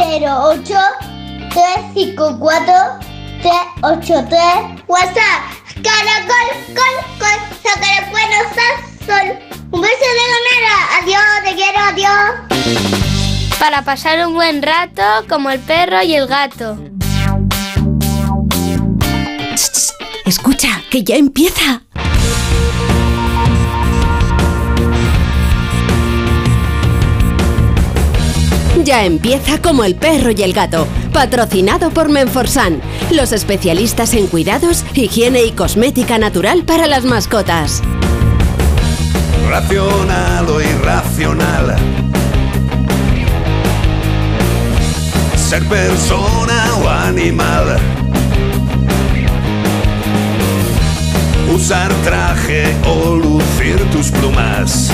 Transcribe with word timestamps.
608 0.00 0.74
354 1.50 2.72
383 3.42 4.84
WhatsApp. 4.88 5.40
Caracol, 5.82 6.48
col, 6.74 6.96
col, 7.18 7.38
saca 7.62 7.88
el 7.98 8.04
bueno, 8.10 8.36
sol. 9.06 9.26
Un 9.72 9.80
beso 9.82 10.08
de 10.18 10.24
ganera. 10.32 10.74
Adiós, 11.00 11.22
te 11.44 11.52
quiero, 11.54 11.80
adiós. 11.80 12.30
Para 13.58 13.82
pasar 13.82 14.26
un 14.26 14.34
buen 14.34 14.62
rato 14.62 15.02
como 15.28 15.50
el 15.50 15.60
perro 15.60 16.02
y 16.02 16.14
el 16.14 16.26
gato. 16.26 16.78
Escucha, 20.24 20.80
que 20.90 21.04
ya 21.04 21.16
empieza. 21.16 21.82
Ya 28.84 29.04
empieza 29.04 29.60
como 29.60 29.84
el 29.84 29.94
perro 29.94 30.30
y 30.30 30.42
el 30.42 30.54
gato, 30.54 30.86
patrocinado 31.12 31.90
por 31.90 32.08
Menforsan, 32.08 32.80
los 33.10 33.32
especialistas 33.32 34.14
en 34.14 34.26
cuidados, 34.26 34.84
higiene 34.94 35.44
y 35.44 35.52
cosmética 35.52 36.18
natural 36.18 36.62
para 36.64 36.86
las 36.86 37.04
mascotas. 37.04 37.82
Racional 39.50 40.48
o 40.48 40.60
irracional. 40.62 41.76
Ser 45.36 45.66
persona 45.68 46.74
o 46.82 46.88
animal. 46.88 47.76
Usar 51.52 51.92
traje 52.04 52.74
o 52.86 53.16
lucir 53.16 53.78
tus 53.90 54.10
plumas. 54.10 54.90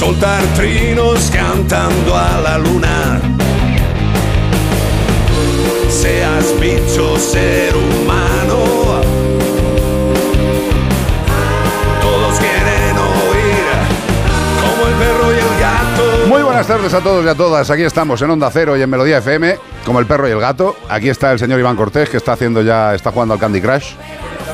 Soltar 0.00 0.42
trinos 0.56 1.30
cantando 1.30 2.16
a 2.16 2.40
la 2.40 2.56
luna. 2.56 3.20
Seas 5.90 6.58
bicho, 6.58 7.18
ser 7.18 7.76
humano. 7.76 9.02
Todos 12.00 12.38
quieren 12.38 12.96
oír 12.96 13.66
como 14.62 14.86
el 14.88 14.94
perro 14.94 15.32
y 15.32 15.36
el 15.36 15.60
gato. 15.60 16.28
Muy 16.28 16.42
buenas 16.44 16.66
tardes 16.66 16.94
a 16.94 17.02
todos 17.02 17.22
y 17.22 17.28
a 17.28 17.34
todas. 17.34 17.68
Aquí 17.68 17.82
estamos 17.82 18.22
en 18.22 18.30
Onda 18.30 18.50
Cero 18.50 18.78
y 18.78 18.80
en 18.80 18.88
Melodía 18.88 19.18
FM, 19.18 19.58
como 19.84 20.00
el 20.00 20.06
perro 20.06 20.26
y 20.26 20.30
el 20.30 20.40
gato. 20.40 20.76
Aquí 20.88 21.10
está 21.10 21.30
el 21.30 21.38
señor 21.38 21.60
Iván 21.60 21.76
Cortés, 21.76 22.08
que 22.08 22.16
está 22.16 22.32
haciendo 22.32 22.62
ya, 22.62 22.94
está 22.94 23.12
jugando 23.12 23.34
al 23.34 23.40
Candy 23.40 23.60
Crush. 23.60 23.92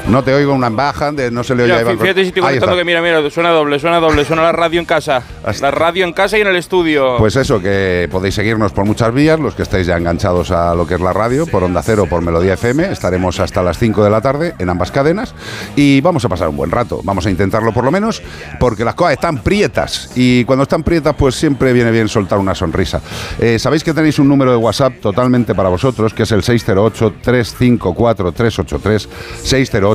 No 0.09 0.23
te 0.23 0.33
oigo 0.33 0.53
una 0.53 0.71
baja, 0.71 1.11
de, 1.11 1.33
no 1.33 1.43
se 1.43 1.57
le 1.57 1.65
oye 1.65 1.73
a 1.73 1.81
Iván 1.81 1.99
fíjate 1.99 2.23
si 2.23 2.29
estoy 2.29 2.55
está. 2.55 2.77
que 2.77 2.85
mira, 2.85 3.03
mira, 3.03 3.29
suena 3.29 3.51
doble, 3.51 3.81
suena 3.81 3.99
doble, 3.99 4.25
suena 4.25 4.43
la 4.43 4.53
radio 4.53 4.79
en 4.79 4.87
casa. 4.87 5.21
La 5.61 5.73
radio 5.73 6.05
en 6.05 6.13
casa 6.13 6.39
y 6.39 6.43
en 6.43 6.47
el 6.47 6.55
estudio. 6.55 7.17
Pues 7.19 7.35
eso, 7.35 7.61
que 7.61 8.09
podéis 8.11 8.37
seguirnos 8.37 8.73
por 8.73 8.85
muchas 8.85 9.13
vías, 9.13 9.41
los 9.41 9.55
que 9.55 9.63
estáis 9.63 9.89
ya 9.89 9.97
enganchados 9.97 10.53
a 10.53 10.77
lo 10.77 10.87
que 10.87 10.95
es 10.95 11.01
la 11.01 11.13
radio, 11.13 11.45
por 11.47 11.65
Onda 11.65 11.83
Cero, 11.83 12.07
por 12.09 12.23
Melodía 12.23 12.55
FM. 12.55 12.93
Estaremos 12.93 13.41
hasta 13.41 13.65
las 13.65 13.79
5 13.79 14.05
de 14.05 14.11
la 14.11 14.21
tarde 14.21 14.55
en 14.61 14.69
ambas 14.69 14.93
cadenas 14.93 15.35
y 15.75 16.01
vamos 16.03 16.25
a 16.25 16.29
pasar 16.29 16.49
un 16.49 16.57
buen 16.57 16.71
rato. 16.71 17.01
Vamos 17.03 17.27
a 17.27 17.31
intentarlo 17.31 17.73
por 17.73 17.83
lo 17.85 17.91
menos, 17.91 18.23
porque 18.61 18.85
las 18.85 18.95
cosas 18.95 19.15
están 19.15 19.43
prietas 19.43 20.13
y 20.15 20.45
cuando 20.45 20.63
están 20.63 20.85
prietas, 20.85 21.17
pues 21.19 21.35
siempre 21.35 21.73
viene 21.73 21.91
bien 21.91 22.07
soltar 22.09 22.39
una 22.39 22.55
sonrisa. 22.55 23.01
Eh, 23.41 23.59
Sabéis 23.59 23.83
que 23.83 23.93
tenéis 23.93 24.21
un 24.21 24.29
número 24.29 24.53
de 24.53 24.57
WhatsApp 24.57 25.01
totalmente 25.01 25.53
para 25.55 25.69
vosotros, 25.69 26.15
que 26.15 26.23
es 26.23 26.31
el 26.31 26.43
608-354-383, 26.43 29.09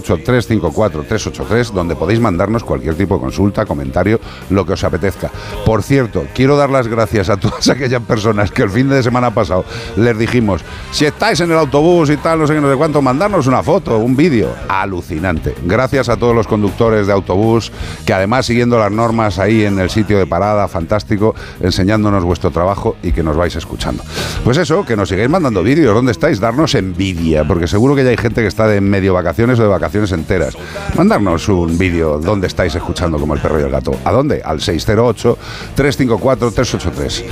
608-354-383, 0.04 1.72
donde 1.72 1.96
podéis 1.96 2.20
mandarnos 2.20 2.64
cualquier 2.64 2.96
tipo 2.96 3.16
de 3.16 3.22
consulta, 3.22 3.66
comentario, 3.66 4.20
lo 4.50 4.66
que 4.66 4.74
os 4.74 4.84
apetezca. 4.84 5.30
Por 5.66 5.84
cierto, 5.84 6.24
quiero 6.34 6.58
dar 6.58 6.70
las 6.70 6.88
gracias 6.88 7.30
a 7.30 7.38
todas 7.38 7.70
aquellas 7.70 8.02
personas 8.04 8.52
que 8.52 8.64
el 8.64 8.70
fin 8.70 8.90
de 8.90 9.04
semana 9.04 9.34
pasado 9.34 9.66
les 9.96 10.18
dijimos, 10.18 10.62
si 10.92 11.06
estáis 11.06 11.40
en 11.42 11.52
el 11.52 11.58
autobús 11.58 12.10
y 12.10 12.18
tal, 12.18 12.40
no 12.40 12.48
sé 12.48 12.54
qué, 12.54 12.62
no 12.62 12.72
sé 12.72 12.78
cuánto, 12.78 13.02
mandarnos 13.02 13.48
una 13.48 13.64
foto, 13.64 13.98
un 13.98 14.16
vídeo. 14.16 14.50
Alucinante. 14.68 15.56
Gracias 15.66 16.10
a 16.10 16.18
todos 16.18 16.36
los 16.36 16.48
conductores 16.48 17.08
de 17.08 17.14
autobús, 17.14 17.72
que 18.06 18.14
además 18.14 18.46
siguiendo 18.46 18.78
las 18.80 18.92
normas 18.92 19.40
ahí 19.40 19.66
en 19.66 19.80
el 19.80 19.90
sitio 19.90 20.18
de 20.18 20.26
parada, 20.26 20.68
fantástico, 20.68 21.36
enseñándonos 21.62 22.24
vuestro 22.24 22.52
trabajo 22.52 22.96
y 23.04 23.12
que 23.12 23.24
nos 23.24 23.38
vais 23.38 23.56
escuchando. 23.56 24.04
Pues 24.44 24.58
eso, 24.58 24.86
que 24.86 24.96
nos 24.96 25.10
sigáis 25.10 25.30
mandando 25.30 25.64
vídeos, 25.64 25.94
¿dónde 25.94 26.12
estáis? 26.12 26.40
Darnos 26.40 26.76
envidia, 26.76 27.48
porque 27.48 27.68
seguro 27.68 27.96
que 27.96 28.04
ya 28.04 28.10
hay 28.10 28.18
gente 28.18 28.42
que 28.42 28.48
está 28.48 28.68
de 28.68 28.82
medio 28.82 29.14
vacaciones 29.14 29.60
o 29.60 29.64
de 29.64 29.70
vacaciones 29.70 29.91
enteras. 30.12 30.56
Mandarnos 30.96 31.48
un 31.50 31.78
vídeo, 31.78 32.18
¿dónde 32.20 32.48
estáis 32.48 32.74
escuchando 32.76 33.20
como 33.20 33.34
el 33.34 33.42
perro 33.42 33.60
y 33.60 33.64
el 33.64 33.70
gato? 33.70 33.92
¿A 34.06 34.12
dónde? 34.12 34.42
Al 34.44 34.60
608-354-383. 34.60 37.24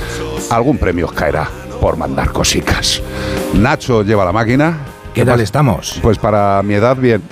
Algún 0.50 0.78
premio 0.78 1.06
os 1.06 1.12
caerá 1.12 1.48
por 1.80 1.96
mandar 1.96 2.32
cosicas. 2.32 3.00
Nacho 3.54 4.02
lleva 4.02 4.24
la 4.24 4.32
máquina. 4.32 4.78
¿Qué 5.14 5.24
tal 5.24 5.40
estamos? 5.40 6.00
Pues 6.02 6.18
para 6.18 6.60
mi 6.62 6.74
edad, 6.74 6.96
bien, 6.96 7.22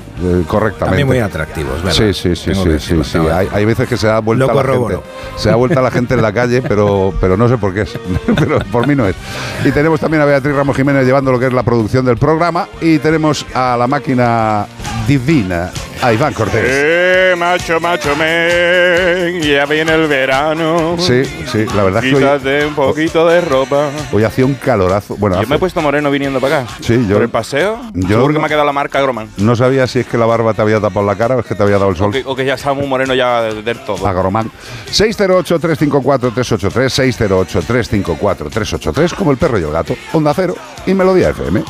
correctamente. 0.47 0.85
También 0.87 1.07
muy 1.07 1.19
atractivos, 1.19 1.83
¿verdad? 1.83 1.93
Sí, 1.93 2.15
sí, 2.15 2.35
sí, 2.37 2.55
sí, 2.55 2.65
que 2.65 2.79
sí, 2.79 3.05
sí. 3.05 3.19
Hay, 3.19 3.49
hay 3.53 3.65
veces 3.65 3.89
que 3.89 3.97
se 3.97 4.07
da 4.07 4.19
vuelta 4.21 4.53
la 4.53 4.63
gente. 4.65 4.99
Se 5.37 5.49
da 5.49 5.57
vuelta 5.57 5.81
la 5.81 5.91
gente 5.91 6.15
en 6.15 6.23
la 6.23 6.33
calle, 6.33 6.63
pero, 6.63 7.13
pero 7.21 7.37
no 7.37 7.49
sé 7.49 7.59
por 7.59 7.73
qué 7.75 7.83
es. 7.83 7.93
pero 8.39 8.59
por 8.73 8.87
mí 8.87 8.95
no 8.95 9.07
es. 9.07 9.17
Y 9.65 9.71
tenemos 9.73 10.01
también 10.01 10.23
a 10.23 10.27
Beatriz 10.27 10.55
Ramos 10.55 10.77
Jiménez 10.77 11.05
llevando 11.07 11.33
lo 11.33 11.39
que 11.39 11.47
es 11.47 11.53
la 11.53 11.63
producción 11.63 12.05
del 12.05 12.17
programa. 12.17 12.69
Y 12.81 12.99
tenemos 12.99 13.45
a 13.55 13.77
la 13.77 13.87
máquina 13.87 14.67
divina, 15.07 15.71
a 16.03 16.13
Iván 16.13 16.35
Cortés. 16.35 16.65
Eh, 16.67 17.35
macho, 17.39 17.81
macho, 17.81 18.15
men, 18.17 19.41
ya 19.43 19.65
viene 19.67 19.95
el 19.95 20.07
verano. 20.07 20.97
Sí, 20.99 21.23
sí, 21.51 21.65
la 21.75 21.83
verdad 21.85 22.05
es 22.05 22.11
que 22.11 22.17
hoy, 22.17 22.23
Quítate 22.23 22.67
un 22.67 22.75
poquito 22.75 23.27
de 23.27 23.41
ropa. 23.41 23.89
hoy 24.13 24.25
hacía 24.25 24.45
un 24.45 24.55
calorazo. 24.55 25.17
Bueno, 25.17 25.37
Yo 25.37 25.41
hace- 25.43 25.49
me 25.51 25.57
he 25.57 25.59
puesto 25.59 25.81
moreno 25.81 26.11
viniendo 26.11 26.41
para 26.41 26.61
acá. 26.61 26.73
Sí, 26.81 27.07
yo- 27.09 27.15
Por 27.15 27.23
el 27.23 27.29
paseo. 27.31 27.79
yo 27.95 28.09
seguro 28.09 28.29
que 28.29 28.33
no- 28.35 28.41
me 28.41 28.47
ha 28.47 28.49
quedado 28.49 28.67
la 28.67 28.73
marca 28.73 29.01
Groman. 29.01 29.29
no 29.39 29.57
sabía 29.57 29.87
si 29.87 30.01
es 30.01 30.07
que 30.09 30.19
la 30.19 30.27
barba 30.27 30.53
te 30.55 30.63
había 30.63 30.81
tapado 30.81 31.07
la 31.07 31.15
cara 31.17 31.37
o 31.37 31.41
es 31.41 31.47
que 31.47 31.55
te 31.55 31.63
había 31.63 31.79
dado 31.79 31.91
el 31.91 31.95
O 31.95 31.99
sol. 31.99 32.13
que, 32.13 32.23
o 32.27 32.35
que 32.35 32.45
ya 32.45 32.55
estaba 32.55 32.75
muy 32.75 32.87
moreno 32.87 33.15
ya 33.15 33.43
de- 33.43 33.63
del 33.63 33.79
todo. 33.85 34.07
Agromán. 34.07 34.51
608-354-383, 34.91 37.19
608-354-383, 37.19 39.15
como 39.15 39.31
el 39.31 39.37
perro 39.37 39.59
y 39.59 39.63
el 39.63 39.71
gato, 39.71 39.95
Onda 40.13 40.33
Cero 40.35 40.55
y 40.87 40.95
Melodía 40.95 41.31
FM. 41.31 41.63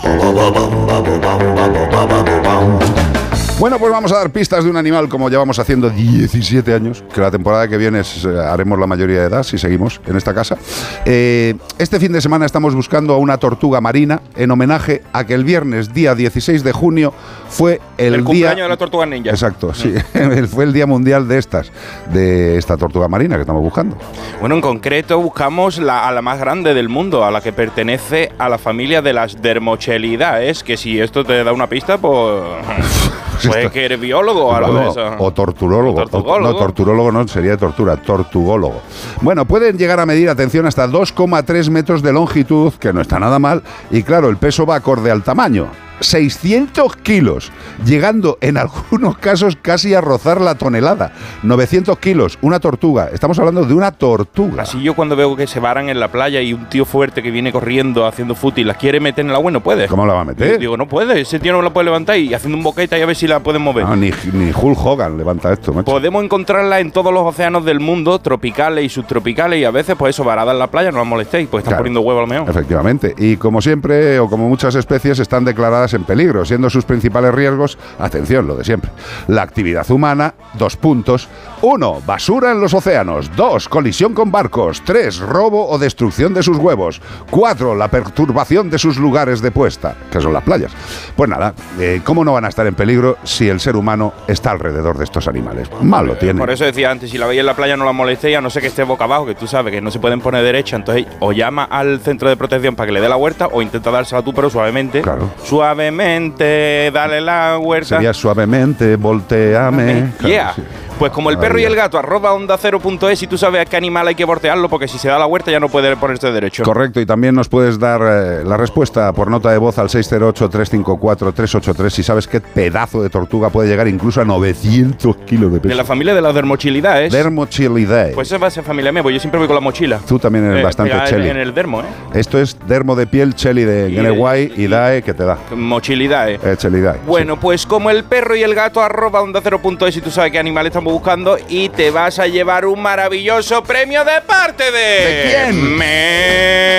Bueno, 3.59 3.81
pues 3.81 3.91
vamos 3.91 4.13
a 4.13 4.19
dar 4.19 4.31
pistas 4.31 4.63
de 4.63 4.71
un 4.71 4.77
animal 4.77 5.09
como 5.09 5.29
llevamos 5.29 5.59
haciendo 5.59 5.91
17 5.91 6.73
años, 6.73 7.03
que 7.13 7.21
la 7.21 7.33
temporada 7.33 7.67
que 7.67 7.77
viene 7.77 7.99
es, 8.01 8.25
eh, 8.25 8.29
haremos 8.39 8.79
la 8.79 8.87
mayoría 8.87 9.19
de 9.19 9.27
edad 9.27 9.43
si 9.43 9.59
seguimos 9.59 10.01
en 10.07 10.17
esta 10.17 10.33
casa. 10.33 10.57
Eh, 11.05 11.57
este 11.77 11.99
fin 11.99 12.13
de 12.13 12.21
semana 12.21 12.47
estamos 12.47 12.77
buscando 12.77 13.15
a 13.15 13.17
una 13.17 13.37
tortuga 13.39 13.81
marina 13.81 14.23
en 14.37 14.53
homenaje 14.53 15.03
a 15.13 15.27
que 15.27 15.35
el 15.35 15.43
viernes, 15.43 15.93
día 15.93 16.15
16 16.15 16.63
de 16.63 16.71
junio, 16.71 17.13
fue 17.49 17.81
el, 17.97 18.15
el 18.15 18.21
día... 18.21 18.25
cumpleaños 18.25 18.65
de 18.65 18.69
la 18.69 18.77
tortuga 18.77 19.07
ninja. 19.07 19.31
Exacto, 19.31 19.75
sí. 19.75 19.93
Fue 20.49 20.63
el 20.63 20.73
día 20.73 20.87
mundial 20.87 21.27
de 21.27 21.39
estas, 21.39 21.73
de 22.13 22.59
esta 22.59 22.77
tortuga 22.77 23.09
marina 23.09 23.35
que 23.35 23.41
estamos 23.41 23.63
buscando. 23.63 23.99
Bueno, 24.39 24.55
en 24.55 24.61
concreto 24.61 25.19
buscamos 25.19 25.79
la, 25.79 26.07
a 26.07 26.13
la 26.13 26.23
más 26.23 26.39
grande 26.39 26.75
del 26.75 26.89
mundo, 26.89 27.25
a 27.25 27.33
la 27.33 27.41
que 27.41 27.53
pertenece 27.53 28.31
a 28.39 28.49
la 28.49 28.59
familia 28.59 29.03
de 29.03 29.15
las 29.15 29.43
dermochelidaes, 29.43 30.63
que 30.63 30.77
si 30.77 31.01
esto 31.01 31.25
te 31.25 31.43
da 31.43 31.53
una 31.53 31.67
pista, 31.67 31.99
pues... 31.99 32.45
Pues 33.47 33.71
que 33.71 33.85
eres 33.85 34.01
biólogo 34.01 34.47
o 34.47 34.53
algo 34.55 34.75
de 34.75 34.87
O- 34.87 34.91
eso. 34.91 35.15
O 35.19 35.31
torturólogo. 35.33 36.03
O 36.03 36.39
no, 36.41 36.57
torturólogo 36.57 37.13
no, 37.13 37.27
sería 37.29 37.53
de 37.53 37.57
tortura, 37.59 37.97
tortugólogo. 37.97 38.81
Bueno, 39.21 39.45
pueden 39.45 39.77
llegar 39.79 40.01
a 40.01 40.07
medir, 40.07 40.29
atención, 40.29 40.67
hasta 40.67 40.87
2,3 40.89 41.71
metros 41.71 42.03
de 42.03 42.13
longitud, 42.13 42.73
que 42.75 42.93
no 42.93 43.01
está 43.01 43.19
nada 43.19 43.39
mal, 43.39 43.63
y 43.91 44.03
claro, 44.03 44.29
el 44.29 44.37
peso 44.37 44.67
va 44.67 44.77
acorde 44.77 45.11
al 45.11 45.23
tamaño. 45.23 45.69
600 46.01 46.97
kilos, 46.97 47.51
llegando 47.85 48.39
en 48.41 48.57
algunos 48.57 49.19
casos 49.19 49.57
casi 49.61 49.95
a 49.95 50.01
rozar 50.01 50.41
la 50.41 50.55
tonelada. 50.57 51.13
900 51.43 51.99
kilos, 51.99 52.39
una 52.43 52.61
tortuga. 52.61 53.09
Estamos 53.13 53.39
hablando 53.39 53.65
de 53.65 53.75
una 53.75 53.93
tortuga. 53.93 54.63
Así 54.63 54.83
yo 54.83 54.95
cuando 54.95 55.17
veo 55.17 55.37
que 55.37 55.47
se 55.47 55.61
varan 55.61 55.89
en 55.89 56.01
la 56.01 56.09
playa 56.09 56.41
y 56.41 56.53
un 56.53 56.69
tío 56.69 56.85
fuerte 56.85 57.23
que 57.23 57.31
viene 57.31 57.53
corriendo 57.53 58.07
haciendo 58.07 58.35
footing 58.35 58.67
las 58.67 58.77
quiere 58.77 59.01
meter 59.01 59.25
en 59.25 59.31
el 59.31 59.37
agua 59.37 59.51
y 59.51 59.55
no 59.55 59.63
puede. 59.63 59.87
¿Cómo 59.89 60.07
la 60.07 60.15
va 60.15 60.21
a 60.23 60.25
meter? 60.25 60.59
Digo, 60.59 60.77
no 60.77 60.87
puede, 60.89 61.21
ese 61.21 61.39
tío 61.39 61.53
no 61.53 61.63
la 61.63 61.71
puede 61.73 61.87
levantar 61.87 62.19
y 62.19 62.33
haciendo 62.35 62.57
un 62.59 62.65
boqueta 62.65 62.99
y 62.99 63.03
a 63.03 63.07
ver 63.07 63.17
si 63.17 63.27
la 63.27 63.41
pueden 63.41 63.63
mover. 63.63 63.85
No, 63.85 63.97
ni, 63.97 64.11
ni 64.33 64.51
Hulk 64.53 64.79
Hogan 64.85 65.17
levanta 65.19 65.53
esto, 65.53 65.73
macho. 65.73 65.85
Podemos 65.91 66.23
encontrarla 66.25 66.81
en 66.81 66.91
todos 66.91 67.13
los 67.13 67.23
océanos 67.23 67.65
del 67.65 67.81
mundo, 67.81 68.19
tropicales 68.19 68.85
y 68.85 68.89
subtropicales, 68.89 69.61
y 69.61 69.65
a 69.65 69.71
veces, 69.71 69.97
pues 69.99 70.15
eso, 70.17 70.25
varada 70.25 70.53
en 70.53 70.59
la 70.59 70.69
playa, 70.71 70.91
no 70.91 70.99
las 70.99 71.07
molestéis, 71.07 71.49
pues 71.49 71.63
están 71.63 71.73
Claro. 71.73 71.81
poniendo 71.83 72.01
huevo 72.01 72.21
a 72.21 72.23
lo 72.23 72.29
mejor. 72.29 72.49
Efectivamente. 72.51 73.15
Y 73.19 73.37
como 73.37 73.61
siempre, 73.61 74.19
o 74.19 74.29
como 74.29 74.49
muchas 74.49 74.75
especies, 74.75 75.19
están 75.19 75.45
declaradas 75.45 75.88
en 75.95 76.05
peligro, 76.05 76.45
siendo 76.45 76.71
sus 76.71 76.85
principales 76.85 77.35
riesgos, 77.35 77.79
atención, 77.99 78.47
lo 78.47 78.57
de 78.57 78.65
siempre, 78.65 78.91
la 79.27 79.43
actividad 79.43 79.89
humana, 79.91 80.35
dos 80.55 80.77
puntos, 80.77 81.29
uno, 81.63 82.01
basura 82.07 82.53
en 82.53 82.61
los 82.61 82.75
océanos, 82.75 83.35
dos, 83.37 83.69
colisión 83.69 84.15
con 84.15 84.31
barcos, 84.31 84.83
tres, 84.85 85.19
robo 85.19 85.69
o 85.69 85.79
destrucción 85.79 86.35
de 86.35 86.43
sus 86.43 86.59
huevos, 86.59 87.01
cuatro, 87.31 87.75
la 87.75 87.89
perturbación 87.89 88.71
de 88.71 88.79
sus 88.79 88.97
lugares 88.99 89.41
de 89.41 89.51
puesta, 89.51 89.97
que 90.11 90.21
son 90.21 90.33
las 90.33 90.43
playas. 90.43 90.73
Pues 91.17 91.29
nada, 91.29 91.55
eh, 91.81 92.01
¿cómo 92.05 92.25
no 92.25 92.33
van 92.33 92.45
a 92.45 92.49
estar 92.49 92.67
en 92.67 92.75
peligro 92.75 93.17
si 93.25 93.49
el 93.49 93.61
ser 93.61 93.77
humano 93.77 94.13
está 94.27 94.51
alrededor 94.51 94.99
de 94.99 95.05
estos 95.05 95.29
animales? 95.29 95.69
Malo 95.83 96.17
tiene. 96.17 96.39
Por 96.39 96.51
eso 96.51 96.65
decía 96.65 96.91
antes, 96.91 97.11
si 97.11 97.19
la 97.19 97.27
veis 97.27 97.41
en 97.41 97.47
la 97.47 97.55
playa 97.55 97.77
no 97.77 97.85
la 97.85 97.93
molestéis, 97.93 98.37
a 98.37 98.41
no 98.41 98.51
ser 98.51 98.63
que 98.63 98.69
esté 98.69 98.83
boca 98.85 99.05
abajo, 99.05 99.27
que 99.27 99.35
tú 99.35 99.47
sabes 99.47 99.73
que 99.73 99.81
no 99.81 99.91
se 99.91 99.99
pueden 99.99 100.21
poner 100.21 100.43
derecha, 100.43 100.77
entonces 100.77 101.07
o 101.21 101.33
llama 101.33 101.65
al 101.65 102.01
centro 102.01 102.29
de 102.29 102.37
protección 102.37 102.77
para 102.77 102.87
que 102.87 102.93
le 102.93 103.01
dé 103.01 103.09
la 103.09 103.17
huerta 103.17 103.49
o 103.51 103.63
intenta 103.63 103.91
dársela 103.91 104.23
tú, 104.23 104.33
pero 104.33 104.51
suavemente. 104.51 105.03
Claro. 105.03 105.31
Suavemente, 105.79 106.91
dale 106.93 107.21
la 107.21 107.57
huerta. 107.59 107.89
Sería 107.97 108.13
suavemente, 108.13 108.97
volteame. 108.97 110.11
Claro, 110.19 110.29
Yeah. 110.35 110.53
sí. 110.57 110.63
Pues 110.99 111.13
como 111.13 111.31
el 111.31 111.39
perro 111.39 111.61
y 111.61 111.65
el 111.65 111.77
gato, 111.77 111.97
arroba 111.97 112.33
onda 112.33 112.59
0.es 112.59 113.23
y 113.23 113.29
tú 113.29 113.39
sabes 113.39 113.63
a 113.63 113.67
qué 113.67 113.77
animal 113.77 114.09
hay 114.09 114.17
que 114.17 114.25
voltearlo, 114.25 114.69
porque 114.69 114.89
si 114.89 114.99
se 114.99 115.07
da 115.07 115.17
la 115.17 115.27
huerta 115.27 115.49
ya 115.53 115.61
no 115.61 115.69
puede 115.69 115.95
ponerse 115.95 116.33
derecho. 116.33 116.65
Correcto, 116.65 117.01
y 117.01 117.07
también 117.07 117.37
nos 117.37 117.49
puedes 117.49 117.79
dar 117.79 118.01
eh, 118.03 118.43
la 118.45 118.57
respuesta 118.57 119.13
por 119.13 119.31
nota 119.31 119.53
de 119.53 119.59
voz 119.59 119.79
al 119.79 119.89
608-354-383 119.91 121.91
si 121.91 122.03
sabes 122.03 122.27
qué 122.27 122.41
pedazo 122.41 123.01
de 123.01 123.11
tortuga 123.11 123.49
puede 123.51 123.69
llegar 123.69 123.87
incluso 123.87 124.21
a 124.21 124.25
900 124.25 125.19
kilos 125.19 125.53
de 125.53 125.61
peso. 125.61 125.69
De 125.69 125.77
la 125.77 125.85
familia 125.85 126.17
de 126.17 126.21
la 126.21 126.33
dermochilidae. 126.33 127.11
Dermochilidae. 127.11 128.15
Pues 128.15 128.27
esa 128.27 128.39
va 128.39 128.49
a 128.49 128.51
ser 128.51 128.65
familia 128.65 128.91
mía, 128.91 129.05
pues 129.05 129.15
yo 129.15 129.21
siempre 129.21 129.39
voy 129.39 129.47
con 129.47 129.55
la 129.55 129.61
mochila. 129.61 130.01
Tú 130.05 130.19
también 130.19 130.47
eres 130.47 130.59
Eh, 130.59 130.63
bastante 130.65 130.95
cheli. 131.07 131.29
En 131.29 131.37
el 131.37 131.55
dermo, 131.55 131.83
¿eh? 131.83 131.85
Esto 132.15 132.41
es 132.41 132.57
dermo 132.67 132.97
de 132.97 133.07
piel 133.07 133.37
cheli 133.37 133.63
de 133.63 133.89
Y- 133.89 133.93
Guinea 133.95 134.37
y, 134.39 134.53
y- 134.65 134.67
Dae 134.67 135.03
que 135.03 135.15
te 135.15 135.23
da. 135.25 135.39
Mochilidae. 135.69 136.41
Eh, 136.43 136.57
chelidae. 136.57 136.99
Bueno, 137.07 137.39
pues 137.39 137.67
como 137.67 137.91
el 137.91 138.05
perro 138.05 138.35
y 138.35 138.43
el 138.43 138.55
gato 138.55 138.83
arroba 138.83 139.21
onda 139.21 139.41
0.es 139.43 139.97
y 139.97 140.01
tú 140.01 140.11
sabes 140.11 140.33
qué 140.33 140.39
animal 140.39 140.67
estamos 140.67 140.93
buscando 140.93 141.39
y 141.49 141.69
te 141.69 141.91
vas 141.91 142.19
a 142.19 142.27
llevar 142.27 142.67
un 142.67 142.83
maravilloso 142.83 143.63
premio 143.63 144.05
de 144.05 144.21
parte 144.27 144.65
de... 144.73 144.79
¿De 144.81 145.29
quién? 145.31 145.77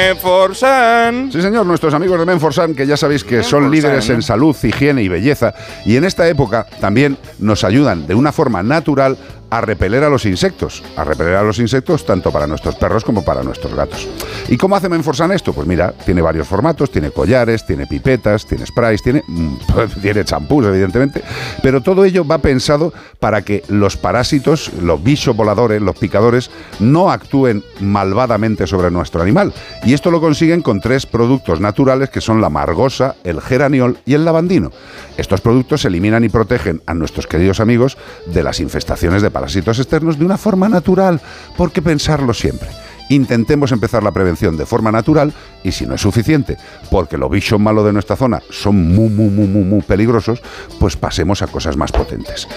Menforsan. 0.10 1.32
Sí, 1.32 1.42
señor, 1.42 1.66
nuestros 1.66 1.94
amigos 1.94 2.20
de 2.20 2.26
Menforsan, 2.26 2.76
que 2.76 2.86
ya 2.86 2.98
sabéis 2.98 3.24
que 3.24 3.44
son 3.44 3.72
líderes 3.72 4.10
¿no? 4.10 4.16
en 4.16 4.22
salud, 4.22 4.56
higiene 4.62 5.04
y 5.04 5.08
belleza, 5.08 5.54
y 5.86 5.96
en 5.96 6.04
esta 6.04 6.28
época 6.28 6.66
también 6.80 7.18
nos 7.38 7.64
ayudan 7.64 8.08
de 8.08 8.16
una 8.16 8.32
forma 8.32 8.64
natural 8.64 9.18
a 9.50 9.62
repeler 9.62 10.04
a 10.04 10.10
los 10.10 10.26
insectos, 10.26 10.84
a 10.96 11.04
repeler 11.04 11.36
a 11.36 11.44
los 11.44 11.60
insectos 11.60 12.06
tanto 12.06 12.32
para 12.32 12.48
nuestros 12.48 12.76
perros 12.76 13.04
como 13.04 13.24
para 13.24 13.44
nuestros 13.44 13.74
gatos. 13.74 14.08
¿Y 14.48 14.58
cómo 14.58 14.76
hace 14.76 14.90
Menforsan 14.90 15.32
esto? 15.32 15.54
Pues 15.54 15.68
mira, 15.68 15.94
tiene 16.06 16.22
varios 16.22 16.48
formatos, 16.48 16.92
tiene 16.92 17.12
collares, 17.12 17.66
tiene 17.66 17.88
pipetas, 17.88 18.46
tiene 18.46 18.66
sprays, 18.66 19.02
tiene, 19.02 19.24
mm, 19.28 19.56
tiene 20.02 20.24
champús, 20.26 20.66
evidentemente, 20.66 21.24
pero 21.64 21.82
todo 21.82 22.06
ello 22.06 22.26
va 22.26 22.38
pensado 22.38 22.94
para 23.20 23.42
que 23.42 23.64
los 23.68 23.98
parásitos, 23.98 24.72
los 24.82 25.02
bichos 25.04 25.36
voladores, 25.36 25.82
los 25.82 25.98
picadores, 25.98 26.52
no 26.80 27.12
actúen 27.12 27.64
malvadamente 27.80 28.68
sobre 28.68 28.92
nuestro 28.92 29.22
animal. 29.22 29.54
Y 29.84 29.94
esto 29.94 30.12
lo 30.12 30.22
consiguen 30.22 30.62
con 30.62 30.80
tres 30.80 31.06
productos 31.06 31.60
naturales 31.60 32.10
que 32.10 32.22
son 32.22 32.42
la 32.42 32.50
margosa, 32.50 33.16
el 33.24 33.42
geraniol 33.42 33.98
y 34.06 34.14
el 34.14 34.26
lavandino. 34.26 34.72
Estos 35.18 35.42
productos 35.42 35.86
eliminan 35.86 36.24
y 36.24 36.30
protegen 36.30 36.82
a 36.86 36.94
nuestros 36.94 37.28
queridos 37.28 37.60
amigos 37.60 37.98
de 38.28 38.44
las 38.44 38.60
infestaciones 38.60 39.22
de 39.22 39.32
parásitos 39.32 39.39
externos 39.48 40.18
de 40.18 40.26
una 40.26 40.38
forma 40.38 40.70
natural. 40.70 41.22
¿Por 41.58 41.72
qué 41.72 41.82
pensarlo 41.82 42.34
siempre? 42.34 42.70
Intentemos 43.10 43.72
empezar 43.72 44.04
la 44.04 44.12
prevención 44.12 44.56
de 44.56 44.68
forma 44.68 44.92
natural 44.92 45.34
y 45.64 45.72
si 45.72 45.86
no 45.86 45.96
es 45.96 46.02
suficiente, 46.02 46.58
porque 46.92 47.18
los 47.18 47.32
bichos 47.32 47.60
malos 47.60 47.86
de 47.86 47.94
nuestra 47.94 48.16
zona 48.16 48.40
son 48.52 48.94
muy, 48.94 49.10
muy, 49.10 49.30
muy, 49.30 49.48
muy, 49.48 49.64
muy 49.64 49.82
peligrosos, 49.82 50.42
pues 50.80 50.96
pasemos 50.96 51.42
a 51.42 51.48
cosas 51.48 51.76
más 51.76 51.92
potentes. 51.92 52.48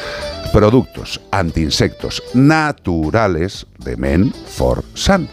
Productos 0.52 1.20
antiinsectos 1.30 2.22
naturales 2.34 3.66
de 3.78 3.96
Men 3.96 4.32
for 4.46 4.84
Sun. 4.92 5.28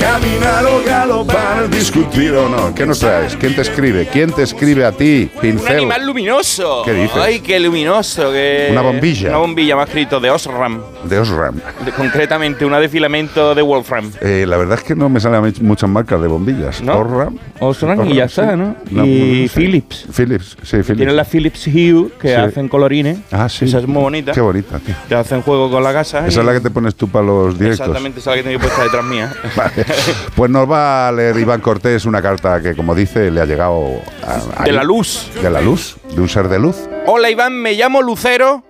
Caminar 0.00 0.64
o 0.64 0.82
galopar, 0.82 1.68
discutir 1.68 2.32
o 2.32 2.48
no. 2.48 2.74
¿Qué 2.74 2.86
nos 2.86 2.98
traes? 3.00 3.36
¿Quién 3.36 3.54
te 3.54 3.60
escribe? 3.60 4.08
¿Quién 4.10 4.32
te 4.32 4.42
escribe 4.42 4.84
a 4.86 4.92
ti? 4.92 5.30
Un 5.34 5.40
Pincel. 5.42 5.76
animal 5.76 6.06
luminoso. 6.06 6.82
¿Qué 6.86 6.94
dices? 6.94 7.16
Ay, 7.16 7.40
qué 7.40 7.60
luminoso. 7.60 8.32
que- 8.32 8.68
Una 8.72 8.80
bombilla. 8.80 9.28
Una 9.28 9.38
bombilla, 9.38 9.76
más 9.76 9.88
escrito, 9.88 10.18
de 10.18 10.30
Osram. 10.30 10.80
De 11.04 11.18
Osram. 11.18 11.56
De- 11.84 11.92
concretamente, 11.92 12.64
una 12.64 12.80
de 12.80 12.88
filamento 12.88 13.54
de 13.54 13.60
Wolfram. 13.60 14.10
Eh, 14.22 14.46
la 14.48 14.56
verdad 14.56 14.78
es 14.78 14.84
que 14.84 14.94
no 14.96 15.10
me 15.10 15.20
salen 15.20 15.52
muchas 15.60 15.88
marcas 15.90 16.20
de 16.22 16.28
bombillas. 16.28 16.80
¿No? 16.80 16.98
Osram. 17.00 17.36
Osram 17.60 18.08
y 18.10 18.14
ya 18.14 18.24
está, 18.24 18.56
¿no? 18.56 18.76
Y 18.90 19.48
Philips. 19.48 20.06
Philips, 20.16 20.56
sí, 20.62 20.78
Philips. 20.78 20.96
Tienen 20.96 21.16
las 21.16 21.28
Philips 21.28 21.66
Hue 21.66 22.08
que 22.18 22.28
Sí. 22.28 22.34
hacen 22.34 22.68
colorines. 22.68 23.18
Ah, 23.30 23.48
sí. 23.50 23.66
Esa 23.66 23.78
es 23.80 23.86
muy 23.86 24.02
bonita. 24.02 24.32
Qué 24.32 24.40
bonita, 24.40 24.78
tío. 24.78 24.94
Que 25.08 25.14
hacen 25.14 25.42
juego 25.42 25.70
con 25.70 25.84
la 25.84 25.92
casa. 25.92 26.26
Esa 26.26 26.38
y- 26.38 26.40
es 26.40 26.46
la 26.46 26.52
que 26.54 26.60
te 26.60 26.70
pones 26.70 26.94
tú 26.94 27.06
para 27.08 27.26
los 27.26 27.58
directos. 27.58 27.80
Exactamente, 27.80 28.20
esa 28.20 28.30
es 28.30 28.36
la 28.38 28.42
que 28.42 28.48
tengo 28.48 28.60
puesta 28.60 28.82
detrás 28.84 29.04
mía. 29.04 29.32
Vale. 29.56 29.89
Pues 30.34 30.50
nos 30.50 30.70
va 30.70 31.08
a 31.08 31.12
leer 31.12 31.36
Iván 31.38 31.60
Cortés 31.60 32.04
una 32.04 32.22
carta 32.22 32.60
que, 32.62 32.74
como 32.74 32.94
dice, 32.94 33.30
le 33.30 33.40
ha 33.40 33.44
llegado 33.44 34.00
a- 34.56 34.64
De 34.64 34.72
la 34.72 34.82
luz. 34.84 35.30
De 35.42 35.50
la 35.50 35.60
luz, 35.60 35.96
de 36.14 36.20
un 36.20 36.28
ser 36.28 36.48
de 36.48 36.58
luz. 36.58 36.76
Hola 37.06 37.30
Iván, 37.30 37.54
me 37.54 37.72
llamo 37.74 38.02
Lucero 38.02 38.62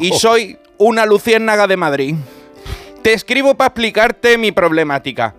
y 0.00 0.12
soy 0.12 0.58
una 0.78 1.06
luciérnaga 1.06 1.66
de 1.66 1.76
Madrid. 1.76 2.14
Te 3.02 3.12
escribo 3.12 3.54
para 3.54 3.68
explicarte 3.68 4.38
mi 4.38 4.50
problemática. 4.52 5.34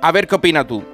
A 0.00 0.12
ver 0.12 0.26
qué 0.28 0.36
opinas 0.36 0.66
tú. 0.66 0.84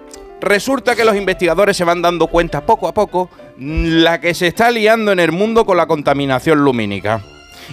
Resulta 0.40 0.94
que 0.96 1.04
los 1.04 1.16
investigadores 1.16 1.76
se 1.76 1.84
van 1.84 2.02
dando 2.02 2.26
cuenta 2.26 2.66
poco 2.66 2.88
a 2.88 2.94
poco 2.94 3.30
la 3.58 4.20
que 4.20 4.34
se 4.34 4.46
está 4.46 4.70
liando 4.70 5.12
en 5.12 5.20
el 5.20 5.32
mundo 5.32 5.64
con 5.64 5.76
la 5.76 5.86
contaminación 5.86 6.58
lumínica 6.64 7.20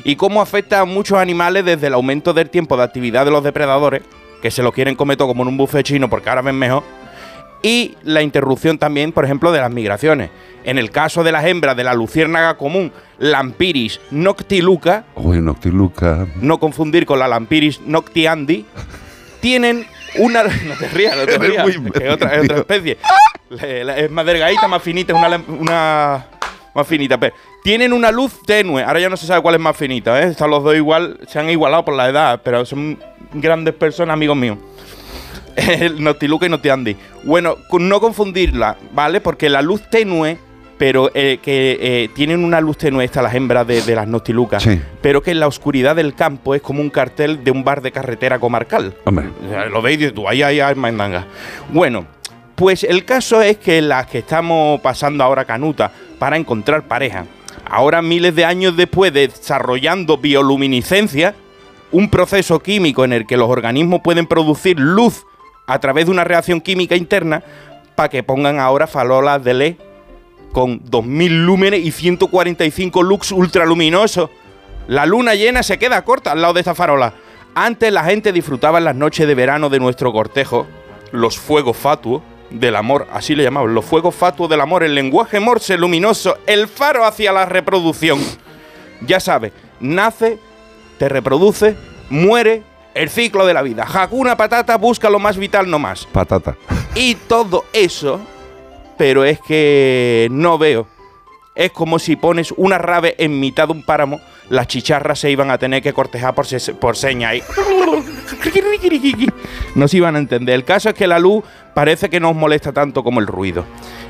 y 0.06 0.16
cómo 0.16 0.42
afecta 0.42 0.80
a 0.82 0.86
muchos 0.86 1.18
animales 1.18 1.66
desde 1.66 1.88
el 1.88 1.94
aumento 1.94 2.34
del 2.34 2.50
tiempo 2.50 2.78
de 2.78 2.84
actividad 2.84 3.26
de 3.26 3.32
los 3.32 3.44
depredadores, 3.44 4.04
que 4.42 4.52
se 4.52 4.64
lo 4.64 4.72
quieren 4.72 4.96
comer 4.96 5.18
todo 5.18 5.28
como 5.28 5.44
en 5.44 5.50
un 5.50 5.58
buffet 5.58 5.84
chino 5.86 6.10
porque 6.10 6.30
ahora 6.30 6.42
ven 6.42 6.56
mejor, 6.58 6.84
y 7.64 7.96
la 8.04 8.22
interrupción 8.24 8.78
también, 8.80 9.12
por 9.12 9.24
ejemplo, 9.24 9.52
de 9.52 9.60
las 9.60 9.70
migraciones. 9.72 10.32
En 10.64 10.78
el 10.80 10.90
caso 10.90 11.24
de 11.24 11.32
las 11.32 11.46
hembras 11.46 11.78
de 11.78 11.84
la 11.84 11.94
luciérnaga 11.94 12.58
común, 12.58 12.92
Lampiris 13.20 14.00
noctiluca, 14.10 15.04
Uy, 15.16 15.42
Noctiluca. 15.42 16.26
no 16.42 16.60
confundir 16.60 17.06
con 17.06 17.20
la 17.20 17.28
Lampiris 17.28 17.82
noctiandi, 17.82 18.66
tienen 19.42 19.86
una... 20.18 20.44
No 20.68 20.76
te 20.80 20.88
rías, 20.90 21.16
no 21.16 21.26
te 21.26 21.36
Eres 21.36 21.50
rías, 21.50 21.64
muy 21.80 21.92
es 22.02 22.10
otra, 22.12 22.34
es 22.36 22.44
otra 22.44 22.48
tío. 22.48 22.58
especie. 22.58 22.98
La- 23.50 23.84
la- 23.84 23.98
es 24.00 24.10
más 24.10 24.26
delgadita, 24.26 24.68
más 24.68 24.82
finita, 24.82 25.14
es 25.14 25.20
una, 25.20 25.30
lam- 25.30 25.60
una... 25.60 26.26
Más 26.74 26.88
finita, 26.88 27.20
pero 27.20 27.36
tienen 27.64 27.94
una 27.94 28.12
luz 28.12 28.42
tenue. 28.46 28.84
Ahora 28.84 29.00
ya 29.00 29.10
no 29.10 29.18
se 29.18 29.26
sabe 29.28 29.42
cuál 29.42 29.56
es 29.56 29.62
más 29.62 29.76
finita, 29.78 30.22
¿eh? 30.22 30.28
Están 30.30 30.50
los 30.50 30.64
dos 30.64 30.76
igual, 30.76 31.20
se 31.28 31.40
han 31.40 31.50
igualado 31.50 31.86
por 31.86 31.96
la 31.96 32.10
edad, 32.10 32.42
pero 32.44 32.66
son 32.66 32.98
grandes 33.34 33.74
personas, 33.74 34.14
amigos 34.14 34.38
míos. 34.38 34.58
El 35.56 36.04
Noctiluca 36.04 36.46
y 36.46 36.50
Noctiandi. 36.50 36.96
Bueno, 37.24 37.58
no 37.80 38.00
confundirla, 38.00 38.78
¿vale? 38.94 39.22
Porque 39.22 39.50
la 39.50 39.62
luz 39.62 39.82
tenue, 39.90 40.38
pero 40.78 41.12
eh, 41.14 41.40
que 41.42 41.78
eh, 41.80 42.10
tienen 42.16 42.44
una 42.44 42.60
luz 42.62 42.78
tenue 42.78 43.04
estas 43.04 43.22
las 43.22 43.36
hembras 43.36 43.68
de, 43.68 43.82
de 43.82 43.96
las 43.96 44.08
Noctilucas, 44.08 44.64
Sí. 44.64 44.80
pero 45.02 45.22
que 45.22 45.32
en 45.32 45.40
la 45.40 45.48
oscuridad 45.48 45.96
del 45.96 46.16
campo 46.16 46.56
es 46.56 46.62
como 46.62 46.82
un 46.82 46.90
cartel 46.90 47.44
de 47.44 47.52
un 47.52 47.64
bar 47.64 47.82
de 47.82 47.92
carretera 47.92 48.40
comarcal. 48.40 48.96
Hombre. 49.06 49.26
Lo 49.70 49.82
veis 49.82 49.96
y 49.98 50.00
dices 50.00 50.14
tú, 50.16 50.28
ahí 50.28 50.42
hay 50.42 50.74
mandanga. 50.76 51.26
Bueno, 51.70 52.06
pues 52.56 52.84
el 52.84 53.06
caso 53.06 53.42
es 53.42 53.58
que 53.58 53.82
las 53.82 54.08
que 54.08 54.20
estamos 54.20 54.80
pasando 54.82 55.24
ahora 55.24 55.46
canuta 55.46 55.92
para 56.18 56.38
encontrar 56.38 56.84
pareja, 56.84 57.26
ahora 57.72 58.02
miles 58.02 58.36
de 58.36 58.44
años 58.44 58.76
después 58.76 59.14
de 59.14 59.30
desarrollando 59.30 60.18
bioluminiscencia, 60.18 61.36
un 61.92 62.10
proceso 62.10 62.60
químico 62.60 63.06
en 63.06 63.14
el 63.14 63.26
que 63.26 63.38
los 63.38 63.50
organismos 63.50 64.02
pueden 64.04 64.28
producir 64.28 64.78
luz 64.78 65.26
a 65.68 65.80
través 65.80 66.06
de 66.06 66.12
una 66.12 66.26
reacción 66.26 66.60
química 66.60 66.98
interna 66.98 67.42
para 67.96 68.10
que 68.10 68.24
pongan 68.24 68.60
ahora 68.60 68.88
farolas 68.88 69.42
de 69.42 69.54
LED 69.54 69.76
con 70.52 70.82
2000 70.84 71.46
lúmenes 71.46 71.86
y 71.86 71.92
145 71.92 73.04
lux 73.04 73.32
ultraluminosos. 73.32 74.30
La 74.90 75.06
luna 75.06 75.34
llena 75.36 75.64
se 75.64 75.80
queda 75.80 76.04
corta 76.04 76.34
al 76.34 76.42
lado 76.42 76.54
de 76.54 76.60
esta 76.60 76.76
farola. 76.76 77.14
Antes 77.56 77.94
la 77.94 78.04
gente 78.04 78.34
disfrutaba 78.34 78.80
en 78.80 78.84
las 78.84 78.96
noches 78.98 79.26
de 79.26 79.36
verano 79.36 79.70
de 79.70 79.80
nuestro 79.80 80.12
cortejo 80.12 80.68
los 81.14 81.38
fuegos 81.38 81.78
fatuos 81.78 82.22
del 82.52 82.76
amor, 82.76 83.08
así 83.12 83.36
le 83.36 83.44
llamaban, 83.44 83.74
los 83.74 83.86
fuegos 83.86 84.14
fatuos 84.16 84.50
del 84.50 84.62
amor, 84.62 84.84
el 84.84 84.94
lenguaje 84.94 85.40
morse 85.40 85.78
luminoso, 85.78 86.38
el 86.46 86.68
faro 86.68 87.06
hacia 87.06 87.32
la 87.32 87.46
reproducción. 87.46 88.20
Ya 89.02 89.20
sabes, 89.20 89.54
nace, 89.80 90.38
te 90.98 91.10
reproduce, 91.10 91.76
muere, 92.10 92.64
el 92.94 93.10
ciclo 93.10 93.46
de 93.46 93.54
la 93.54 93.62
vida. 93.62 93.86
Hakuna 93.92 94.36
Patata 94.36 94.78
busca 94.78 95.10
lo 95.10 95.20
más 95.20 95.38
vital 95.38 95.70
no 95.70 95.80
más. 95.80 96.06
Patata. 96.06 96.56
Y 96.94 97.16
todo 97.16 97.66
eso, 97.74 98.20
pero 98.98 99.24
es 99.24 99.40
que 99.40 100.28
no 100.32 100.58
veo. 100.58 100.88
Es 101.56 101.72
como 101.72 102.00
si 102.00 102.16
pones 102.16 102.54
una 102.58 102.78
rave 102.78 103.16
en 103.18 103.40
mitad 103.40 103.68
de 103.68 103.74
un 103.74 103.84
páramo 103.84 104.20
las 104.50 104.68
chicharras 104.68 105.20
se 105.20 105.32
iban 105.32 105.50
a 105.52 105.58
tener 105.58 105.82
que 105.82 105.94
cortejar 105.94 106.34
por, 106.36 106.46
se- 106.46 106.74
por 106.74 106.96
señas. 106.98 107.36
y- 107.36 107.44
No 109.76 109.88
se 109.88 109.98
iban 109.98 110.16
a 110.16 110.20
entender. 110.20 110.56
El 110.56 110.66
caso 110.66 110.90
es 110.90 110.96
que 110.96 111.08
la 111.08 111.20
luz 111.20 111.44
parece 111.74 112.10
que 112.10 112.20
no 112.20 112.32
os 112.32 112.36
molesta 112.36 112.72
tanto 112.72 113.04
como 113.04 113.20
el 113.20 113.28
ruido. 113.28 113.66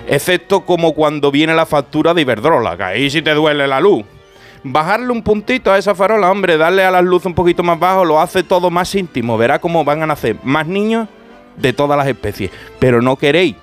Excepto 0.07 0.61
como 0.65 0.93
cuando 0.93 1.31
viene 1.31 1.53
la 1.53 1.65
factura 1.65 2.13
de 2.13 2.21
Iberdrola, 2.21 2.75
que 2.77 2.83
ahí 2.83 3.09
sí 3.09 3.21
te 3.21 3.33
duele 3.33 3.67
la 3.67 3.79
luz. 3.79 4.03
Bajarle 4.63 5.09
un 5.11 5.23
puntito 5.23 5.71
a 5.71 5.77
esa 5.77 5.95
farola, 5.95 6.29
hombre, 6.29 6.57
darle 6.57 6.83
a 6.83 6.91
las 6.91 7.03
luces 7.03 7.25
un 7.27 7.33
poquito 7.33 7.63
más 7.63 7.79
bajo, 7.79 8.05
lo 8.05 8.19
hace 8.19 8.43
todo 8.43 8.69
más 8.69 8.93
íntimo. 8.95 9.37
Verá 9.37 9.59
cómo 9.59 9.83
van 9.83 10.03
a 10.03 10.07
nacer 10.07 10.35
más 10.43 10.67
niños 10.67 11.07
de 11.57 11.73
todas 11.73 11.97
las 11.97 12.07
especies. 12.07 12.51
Pero 12.79 13.01
no 13.01 13.15
queréis. 13.15 13.55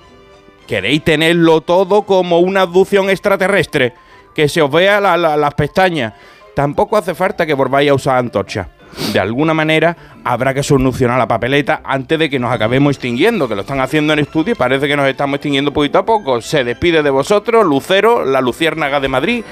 Queréis 0.67 1.03
tenerlo 1.03 1.61
todo 1.61 2.03
como 2.03 2.39
una 2.39 2.61
abducción 2.61 3.09
extraterrestre. 3.09 3.93
Que 4.35 4.47
se 4.47 4.61
os 4.61 4.71
vea 4.71 4.99
la- 5.01 5.17
la- 5.17 5.35
las 5.37 5.53
pestañas. 5.55 6.13
Tampoco 6.55 6.97
hace 6.97 7.15
falta 7.15 7.45
que 7.45 7.53
volváis 7.53 7.89
a 7.89 7.93
usar 7.93 8.17
antorchas. 8.17 8.67
De 9.13 9.19
alguna 9.19 9.53
manera 9.53 9.95
habrá 10.29 10.53
que 10.53 10.61
solucionar 10.61 11.17
la 11.17 11.27
papeleta 11.27 11.81
antes 11.83 12.19
de 12.19 12.29
que 12.29 12.37
nos 12.37 12.51
acabemos 12.51 12.95
extinguiendo, 12.95 13.47
que 13.47 13.55
lo 13.55 13.61
están 13.61 13.79
haciendo 13.79 14.13
en 14.13 14.19
estudio 14.19 14.53
y 14.53 14.55
parece 14.55 14.87
que 14.87 14.95
nos 14.95 15.07
estamos 15.07 15.35
extinguiendo 15.35 15.73
poquito 15.73 15.97
a 15.97 16.05
poco. 16.05 16.39
Se 16.39 16.63
despide 16.63 17.01
de 17.01 17.09
vosotros, 17.09 17.65
Lucero, 17.65 18.23
la 18.23 18.39
Luciérnaga 18.39 18.99
de 18.99 19.07
Madrid. 19.07 19.43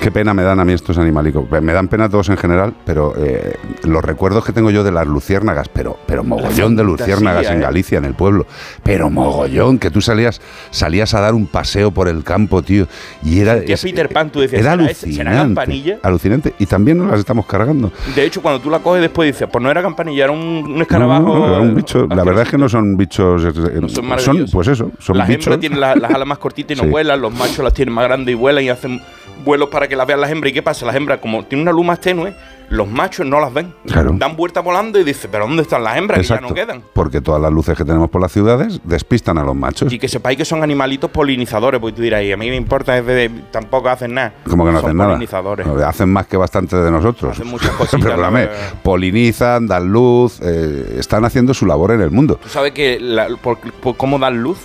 Qué 0.00 0.10
pena 0.10 0.34
me 0.34 0.42
dan 0.42 0.60
a 0.60 0.64
mí 0.64 0.72
estos 0.72 0.98
animalicos. 0.98 1.50
Me 1.62 1.72
dan 1.72 1.88
pena 1.88 2.08
todos 2.08 2.28
en 2.28 2.36
general, 2.36 2.74
pero 2.84 3.14
eh, 3.16 3.56
los 3.84 4.04
recuerdos 4.04 4.44
que 4.44 4.52
tengo 4.52 4.70
yo 4.70 4.84
de 4.84 4.92
las 4.92 5.06
luciérnagas, 5.06 5.68
pero, 5.68 5.98
pero 6.06 6.22
mogollón 6.22 6.76
de 6.76 6.84
luciérnagas 6.84 7.46
en 7.46 7.58
¿eh? 7.58 7.62
Galicia, 7.62 7.98
en 7.98 8.04
el 8.04 8.14
pueblo. 8.14 8.46
Pero 8.82 9.10
mogollón, 9.10 9.78
que 9.78 9.90
tú 9.90 10.00
salías, 10.00 10.40
salías 10.70 11.14
a 11.14 11.20
dar 11.20 11.34
un 11.34 11.46
paseo 11.46 11.90
por 11.90 12.08
el 12.08 12.22
campo, 12.24 12.62
tío. 12.62 12.86
Y 13.24 13.40
era. 13.40 13.54
Sentías 13.54 13.82
Peter 13.82 14.08
Pan, 14.10 14.30
tú 14.30 14.40
decías, 14.40 14.60
era 14.60 14.72
¿será 14.72 14.90
ese? 14.90 15.12
¿Será 15.12 15.30
alucinante. 15.30 15.54
campanilla? 15.54 15.98
Alucinante. 16.02 16.54
Y 16.58 16.66
también 16.66 16.98
nos 16.98 17.10
las 17.10 17.20
estamos 17.20 17.46
cargando. 17.46 17.90
De 18.14 18.24
hecho, 18.24 18.42
cuando 18.42 18.60
tú 18.60 18.70
la 18.70 18.80
coges 18.80 19.00
después 19.00 19.32
dices, 19.32 19.48
pues 19.50 19.62
no 19.62 19.70
era 19.70 19.82
campanilla, 19.82 20.05
era 20.14 20.30
un, 20.32 20.38
un 20.74 20.80
escarabajo. 20.82 21.38
No, 21.46 21.62
un 21.62 21.74
bicho. 21.74 22.06
La 22.08 22.24
verdad 22.24 22.42
es 22.44 22.50
que 22.50 22.58
no 22.58 22.68
son 22.68 22.96
bichos. 22.96 23.42
No 23.42 23.88
son 23.88 24.18
son, 24.20 24.46
pues 24.52 24.68
eso, 24.68 24.90
son 24.98 25.18
las 25.18 25.28
bichos. 25.28 25.46
hembras 25.46 25.60
tienen 25.60 25.80
la- 25.80 25.94
las 25.96 26.10
alas 26.12 26.26
más 26.26 26.38
cortitas 26.38 26.76
y 26.76 26.80
no 26.80 26.84
Sí. 26.84 26.90
vuelan, 26.90 27.20
los 27.20 27.32
machos 27.32 27.58
las 27.58 27.72
tienen 27.74 27.94
más 27.94 28.04
grandes 28.04 28.32
y 28.32 28.34
vuelan 28.36 28.64
y 28.64 28.68
hacen 28.68 29.00
vuelos 29.44 29.68
para 29.68 29.88
que 29.88 29.96
las 29.96 30.06
vean 30.06 30.20
las 30.20 30.30
hembras. 30.30 30.50
¿Y 30.50 30.54
qué 30.54 30.62
pasa? 30.62 30.86
Las 30.86 30.94
hembras, 30.96 31.18
como 31.20 31.44
tienen 31.44 31.62
una 31.62 31.72
luz 31.72 31.84
más 31.86 32.00
tenue, 32.00 32.34
los 32.68 32.88
machos 32.88 33.24
no 33.24 33.38
las 33.40 33.52
ven. 33.54 33.72
Claro. 33.86 34.12
Dan 34.18 34.34
vuelta 34.36 34.60
volando 34.60 34.98
y 34.98 35.04
dicen, 35.04 35.30
¿pero 35.30 35.46
dónde 35.46 35.62
están 35.62 35.84
las 35.84 35.96
hembras? 35.96 36.20
Que 36.20 36.26
ya 36.26 36.40
no 36.40 36.52
quedan. 36.52 36.82
Porque 36.92 37.20
todas 37.20 37.40
las 37.40 37.52
luces 37.52 37.76
que 37.76 37.84
tenemos 37.84 38.10
por 38.10 38.20
las 38.20 38.32
ciudades 38.32 38.80
despistan 38.82 39.38
a 39.38 39.44
los 39.44 39.54
machos. 39.54 39.92
Y 39.92 39.98
que 40.00 40.08
sepáis 40.08 40.36
que 40.36 40.44
son 40.44 40.62
animalitos 40.64 41.10
polinizadores, 41.10 41.80
pues 41.80 41.94
tú 41.94 42.02
dirás, 42.02 42.22
y 42.24 42.32
a 42.32 42.36
mí 42.36 42.48
me 42.50 42.56
importa, 42.56 42.98
es 42.98 43.06
de- 43.06 43.30
tampoco 43.52 43.88
hacen 43.88 44.14
nada. 44.14 44.34
Como 44.48 44.64
que 44.64 44.72
no 44.72 44.78
son 44.80 44.86
hacen 44.88 44.96
nada. 44.98 45.10
polinizadores. 45.10 45.66
Hacen 45.66 46.08
más 46.12 46.26
que 46.26 46.36
bastante 46.36 46.76
de 46.76 46.90
nosotros. 46.90 47.32
Hacen 47.32 47.46
muchas 47.46 47.70
verdad. 48.02 48.50
Polinizan, 48.82 49.66
dan 49.66 49.88
luz, 49.92 50.40
eh, 50.42 50.96
están 50.98 51.24
haciendo 51.24 51.54
su 51.54 51.66
labor 51.66 51.92
en 51.92 52.00
el 52.00 52.10
mundo. 52.10 52.38
¿Tú 52.42 52.48
sabes 52.48 52.72
que 52.72 52.98
la- 52.98 53.28
por, 53.42 53.58
por 53.58 53.96
cómo 53.96 54.18
dan 54.18 54.42
luz? 54.42 54.58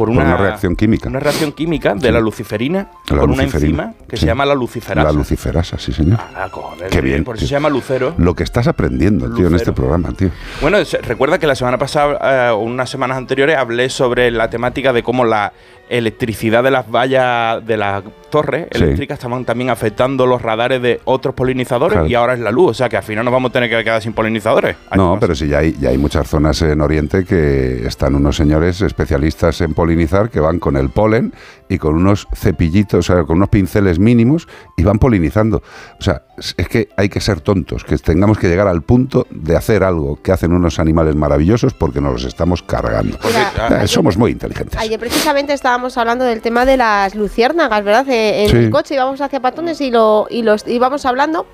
Por 0.00 0.08
Por 0.08 0.16
una, 0.16 0.24
una 0.34 0.36
reacción 0.38 0.76
química. 0.76 1.10
Una 1.10 1.20
reacción 1.20 1.52
química 1.52 1.94
de 1.94 2.06
Sí. 2.08 2.10
la 2.10 2.20
luciferina 2.20 2.88
La 3.10 3.18
con 3.18 3.32
una 3.32 3.42
enzima 3.42 3.92
que 4.08 4.16
sí. 4.16 4.20
se 4.22 4.26
llama 4.28 4.46
la 4.46 4.54
luciferasa. 4.54 5.06
La 5.06 5.12
luciferasa, 5.12 5.78
sí, 5.78 5.92
señor. 5.92 6.18
Ah, 6.34 6.48
cojones, 6.50 6.90
Qué 6.90 7.02
bien, 7.02 7.22
Por 7.22 7.36
eso 7.36 7.40
tío. 7.42 7.48
se 7.48 7.52
llama 7.52 7.68
lucero. 7.68 8.14
Lo 8.16 8.34
que 8.34 8.42
estás 8.42 8.66
aprendiendo, 8.66 9.30
tío, 9.34 9.48
en 9.48 9.56
este 9.56 9.72
programa, 9.72 10.12
tío. 10.12 10.30
Bueno, 10.62 10.78
recuerda 11.02 11.38
que 11.38 11.46
la 11.46 11.54
semana 11.54 11.76
pasada, 11.76 12.48
eh, 12.48 12.50
o 12.50 12.60
unas 12.60 12.88
semanas 12.88 13.18
anteriores, 13.18 13.58
hablé 13.58 13.90
sobre 13.90 14.30
la 14.30 14.48
temática 14.48 14.94
de 14.94 15.02
cómo 15.02 15.26
la 15.26 15.52
electricidad 15.90 16.62
de 16.62 16.70
las 16.70 16.90
vallas 16.90 17.66
de 17.66 17.76
las 17.76 18.02
torres 18.30 18.68
Sí. 18.72 18.82
eléctricas 18.82 19.18
estaban 19.18 19.44
también 19.44 19.70
afectando 19.70 20.24
los 20.24 20.40
radares 20.40 20.80
de 20.80 21.00
otros 21.04 21.34
polinizadores 21.34 21.94
Claro. 21.94 22.06
y 22.08 22.14
ahora 22.14 22.34
es 22.34 22.40
la 22.40 22.52
luz. 22.52 22.70
O 22.70 22.74
sea 22.74 22.88
que 22.88 22.96
al 22.96 23.02
final 23.02 23.24
nos 23.24 23.32
vamos 23.32 23.50
a 23.50 23.52
tener 23.52 23.68
que 23.68 23.82
quedar 23.82 24.00
sin 24.00 24.12
polinizadores. 24.12 24.76
No, 24.96 25.18
pero 25.20 25.34
sí, 25.34 25.48
ya 25.48 25.58
hay, 25.58 25.76
ya 25.80 25.90
hay 25.90 25.98
muchas 25.98 26.28
zonas 26.28 26.62
en 26.62 26.80
Oriente 26.80 27.24
que 27.24 27.86
están 27.86 28.14
unos 28.14 28.36
señores 28.36 28.80
especialistas 28.82 29.60
en 29.60 29.74
polinizar 29.74 30.30
que 30.30 30.38
van 30.40 30.60
con 30.60 30.76
el 30.76 30.90
polen 30.90 31.32
y 31.70 31.78
con 31.78 31.94
unos 31.94 32.28
cepillitos, 32.34 33.08
o 33.08 33.14
sea, 33.14 33.24
con 33.24 33.36
unos 33.38 33.48
pinceles 33.48 33.98
mínimos 33.98 34.46
y 34.76 34.82
van 34.82 34.98
polinizando. 34.98 35.62
O 35.98 36.02
sea, 36.02 36.24
es 36.36 36.68
que 36.68 36.88
hay 36.98 37.08
que 37.08 37.20
ser 37.20 37.40
tontos, 37.40 37.84
que 37.84 37.96
tengamos 37.96 38.36
que 38.38 38.48
llegar 38.48 38.66
al 38.68 38.82
punto 38.82 39.26
de 39.30 39.56
hacer 39.56 39.82
algo 39.84 40.20
que 40.20 40.32
hacen 40.32 40.52
unos 40.52 40.78
animales 40.78 41.14
maravillosos 41.14 41.72
porque 41.72 42.00
nos 42.02 42.12
los 42.14 42.24
estamos 42.24 42.62
cargando. 42.62 43.16
Mira, 43.24 43.52
ah, 43.58 43.84
Eh, 43.84 43.86
Somos 43.86 44.18
muy 44.18 44.32
inteligentes. 44.32 44.78
Ayer 44.78 44.98
precisamente 45.00 45.52
estábamos 45.54 45.96
hablando 45.96 46.24
del 46.24 46.42
tema 46.42 46.66
de 46.66 46.76
las 46.76 47.14
luciérnagas, 47.14 47.84
¿verdad? 47.84 48.06
Eh, 48.10 48.42
En 48.44 48.50
Sí. 48.50 48.56
el 48.56 48.70
coche 48.70 48.94
íbamos 48.96 49.20
hacia 49.20 49.40
Patones 49.40 49.80
y 49.80 49.90
lo 49.90 50.26
y 50.28 50.42
los 50.42 50.66
íbamos 50.66 51.06
hablando 51.06 51.46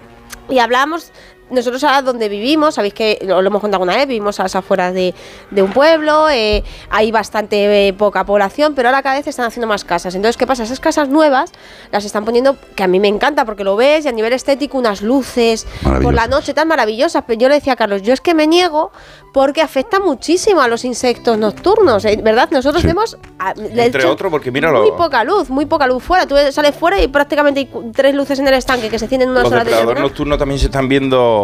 y 0.48 0.58
hablábamos 0.60 1.12
nosotros 1.50 1.82
ahora 1.84 2.02
donde 2.02 2.28
vivimos, 2.28 2.74
sabéis 2.74 2.94
que 2.94 3.18
lo, 3.22 3.40
lo 3.40 3.48
hemos 3.48 3.60
contado 3.60 3.82
una 3.82 3.94
vez, 3.96 4.06
vivimos 4.08 4.40
a 4.40 4.44
las 4.44 4.56
afueras 4.56 4.92
de, 4.94 5.14
de 5.50 5.62
un 5.62 5.72
pueblo, 5.72 6.28
eh, 6.28 6.64
hay 6.90 7.12
bastante 7.12 7.88
eh, 7.88 7.92
poca 7.92 8.24
población, 8.24 8.74
pero 8.74 8.88
ahora 8.88 9.02
cada 9.02 9.16
vez 9.16 9.26
están 9.26 9.46
haciendo 9.46 9.66
más 9.66 9.84
casas. 9.84 10.14
Entonces, 10.14 10.36
¿qué 10.36 10.46
pasa? 10.46 10.64
Esas 10.64 10.80
casas 10.80 11.08
nuevas 11.08 11.52
las 11.92 12.04
están 12.04 12.24
poniendo, 12.24 12.56
que 12.74 12.82
a 12.82 12.88
mí 12.88 12.98
me 12.98 13.08
encanta 13.08 13.44
porque 13.44 13.62
lo 13.64 13.76
ves 13.76 14.04
y 14.04 14.08
a 14.08 14.12
nivel 14.12 14.32
estético 14.32 14.76
unas 14.78 15.02
luces 15.02 15.66
por 16.02 16.14
la 16.14 16.26
noche 16.26 16.52
tan 16.54 16.66
maravillosas. 16.68 17.24
Pero 17.26 17.38
yo 17.40 17.48
le 17.48 17.56
decía 17.56 17.74
a 17.74 17.76
Carlos, 17.76 18.02
yo 18.02 18.12
es 18.12 18.20
que 18.20 18.34
me 18.34 18.46
niego 18.46 18.90
porque 19.32 19.60
afecta 19.60 20.00
muchísimo 20.00 20.62
a 20.62 20.68
los 20.68 20.84
insectos 20.84 21.36
nocturnos, 21.38 22.04
eh, 22.06 22.18
¿verdad? 22.22 22.48
Nosotros 22.50 22.80
Sí. 22.82 22.88
vemos... 22.88 23.18
a- 23.38 23.52
le 23.54 23.84
Entre 23.86 24.00
echo 24.02 24.10
otros, 24.10 24.30
porque 24.30 24.50
míralo. 24.50 24.80
Muy 24.82 24.92
poca 24.92 25.22
luz, 25.24 25.50
muy 25.50 25.66
poca 25.66 25.86
luz 25.86 26.02
fuera. 26.02 26.26
Tú 26.26 26.34
sales 26.50 26.74
fuera 26.74 27.00
y 27.02 27.08
prácticamente 27.08 27.60
hay 27.60 27.70
tres 27.92 28.14
luces 28.14 28.38
en 28.38 28.48
el 28.48 28.54
estanque 28.54 28.88
que 28.88 28.98
se 28.98 29.04
encienden 29.04 29.28
en 29.28 29.32
una 29.32 29.40
los 29.42 29.50
sola 29.50 29.60
depredadores 29.60 29.88
determinada. 29.88 30.08
nocturnos 30.10 30.38
también 30.38 30.58
se 30.58 30.66
están 30.66 30.88
viendo 30.88 31.35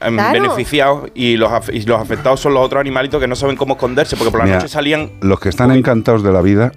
em, 0.00 0.14
Claro. 0.14 0.32
beneficiados 0.42 1.10
y 1.14 1.36
los, 1.36 1.50
af- 1.50 1.72
y 1.72 1.82
los 1.82 2.00
afectados 2.00 2.40
son 2.40 2.54
los 2.54 2.64
otros 2.64 2.80
animalitos 2.80 3.20
que 3.20 3.28
no 3.28 3.36
saben 3.36 3.56
cómo 3.56 3.74
esconderse 3.74 4.16
porque 4.16 4.30
por 4.30 4.40
la 4.40 4.46
Mira, 4.46 4.56
noche 4.58 4.68
salían 4.68 5.12
Los 5.20 5.40
que 5.40 5.48
están 5.48 5.70
encantados 5.72 6.22
de 6.22 6.32
la 6.32 6.42
vida, 6.42 6.72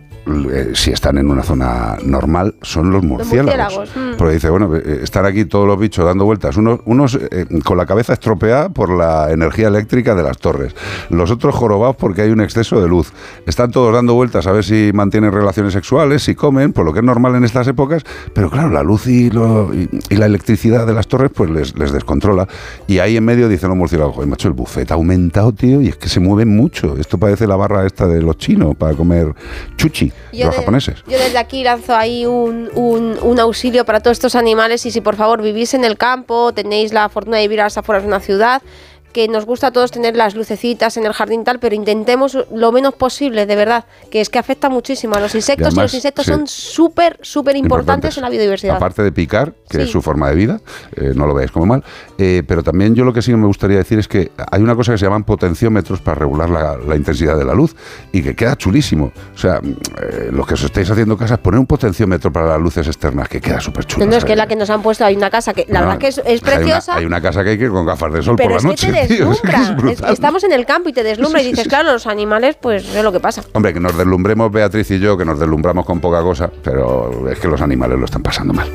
si 0.74 0.92
están 0.92 1.18
en 1.18 1.30
una 1.30 1.44
zona 1.44 1.98
normal, 2.04 2.56
son 2.62 2.92
los 2.92 3.04
murciélagos. 3.04 3.76
murciélagos, 3.78 4.14
mm. 4.16 4.18
Porque 4.18 4.34
dice, 4.34 4.50
bueno, 4.50 4.76
eh, 4.76 5.00
están 5.04 5.26
aquí 5.26 5.46
todos 5.46 5.68
los 5.68 5.78
bichos 5.80 6.06
dando 6.06 6.26
vueltas. 6.26 6.58
Unos, 6.58 6.80
unos 6.86 7.16
eh, 7.16 7.46
con 7.64 7.78
la 7.78 7.86
cabeza 7.86 8.14
estropeada 8.14 8.70
por 8.70 8.90
la 8.96 9.32
energía 9.32 9.68
eléctrica 9.68 10.16
de 10.16 10.24
las 10.24 10.38
torres. 10.38 10.76
Los 11.10 11.32
otros 11.32 11.54
jorobados 11.56 11.96
porque 11.96 12.22
hay 12.24 12.32
un 12.32 12.42
exceso 12.42 12.82
de 12.82 12.88
luz. 12.88 13.14
Están 13.46 13.72
todos 13.72 13.94
dando 13.94 14.14
vueltas 14.16 14.48
a 14.48 14.52
ver 14.52 14.64
si 14.64 14.92
mantienen 14.94 15.32
relaciones 15.32 15.74
sexuales, 15.74 16.24
si 16.24 16.36
comen, 16.36 16.74
por 16.74 16.86
lo 16.86 16.94
que 16.94 17.00
es 17.00 17.06
normal 17.06 17.36
en 17.36 17.44
estas 17.44 17.68
épocas. 17.68 18.04
Pero 18.34 18.50
claro, 18.50 18.70
la 18.70 18.84
luz 18.84 19.08
y, 19.08 19.30
lo- 19.30 19.74
y- 19.74 19.90
y 20.10 20.16
la 20.16 20.26
electricidad 20.26 20.88
de 20.88 20.94
las 20.94 21.08
torres 21.08 21.32
pues 21.34 21.50
les, 21.50 21.78
les 21.78 21.92
descontrola. 21.92 22.48
Y 22.88 23.00
ahí 23.00 23.18
en 23.18 23.26
medio 23.26 23.48
dicen 23.48 23.70
los 23.70 23.78
murciélagos, 23.78 24.16
"Joder, 24.16 24.30
macho, 24.30 24.48
el 24.48 24.54
buffet 24.54 24.90
ha 24.92 24.96
aumentado, 24.96 25.52
tío, 25.54 25.82
y 25.82 25.88
es 25.90 25.98
que 25.98 26.10
se 26.10 26.20
mueven 26.20 26.56
mucho. 26.56 26.98
Esto 26.98 27.18
parece 27.18 27.46
la 27.48 27.56
barra 27.56 27.86
esta 27.86 28.08
de 28.08 28.22
los 28.22 28.38
chinos 28.38 28.76
para 28.76 28.94
comer 28.96 29.34
chuchi, 29.78 30.12
Yo 30.32 30.46
los 30.48 30.56
de- 30.56 30.60
japoneses. 30.62 30.96
Yo 31.08 31.18
desde 31.18 31.38
aquí 31.38 31.64
lanzo 31.64 31.96
ahí 31.96 32.26
un, 32.26 32.70
un- 32.76 33.18
un 33.22 33.40
auxilio 33.40 33.86
para 33.86 34.00
todos 34.02 34.16
estos 34.18 34.36
animales 34.36 34.86
y 34.86 34.92
si 34.92 35.02
por 35.02 35.16
favor 35.16 35.42
vivís 35.42 35.74
en 35.74 35.86
el 35.86 35.98
campo, 35.98 36.52
tenéis 36.54 36.92
la 36.94 37.08
fortuna 37.10 37.38
de 37.38 37.44
vivir 37.44 37.62
a 37.62 37.66
las 37.66 37.78
afueras 37.78 38.04
de 38.04 38.08
una 38.10 38.20
ciudad, 38.20 38.62
que 39.16 39.30
nos 39.30 39.46
gusta 39.46 39.68
a 39.68 39.72
todos 39.72 39.92
tener 39.92 40.14
las 40.18 40.36
lucecitas 40.36 40.98
en 40.98 41.06
el 41.06 41.14
jardín 41.14 41.46
tal, 41.46 41.58
pero 41.60 41.74
intentemos 41.74 42.38
lo 42.54 42.72
menos 42.74 42.96
posible, 42.96 43.46
de 43.46 43.56
verdad, 43.56 43.86
que 44.12 44.20
es 44.20 44.30
que 44.30 44.40
afecta 44.40 44.68
muchísimo 44.68 45.16
a 45.16 45.22
los 45.22 45.34
insectos 45.36 45.68
y, 45.68 45.68
además, 45.70 45.84
los 45.86 45.94
insectos 45.94 46.26
sí. 46.26 46.32
son 46.34 46.48
súper, 46.48 47.18
súper 47.22 47.56
importantes 47.56 48.18
en 48.18 48.24
la 48.24 48.30
biodiversidad. 48.30 48.76
Aparte 48.76 49.04
de 49.04 49.14
picar, 49.14 49.54
que 49.70 49.78
Sí. 49.78 49.84
es 49.84 49.90
su 49.90 50.02
forma 50.02 50.28
de 50.28 50.36
vida, 50.36 50.60
eh, 50.98 51.14
no 51.16 51.28
lo 51.28 51.34
veáis 51.34 51.50
como 51.52 51.66
mal, 51.66 51.82
eh, 52.18 52.44
pero 52.46 52.62
también 52.62 52.94
yo 52.94 53.06
lo 53.06 53.14
que 53.14 53.22
sí 53.22 53.34
me 53.34 53.48
gustaría 53.48 53.78
decir 53.78 54.00
es 54.00 54.10
que 54.10 54.32
hay 54.52 54.62
una 54.62 54.76
cosa 54.76 54.92
que 54.92 54.98
se 54.98 55.06
llaman 55.06 55.24
potenciómetros 55.24 56.02
para 56.02 56.16
regular 56.16 56.50
la, 56.50 56.76
la 56.76 56.98
intensidad 56.98 57.38
de 57.38 57.46
la 57.46 57.54
luz 57.54 57.74
y 58.12 58.22
que 58.22 58.36
queda 58.36 58.58
chulísimo. 58.58 59.14
O 59.34 59.38
sea, 59.38 59.62
eh, 59.64 60.28
los 60.30 60.46
que 60.46 60.56
os 60.56 60.64
estáis 60.66 60.92
haciendo 60.92 61.16
casas, 61.16 61.40
poner 61.40 61.62
un 61.62 61.68
potenciómetro 61.68 62.34
para 62.34 62.48
las 62.48 62.60
luces 62.60 62.86
externas, 62.88 63.30
que 63.30 63.40
queda 63.40 63.62
súper 63.62 63.86
chulo. 63.86 64.04
No, 64.06 64.12
no, 64.12 64.18
es 64.18 64.26
que 64.26 64.36
la 64.36 64.46
que 64.46 64.58
nos 64.58 64.70
han 64.70 64.82
puesto, 64.82 65.06
hay 65.06 65.16
una 65.16 65.30
casa 65.30 65.54
que 65.54 65.66
la 65.70 65.80
No, 65.80 65.86
verdad 65.86 66.00
que 66.02 66.08
es, 66.10 66.18
es 66.18 66.26
hay 66.26 66.36
una- 66.44 66.52
preciosa. 66.58 66.96
Hay 66.98 67.06
una, 67.06 67.22
casa 67.22 67.46
que 67.46 67.52
hay 67.52 67.58
que 67.58 67.64
ir 67.64 67.72
con 67.72 67.86
gafas 67.86 68.12
de 68.12 68.22
sol 68.22 68.36
pero 68.36 68.50
por 68.50 68.58
es 68.58 68.64
la 68.66 68.70
que 68.76 68.88
noche. 68.88 69.05
es 69.32 69.42
que 69.42 69.48
deslumbra. 69.48 69.92
es 69.92 70.02
estamos 70.02 70.44
en 70.44 70.52
el 70.52 70.66
campo 70.66 70.90
y 70.90 70.94
te 70.94 71.04
deslumbra 71.04 71.42
y 71.42 71.46
dices, 71.52 71.68
claro, 71.68 71.92
los 71.94 72.08
animales, 72.08 72.58
pues 72.60 72.84
es 72.96 73.04
lo 73.04 73.12
que 73.12 73.20
pasa. 73.20 73.44
Hombre, 73.54 73.74
que 73.74 73.80
nos 73.80 73.98
deslumbremos 73.98 74.52
Beatriz 74.52 74.90
y 74.92 75.00
yo, 75.00 75.18
que 75.18 75.26
nos 75.26 75.40
deslumbramos 75.40 75.86
con 75.86 76.00
poca 76.00 76.22
cosa, 76.22 76.50
pero 76.64 77.30
es 77.30 77.40
que 77.40 77.48
los 77.48 77.62
animales 77.62 77.98
lo 78.00 78.06
están 78.06 78.24
pasando 78.24 78.54
mal. 78.54 78.68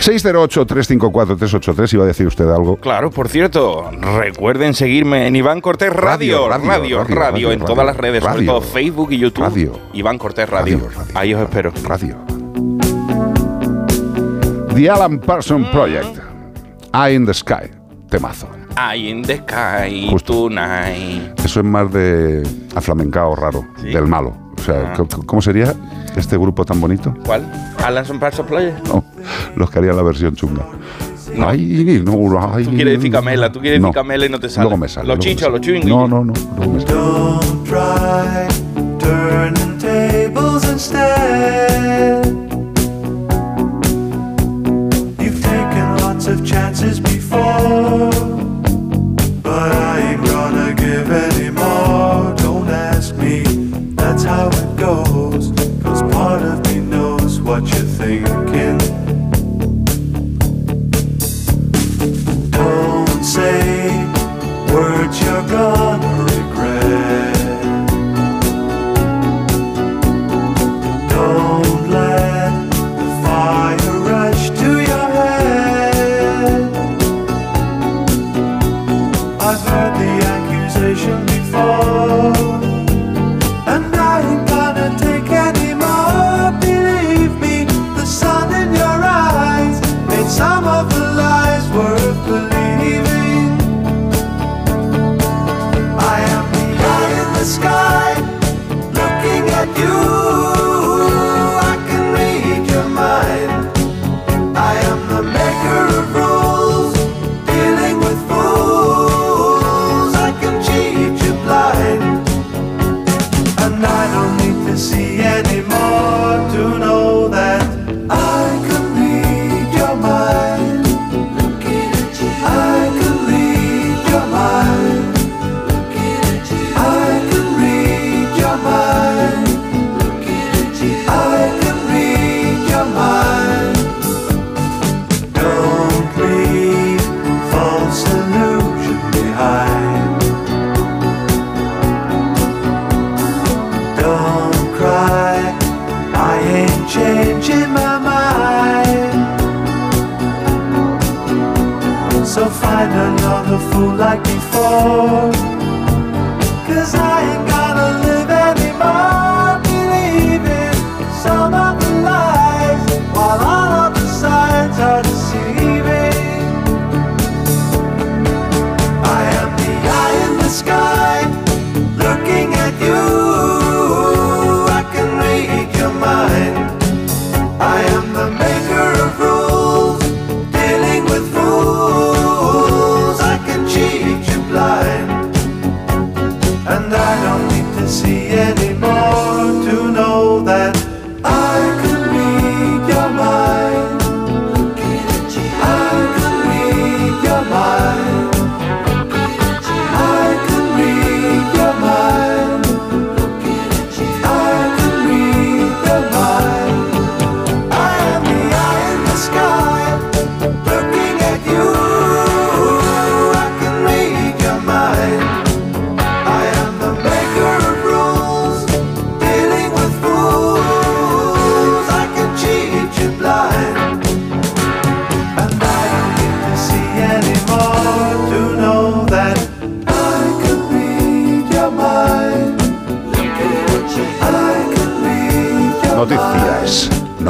608-354-383, 0.00 1.94
iba 1.94 2.04
a 2.04 2.06
decir 2.06 2.26
usted 2.26 2.48
algo. 2.48 2.76
Claro, 2.76 3.10
por 3.10 3.28
cierto, 3.28 3.90
recuerden 4.18 4.74
seguirme 4.74 5.26
en 5.26 5.36
Iván 5.36 5.60
Cortés 5.60 5.92
Radio, 5.92 6.48
Radio, 6.48 6.48
radio, 6.48 6.68
radio, 6.68 7.04
radio, 7.04 7.16
radio, 7.16 7.52
en 7.52 7.60
radio, 7.60 7.74
todas 7.74 7.86
las 7.86 7.96
redes, 7.96 8.22
sobre 8.24 8.46
todo 8.46 8.60
Facebook 8.60 9.12
y 9.12 9.18
YouTube. 9.18 9.44
radio, 9.44 9.72
Iván 9.92 10.18
Cortés 10.18 10.48
Radio. 10.48 10.78
radio, 10.78 10.90
radio. 10.98 11.18
Ahí 11.18 11.34
os 11.34 11.42
espero. 11.42 11.72
Radio. 11.84 12.16
The 14.74 14.90
Alan 14.90 15.18
Parsons 15.18 15.68
Project. 15.68 16.18
Eye 16.92 17.14
in 17.14 17.24
the 17.24 17.32
Sky. 17.34 17.70
Temazo. 18.10 18.55
I 18.78 19.08
in 19.10 19.22
the 19.22 19.36
sky 19.38 20.08
Justo. 20.10 20.48
tonight. 20.48 21.38
Eso 21.44 21.60
es 21.60 21.66
más 21.66 21.90
de 21.92 22.42
aflamencado 22.74 23.34
raro, 23.34 23.64
Sí. 23.80 23.88
del 23.88 24.06
malo. 24.06 24.36
O 24.58 24.62
sea, 24.62 24.92
Ah. 24.92 24.94
¿cómo- 24.96 25.24
¿cómo 25.26 25.42
sería 25.42 25.74
este 26.16 26.36
grupo 26.36 26.64
tan 26.64 26.80
bonito? 26.80 27.14
¿Cuál? 27.24 27.50
Alan 27.84 28.18
Parsons 28.18 28.48
Project. 28.48 28.86
No, 28.88 29.04
los 29.54 29.70
que 29.70 29.78
harían 29.78 29.96
la 29.96 30.02
versión 30.02 30.34
chunga. 30.34 30.64
No. 31.34 31.48
Ay, 31.48 32.02
no, 32.04 32.52
ay, 32.54 32.64
Tú 32.64 32.70
quieres 32.70 32.96
decir 32.98 33.12
camela, 33.12 33.50
tú 33.52 33.60
quieres 33.60 33.80
no. 33.80 33.88
decir 33.88 33.94
camela 34.00 34.26
y 34.26 34.28
no 34.28 34.38
te 34.40 34.48
sale. 34.48 34.64
Luego 34.64 34.76
me 34.78 34.88
sale. 34.88 35.06
Los 35.08 35.16
luego 35.16 35.18
me 35.18 35.30
chinchos, 35.30 35.52
los 35.52 35.60
chewing 35.60 35.88
No, 35.88 36.08
no, 36.08 36.24
no. 36.24 36.32
luego 36.56 36.72
me 36.72 36.80
sale. 36.80 36.92
Don't 36.94 37.64
try 37.66 38.48
turning 38.98 39.78
tables 39.78 40.64
instead. 40.70 42.24
You've 45.18 45.40
taken 45.42 45.96
lots 46.00 46.26
of 46.28 46.42
chances 46.44 47.00
before, 47.02 47.15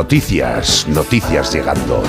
Noticias, 0.06 0.86
noticias, 0.86 1.52
llegando, 1.52 2.00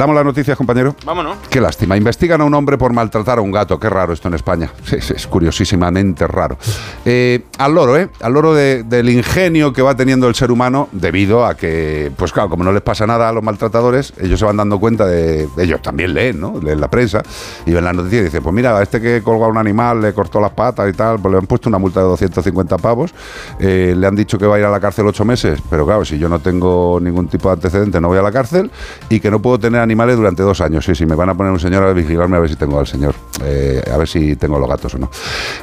Damos 0.00 0.16
las 0.16 0.24
noticias, 0.24 0.56
compañero. 0.56 0.96
Vámonos. 1.04 1.36
Qué 1.50 1.60
lástima. 1.60 1.94
Investigan 1.94 2.40
a 2.40 2.44
un 2.46 2.54
hombre 2.54 2.78
por 2.78 2.90
maltratar 2.90 3.36
a 3.36 3.42
un 3.42 3.52
gato. 3.52 3.78
Qué 3.78 3.90
raro 3.90 4.14
esto 4.14 4.28
en 4.28 4.34
España. 4.34 4.70
Es, 4.90 5.10
es 5.10 5.26
curiosísimamente 5.26 6.26
raro. 6.26 6.56
Eh, 7.04 7.44
al 7.58 7.74
loro, 7.74 7.98
¿eh? 7.98 8.08
Al 8.22 8.32
loro 8.32 8.54
de- 8.54 8.82
del 8.82 9.10
ingenio 9.10 9.74
que 9.74 9.82
va 9.82 9.94
teniendo 9.94 10.26
el 10.26 10.34
ser 10.34 10.50
humano 10.50 10.88
debido 10.92 11.44
a 11.44 11.54
que, 11.54 12.10
pues 12.16 12.32
claro, 12.32 12.48
como 12.48 12.64
no 12.64 12.72
les 12.72 12.80
pasa 12.80 13.06
nada 13.06 13.28
a 13.28 13.32
los 13.32 13.42
maltratadores, 13.44 14.14
ellos 14.18 14.40
se 14.40 14.46
van 14.46 14.56
dando 14.56 14.80
cuenta 14.80 15.04
de... 15.04 15.46
Ellos 15.58 15.82
también 15.82 16.14
leen, 16.14 16.40
¿no? 16.40 16.58
Leen 16.62 16.80
la 16.80 16.88
prensa 16.88 17.22
y 17.66 17.72
ven 17.72 17.84
las 17.84 17.94
noticias 17.94 18.22
y 18.22 18.24
dicen, 18.24 18.42
pues 18.42 18.54
mira, 18.54 18.78
a 18.78 18.82
este 18.82 19.02
que 19.02 19.20
colgó 19.22 19.44
a 19.44 19.48
un 19.48 19.58
animal, 19.58 20.00
le 20.00 20.14
cortó 20.14 20.40
las 20.40 20.52
patas 20.52 20.88
y 20.88 20.94
tal, 20.94 21.18
pues 21.20 21.30
le 21.30 21.38
han 21.38 21.46
puesto 21.46 21.68
una 21.68 21.76
multa 21.78 22.00
de 22.00 22.06
250 22.06 22.78
pavos, 22.78 23.12
eh, 23.58 23.92
le 23.94 24.06
han 24.06 24.16
dicho 24.16 24.38
que 24.38 24.46
va 24.46 24.56
a 24.56 24.58
ir 24.60 24.64
a 24.64 24.70
la 24.70 24.80
cárcel 24.80 25.06
ocho 25.06 25.26
meses, 25.26 25.60
pero 25.68 25.84
claro, 25.84 26.06
si 26.06 26.18
yo 26.18 26.30
no 26.30 26.38
tengo 26.38 26.98
ningún 27.02 27.28
tipo 27.28 27.48
de 27.50 27.54
antecedente 27.54 28.00
no 28.00 28.08
voy 28.08 28.16
a 28.16 28.22
la 28.22 28.32
cárcel 28.32 28.70
y 29.10 29.20
que 29.20 29.30
no 29.30 29.42
puedo 29.42 29.58
tener 29.58 29.89
durante 29.94 30.42
dos 30.42 30.60
años. 30.60 30.84
Sí, 30.84 30.94
sí, 30.94 31.06
me 31.06 31.14
van 31.14 31.28
a 31.28 31.34
poner 31.34 31.52
un 31.52 31.60
señor 31.60 31.82
a 31.84 31.92
vigilarme 31.92 32.36
a 32.36 32.40
ver 32.40 32.50
si 32.50 32.56
tengo 32.56 32.78
al 32.78 32.86
señor, 32.86 33.14
eh, 33.44 33.82
a 33.92 33.96
ver 33.96 34.08
si 34.08 34.36
tengo 34.36 34.58
los 34.58 34.68
gatos 34.68 34.94
o 34.94 34.98
no. 34.98 35.10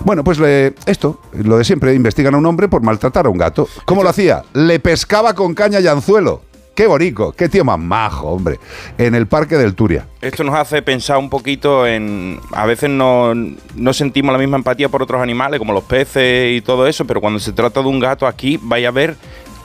Bueno, 0.01 0.23
pues 0.23 0.39
le- 0.39 0.73
esto, 0.85 1.19
lo 1.33 1.57
de 1.57 1.63
siempre, 1.63 1.93
investigan 1.93 2.35
a 2.35 2.37
un 2.37 2.45
hombre 2.45 2.67
por 2.67 2.81
maltratar 2.83 3.25
a 3.25 3.29
un 3.29 3.37
gato. 3.37 3.67
¿Cómo 3.85 4.03
lo 4.03 4.09
hacía? 4.09 4.43
Le 4.53 4.79
pescaba 4.79 5.33
con 5.33 5.53
caña 5.53 5.79
y 5.79 5.87
anzuelo. 5.87 6.41
Qué 6.75 6.85
bonito, 6.85 7.31
qué 7.31 7.49
tío 7.49 7.65
más 7.65 7.79
majo, 7.79 8.27
hombre. 8.27 8.59
En 8.99 9.15
el 9.15 9.25
parque 9.25 9.55
del 9.57 9.73
Turia. 9.73 10.05
Esto 10.21 10.43
nos 10.43 10.53
hace 10.53 10.83
pensar 10.83 11.17
un 11.17 11.27
poquito 11.27 11.87
en... 11.87 12.39
A 12.51 12.67
veces 12.67 12.87
no, 12.87 13.33
no 13.33 13.93
sentimos 13.93 14.31
la 14.31 14.37
misma 14.37 14.57
empatía 14.57 14.87
por 14.87 15.01
otros 15.01 15.19
animales, 15.19 15.57
como 15.57 15.73
los 15.73 15.85
peces 15.85 16.55
y 16.55 16.61
todo 16.61 16.85
eso, 16.85 17.05
pero 17.05 17.19
cuando 17.19 17.39
se 17.39 17.51
trata 17.51 17.81
de 17.81 17.87
un 17.87 17.99
gato 17.99 18.27
aquí, 18.27 18.59
vaya 18.61 18.89
a 18.89 18.91
ver 18.91 19.15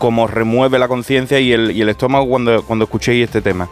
cómo 0.03 0.27
remueve 0.27 0.81
la 0.81 0.89
conciencia 0.89 1.39
y 1.39 1.53
el, 1.53 1.71
y 1.71 1.81
el 1.81 1.89
estómago 1.89 2.27
cuando, 2.27 2.65
cuando 2.65 2.87
escuchéis 2.87 3.23
este 3.27 3.41
tema. 3.41 3.69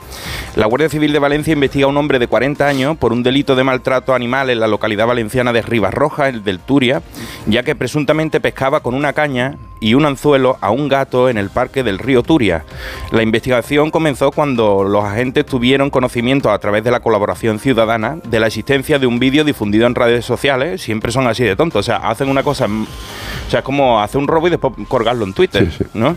La 0.54 0.66
Guardia 0.66 0.88
Civil 0.88 1.12
de 1.12 1.18
Valencia 1.18 1.52
investiga 1.52 1.86
a 1.86 1.88
un 1.88 1.96
hombre 1.96 2.20
de 2.20 2.28
40 2.28 2.68
años 2.68 2.96
por 2.96 3.12
un 3.12 3.24
delito 3.24 3.56
de 3.56 3.64
maltrato 3.64 4.14
animal 4.14 4.48
en 4.48 4.60
la 4.60 4.68
localidad 4.68 5.08
valenciana 5.08 5.52
de 5.52 5.60
Ribarroja, 5.62 6.28
el 6.28 6.44
del 6.44 6.60
Turia, 6.60 7.02
ya 7.46 7.64
que 7.64 7.74
presuntamente 7.74 8.38
pescaba 8.38 8.78
con 8.78 8.94
una 8.94 9.12
caña 9.12 9.56
y 9.80 9.94
un 9.94 10.04
anzuelo 10.04 10.58
a 10.60 10.70
un 10.70 10.88
gato 10.88 11.28
en 11.28 11.38
el 11.38 11.50
parque 11.50 11.82
del 11.82 11.98
río 11.98 12.22
Turia. 12.22 12.64
La 13.10 13.22
investigación 13.22 13.90
comenzó 13.90 14.30
cuando 14.30 14.84
los 14.84 15.04
agentes 15.04 15.46
tuvieron 15.46 15.90
conocimiento 15.90 16.50
a 16.52 16.58
través 16.58 16.84
de 16.84 16.90
la 16.90 17.00
colaboración 17.00 17.58
ciudadana 17.58 18.18
de 18.22 18.38
la 18.38 18.46
existencia 18.46 18.98
de 18.98 19.06
un 19.06 19.18
vídeo 19.18 19.42
difundido 19.42 19.86
en 19.86 19.94
redes 19.94 20.24
sociales. 20.24 20.82
Siempre 20.82 21.10
son 21.10 21.26
así 21.26 21.42
de 21.44 21.56
tontos, 21.56 21.80
o 21.80 21.82
sea, 21.82 21.96
hacen 21.96 22.28
una 22.28 22.42
cosa, 22.42 22.66
o 22.66 23.50
sea, 23.50 23.60
es 23.60 23.64
como 23.64 24.00
hacer 24.00 24.18
un 24.20 24.28
robo 24.28 24.46
y 24.46 24.50
después 24.50 24.74
colgarlo 24.86 25.24
en 25.24 25.32
Twitter, 25.32 25.70
Sí, 25.72 25.78
sí. 25.78 25.84
¿no? 25.94 26.14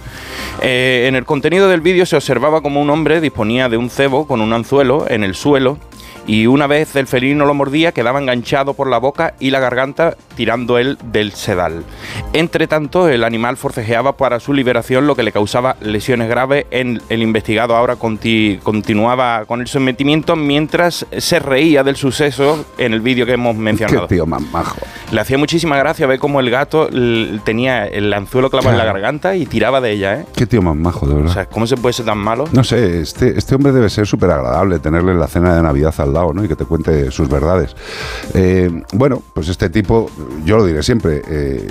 Eh, 0.62 1.06
en 1.08 1.16
el 1.16 1.26
contenido 1.26 1.68
del 1.68 1.82
vídeo 1.82 2.06
se 2.06 2.16
observaba 2.16 2.62
como 2.62 2.82
un 2.82 2.90
hombre 2.90 3.22
disponía 3.22 3.70
de 3.70 3.78
un 3.78 3.90
cebo 3.90 4.28
con 4.28 4.40
un 4.40 4.54
anzuelo 4.54 5.06
en 5.10 5.24
el 5.24 5.36
suelo 5.36 5.78
y 6.28 6.48
una 6.48 6.68
vez 6.68 6.96
el 6.96 7.08
felino 7.08 7.46
lo 7.46 7.54
mordía 7.54 7.92
quedaba 7.92 8.20
enganchado 8.20 8.74
por 8.74 8.88
la 8.90 8.98
boca 8.98 9.34
y 9.40 9.50
la 9.52 9.60
garganta 9.60 10.16
tirando 10.36 10.78
él 10.78 10.98
del 11.12 11.32
sedal. 11.34 11.84
Entre 12.34 12.68
tanto, 12.68 13.10
el 13.10 13.24
animal 13.24 13.58
forcejeaba 13.58 14.18
para 14.18 14.40
su 14.40 14.54
liberación, 14.54 15.06
lo 15.06 15.16
que 15.16 15.24
le 15.24 15.32
causaba 15.32 15.76
lesiones 15.82 16.30
graves. 16.30 16.66
En, 16.72 17.02
el 17.10 17.22
investigado 17.22 17.76
ahora 17.76 17.96
conti- 17.98 18.60
continuaba 18.64 19.46
con 19.46 19.62
el 19.62 19.68
sometimiento 19.68 20.36
mientras 20.36 21.06
se 21.18 21.40
reía 21.40 21.84
del 21.84 21.96
suceso 21.96 22.66
en 22.78 22.94
el 22.94 23.02
vídeo 23.02 23.26
que 23.26 23.34
hemos 23.34 23.56
Qué 23.56 23.62
mencionado. 23.62 24.08
tío 24.08 24.26
más 24.26 24.42
majo. 24.52 24.78
Le 25.12 25.22
hacía 25.22 25.38
muchísima 25.38 25.78
gracia 25.78 26.08
ver 26.08 26.20
cómo 26.20 26.40
el 26.40 26.50
gato 26.50 26.90
tenía 27.44 27.86
el 27.86 28.12
anzuelo 28.14 28.50
clavado 28.50 28.72
en 28.72 28.78
la 28.78 28.84
Claro. 28.84 29.00
garganta 29.00 29.36
y 29.36 29.46
tiraba 29.46 29.80
de 29.82 29.92
ella, 29.92 30.20
¿eh? 30.22 30.26
Qué 30.36 30.46
tío 30.48 30.62
más 30.62 30.76
majo, 30.76 31.08
de 31.08 31.14
verdad. 31.16 31.30
O 31.30 31.34
sea, 31.34 31.46
¿cómo 31.46 31.68
se 31.68 31.78
puede 31.78 31.94
ser 31.94 32.06
tan 32.06 32.18
malo? 32.18 32.46
No 32.52 32.64
sé, 32.64 33.00
este, 33.02 33.38
este 33.38 33.56
hombre 33.56 33.72
debe 33.72 33.90
ser 33.90 34.08
súper 34.08 34.32
agradable 34.32 34.80
tenerle 34.80 35.12
en 35.12 35.20
la 35.20 35.28
cena 35.28 35.56
de 35.56 35.62
Navidad 35.62 35.94
al 36.00 36.13
lado, 36.14 36.34
¿no? 36.34 36.44
Y 36.44 36.48
que 36.48 36.56
te 36.56 36.66
cuente 36.66 37.12
sus 37.12 37.30
verdades. 37.30 37.76
Eh, 38.34 38.84
bueno, 38.94 39.22
pues 39.34 39.50
este 39.50 39.70
tipo, 39.70 40.10
yo 40.46 40.58
lo 40.58 40.66
diré 40.66 40.84
siempre, 40.84 41.22
eh, 41.28 41.68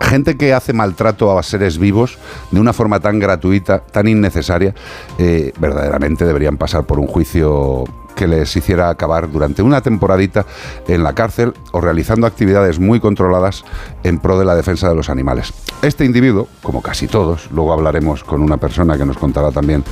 gente 0.00 0.36
que 0.36 0.52
hace 0.52 0.72
maltrato 0.72 1.38
a 1.38 1.42
seres 1.42 1.78
vivos 1.78 2.18
de 2.50 2.60
una 2.60 2.72
forma 2.72 3.00
tan 3.00 3.18
gratuita, 3.18 3.80
tan 3.80 4.08
innecesaria, 4.08 4.74
eh, 5.18 5.52
verdaderamente 5.58 6.24
deberían 6.24 6.56
pasar 6.56 6.84
por 6.84 6.98
un 6.98 7.06
juicio 7.06 7.84
que 8.20 8.26
les 8.26 8.54
hiciera 8.54 8.90
acabar 8.90 9.32
durante 9.32 9.62
una 9.62 9.80
temporadita 9.80 10.44
en 10.86 11.02
la 11.02 11.14
cárcel 11.14 11.54
o 11.72 11.80
realizando 11.80 12.26
actividades 12.26 12.78
muy 12.78 13.00
controladas 13.00 13.64
en 14.02 14.18
pro 14.18 14.38
de 14.38 14.44
la 14.44 14.54
defensa 14.54 14.90
de 14.90 14.94
los 14.94 15.08
animales. 15.08 15.54
Este 15.80 16.04
individuo, 16.04 16.46
como 16.62 16.82
casi 16.82 17.06
todos, 17.06 17.50
luego 17.50 17.72
hablaremos 17.72 18.22
con 18.22 18.42
una 18.42 18.58
persona 18.58 18.98
que 18.98 19.06
nos 19.06 19.16
contará 19.16 19.52
también 19.52 19.82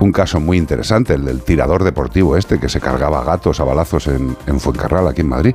un 0.00 0.10
caso 0.10 0.40
muy 0.40 0.58
interesante, 0.58 1.14
el 1.14 1.24
del 1.24 1.42
tirador 1.42 1.84
deportivo 1.84 2.36
este 2.36 2.58
que 2.58 2.68
se 2.68 2.80
cargaba 2.80 3.22
gatos 3.22 3.60
a 3.60 3.64
balazos 3.64 4.08
en, 4.08 4.36
en 4.48 4.58
Fuencarral, 4.58 5.06
aquí 5.06 5.20
en 5.20 5.28
Madrid. 5.28 5.54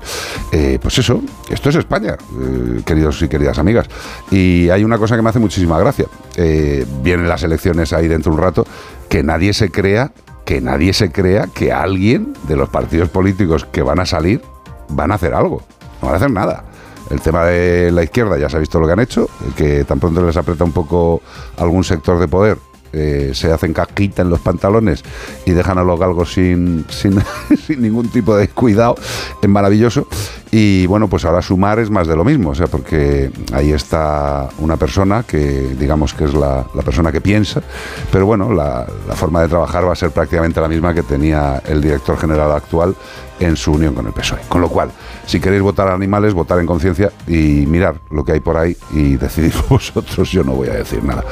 Eh, 0.53 0.79
pues 0.81 0.97
eso, 0.99 1.21
esto 1.49 1.67
es 1.67 1.75
España, 1.75 2.13
eh, 2.13 2.83
queridos 2.85 3.21
y 3.21 3.27
queridas 3.27 3.59
amigas. 3.59 3.87
Y 4.31 4.69
hay 4.69 4.85
una 4.85 4.97
cosa 4.97 5.17
que 5.17 5.21
me 5.21 5.29
hace 5.29 5.39
muchísima 5.39 5.77
gracia. 5.77 6.05
Eh, 6.37 6.85
vienen 7.01 7.27
las 7.27 7.43
elecciones 7.43 7.91
ahí 7.91 8.07
dentro 8.07 8.31
de 8.31 8.37
un 8.37 8.43
rato, 8.43 8.65
que 9.09 9.23
nadie 9.23 9.51
se 9.51 9.69
crea 9.69 10.13
que 10.45 10.61
nadie 10.61 10.93
se 10.93 11.11
crea 11.11 11.47
que 11.47 11.71
alguien 11.71 12.33
de 12.47 12.55
los 12.55 12.69
partidos 12.69 13.09
políticos 13.09 13.65
que 13.65 13.81
van 13.81 13.99
a 13.99 14.05
salir 14.05 14.41
van 14.89 15.11
a 15.11 15.15
hacer 15.15 15.33
algo. 15.33 15.61
No 16.01 16.07
van 16.07 16.13
a 16.13 16.17
hacer 16.17 16.31
nada. 16.31 16.65
El 17.09 17.21
tema 17.21 17.45
de 17.45 17.91
la 17.91 18.03
izquierda 18.03 18.37
ya 18.37 18.49
se 18.49 18.57
ha 18.57 18.59
visto 18.59 18.79
lo 18.79 18.87
que 18.87 18.93
han 18.93 18.99
hecho, 18.99 19.29
que 19.55 19.83
tan 19.83 19.99
pronto 19.99 20.25
les 20.25 20.37
aprieta 20.37 20.63
un 20.63 20.71
poco 20.71 21.21
algún 21.57 21.83
sector 21.83 22.19
de 22.19 22.27
poder, 22.27 22.57
eh, 22.93 23.31
se 23.33 23.51
hacen 23.51 23.73
casquita 23.73 24.21
en 24.21 24.29
los 24.29 24.39
pantalones 24.39 25.03
y 25.45 25.51
dejan 25.51 25.77
a 25.77 25.83
los 25.83 25.99
galgos 25.99 26.33
sin, 26.33 26.85
sin, 26.89 27.19
sin 27.67 27.81
ningún 27.81 28.09
tipo 28.09 28.35
de 28.35 28.47
cuidado. 28.47 28.95
Es 29.41 29.49
maravilloso. 29.49 30.07
Y 30.51 30.85
bueno, 30.85 31.07
pues 31.07 31.25
ahora 31.25 31.41
sumar 31.41 31.79
es 31.79 31.89
más 31.89 32.05
de 32.07 32.15
lo 32.15 32.23
mismo, 32.23 32.51
o 32.51 32.55
sea, 32.55 32.67
porque 32.67 33.31
ahí 33.53 33.71
está 33.71 34.49
una 34.59 34.77
persona 34.77 35.23
que 35.23 35.39
digamos 35.79 36.13
que 36.13 36.25
es 36.25 36.35
la, 36.35 36.67
la 36.75 36.83
persona 36.83 37.11
que 37.11 37.21
piensa, 37.21 37.63
pero 38.11 38.27
bueno, 38.27 38.53
la, 38.53 38.85
la 39.07 39.15
forma 39.15 39.41
de 39.41 39.47
trabajar 39.47 39.87
va 39.87 39.93
a 39.93 39.95
ser 39.95 40.11
prácticamente 40.11 40.61
la 40.61 40.67
misma 40.67 40.93
que 40.93 41.01
tenía 41.01 41.59
el 41.65 41.81
director 41.81 42.19
general 42.19 42.51
actual 42.51 42.95
en 43.39 43.55
su 43.55 43.71
unión 43.71 43.93
con 43.93 44.05
el 44.05 44.13
PSOE. 44.13 44.41
Con 44.47 44.61
lo 44.61 44.69
cual, 44.69 44.91
si 45.25 45.39
queréis 45.39 45.61
votar 45.61 45.87
a 45.87 45.93
animales, 45.93 46.33
votar 46.33 46.59
en 46.59 46.65
conciencia 46.65 47.11
y 47.27 47.65
mirar 47.67 47.95
lo 48.11 48.23
que 48.23 48.33
hay 48.33 48.39
por 48.39 48.57
ahí 48.57 48.77
y 48.91 49.15
decidir 49.15 49.53
vosotros, 49.69 50.29
yo 50.29 50.43
no 50.43 50.53
voy 50.53 50.69
a 50.69 50.73
decir 50.73 51.03
nada. 51.03 51.23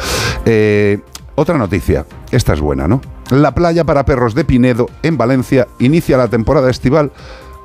Eh, 0.46 1.00
otra 1.36 1.58
noticia, 1.58 2.06
esta 2.32 2.54
es 2.54 2.62
buena, 2.62 2.88
¿no? 2.88 3.02
La 3.30 3.54
playa 3.54 3.86
para 3.86 4.06
perros 4.06 4.36
de 4.36 4.44
Pinedo, 4.44 4.90
en 5.04 5.18
Valencia, 5.18 5.68
inicia 5.80 6.18
la 6.18 6.28
temporada 6.28 6.70
estival 6.70 7.12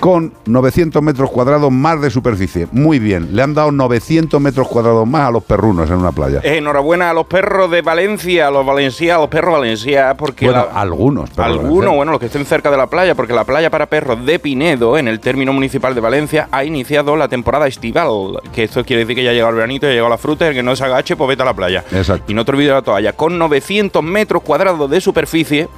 con 0.00 0.34
900 0.44 1.02
metros 1.02 1.30
cuadrados 1.30 1.72
más 1.72 2.00
de 2.00 2.10
superficie. 2.10 2.68
Muy 2.70 2.98
bien, 2.98 3.34
le 3.34 3.42
han 3.42 3.54
dado 3.54 3.72
900 3.72 4.40
metros 4.40 4.68
cuadrados 4.68 5.06
más 5.06 5.28
a 5.28 5.30
los 5.30 5.42
perrunos 5.42 5.88
en 5.90 5.96
una 5.96 6.12
playa. 6.12 6.40
Eh, 6.44 6.58
enhorabuena 6.58 7.10
a 7.10 7.14
los 7.14 7.26
perros 7.26 7.70
de 7.70 7.82
Valencia, 7.82 8.48
a 8.48 8.50
los 8.50 8.64
valencianos, 8.64 9.16
a 9.16 9.20
los 9.22 9.30
perros 9.30 9.52
valencia, 9.54 10.14
porque 10.16 10.46
bueno, 10.46 10.66
la- 10.72 10.80
algunos. 10.80 11.30
Algunos, 11.38 11.94
bueno, 11.94 12.12
los 12.12 12.20
que 12.20 12.26
estén 12.26 12.44
cerca 12.44 12.70
de 12.70 12.76
la 12.76 12.86
playa, 12.88 13.14
porque 13.14 13.32
la 13.32 13.44
playa 13.44 13.70
para 13.70 13.86
perros 13.86 14.24
de 14.24 14.38
Pinedo, 14.38 14.96
en 14.98 15.08
el 15.08 15.18
término 15.20 15.52
municipal 15.52 15.94
de 15.94 16.00
Valencia, 16.00 16.48
ha 16.52 16.64
iniciado 16.64 17.16
la 17.16 17.28
temporada 17.28 17.66
estival. 17.66 18.06
Que 18.52 18.64
esto 18.64 18.84
quiere 18.84 19.00
decir 19.02 19.16
que 19.16 19.24
ya 19.24 19.30
ha 19.30 19.32
llegado 19.32 19.50
el 19.50 19.56
veranito, 19.56 19.86
ya 19.86 19.90
ha 19.90 19.94
llegado 19.94 20.10
la 20.10 20.18
fruta, 20.18 20.44
y 20.44 20.48
el 20.48 20.54
que 20.54 20.62
no 20.62 20.76
se 20.76 20.84
agache, 20.84 21.16
pues 21.16 21.28
vete 21.28 21.42
a 21.42 21.46
la 21.46 21.54
playa. 21.54 21.84
Exacto. 21.92 22.30
Y 22.30 22.34
no 22.34 22.44
te 22.44 22.52
olvides 22.52 22.68
de 22.68 22.74
la 22.74 22.82
toalla. 22.82 23.12
Con 23.14 23.38
900 23.38 24.02
metros 24.04 24.42
cuadrados 24.42 24.88
de 24.90 25.00
superficie, 25.00 25.68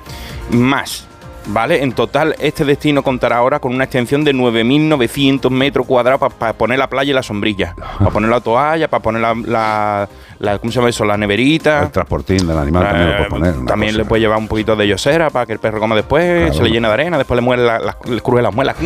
más. 0.51 1.08
¿Vale? 1.47 1.83
En 1.83 1.93
total, 1.93 2.35
este 2.41 2.65
destino 2.67 3.03
contará 3.03 3.37
ahora 3.39 3.59
con 3.59 3.75
una 3.75 3.85
extensión 3.85 4.23
de 4.23 4.35
9.900 4.35 5.49
metros 5.51 5.87
cuadrados 5.87 6.33
para 6.35 6.53
poner 6.53 6.79
la 6.79 6.89
playa 6.89 7.11
y 7.11 7.15
la 7.15 7.23
sombrilla. 7.23 7.75
Para 7.99 8.11
poner 8.11 8.29
la 8.29 8.41
toalla, 8.41 8.89
para 8.89 9.03
poner 9.03 9.23
la, 9.23 9.35
la- 9.35 10.09
la- 10.41 10.59
¿Cómo 10.59 10.71
se 10.71 10.77
llama 10.79 10.91
eso? 10.91 11.05
La 11.07 11.17
neverita. 11.17 11.85
El 11.85 11.91
transportín 11.91 12.47
del 12.47 12.59
animal 12.59 12.85
también 12.85 13.07
lo 13.09 13.17
puedes 13.17 13.31
poner. 13.31 13.55
Eh, 13.55 13.67
También 13.67 13.93
cosa. 13.93 13.99
le 14.03 14.05
puede 14.09 14.21
llevar 14.21 14.39
un 14.39 14.47
poquito 14.49 14.77
de 14.77 14.89
yosera 14.89 15.31
para 15.31 15.47
que 15.47 15.55
el 15.55 15.59
perro 15.59 15.81
coma 15.81 15.97
después, 15.97 16.39
Claro. 16.39 16.55
se 16.55 16.63
le 16.65 16.71
llena 16.71 16.89
de 16.89 16.95
arena, 16.95 17.17
después 17.17 17.37
le 17.37 17.43
muere 17.43 17.65
la, 17.65 17.79
la- 17.79 17.97
le 18.05 18.21
cruje 18.21 18.43
las 18.43 18.55
muelas. 18.55 18.77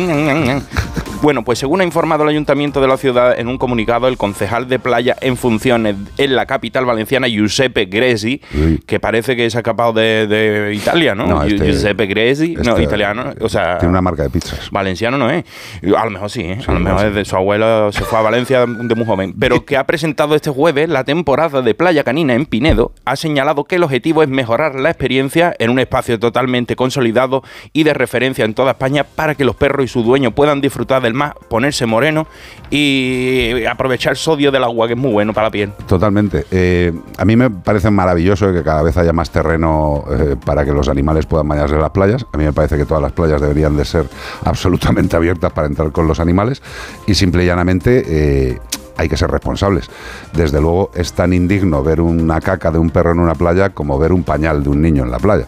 Bueno, 1.23 1.45
pues 1.45 1.57
según 1.57 1.79
ha 1.79 1.85
informado 1.85 2.23
el 2.23 2.29
ayuntamiento 2.31 2.81
de 2.81 2.87
la 2.89 2.97
ciudad 2.97 3.39
en 3.39 3.47
un 3.47 3.57
comunicado, 3.57 4.09
el 4.09 4.17
concejal 4.17 4.67
de 4.67 4.77
playa 4.77 5.15
en 5.21 5.37
funciones 5.37 5.95
en 6.17 6.35
la 6.35 6.45
capital 6.45 6.83
valenciana, 6.85 7.29
Giuseppe 7.29 7.85
Gresi, 7.85 8.41
que 8.85 8.99
parece 8.99 9.37
que 9.37 9.49
se 9.49 9.57
ha 9.57 9.61
escapado 9.61 9.93
de, 9.93 10.27
de 10.27 10.73
Italia, 10.75 11.15
¿no? 11.15 11.25
No, 11.25 11.43
este- 11.43 11.65
Giuseppe 11.65 12.07
Gresi, 12.07 12.55
no, 12.55 12.71
este- 12.71 12.83
italiano, 12.83 13.31
o 13.39 13.47
sea... 13.47 13.77
Tiene 13.77 13.91
una 13.91 14.01
marca 14.01 14.23
de 14.23 14.31
pizzas. 14.31 14.69
Valenciano 14.69 15.17
no 15.17 15.29
es. 15.29 15.45
A 15.97 16.03
lo 16.03 16.11
mejor 16.11 16.29
sí, 16.29 16.41
¿eh? 16.41 16.57
Sí, 16.59 16.65
a 16.67 16.73
lo 16.73 16.81
mejor 16.81 16.99
sé. 16.99 17.05
desde 17.11 17.23
su 17.23 17.37
abuelo 17.37 17.89
se 17.93 18.03
fue 18.03 18.19
a 18.19 18.21
Valencia 18.21 18.65
de 18.65 18.93
muy 18.95 19.05
joven. 19.05 19.33
Pero 19.39 19.63
que 19.63 19.77
ha 19.77 19.85
presentado 19.85 20.35
este 20.35 20.49
jueves 20.49 20.89
la 20.89 21.05
temporada 21.05 21.61
de 21.61 21.73
Playa 21.73 22.03
Canina 22.03 22.33
en 22.33 22.45
Pinedo, 22.45 22.91
ha 23.05 23.15
señalado 23.15 23.63
que 23.63 23.77
el 23.77 23.83
objetivo 23.83 24.23
es 24.23 24.27
mejorar 24.27 24.75
la 24.75 24.89
experiencia 24.89 25.55
en 25.57 25.69
un 25.69 25.79
espacio 25.79 26.19
totalmente 26.19 26.75
consolidado 26.75 27.43
y 27.71 27.83
de 27.83 27.93
referencia 27.93 28.43
en 28.43 28.53
toda 28.55 28.71
España 28.71 29.05
para 29.05 29.35
que 29.35 29.45
los 29.45 29.55
perros 29.55 29.85
y 29.85 29.87
su 29.87 30.03
dueño 30.03 30.31
puedan 30.31 30.59
disfrutar 30.59 31.01
del 31.01 31.12
mar, 31.13 31.35
ponerse 31.47 31.85
moreno 31.85 32.27
y 32.69 33.65
aprovechar 33.65 34.11
el 34.11 34.17
sodio 34.17 34.51
del 34.51 34.63
agua, 34.63 34.87
que 34.87 34.93
es 34.93 34.99
muy 34.99 35.11
bueno 35.11 35.33
para 35.33 35.47
la 35.47 35.51
piel. 35.51 35.71
Totalmente. 35.87 36.45
Eh, 36.51 36.91
a 37.17 37.25
mí 37.25 37.35
me 37.35 37.49
parece 37.49 37.91
maravilloso 37.91 38.51
que 38.51 38.63
cada 38.63 38.81
vez 38.81 38.97
haya 38.97 39.13
más 39.13 39.29
terreno 39.29 40.03
eh, 40.11 40.35
para 40.43 40.65
que 40.65 40.71
los 40.71 40.89
animales 40.89 41.25
puedan 41.25 41.47
bañarse 41.47 41.75
en 41.75 41.81
las 41.81 41.91
playas. 41.91 42.25
A 42.31 42.37
mí 42.37 42.43
me 42.43 42.53
parece 42.53 42.77
que 42.77 42.85
todas 42.85 43.01
las 43.01 43.11
playas 43.11 43.39
deberían 43.41 43.77
de 43.77 43.85
ser 43.85 44.05
absolutamente 44.45 45.15
abiertas 45.15 45.51
para 45.53 45.67
entrar 45.67 45.91
con 45.91 46.07
los 46.07 46.19
animales 46.19 46.61
y 47.07 47.15
simple 47.15 47.43
y 47.43 47.47
llanamente 47.47 48.03
eh, 48.05 48.59
hay 48.97 49.09
que 49.09 49.17
ser 49.17 49.31
responsables. 49.31 49.89
Desde 50.33 50.61
luego 50.61 50.91
es 50.93 51.13
tan 51.13 51.33
indigno 51.33 51.83
ver 51.83 52.01
una 52.01 52.39
caca 52.41 52.71
de 52.71 52.79
un 52.79 52.89
perro 52.89 53.11
en 53.11 53.19
una 53.19 53.35
playa 53.35 53.69
como 53.69 53.97
ver 53.97 54.11
un 54.11 54.23
pañal 54.23 54.63
de 54.63 54.69
un 54.69 54.81
niño 54.81 55.03
en 55.03 55.11
la 55.11 55.19
playa. 55.19 55.45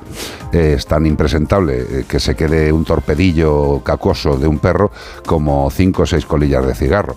Eh, 0.51 0.73
es 0.77 0.85
tan 0.85 1.05
impresentable 1.05 1.81
eh, 1.81 2.05
que 2.07 2.19
se 2.19 2.35
quede 2.35 2.71
un 2.71 2.85
torpedillo 2.85 3.81
cacoso 3.83 4.37
de 4.37 4.47
un 4.47 4.59
perro 4.59 4.91
como 5.25 5.69
cinco 5.69 6.03
o 6.03 6.05
seis 6.05 6.25
colillas 6.25 6.65
de 6.65 6.75
cigarro 6.75 7.15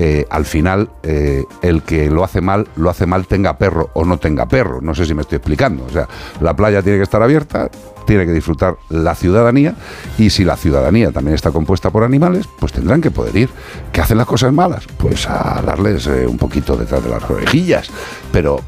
eh, 0.00 0.24
al 0.30 0.44
final 0.44 0.90
eh, 1.02 1.44
el 1.60 1.82
que 1.82 2.08
lo 2.08 2.22
hace 2.22 2.40
mal, 2.40 2.68
lo 2.76 2.88
hace 2.88 3.04
mal 3.04 3.26
tenga 3.26 3.58
perro 3.58 3.90
o 3.94 4.04
no 4.04 4.16
tenga 4.18 4.46
perro. 4.46 4.80
No 4.80 4.94
sé 4.94 5.04
si 5.04 5.12
me 5.12 5.22
estoy 5.22 5.36
explicando. 5.36 5.84
O 5.86 5.90
sea, 5.90 6.08
la 6.40 6.54
playa 6.54 6.82
tiene 6.82 6.98
que 6.98 7.02
estar 7.02 7.20
abierta, 7.20 7.68
tiene 8.06 8.24
que 8.24 8.30
disfrutar 8.32 8.76
la 8.90 9.16
ciudadanía 9.16 9.74
y 10.16 10.30
si 10.30 10.44
la 10.44 10.56
ciudadanía 10.56 11.10
también 11.10 11.34
está 11.34 11.50
compuesta 11.50 11.90
por 11.90 12.04
animales, 12.04 12.48
pues 12.60 12.70
tendrán 12.72 13.00
que 13.00 13.10
poder 13.10 13.34
ir. 13.34 13.50
¿Que 13.90 14.00
hacen 14.00 14.18
las 14.18 14.28
cosas 14.28 14.52
malas? 14.52 14.86
Pues 14.98 15.28
a 15.28 15.60
darles 15.66 16.06
eh, 16.06 16.28
un 16.28 16.38
poquito 16.38 16.76
detrás 16.76 17.02
de 17.02 17.10
las 17.10 17.28
orejillas. 17.28 17.90
Pero 18.30 18.60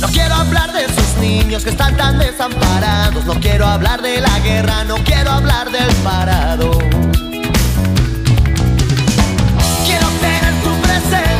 No 0.00 0.08
quiero 0.08 0.34
hablar 0.34 0.72
de 0.72 0.84
esos 0.84 1.16
niños 1.20 1.64
que 1.64 1.70
están 1.70 1.96
tan 1.96 2.18
desamparados. 2.18 3.24
No 3.24 3.34
quiero 3.40 3.66
hablar 3.66 4.00
de 4.02 4.20
la 4.20 4.38
guerra, 4.40 4.84
no 4.84 4.96
quiero 5.04 5.30
hablar 5.30 5.70
del 5.70 5.92
parado. 6.04 6.78
Quiero 9.86 10.08
tener 10.20 10.54
tu 10.62 10.80
presencia, 10.82 11.35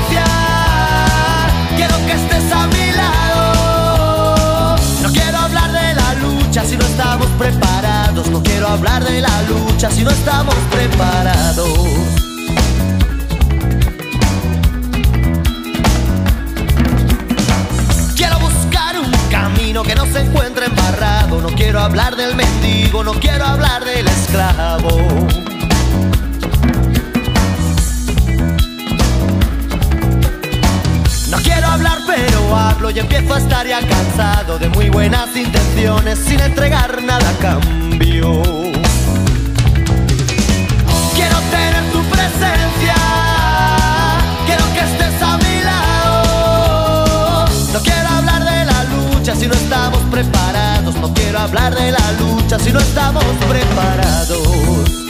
estamos 6.96 7.26
preparados. 7.38 8.26
No 8.30 8.42
quiero 8.42 8.68
hablar 8.68 9.04
de 9.04 9.20
la 9.20 9.42
lucha 9.42 9.90
si 9.90 10.02
no 10.02 10.10
estamos 10.10 10.54
preparados. 10.70 11.68
Quiero 18.16 18.38
buscar 18.38 18.98
un 18.98 19.12
camino 19.30 19.82
que 19.82 19.94
no 19.94 20.06
se 20.06 20.20
encuentre 20.20 20.66
embarrado. 20.66 21.42
No 21.42 21.48
quiero 21.48 21.80
hablar 21.80 22.16
del 22.16 22.34
mendigo, 22.34 23.04
no 23.04 23.12
quiero 23.12 23.44
hablar 23.44 23.84
del 23.84 24.08
esclavo. 24.08 25.26
Quiero 31.46 31.66
hablar 31.68 31.98
pero 32.06 32.56
hablo 32.56 32.90
y 32.90 32.98
empiezo 32.98 33.34
a 33.34 33.38
estar 33.38 33.66
ya 33.66 33.80
cansado 33.80 34.58
de 34.58 34.68
muy 34.68 34.90
buenas 34.90 35.34
intenciones 35.36 36.18
sin 36.18 36.40
entregar 36.40 37.02
nada 37.02 37.28
a 37.30 37.34
cambio. 37.38 38.42
Quiero 41.14 41.38
tener 41.54 41.84
tu 41.92 42.02
presencia, 42.14 42.96
quiero 44.46 44.64
que 44.74 44.80
estés 44.80 45.22
a 45.22 45.38
mi 45.38 45.62
lado. 45.70 47.46
No 47.72 47.80
quiero 47.80 48.08
hablar 48.08 48.44
de 48.44 48.64
la 48.64 48.84
lucha 48.84 49.34
si 49.36 49.46
no 49.46 49.54
estamos 49.54 50.02
preparados. 50.10 50.94
No 50.96 51.14
quiero 51.14 51.38
hablar 51.38 51.74
de 51.74 51.92
la 51.92 52.12
lucha 52.20 52.58
si 52.58 52.72
no 52.72 52.80
estamos 52.80 53.24
preparados. 53.48 55.05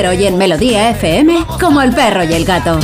En 0.00 0.06
Onda 0.06 0.08
Cero 0.16 0.22
y 0.22 0.26
en 0.26 0.38
Melodía 0.38 0.90
FM, 0.90 1.44
como 1.60 1.82
el 1.82 1.94
perro 1.94 2.24
y 2.24 2.32
el 2.32 2.46
gato. 2.46 2.78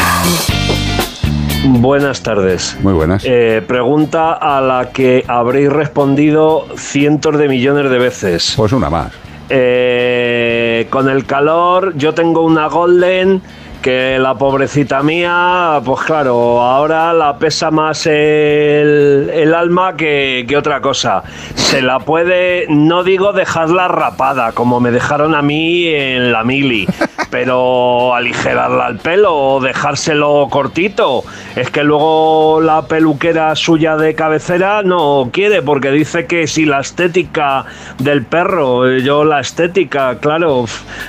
Buenas 1.64 2.22
tardes. 2.22 2.76
Muy 2.80 2.92
buenas. 2.92 3.24
Eh, 3.26 3.60
pregunta 3.66 4.34
a 4.34 4.60
la 4.60 4.90
que 4.92 5.24
habréis 5.26 5.72
respondido 5.72 6.68
cientos 6.76 7.36
de 7.36 7.48
millones 7.48 7.90
de 7.90 7.98
veces. 7.98 8.54
Pues 8.56 8.72
una 8.72 8.88
más. 8.88 9.12
Eh, 9.48 10.86
con 10.90 11.08
el 11.08 11.26
calor, 11.26 11.96
yo 11.96 12.14
tengo 12.14 12.42
una 12.42 12.68
Golden 12.68 13.42
que 13.86 14.18
la 14.18 14.34
pobrecita 14.34 15.00
mía, 15.04 15.80
pues 15.84 16.00
claro, 16.00 16.60
ahora 16.60 17.12
la 17.12 17.38
pesa 17.38 17.70
más 17.70 18.04
el, 18.06 19.30
el 19.32 19.54
alma 19.54 19.96
que, 19.96 20.44
que 20.48 20.56
otra 20.56 20.80
cosa. 20.80 21.22
Se 21.54 21.82
la 21.82 22.00
puede, 22.00 22.66
no 22.68 23.04
digo 23.04 23.32
dejarla 23.32 23.86
rapada, 23.86 24.50
como 24.50 24.80
me 24.80 24.90
dejaron 24.90 25.36
a 25.36 25.42
mí 25.42 25.86
en 25.86 26.32
la 26.32 26.42
mili, 26.42 26.88
pero 27.36 28.14
aligerarla 28.14 28.86
al 28.86 28.96
pelo 28.96 29.36
o 29.36 29.60
dejárselo 29.60 30.48
cortito. 30.50 31.22
Es 31.54 31.70
que 31.70 31.84
luego 31.84 32.62
la 32.62 32.86
peluquera 32.88 33.54
suya 33.54 33.98
de 33.98 34.14
cabecera 34.14 34.80
no 34.82 35.28
quiere, 35.30 35.60
porque 35.60 35.90
dice 35.90 36.24
que 36.26 36.46
si 36.46 36.64
la 36.64 36.80
estética 36.80 37.66
del 37.98 38.24
perro, 38.24 38.90
yo 38.96 39.24
la 39.24 39.40
estética, 39.40 40.18
claro, 40.18 40.64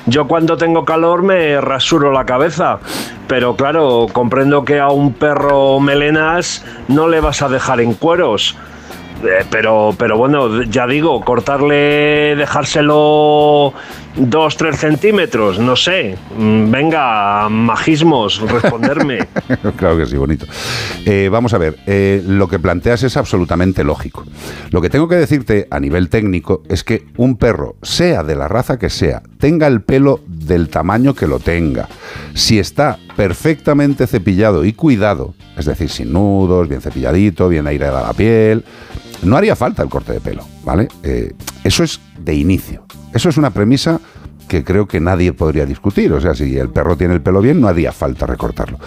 yo 0.06 0.28
cuando 0.28 0.58
tengo 0.58 0.84
calor 0.84 1.24
me 1.24 1.62
rasuro 1.62 2.12
la 2.12 2.26
cabeza. 2.26 2.80
Pero 3.30 3.56
claro, 3.56 4.08
comprendo 4.12 4.66
que 4.66 4.82
a 4.82 4.90
un 4.90 5.14
perro 5.14 5.80
melenas 5.80 6.66
no 6.90 7.08
le 7.08 7.22
vas 7.22 7.42
a 7.42 7.48
dejar 7.48 7.80
en 7.80 7.94
cueros. 7.94 8.58
Eh, 9.24 9.46
pero, 9.50 9.96
pero 9.98 10.18
bueno, 10.18 10.62
ya 10.64 10.86
digo, 10.86 11.22
cortarle, 11.22 12.36
dejárselo 12.36 13.74
dos, 14.18 14.58
tres 14.58 14.78
centímetros, 14.78 15.60
no 15.60 15.76
sé. 15.76 16.18
Mm, 16.38 16.72
Venga, 16.72 17.50
majismos, 17.50 18.40
responderme. 18.42 19.28
claro 19.78 19.98
que 19.98 20.06
sí, 20.06 20.18
bonito. 20.18 20.46
Eh, 21.06 21.30
vamos 21.32 21.54
a 21.54 21.58
ver, 21.58 21.78
eh, 21.86 22.24
lo 22.26 22.48
que 22.48 22.60
planteas 22.60 23.04
es 23.04 23.18
absolutamente 23.18 23.84
lógico. 23.84 24.26
Lo 24.72 24.82
que 24.82 24.90
tengo 24.90 25.08
que 25.08 25.16
decirte 25.16 25.68
a 25.72 25.80
nivel 25.80 26.10
técnico 26.10 26.64
es 26.70 26.84
que 26.84 27.06
un 27.18 27.38
perro, 27.38 27.76
sea 27.82 28.24
de 28.24 28.36
la 28.36 28.48
raza 28.48 28.78
que 28.78 28.90
sea, 28.90 29.22
tenga 29.40 29.68
el 29.68 29.82
pelo 29.82 30.22
del 30.28 30.70
tamaño 30.70 31.14
que 31.14 31.28
lo 31.28 31.40
tenga, 31.40 31.88
si 32.34 32.60
está 32.60 32.98
perfectamente 33.16 34.08
cepillado 34.08 34.66
y 34.66 34.74
cuidado, 34.74 35.34
es 35.58 35.66
decir, 35.66 35.90
sin 35.90 36.14
nudos, 36.14 36.68
bien 36.68 36.82
cepilladito, 36.82 37.50
bien 37.50 37.68
aireada 37.68 38.04
la 38.04 38.14
piel, 38.14 38.64
no 39.24 39.38
haría 39.38 39.56
falta 39.56 39.84
el 39.84 39.90
corte 39.90 40.14
de 40.14 40.22
pelo, 40.22 40.44
¿vale? 40.64 40.88
Eh, 41.04 41.34
eso 41.64 41.84
es 41.84 42.00
de 42.20 42.36
inicio. 42.36 42.86
Eso 43.14 43.30
es 43.30 43.38
una 43.38 43.52
premisa 43.52 44.00
que 44.48 44.64
creo 44.64 44.88
que 44.88 45.00
nadie 45.00 45.34
podría 45.34 45.66
discutir. 45.66 46.12
O 46.14 46.22
sea, 46.22 46.34
si 46.34 46.58
el 46.58 46.70
perro 46.70 46.98
tiene 46.98 47.14
el 47.14 47.22
pelo 47.22 47.42
bien, 47.42 47.60
no 47.62 47.68
haría 47.68 47.92
falta 47.92 48.26
recortarlo. 48.26 48.80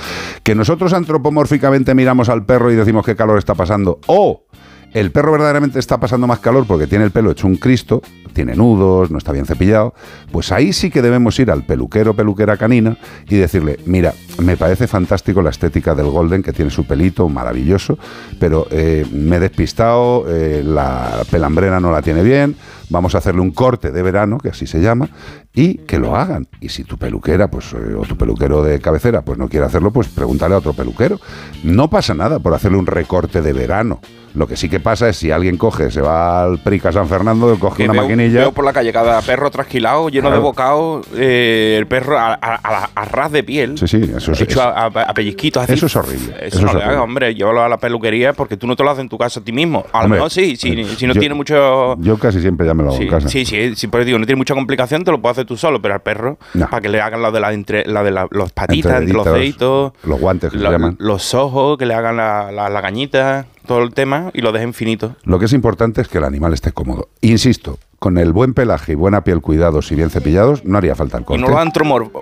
Que 0.43 0.55
nosotros 0.55 0.93
antropomórficamente 0.93 1.95
miramos 1.95 2.29
al 2.29 2.45
perro 2.45 2.71
y 2.73 2.77
decimos 2.77 3.05
qué 3.05 3.15
calor 3.15 3.39
está 3.39 3.55
pasando, 3.55 4.01
o 4.07 4.45
el 4.93 5.11
perro 5.13 5.33
verdaderamente 5.33 5.79
está 5.79 6.01
pasando 6.01 6.27
más 6.27 6.41
calor 6.41 6.67
porque 6.67 6.87
tiene 6.87 7.05
el 7.05 7.11
pelo 7.11 7.31
hecho 7.31 7.47
un 7.47 7.57
Cristo, 7.57 8.03
tiene 8.33 8.55
nudos, 8.55 9.11
no 9.11 9.19
está 9.19 9.33
bien 9.33 9.47
cepillado, 9.47 9.95
pues 10.33 10.53
ahí 10.53 10.73
sí 10.73 10.91
que 10.91 11.03
debemos 11.03 11.39
ir 11.39 11.51
al 11.51 11.65
peluquero, 11.65 12.15
peluquera 12.15 12.57
canina 12.57 12.97
y 13.29 13.37
decirle, 13.37 13.79
mira, 13.87 14.15
me 14.39 14.57
parece 14.57 14.87
fantástico 14.87 15.43
la 15.43 15.51
estética 15.51 15.95
del 15.95 16.07
Golden, 16.07 16.43
que 16.43 16.53
tiene 16.53 16.71
su 16.71 16.85
pelito 16.85 17.29
maravilloso, 17.29 17.99
pero 18.39 18.67
eh, 18.71 19.07
me 19.13 19.37
he 19.37 19.41
despistado, 19.41 20.25
eh, 20.29 20.63
la 20.65 21.23
pelambrera 21.31 21.81
no 21.81 21.93
la 21.93 22.03
tiene 22.03 22.23
bien, 22.23 22.57
vamos 22.91 23.15
a 23.15 23.19
hacerle 23.19 23.41
un 23.41 23.51
corte 23.53 23.91
de 23.91 24.03
verano, 24.03 24.39
que 24.39 24.51
así 24.51 24.67
se 24.67 24.81
llama, 24.81 25.09
y 25.55 25.79
que 25.79 25.99
lo 25.99 26.15
hagan. 26.17 26.47
Y 26.61 26.69
si 26.69 26.85
tu 26.85 26.99
peluquera, 26.99 27.49
pues, 27.49 27.73
eh, 27.73 27.95
o 27.97 28.03
tu 28.03 28.17
peluquero 28.17 28.63
de 28.63 28.79
cabecera, 28.81 29.23
pues 29.23 29.39
no 29.39 29.49
quiere 29.49 29.65
hacerlo, 29.67 29.91
pues 29.91 30.09
pregúntale 30.09 30.55
a 30.55 30.59
otro 30.59 30.73
peluquero. 30.75 31.19
No 31.65 31.89
pasa 31.89 32.15
nada 32.15 32.39
por 32.39 32.53
hacerle 32.55 32.79
un 32.79 32.87
recorte 32.87 33.41
de 33.43 33.53
verano. 33.53 34.01
Lo 34.33 34.47
que 34.47 34.57
sí 34.57 34.69
que 34.69 34.79
pasa 34.79 35.09
es 35.09 35.17
si 35.17 35.33
alguien 35.33 35.57
coge, 35.57 35.91
se 35.91 36.01
va 36.01 36.45
al 36.45 36.59
Prica 36.61 36.93
San 36.93 37.09
Fernando, 37.09 37.57
coge 37.59 37.79
Que 37.79 37.85
una 37.85 37.95
veo, 37.95 38.03
maquinilla. 38.03 38.41
veo 38.43 38.53
por 38.53 38.65
la 38.65 38.73
calle 38.73 38.93
cada 38.93 39.21
perro 39.23 39.51
trasquilado, 39.51 40.09
lleno 40.09 40.29
Claro. 40.29 40.37
de 40.37 40.43
bocado, 40.43 41.03
eh, 41.17 41.75
el 41.77 41.89
perro 41.89 42.17
a, 42.17 42.35
a- 42.35 42.61
a- 42.63 42.91
a 42.95 43.05
ras 43.07 43.33
de 43.33 43.43
piel. 43.43 43.77
Sí, 43.77 43.89
sí, 43.89 43.97
eso 44.17 44.31
es- 44.31 44.41
Hecho 44.41 44.61
es- 44.61 44.67
a, 44.95 45.13
pellizquitos 45.15 45.65
así. 45.65 45.73
Eso 45.73 45.87
es 45.87 45.97
horrible, 45.97 46.37
Eso, 46.47 46.59
eso 46.59 46.61
no 46.61 46.67
es 46.69 46.75
le 46.75 46.79
horrible. 46.79 46.85
hagas, 46.85 47.01
hombre. 47.03 47.35
Llévalo 47.35 47.65
a 47.65 47.69
la 47.69 47.79
peluquería 47.79 48.33
porque 48.33 48.57
tú 48.57 48.69
no 48.69 48.77
te 48.77 48.85
lo 48.85 48.91
haces 48.91 49.03
en 49.03 49.09
tu 49.09 49.19
casa 49.19 49.41
a 49.41 49.43
ti 49.43 49.51
mismo. 49.51 49.85
A 49.93 50.05
lo 50.05 50.09
mejor 50.11 50.31
sí, 50.31 50.55
si, 50.55 50.85
si 50.85 51.07
no 51.09 51.15
yo- 51.15 51.19
tiene 51.21 51.35
mucho. 51.35 51.97
Yo 52.01 52.17
casi 52.17 52.41
siempre 52.41 52.69
ya 52.69 52.73
me 52.81 52.87
lo 52.87 52.91
hago 52.91 52.97
Sí, 52.99 53.05
en 53.05 53.11
casa. 53.11 53.29
sí, 53.29 53.45
sí, 53.45 53.75
sí, 53.77 53.87
por 53.89 54.01
eso 54.01 54.07
digo, 54.07 54.19
no 54.19 54.27
tiene 54.27 54.39
mucha 54.39 54.55
complicación, 54.55 55.05
te 55.05 55.11
lo 55.11 55.21
puedes 55.21 55.37
hacer 55.37 55.47
tú 55.47 55.57
solo, 55.57 55.81
pero 55.81 55.95
al 55.95 56.03
perro, 56.03 56.39
No. 56.55 56.69
para 56.69 56.81
que 56.81 56.89
le 56.89 57.01
hagan 57.01 57.23
la 57.23 57.31
de, 57.31 57.41
la, 57.41 57.53
entre, 57.53 57.85
la 57.87 58.03
de 58.03 58.11
la- 58.11 58.27
los 58.31 58.53
patitas, 58.53 59.01
Entre 59.01 59.15
los 59.15 59.25
deditos, 59.25 59.93
los 60.05 60.21
guantes 60.21 60.51
que 60.53 60.59
se 60.59 60.65
lo- 60.65 60.71
llaman. 60.71 60.97
los 60.99 61.35
ojos, 61.35 61.79
que 61.79 61.87
le 61.87 61.95
hagan 61.95 62.17
la, 62.17 62.51
la, 62.53 62.69
la 62.69 62.83
cañita, 62.83 63.47
todo 63.67 63.83
el 63.83 63.93
tema 63.95 64.31
y 64.35 64.41
lo 64.41 64.53
dejen 64.53 64.75
finito. 64.75 65.15
Lo 65.25 65.39
que 65.39 65.45
es 65.47 65.53
importante 65.53 66.01
es 66.01 66.09
que 66.09 66.19
el 66.19 66.25
animal 66.25 66.53
esté 66.55 66.73
cómodo. 66.73 67.09
Insisto, 67.21 67.79
con 68.01 68.17
el 68.19 68.33
buen 68.33 68.55
pelaje 68.55 68.93
y 68.93 68.95
buena 68.97 69.23
piel 69.23 69.41
cuidados 69.43 69.93
y 69.93 69.95
bien 69.95 70.09
cepillados, 70.11 70.65
no 70.65 70.79
haría 70.79 70.95
falta 70.97 71.19
el 71.19 71.23
Y 71.23 71.27
corte. 71.27 71.43
no 71.43 71.49
lo 71.51 71.59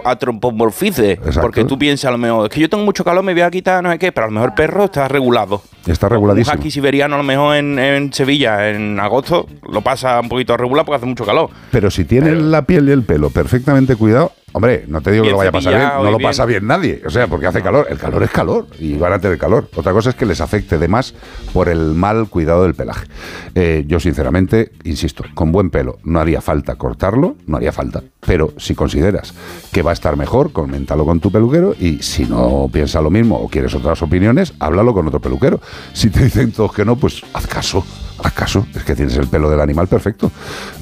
antropomorfice, 0.05 1.13
Exacto. 1.13 1.41
porque 1.41 1.65
tú 1.65 1.79
piensas 1.79 2.07
a 2.09 2.11
lo 2.11 2.19
mejor, 2.19 2.47
es 2.47 2.53
que 2.55 2.61
yo 2.61 2.69
tengo 2.69 2.85
mucho 2.85 3.05
calor, 3.05 3.23
me 3.25 3.33
voy 3.33 3.43
a 3.43 3.51
quitar 3.51 3.83
no 3.83 3.91
sé 3.91 3.99
qué, 3.99 4.13
pero 4.13 4.27
a 4.27 4.29
lo 4.29 4.35
mejor 4.35 4.51
el 4.51 4.55
perro 4.55 4.85
está 4.85 5.09
regulado. 5.09 5.63
Está 5.87 6.07
Un 6.09 6.13
reguladísimo. 6.13 6.57
husky 6.57 6.71
siberiano 6.71 7.15
a 7.15 7.19
lo 7.19 7.25
mejor 7.25 7.57
en, 7.57 7.79
en 7.79 8.13
Sevilla 8.13 8.69
en 8.71 8.99
agosto 9.01 9.47
lo 9.71 9.81
pasa 9.81 10.21
un 10.21 10.29
poquito 10.29 10.57
regular 10.57 10.85
porque 10.85 10.97
hace 10.97 11.07
mucho 11.07 11.25
calor. 11.25 11.49
Pero 11.71 11.91
si 11.91 12.05
tiene 12.05 12.35
la 12.35 12.63
piel 12.63 12.89
y 12.89 12.93
el 12.93 13.05
pelo 13.05 13.31
perfectamente 13.31 13.97
cuidado, 13.97 14.33
hombre, 14.53 14.85
no 14.89 15.01
te 15.01 15.13
digo 15.13 15.25
que 15.25 15.31
lo 15.31 15.39
vaya 15.39 15.51
a 15.51 15.53
pasar 15.53 15.75
bien, 15.75 15.89
no 15.89 16.11
lo 16.11 16.19
bien. 16.19 16.29
pasa 16.29 16.45
bien 16.47 16.67
nadie, 16.67 17.03
o 17.07 17.11
sea, 17.11 17.27
porque 17.27 17.47
hace 17.47 17.63
calor, 17.63 17.87
el 17.91 17.99
calor 17.99 18.23
es 18.23 18.31
calor 18.31 18.67
y 18.79 18.95
van 18.95 19.13
a 19.13 19.19
tener 19.19 19.39
calor. 19.39 19.69
Otra 19.77 19.93
cosa 19.93 20.11
es 20.11 20.17
que 20.17 20.27
les 20.27 20.41
afecte 20.41 20.79
de 20.79 20.89
más 20.89 21.15
por 21.53 21.69
el 21.69 21.95
mal 21.95 22.29
cuidado 22.29 22.63
del 22.65 22.75
pelaje. 22.75 23.07
Eh, 23.55 23.85
yo 23.87 24.01
sinceramente, 24.01 24.73
insisto, 24.85 25.25
con 25.35 25.53
buen 25.53 25.71
pelo 25.71 25.99
no 26.05 26.21
haría 26.21 26.41
falta 26.41 26.77
cortarlo, 26.77 27.37
no 27.47 27.57
haría 27.57 27.73
falta, 27.73 28.03
pero 28.27 28.53
si 28.57 28.75
consideras 28.75 29.35
que 29.73 29.83
va 29.83 29.91
a 29.91 29.95
estar 29.95 30.17
mejor, 30.17 30.53
coméntalo 30.53 31.05
con 31.05 31.21
tu 31.21 31.31
peluquero 31.31 31.75
y 31.79 32.03
si 32.03 32.25
no 32.25 32.69
piensa 32.73 33.01
lo 33.01 33.11
mismo 33.11 33.37
o 33.37 33.49
quieres 33.49 33.75
otras 33.75 34.03
opiniones, 34.03 34.55
háblalo 34.59 34.95
con 34.95 35.07
otro 35.07 35.21
peluquero. 35.21 35.61
Si 35.93 36.11
te 36.11 36.25
dicen 36.25 36.53
todos 36.53 36.73
que 36.73 36.85
no, 36.85 36.97
pues 36.97 37.23
haz 37.33 37.47
caso. 37.47 37.85
¿Acaso? 38.23 38.67
Es 38.75 38.85
que 38.85 38.95
tienes 38.95 39.17
el 39.17 39.27
pelo 39.29 39.49
del 39.51 39.61
animal 39.61 39.89
perfecto. 39.89 40.31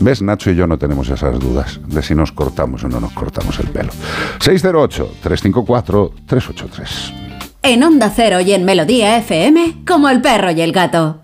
¿Ves? 0.01 0.22
Nacho 0.22 0.51
y 0.51 0.57
yo 0.57 0.66
no 0.66 0.79
tenemos 0.79 1.09
esas 1.09 1.38
dudas 1.38 1.81
de 1.87 2.03
si 2.03 2.14
nos 2.14 2.33
cortamos 2.33 2.85
o 2.85 2.88
no 2.88 3.01
nos 3.01 3.12
cortamos 3.12 3.59
el 3.59 3.68
pelo. 3.68 3.92
608-354-383. 4.40 7.14
En 7.62 7.83
Onda 7.83 8.12
Cero 8.14 8.40
y 8.40 8.53
en 8.53 8.64
Melodía 8.64 9.16
FM, 9.18 9.85
como 9.87 10.09
el 10.09 10.20
perro 10.20 10.51
y 10.53 10.61
el 10.61 10.72
gato. 10.72 11.22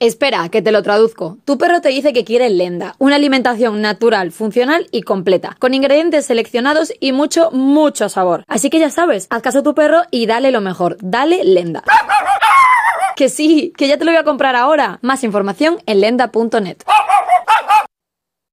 Espera, 0.00 0.48
que 0.48 0.60
te 0.60 0.72
lo 0.72 0.82
traduzco. 0.82 1.38
Tu 1.44 1.56
perro 1.56 1.80
te 1.80 1.88
dice 1.88 2.12
que 2.12 2.24
quiere 2.24 2.50
lenda, 2.50 2.94
una 2.98 3.16
alimentación 3.16 3.80
natural, 3.80 4.32
funcional 4.32 4.86
y 4.90 5.02
completa, 5.02 5.56
con 5.58 5.72
ingredientes 5.72 6.26
seleccionados 6.26 6.92
y 7.00 7.12
mucho, 7.12 7.50
mucho 7.52 8.08
sabor. 8.08 8.44
Así 8.48 8.70
que 8.70 8.80
ya 8.80 8.90
sabes, 8.90 9.28
haz 9.30 9.42
caso 9.42 9.60
a 9.60 9.62
tu 9.62 9.74
perro 9.74 10.02
y 10.10 10.26
dale 10.26 10.50
lo 10.50 10.60
mejor, 10.60 10.96
dale 11.00 11.44
lenda. 11.44 11.84
Que 13.16 13.28
sí, 13.28 13.72
que 13.76 13.88
ya 13.88 13.96
te 13.96 14.04
lo 14.04 14.10
voy 14.10 14.18
a 14.18 14.24
comprar 14.24 14.56
ahora. 14.56 14.98
Más 15.02 15.24
información 15.24 15.78
en 15.86 16.00
lenda.net. 16.00 16.78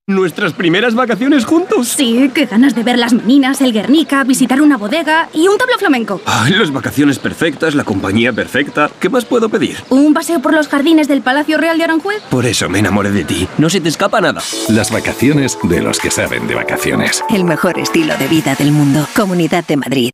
¿Nuestras 0.08 0.52
primeras 0.54 0.93
vacaciones 0.93 1.45
juntos? 1.45 1.88
Sí, 1.88 2.30
qué 2.34 2.45
ganas 2.45 2.76
de 2.76 2.84
ver 2.84 3.00
las 3.00 3.13
meninas, 3.13 3.62
el 3.62 3.71
Guernica, 3.71 4.24
visitar 4.26 4.62
una 4.62 4.76
bodega 4.76 5.30
y 5.34 5.47
un 5.47 5.58
tablo 5.58 5.78
flamenco. 5.78 6.19
Ay, 6.26 6.54
las 6.54 6.71
vacaciones 6.74 7.17
perfectas, 7.17 7.76
la 7.76 7.86
compañía 7.86 8.34
perfecta. 8.34 8.89
¿Qué 9.00 9.10
más 9.10 9.24
puedo 9.24 9.47
pedir? 9.47 9.78
Un 9.89 10.13
paseo 10.13 10.41
por 10.41 10.54
los 10.54 10.67
jardines 10.67 11.08
del 11.08 11.21
Palacio 11.21 11.58
Real 11.58 11.78
de 11.78 11.86
Aranjuez. 11.86 12.21
Por 12.30 12.45
eso 12.45 12.67
me 12.67 12.80
enamoré 12.80 13.12
de 13.12 13.24
ti. 13.24 13.47
No 13.58 13.69
se 13.69 13.80
te 13.80 13.88
escapa 13.89 14.19
nada. 14.19 14.41
Las 14.69 14.91
vacaciones 14.91 15.58
de 15.63 15.82
los 15.82 16.00
que 16.00 16.12
saben 16.12 16.45
de 16.47 16.56
vacaciones. 16.56 17.24
El 17.30 17.45
mejor 17.45 17.80
estilo 17.80 18.17
de 18.17 18.28
vida 18.28 18.56
del 18.56 18.71
mundo. 18.71 19.08
Comunidad 19.15 19.65
de 19.65 19.78
Madrid. 19.78 20.12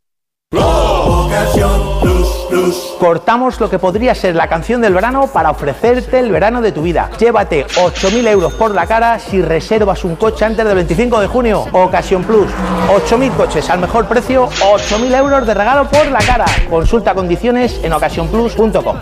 Cortamos 3.00 3.60
lo 3.60 3.70
que 3.70 3.80
podría 3.80 4.16
ser 4.16 4.36
la 4.36 4.48
canción 4.48 4.82
del 4.82 4.94
verano 4.94 5.28
para 5.28 5.52
ofrecerte 5.52 6.20
el 6.20 6.32
verano 6.32 6.62
de 6.62 6.72
tu 6.72 6.82
vida. 6.82 7.10
Llévate 7.20 7.66
8.000 7.68 8.28
euros 8.28 8.54
por 8.54 8.74
la 8.74 8.88
cara 8.88 9.20
si 9.20 9.42
reservas 9.42 10.04
un 10.04 10.16
coche 10.16 10.46
antes 10.46 10.66
del 10.66 10.76
25 10.76 11.20
de 11.20 11.28
junio. 11.28 11.66
Ocasión 11.72 12.24
Plus. 12.24 12.50
8.000 12.88 13.36
coches 13.36 13.70
al 13.70 13.80
mejor 13.80 14.08
precio, 14.08 14.50
8.000 14.50 15.16
euros 15.18 15.48
de 15.48 15.54
regalo 15.54 15.88
por 15.90 16.08
la 16.08 16.20
cara. 16.20 16.46
Consulta 16.70 17.14
condiciones 17.14 17.80
en 17.84 17.94
ocasiónplus.com. 17.94 18.98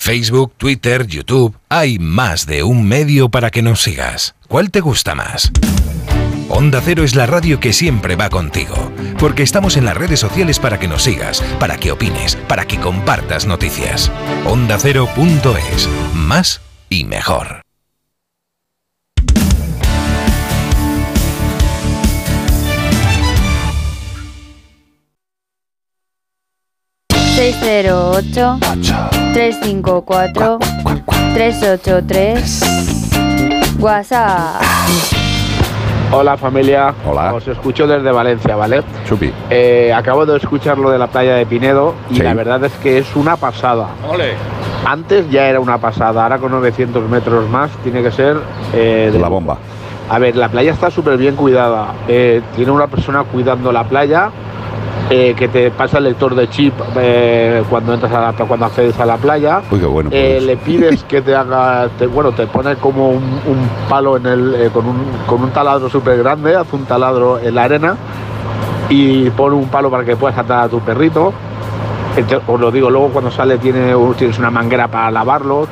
Facebook, 0.00 0.52
Twitter, 0.56 1.06
YouTube. 1.06 1.54
Hay 1.68 1.98
más 1.98 2.46
de 2.46 2.62
un 2.62 2.86
medio 2.86 3.28
para 3.28 3.50
que 3.50 3.62
nos 3.62 3.82
sigas. 3.82 4.34
¿Cuál 4.48 4.70
te 4.70 4.80
gusta 4.80 5.14
más? 5.14 5.52
Onda 6.50 6.80
Cero 6.82 7.04
es 7.04 7.14
la 7.14 7.26
radio 7.26 7.60
que 7.60 7.74
siempre 7.74 8.16
va 8.16 8.30
contigo, 8.30 8.74
porque 9.18 9.42
estamos 9.42 9.76
en 9.76 9.84
las 9.84 9.94
redes 9.96 10.18
sociales 10.18 10.58
para 10.58 10.78
que 10.78 10.88
nos 10.88 11.02
sigas, 11.02 11.42
para 11.60 11.76
que 11.76 11.92
opines, 11.92 12.36
para 12.36 12.64
que 12.64 12.78
compartas 12.78 13.46
noticias. 13.46 14.10
Onda 14.46 14.78
Cero.es, 14.78 15.88
más 16.14 16.62
y 16.88 17.04
mejor. 17.04 17.60
...608... 27.36 28.58
...354... 29.32 30.58
...383... 31.36 33.78
WhatsApp... 33.78 34.62
Hola 36.10 36.38
familia, 36.38 36.94
Hola. 37.06 37.34
os 37.34 37.46
escucho 37.46 37.86
desde 37.86 38.10
Valencia, 38.10 38.56
¿vale? 38.56 38.82
Chupi. 39.06 39.30
Eh, 39.50 39.92
acabo 39.94 40.24
de 40.24 40.38
escuchar 40.38 40.78
lo 40.78 40.90
de 40.90 40.98
la 40.98 41.06
playa 41.08 41.34
de 41.34 41.44
Pinedo 41.44 41.94
y 42.10 42.16
Sí. 42.16 42.22
la 42.22 42.32
verdad 42.32 42.64
es 42.64 42.72
que 42.82 42.96
es 42.98 43.14
una 43.14 43.36
pasada. 43.36 43.88
Antes 44.86 45.28
ya 45.30 45.48
era 45.48 45.60
una 45.60 45.76
pasada, 45.78 46.22
ahora 46.22 46.38
con 46.38 46.50
900 46.52 47.08
metros 47.10 47.48
más 47.50 47.70
tiene 47.82 48.02
que 48.02 48.10
ser... 48.10 48.38
eh, 48.72 49.10
de 49.12 49.18
La 49.18 49.28
bomba. 49.28 49.58
A 50.08 50.18
ver, 50.18 50.34
la 50.36 50.48
playa 50.48 50.72
está 50.72 50.90
súper 50.90 51.18
bien 51.18 51.36
cuidada. 51.36 51.88
Eh, 52.08 52.40
tiene 52.56 52.70
una 52.72 52.86
persona 52.86 53.24
cuidando 53.24 53.70
la 53.70 53.84
playa 53.84 54.30
eh, 55.10 55.34
que 55.36 55.48
te 55.48 55.70
pasa 55.70 55.98
el 55.98 56.04
lector 56.04 56.34
de 56.34 56.48
chip 56.50 56.74
eh, 56.96 57.62
cuando 57.70 57.94
entras 57.94 58.12
a 58.12 58.20
la, 58.20 58.32
cuando 58.32 58.66
accedes 58.66 58.98
a 59.00 59.06
la 59.06 59.16
playa. 59.16 59.62
Uy, 59.70 59.78
qué 59.80 59.86
bueno. 59.86 60.10
Eh, 60.12 60.34
pues. 60.36 60.44
le 60.44 60.56
pides 60.58 61.04
que 61.08 61.22
te 61.22 61.34
haga, 61.34 61.88
te- 61.98 62.06
bueno, 62.06 62.32
te 62.32 62.46
pone 62.46 62.76
como 62.76 63.08
un, 63.10 63.22
un 63.22 63.68
palo 63.88 64.16
en 64.16 64.26
el, 64.26 64.70
con, 64.72 64.86
un, 64.86 64.96
con 65.26 65.42
un 65.42 65.50
taladro 65.50 65.88
súper 65.88 66.18
grande, 66.18 66.56
hace 66.56 66.76
un 66.76 66.84
taladro 66.84 67.38
en 67.38 67.54
la 67.54 67.64
arena 67.64 67.96
y 68.90 69.28
pone 69.30 69.54
un 69.56 69.68
palo 69.68 69.90
para 69.90 70.04
que 70.04 70.16
puedas 70.16 70.38
atar 70.38 70.64
a 70.64 70.68
tu 70.68 70.80
perrito. 70.80 71.32
Ente- 72.16 72.40
Os 72.46 72.60
lo 72.60 72.70
digo, 72.70 72.90
luego 72.90 73.08
cuando 73.08 73.30
sale 73.30 73.58
tiene, 73.58 73.94
tienes 74.16 74.38
una 74.38 74.50
manguera 74.50 74.88
para 74.88 75.10
lavarlo, 75.10 75.66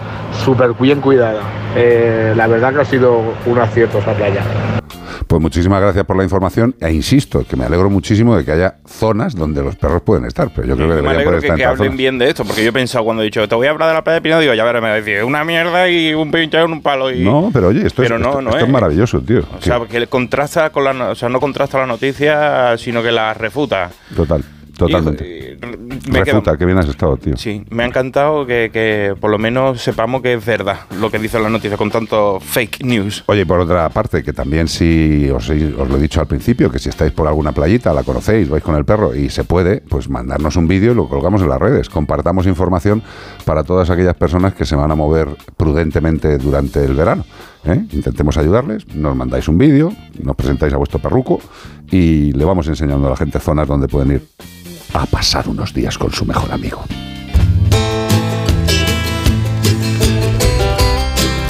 súper 0.45 0.73
bien 0.75 1.01
cuidada. 1.01 1.41
Eh, 1.75 2.33
la 2.37 2.47
verdad 2.47 2.73
que 2.73 2.81
ha 2.81 2.85
sido 2.85 3.19
un 3.47 3.59
acierto 3.59 3.99
esa 3.99 4.13
playa. 4.13 4.43
Pues 5.27 5.43
muchísimas 5.43 5.81
gracias 5.81 6.05
por 6.05 6.17
la 6.17 6.23
información 6.23 6.75
e 6.81 6.93
insisto 6.93 7.45
que 7.49 7.57
me 7.57 7.65
alegro 7.65 7.91
muchísimo 7.91 8.37
de 8.37 8.45
que 8.45 8.53
haya 8.53 8.77
zonas 8.87 9.35
donde 9.35 9.61
los 9.61 9.75
perros 9.75 10.03
pueden 10.03 10.25
estar, 10.25 10.51
pero 10.55 10.69
yo 10.69 10.77
creo 10.77 10.89
que 10.89 10.95
me 10.95 11.01
deberían 11.03 11.25
poder 11.25 11.41
que, 11.41 11.47
estar 11.47 11.57
que 11.57 11.63
en 11.65 11.69
hablen 11.69 11.85
zonas. 11.89 11.99
bien 11.99 12.19
de 12.19 12.29
esto, 12.29 12.45
porque 12.45 12.63
yo 12.63 12.69
he 12.71 12.73
pensado 12.73 13.05
cuando 13.05 13.23
he 13.23 13.27
dicho, 13.27 13.49
te 13.49 13.55
voy 13.57 13.67
a 13.67 13.71
hablar 13.71 13.89
de 13.89 13.95
la 13.95 14.05
playa 14.05 14.15
de 14.15 14.21
Pino, 14.23 14.39
digo, 14.39 14.55
ya 14.55 14.63
verás, 14.65 14.81
me 14.83 14.89
decir, 14.91 15.25
una 15.25 15.45
mierda 15.45 15.89
y 15.89 16.15
un 16.15 16.31
pinche 16.31 16.61
en 16.61 16.71
un 16.73 16.81
palo. 16.81 17.11
Y, 17.11 17.25
No, 17.25 17.51
pero 17.53 17.69
oye, 17.69 17.85
esto, 17.87 18.03
Pero 18.03 18.17
es, 18.17 18.21
no, 18.23 18.29
esto, 18.29 18.43
no 18.43 18.51
esto 18.51 18.61
es 18.61 18.67
es. 18.67 18.73
maravilloso, 18.73 19.21
tío. 19.21 19.41
O 19.59 19.61
sea, 19.61 19.81
que 19.91 20.07
contrasta 20.07 20.71
con 20.71 20.85
la, 20.85 21.11
o 21.11 21.15
sea, 21.17 21.29
no 21.29 21.41
contrasta 21.41 21.79
la 21.79 21.87
noticia, 21.87 22.79
sino 22.79 23.03
que 23.03 23.11
la 23.11 23.35
refuta. 23.35 23.91
Total, 24.15 24.45
totalmente. 24.77 25.57
Me 26.11 26.23
quedo- 26.23 26.37
Refuta, 26.37 26.57
que 26.57 26.65
bien 26.67 26.79
has 26.79 26.89
estado, 26.89 27.17
tío. 27.17 27.37
Sí, 27.37 27.65
me 27.71 27.83
ha 27.83 27.87
encantado 27.87 28.47
que, 28.47 28.71
que 28.73 29.15
por 29.21 29.31
lo 29.31 29.39
menos 29.39 29.81
sepamos 29.83 30.23
que 30.23 30.35
es 30.35 30.45
verdad 30.45 30.81
lo 31.01 31.11
que 31.11 31.19
dice 31.19 31.39
la 31.41 31.49
noticia 31.49 31.77
con 31.77 31.91
tanto 31.91 32.39
fake 32.41 32.85
news. 32.85 33.25
Oye, 33.27 33.43
y 33.43 33.45
por 33.45 33.61
otra 33.61 33.89
parte, 33.89 34.23
que 34.23 34.33
también 34.33 34.69
si 34.69 35.29
os, 35.31 35.49
os 35.49 35.89
lo 35.89 35.97
he 35.97 36.01
dicho 36.01 36.21
al 36.21 36.27
principio, 36.27 36.71
que 36.71 36.79
si 36.79 36.89
estáis 36.89 37.13
por 37.13 37.27
alguna 37.27 37.53
playita, 37.53 37.93
la 37.93 38.03
conocéis, 38.03 38.49
vais 38.49 38.63
con 38.63 38.75
el 38.77 38.85
perro 38.85 39.15
y 39.15 39.31
se 39.31 39.45
puede, 39.45 39.79
pues 39.81 40.09
mandarnos 40.09 40.57
un 40.57 40.69
vídeo 40.69 40.93
y 40.93 40.95
lo 40.95 41.09
colgamos 41.09 41.43
en 41.43 41.49
las 41.49 41.59
redes. 41.61 41.89
Compartamos 41.89 42.47
información 42.47 43.03
para 43.45 43.65
todas 43.65 43.91
aquellas 43.91 44.15
personas 44.15 44.55
que 44.55 44.65
se 44.65 44.77
van 44.77 44.91
a 44.91 44.95
mover 44.95 45.29
prudentemente 45.57 46.39
durante 46.39 46.85
el 46.85 46.95
verano. 46.95 47.25
¿eh? 47.65 47.85
Intentemos 47.93 48.37
ayudarles, 48.37 48.87
nos 48.95 49.17
mandáis 49.17 49.49
un 49.49 49.59
vídeo, 49.59 49.93
nos 50.23 50.37
presentáis 50.37 50.73
a 50.73 50.77
vuestro 50.77 50.99
perruco 51.01 51.41
y 51.91 52.33
le 52.33 52.45
vamos 52.45 52.69
enseñando 52.69 53.07
a 53.07 53.11
la 53.11 53.17
gente 53.17 53.41
zonas 53.41 53.67
donde 53.67 53.89
pueden 53.89 54.13
ir 54.13 54.29
a 55.03 55.07
pasar 55.07 55.49
unos 55.49 55.73
días 55.73 55.99
con 55.99 56.13
su 56.13 56.25
mejor 56.25 56.53
amigo. 56.53 56.85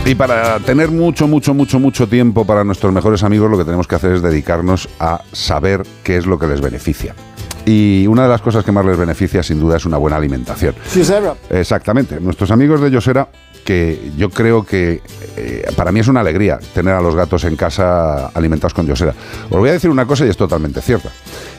Y 0.06 0.14
para 0.14 0.60
tener 0.60 0.92
mucho, 0.92 1.26
mucho, 1.26 1.52
mucho, 1.52 1.80
mucho 1.80 2.06
tiempo 2.06 2.46
para 2.46 2.62
nuestros 2.62 2.92
mejores 2.92 3.24
amigos, 3.24 3.50
lo 3.50 3.58
que 3.58 3.64
tenemos 3.64 3.88
que 3.88 3.96
hacer 3.96 4.12
es 4.12 4.22
dedicarnos 4.22 4.88
a 5.00 5.22
saber 5.32 5.82
qué 6.04 6.16
es 6.16 6.26
lo 6.26 6.38
que 6.38 6.46
les 6.46 6.60
beneficia. 6.60 7.14
Y 7.64 8.06
una 8.06 8.22
de 8.22 8.28
las 8.28 8.40
cosas 8.40 8.64
que 8.64 8.70
más 8.70 8.86
les 8.86 8.96
beneficia, 8.96 9.42
sin 9.42 9.58
duda, 9.58 9.76
es 9.76 9.84
una 9.84 9.96
buena 9.96 10.16
alimentación. 10.16 10.76
Exactamente. 11.50 12.20
Nuestros 12.20 12.52
amigos 12.52 12.80
de 12.80 12.92
Yosera, 12.92 13.28
que 13.64 14.12
yo 14.16 14.30
creo 14.30 14.64
que 14.64 15.02
eh, 15.36 15.66
para 15.74 15.90
mí 15.90 15.98
es 15.98 16.06
una 16.06 16.20
alegría 16.20 16.60
tener 16.72 16.94
a 16.94 17.00
los 17.00 17.16
gatos 17.16 17.42
en 17.42 17.56
casa 17.56 18.28
alimentados 18.28 18.74
con 18.74 18.86
Yosera. 18.86 19.12
Os 19.50 19.58
voy 19.58 19.70
a 19.70 19.72
decir 19.72 19.90
una 19.90 20.06
cosa 20.06 20.24
y 20.24 20.28
es 20.28 20.36
totalmente 20.36 20.80
cierta. 20.80 21.10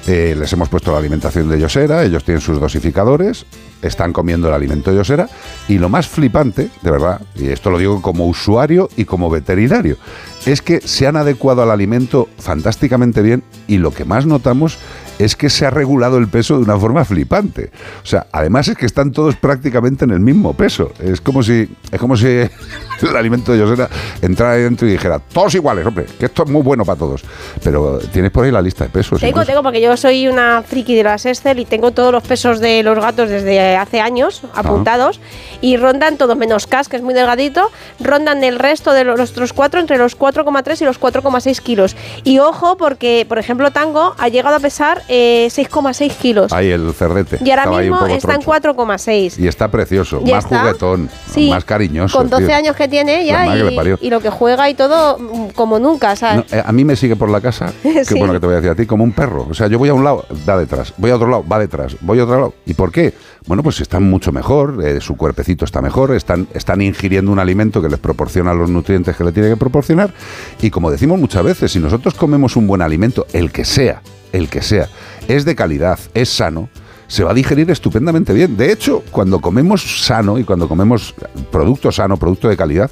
Eh, 0.08 0.36
les 0.39 0.53
hemos 0.53 0.70
puesto 0.70 0.93
la 0.93 0.99
alimentación 0.99 1.49
de 1.49 1.60
Yosera, 1.60 2.01
ellos 2.01 2.24
tienen 2.24 2.39
sus 2.39 2.62
dosificadores, 2.62 3.45
están 3.82 4.14
comiendo 4.14 4.47
el 4.47 4.53
alimento 4.53 4.89
de 4.89 4.97
Yosera 4.97 5.28
y 5.68 5.80
lo 5.80 5.89
más 5.89 6.08
flipante, 6.08 6.70
de 6.82 6.91
verdad, 6.91 7.22
y 7.36 7.49
esto 7.49 7.70
lo 7.70 7.78
digo 7.78 8.01
como 8.01 8.26
usuario 8.26 8.88
y 8.95 9.03
como 9.03 9.30
veterinario, 9.30 9.97
es 10.45 10.62
que 10.62 10.80
se 10.80 11.08
han 11.08 11.18
adecuado 11.18 11.62
al 11.62 11.72
alimento 11.72 12.30
fantásticamente 12.39 13.22
bien 13.22 13.43
y 13.68 13.80
lo 13.80 13.91
que 13.91 14.05
más 14.05 14.26
notamos 14.26 14.78
es 15.20 15.36
que 15.36 15.49
se 15.49 15.66
ha 15.66 15.70
regulado 15.70 16.18
el 16.18 16.28
peso 16.28 16.58
de 16.58 16.64
una 16.64 16.78
forma 16.78 17.03
flipante. 17.03 17.72
O 18.03 18.05
sea, 18.05 18.28
además 18.32 18.68
es 18.68 18.78
que 18.78 18.86
están 18.86 19.12
todos 19.12 19.36
prácticamente 19.36 20.05
en 20.05 20.12
el 20.12 20.20
mismo 20.20 20.53
peso. 20.53 20.91
Es 20.99 21.22
como 21.22 21.43
si, 21.43 21.68
es 21.91 21.99
como 21.99 22.16
si 22.16 22.28
el 22.28 23.16
alimento 23.16 23.51
de 23.51 23.60
Yosera 23.60 23.89
entrara 24.22 24.53
ahí 24.53 24.64
dentro 24.64 24.88
y 24.88 24.91
dijera, 24.91 25.20
todos 25.20 25.55
iguales, 25.55 25.86
hombre, 25.86 26.05
que 26.20 26.28
esto 26.28 26.43
es 26.43 26.49
muy 26.49 26.62
bueno 26.62 26.86
para 26.86 26.99
todos. 26.99 27.24
Pero 27.64 27.99
tienes 28.12 28.32
por 28.32 28.45
ahí 28.45 28.51
la 28.51 28.62
lista 28.62 28.84
de 28.84 28.89
pesos. 28.89 29.20
Tengo, 29.20 29.30
incluso. 29.32 29.47
tengo, 29.47 29.64
porque 29.64 29.82
yo 29.82 29.97
soy 29.98 30.28
una 30.28 30.64
friki 30.64 30.95
de 30.95 31.04
las 31.04 31.26
Excel 31.26 31.60
y 31.60 31.66
tengo 31.66 31.91
todos 31.91 32.12
los 32.12 32.24
pesos 32.24 32.60
de 32.60 32.84
los 32.84 32.98
gatos 33.00 33.30
desde 33.30 33.76
hace 33.76 34.00
años 34.00 34.41
apuntados 34.54 35.20
y 35.62 35.78
rondan 35.78 36.18
todos 36.18 36.38
menos 36.38 36.68
Cas, 36.68 36.88
que 36.89 36.98
es 36.98 37.02
muy 37.02 37.14
delgadito, 37.14 37.72
rondan 38.00 38.43
el 38.43 38.60
resto 38.60 38.93
de 38.93 39.04
los 39.04 39.20
otros 39.32 39.54
cuatro 39.54 39.80
entre 39.80 39.98
los 39.98 40.18
4,3 40.18 40.82
y 40.82 40.86
los 40.86 41.00
4,6 41.00 41.62
kilos. 41.62 41.95
Y 42.24 42.39
ojo, 42.39 42.78
porque, 42.78 43.26
por 43.28 43.39
ejemplo, 43.39 43.72
Tango 43.72 44.16
ha 44.18 44.28
llegado 44.30 44.56
a 44.56 44.60
pesar 44.60 45.02
eh, 45.08 45.48
6,6 45.52 46.16
kilos. 46.16 46.54
Ahí 46.54 46.70
el 46.70 46.93
cerdete. 46.93 47.39
Y 47.43 47.50
ahora 47.50 47.64
estaba 47.64 47.82
mismo 47.82 48.08
está 48.08 48.36
en 48.36 48.41
troncho. 48.41 48.68
4,6. 48.76 49.39
Y 49.39 49.48
está 49.48 49.70
precioso, 49.70 50.22
más 50.22 50.45
está. 50.45 50.60
juguetón, 50.60 51.10
Sí, 51.32 51.50
más 51.50 51.66
cariñoso. 51.66 52.18
Con 52.18 52.30
12 52.30 52.45
tío. 52.45 52.56
años 52.56 52.76
que 52.76 52.88
tiene 52.88 53.26
ya 53.26 53.45
que 53.45 53.98
y, 54.02 54.10
lo 54.10 54.20
que 54.20 54.30
juega 54.30 54.70
y 54.70 54.74
todo 54.74 55.18
mm, 55.18 55.50
como 55.50 55.80
nunca, 55.80 56.16
¿sabes? 56.16 56.45
No, 56.52 56.58
eh, 56.58 56.64
a 56.66 56.72
mí 56.72 56.84
me 56.84 56.95
sigue 56.95 57.16
por 57.16 57.30
la 57.30 57.41
casa, 57.41 57.72
que 57.84 58.06
Sí. 58.06 58.18
bueno 58.18 58.34
que 58.34 58.39
te 58.39 58.45
voy 58.45 58.54
a 58.54 58.58
decir 58.58 58.72
a 58.72 58.76
ti, 58.76 58.86
como 58.86 59.04
un 59.04 59.12
perro. 59.12 59.48
O 59.50 59.54
sea, 59.54 59.68
yo 59.68 59.80
voy 59.80 59.87
a 59.90 59.94
un 59.94 60.04
lado, 60.04 60.26
va 60.48 60.58
detrás, 60.58 60.94
voy 60.98 61.12
a 61.12 61.16
otro 61.16 61.28
lado, 61.28 61.46
va 61.48 61.60
detrás, 61.60 61.98
voy 62.02 62.20
a 62.20 62.24
otro 62.24 62.36
lado. 62.36 62.54
¿Y 62.66 62.74
por 62.74 62.92
qué? 62.92 63.14
Bueno, 63.46 63.64
pues 63.64 63.80
están 63.82 64.04
mucho 64.04 64.32
mejor, 64.32 64.84
eh, 64.84 65.02
su 65.02 65.16
cuerpecito 65.16 65.66
está 65.66 65.82
mejor, 65.82 66.16
están, 66.16 66.48
están 66.54 66.82
ingiriendo 66.82 67.32
un 67.32 67.40
alimento 67.40 67.82
que 67.82 67.90
les 67.90 68.00
proporciona 68.00 68.54
los 68.54 68.70
nutrientes 68.70 69.16
que 69.16 69.24
le 69.24 69.32
tiene 69.32 69.50
que 69.50 69.58
proporcionar. 69.58 70.14
Y 70.62 70.70
como 70.70 70.92
decimos 70.92 71.20
muchas 71.20 71.44
veces, 71.44 71.72
si 71.72 71.80
nosotros 71.80 72.14
comemos 72.14 72.56
un 72.56 72.68
buen 72.68 72.82
alimento, 72.82 73.26
el 73.34 73.52
que 73.52 73.66
sea, 73.66 74.02
el 74.32 74.50
que 74.50 74.62
sea, 74.62 74.88
es 75.28 75.46
de 75.46 75.56
calidad, 75.56 76.00
es 76.14 76.30
sano, 76.30 76.70
se 77.08 77.24
va 77.24 77.32
a 77.32 77.34
digerir 77.34 77.72
estupendamente 77.72 78.34
bien. 78.34 78.58
De 78.58 78.72
hecho, 78.72 79.04
cuando 79.12 79.40
comemos 79.40 80.06
sano 80.06 80.38
y 80.38 80.44
cuando 80.44 80.68
comemos 80.68 81.16
producto 81.52 81.92
sano, 81.92 82.18
producto 82.18 82.50
de 82.50 82.58
calidad, 82.58 82.92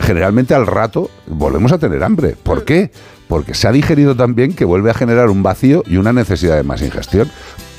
generalmente 0.00 0.54
al 0.54 0.66
rato 0.66 1.10
volvemos 1.26 1.72
a 1.72 1.78
tener 1.78 2.02
hambre. 2.04 2.36
¿Por 2.42 2.64
qué? 2.64 2.90
Porque 3.28 3.54
se 3.54 3.68
ha 3.68 3.72
digerido 3.72 4.14
tan 4.14 4.34
bien 4.34 4.52
que 4.52 4.64
vuelve 4.64 4.90
a 4.90 4.94
generar 4.94 5.30
un 5.30 5.42
vacío 5.42 5.82
y 5.86 5.96
una 5.96 6.12
necesidad 6.12 6.56
de 6.56 6.62
más 6.62 6.82
ingestión. 6.82 7.30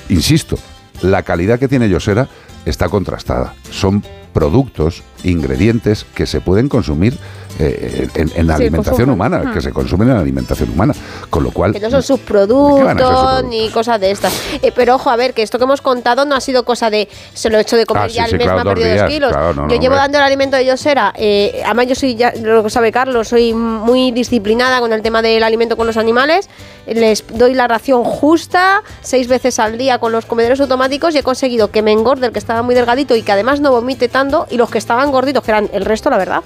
Insisto, 0.09 0.57
la 1.01 1.23
calidad 1.23 1.59
que 1.59 1.67
tiene 1.67 1.89
Yosera 1.89 2.27
está 2.65 2.89
contrastada. 2.89 3.53
Son 3.69 4.03
productos, 4.33 5.03
ingredientes 5.26 6.05
que 6.15 6.26
se 6.26 6.41
pueden 6.41 6.69
consumir 6.69 7.17
eh, 7.57 8.09
en, 8.15 8.32
en 8.36 8.47
la 8.47 8.57
Sí, 8.57 8.63
alimentación 8.63 9.09
humana, 9.09 9.51
que 9.53 9.61
se 9.61 9.71
consumen 9.71 10.09
en 10.09 10.15
la 10.15 10.19
alimentación 10.21 10.69
humana. 10.71 10.93
Con 11.30 11.43
lo 11.43 11.51
cual, 11.51 11.71
Que 11.71 11.80
no 11.80 11.89
son 11.89 12.03
sus 12.03 12.19
¿Qué 12.19 12.34
van 12.34 12.43
a 12.43 12.47
ser 12.47 12.57
productos 12.57 13.07
subproductos? 13.07 13.43
ni 13.49 13.69
cosas 13.69 13.99
de 14.01 14.11
estas. 14.11 14.34
Eh, 14.61 14.73
pero 14.76 14.95
ojo, 14.95 15.09
a 15.09 15.15
ver, 15.15 15.34
que 15.34 15.41
esto 15.41 15.57
que 15.57 15.63
hemos 15.63 15.82
contado 15.82 16.26
no 16.26 16.36
ha 16.36 16.41
sido 16.41 16.65
cosa 16.65 16.89
de 16.89 17.07
se 17.34 17.49
lo 17.49 17.57
he 17.57 17.61
hecho 17.61 17.78
de 17.78 17.86
comer 17.86 18.03
Ah, 18.03 18.09
sí, 18.09 18.15
ya 18.15 18.28
sí, 18.28 18.34
mes, 18.36 18.43
claro, 18.43 18.55
me 18.57 18.61
ha 18.61 18.73
perdido 18.73 18.89
días, 18.89 19.01
dos 19.03 19.09
kilos. 19.13 19.32
claro, 19.32 19.53
no, 19.53 19.69
yo 19.69 19.76
no, 19.76 19.82
llevo 19.82 19.95
dando 19.95 20.17
el 20.17 20.23
alimento 20.26 20.57
de 20.57 20.65
Yosera. 20.65 21.13
Eh, 21.15 21.61
además, 21.65 21.88
yo 21.88 21.95
soy, 21.95 22.15
ya, 22.15 22.34
lo 22.41 22.69
sabe 22.69 22.91
Carlos, 22.91 23.30
soy 23.30 23.53
muy 23.53 24.11
disciplinada 24.11 24.82
con 24.82 24.91
el 24.91 25.01
tema 25.01 25.21
del 25.21 25.41
alimento 25.43 25.78
con 25.78 25.88
los 25.88 25.95
animales. 25.97 26.49
Les 26.88 27.23
doy 27.34 27.53
la 27.53 27.67
ración 27.67 28.03
justa 28.03 28.84
seis 29.01 29.28
veces 29.28 29.59
al 29.59 29.78
día 29.78 29.97
con 29.99 30.11
los 30.11 30.26
comederos 30.26 30.59
automáticos 30.59 31.15
y 31.15 31.19
he 31.19 31.23
conseguido 31.23 31.71
que 31.71 31.82
me 31.82 31.91
engorde 31.93 32.28
el 32.28 32.34
que 32.34 32.39
estaba 32.39 32.61
muy 32.61 32.76
delgadito 32.76 33.15
y 33.15 33.21
que 33.23 33.32
además 33.32 33.59
no 33.61 33.71
vomite 33.71 34.07
tanto. 34.09 34.45
Y 34.51 34.57
los 34.57 34.69
que 34.69 34.78
estaban 34.78 35.11
gorditos, 35.16 35.43
que 35.43 35.51
eran 35.51 35.70
el 35.74 35.84
resto, 35.86 36.09
la 36.09 36.18
verdad, 36.18 36.43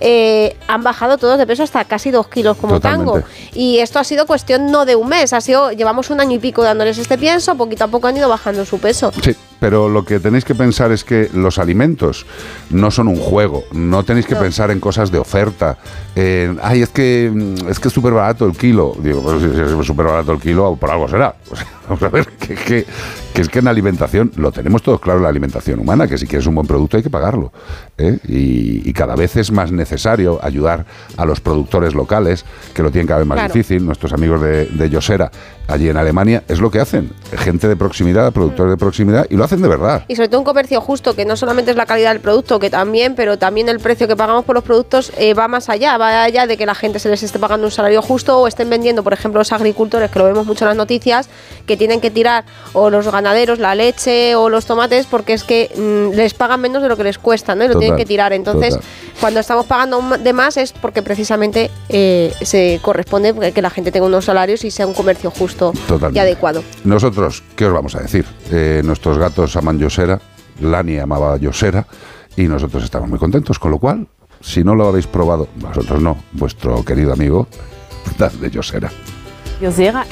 eh, 0.00 0.56
han 0.68 0.82
bajado 0.82 1.18
todos 1.18 1.38
de 1.38 1.46
peso 1.46 1.62
hasta 1.62 1.84
casi 1.84 2.10
dos 2.10 2.28
kilos 2.28 2.56
como 2.56 2.74
Totalmente. 2.74 3.12
tango. 3.20 3.26
Y 3.52 3.78
esto 3.78 3.98
ha 3.98 4.04
sido 4.04 4.26
cuestión 4.26 4.70
no 4.72 4.84
de 4.86 4.96
un 4.96 5.08
mes, 5.08 5.32
ha 5.32 5.40
sido, 5.40 5.70
llevamos 5.72 6.10
un 6.10 6.20
año 6.20 6.36
y 6.36 6.38
pico 6.38 6.62
dándoles 6.62 6.98
este 6.98 7.18
pienso, 7.18 7.54
poquito 7.56 7.84
a 7.84 7.88
poco 7.88 8.08
han 8.08 8.16
ido 8.16 8.28
bajando 8.28 8.64
su 8.64 8.78
peso. 8.78 9.12
Sí, 9.22 9.36
pero 9.60 9.88
lo 9.88 10.04
que 10.04 10.18
tenéis 10.18 10.44
que 10.44 10.54
pensar 10.54 10.90
es 10.92 11.04
que 11.04 11.28
los 11.34 11.58
alimentos 11.58 12.24
no 12.70 12.90
son 12.90 13.08
un 13.08 13.16
juego. 13.16 13.64
No 13.72 14.02
tenéis 14.04 14.26
que 14.26 14.34
pensar 14.36 14.70
en 14.70 14.80
cosas 14.80 15.10
de 15.12 15.18
oferta. 15.18 15.76
En, 16.16 16.58
Ay, 16.62 16.82
es 16.82 16.88
que 16.88 17.32
es 17.68 17.78
que 17.78 17.88
es 17.88 17.94
súper 17.94 18.12
barato 18.12 18.46
el 18.46 18.56
kilo. 18.56 18.94
Digo, 18.98 19.22
pues 19.22 19.40
si 19.42 19.60
es 19.60 19.86
súper 19.86 20.06
barato 20.06 20.32
el 20.32 20.40
kilo, 20.40 20.76
por 20.80 20.90
algo 20.90 21.08
será. 21.08 21.34
O 21.52 21.56
sea, 21.56 21.66
vamos 21.98 22.02
a 22.04 22.08
ver, 22.08 22.26
que, 22.38 22.54
que- 22.54 22.86
que 23.34 23.40
es 23.42 23.48
que 23.48 23.58
en 23.58 23.64
la 23.64 23.70
alimentación, 23.72 24.30
lo 24.36 24.52
tenemos 24.52 24.82
todos 24.82 25.00
claro 25.00 25.18
en 25.18 25.22
la 25.24 25.28
alimentación 25.30 25.80
humana, 25.80 26.06
que 26.06 26.16
si 26.18 26.26
quieres 26.26 26.46
un 26.46 26.54
buen 26.54 26.66
producto 26.66 26.96
hay 26.96 27.02
que 27.02 27.10
pagarlo. 27.10 27.50
¿eh? 27.98 28.11
Y, 28.28 28.88
y 28.88 28.92
cada 28.92 29.14
vez 29.16 29.36
es 29.36 29.50
más 29.52 29.72
necesario 29.72 30.38
ayudar 30.42 30.84
a 31.16 31.24
los 31.24 31.40
productores 31.40 31.94
locales, 31.94 32.44
que 32.74 32.82
lo 32.82 32.90
tienen 32.90 33.06
cada 33.06 33.20
vez 33.20 33.26
más 33.28 33.36
Claro. 33.38 33.52
difícil. 33.52 33.84
Nuestros 33.84 34.12
amigos 34.12 34.40
de, 34.42 34.66
de 34.66 34.90
Yosera, 34.90 35.30
allí 35.68 35.88
en 35.88 35.96
Alemania, 35.96 36.42
es 36.48 36.60
lo 36.60 36.70
que 36.70 36.80
hacen. 36.80 37.10
Gente 37.36 37.68
de 37.68 37.76
proximidad, 37.76 38.32
productores 38.32 38.70
de 38.72 38.76
proximidad, 38.76 39.26
y 39.30 39.36
lo 39.36 39.44
hacen 39.44 39.62
de 39.62 39.68
verdad. 39.68 40.04
Y 40.08 40.16
sobre 40.16 40.28
todo 40.28 40.40
un 40.40 40.44
comercio 40.44 40.80
justo, 40.80 41.14
que 41.14 41.24
no 41.24 41.36
solamente 41.36 41.70
es 41.70 41.76
la 41.76 41.86
calidad 41.86 42.10
del 42.12 42.20
producto, 42.20 42.58
que 42.58 42.70
también, 42.70 43.14
pero 43.14 43.38
también 43.38 43.68
el 43.68 43.78
precio 43.80 44.06
que 44.08 44.16
pagamos 44.16 44.44
por 44.44 44.54
los 44.54 44.64
productos 44.64 45.12
eh, 45.16 45.34
va 45.34 45.48
más 45.48 45.68
allá, 45.68 45.96
va 45.98 46.22
allá 46.24 46.46
de 46.46 46.56
que 46.56 46.66
la 46.66 46.74
gente 46.74 46.98
se 46.98 47.08
les 47.08 47.22
esté 47.22 47.38
pagando 47.38 47.66
un 47.66 47.70
salario 47.70 48.02
justo 48.02 48.38
o 48.38 48.46
estén 48.46 48.68
vendiendo, 48.70 49.02
por 49.02 49.12
ejemplo, 49.12 49.40
los 49.40 49.52
agricultores, 49.52 50.10
que 50.10 50.18
lo 50.18 50.24
vemos 50.26 50.46
mucho 50.46 50.64
en 50.64 50.68
las 50.70 50.76
noticias, 50.76 51.28
que 51.66 51.76
tienen 51.76 52.00
que 52.00 52.10
tirar 52.10 52.44
o 52.72 52.90
los 52.90 53.10
ganaderos 53.10 53.58
la 53.58 53.74
leche 53.74 54.34
o 54.34 54.48
los 54.48 54.66
tomates 54.66 55.06
porque 55.06 55.32
es 55.32 55.44
que 55.44 55.70
mm, 55.76 56.16
les 56.16 56.34
pagan 56.34 56.60
menos 56.60 56.82
de 56.82 56.88
lo 56.88 56.96
que 56.96 57.04
les 57.04 57.18
cuesta, 57.18 57.54
¿no? 57.54 57.64
Y 57.64 57.68
lo 57.68 57.74
Total, 57.74 57.88
tienen 57.92 58.06
que 58.06 58.06
tirar. 58.06 58.32
Entonces, 58.32 58.74
total. 58.74 58.88
cuando 59.20 59.40
estamos 59.40 59.66
pagando 59.66 60.00
de 60.18 60.32
más 60.32 60.56
es 60.56 60.72
porque 60.72 61.02
precisamente 61.02 61.70
eh, 61.88 62.32
se 62.42 62.80
corresponde 62.82 63.52
que 63.52 63.62
la 63.62 63.70
gente 63.70 63.92
tenga 63.92 64.06
unos 64.06 64.24
salarios 64.24 64.64
y 64.64 64.70
sea 64.70 64.86
un 64.86 64.94
comercio 64.94 65.30
justo 65.30 65.72
y 66.12 66.18
adecuado. 66.18 66.62
Nosotros, 66.84 67.42
¿qué 67.56 67.66
os 67.66 67.72
vamos 67.72 67.94
a 67.94 68.00
decir? 68.00 68.24
Eh, 68.50 68.82
nuestros 68.84 69.18
gatos 69.18 69.56
aman 69.56 69.78
Yosera, 69.78 70.20
Lani 70.60 70.98
amaba 70.98 71.36
Yosera, 71.36 71.86
y 72.36 72.44
nosotros 72.44 72.84
estamos 72.84 73.08
muy 73.08 73.18
contentos, 73.18 73.58
con 73.58 73.70
lo 73.70 73.78
cual, 73.78 74.08
si 74.40 74.64
no 74.64 74.74
lo 74.74 74.88
habéis 74.88 75.06
probado, 75.06 75.48
vosotros 75.56 76.00
no, 76.00 76.16
vuestro 76.32 76.84
querido 76.84 77.12
amigo, 77.12 77.46
dadle 78.18 78.50
Yosera. 78.50 78.90
Yosera. 79.60 80.06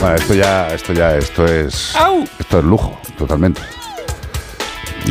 Bueno, 0.00 0.16
esto 0.16 0.34
ya, 0.34 0.68
esto 0.68 0.92
ya, 0.92 1.16
esto 1.16 1.46
es, 1.46 1.94
esto 2.38 2.58
es 2.58 2.64
lujo, 2.64 2.96
totalmente. 3.16 3.60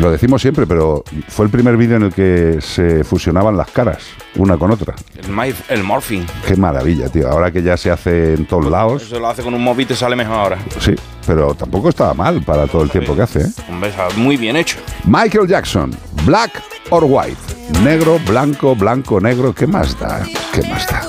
Lo 0.00 0.10
decimos 0.10 0.42
siempre, 0.42 0.66
pero 0.66 1.04
fue 1.28 1.44
el 1.46 1.50
primer 1.52 1.76
vídeo 1.76 1.96
en 1.96 2.02
el 2.04 2.12
que 2.12 2.58
se 2.60 3.04
fusionaban 3.04 3.56
las 3.56 3.70
caras, 3.70 3.98
una 4.36 4.56
con 4.56 4.72
otra. 4.72 4.94
El, 5.16 5.28
maíz- 5.30 5.62
el 5.68 5.84
morphing. 5.84 6.26
Qué 6.46 6.56
maravilla, 6.56 7.08
tío. 7.08 7.28
Ahora 7.30 7.52
que 7.52 7.62
ya 7.62 7.76
se 7.76 7.90
hace 7.92 8.34
en 8.34 8.44
todos 8.46 8.66
lados, 8.70 9.02
Eso 9.04 9.20
lo 9.20 9.28
hace 9.28 9.42
con 9.42 9.54
un 9.54 9.62
móvil 9.62 9.84
y 9.84 9.88
te 9.88 9.94
sale 9.96 10.16
mejor 10.16 10.34
ahora. 10.36 10.58
sí, 10.80 10.94
pero 11.26 11.54
tampoco 11.54 11.90
estaba 11.90 12.12
mal 12.12 12.42
para 12.42 12.66
todo 12.66 12.82
el 12.82 12.90
tiempo 12.90 13.14
que 13.14 13.22
hace, 13.22 13.42
¿eh? 13.42 13.46
Hombre, 13.68 13.90
está 13.90 14.08
muy 14.16 14.36
bien 14.36 14.56
hecho. 14.56 14.78
Michael 15.04 15.46
Jackson, 15.46 15.96
Black 16.24 16.60
or 16.90 17.04
White. 17.06 17.36
Negro, 17.84 18.18
blanco, 18.26 18.74
blanco, 18.74 19.20
negro. 19.20 19.54
¿Qué 19.54 19.66
más 19.68 19.98
da? 19.98 20.22
¿Qué 20.52 20.62
más 20.68 20.86
da? 20.88 21.02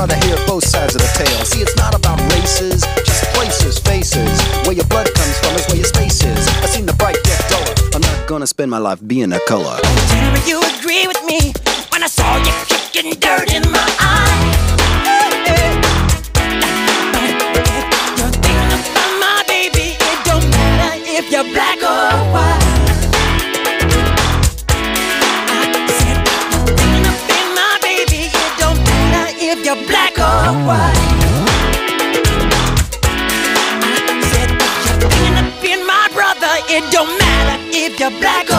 Rather 0.00 0.16
hear 0.26 0.36
both 0.46 0.64
sides 0.64 0.94
of 0.94 1.02
the 1.02 1.12
tale. 1.12 1.44
See, 1.44 1.60
it's 1.60 1.76
not 1.76 1.94
about 1.94 2.18
races, 2.32 2.80
just 3.04 3.24
places, 3.36 3.78
faces. 3.78 4.32
Where 4.64 4.72
your 4.72 4.86
blood 4.86 5.12
comes 5.14 5.36
from 5.40 5.54
is 5.56 5.66
where 5.68 5.76
your 5.76 5.84
space 5.84 6.24
is. 6.24 6.48
I 6.64 6.66
seen 6.66 6.86
the 6.86 6.94
bright 6.94 7.18
get 7.24 7.38
duller. 7.50 7.74
I'm 7.94 8.00
not 8.00 8.26
gonna 8.26 8.46
spend 8.46 8.70
my 8.70 8.78
life 8.78 9.00
being 9.06 9.30
a 9.32 9.40
color. 9.40 9.76
Tell 9.76 10.48
you 10.48 10.58
agree 10.78 11.06
with 11.06 11.22
me 11.26 11.52
when 11.92 12.02
I 12.02 12.06
saw 12.08 12.36
you 12.38 12.52
kicking 12.66 13.12
dirt 13.20 13.52
in 13.52 13.70
my 13.70 13.99
It 36.72 36.88
don't 36.92 37.08
matter 37.18 37.58
if 37.72 37.98
you're 37.98 38.10
black 38.20 38.49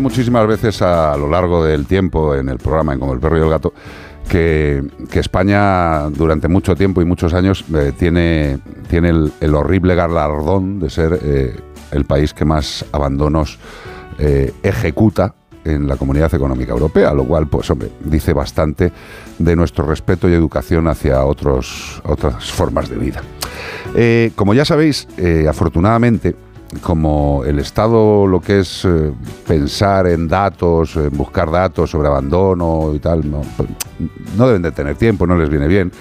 muchísimas 0.00 0.46
veces 0.46 0.82
a 0.82 1.16
lo 1.16 1.28
largo 1.28 1.64
del 1.64 1.86
tiempo 1.86 2.34
en 2.34 2.48
el 2.48 2.58
programa, 2.58 2.92
en 2.92 3.00
Como 3.00 3.12
el 3.12 3.20
perro 3.20 3.38
y 3.38 3.42
el 3.42 3.50
gato, 3.50 3.72
que, 4.28 4.84
España 5.12 6.10
durante 6.10 6.48
mucho 6.48 6.74
tiempo 6.74 7.00
y 7.00 7.04
muchos 7.04 7.32
años 7.32 7.64
eh, 7.74 7.92
tiene, 7.96 8.58
tiene 8.88 9.30
el, 9.40 9.54
horrible 9.54 9.94
galardón 9.94 10.80
de 10.80 10.90
ser 10.90 11.18
eh, 11.22 11.56
el 11.92 12.04
país 12.04 12.34
que 12.34 12.44
más 12.44 12.84
abandonos 12.92 13.58
eh, 14.18 14.52
ejecuta 14.62 15.34
en 15.64 15.88
la 15.88 15.96
Comunidad 15.96 16.34
Económica 16.34 16.72
Europea, 16.72 17.14
lo 17.14 17.24
cual, 17.24 17.46
pues 17.48 17.70
hombre, 17.70 17.90
dice 18.04 18.32
bastante 18.32 18.92
de 19.38 19.56
nuestro 19.56 19.86
respeto 19.86 20.28
y 20.28 20.34
educación 20.34 20.86
hacia 20.86 21.24
otros, 21.24 22.02
otras 22.04 22.52
formas 22.52 22.88
de 22.88 22.96
vida. 22.96 23.22
Como 24.36 24.54
ya 24.54 24.64
sabéis, 24.64 25.08
afortunadamente, 25.48 26.36
como 26.82 27.42
el 27.44 27.58
Estado 27.58 28.26
lo 28.26 28.40
que 28.40 28.60
es 28.60 28.84
eh, 28.84 29.12
pensar 29.46 30.06
en 30.06 30.28
datos, 30.28 30.96
en 30.96 31.10
buscar 31.10 31.50
datos 31.50 31.90
sobre 31.90 32.08
abandono 32.08 32.92
y 32.94 32.98
tal, 32.98 33.30
no, 33.30 33.42
pues, 33.56 33.68
no 34.36 34.46
deben 34.46 34.62
de 34.62 34.72
tener 34.72 34.96
tiempo, 34.96 35.26
no 35.26 35.36
les 35.36 35.48
viene 35.48 35.68
bien, 35.68 35.92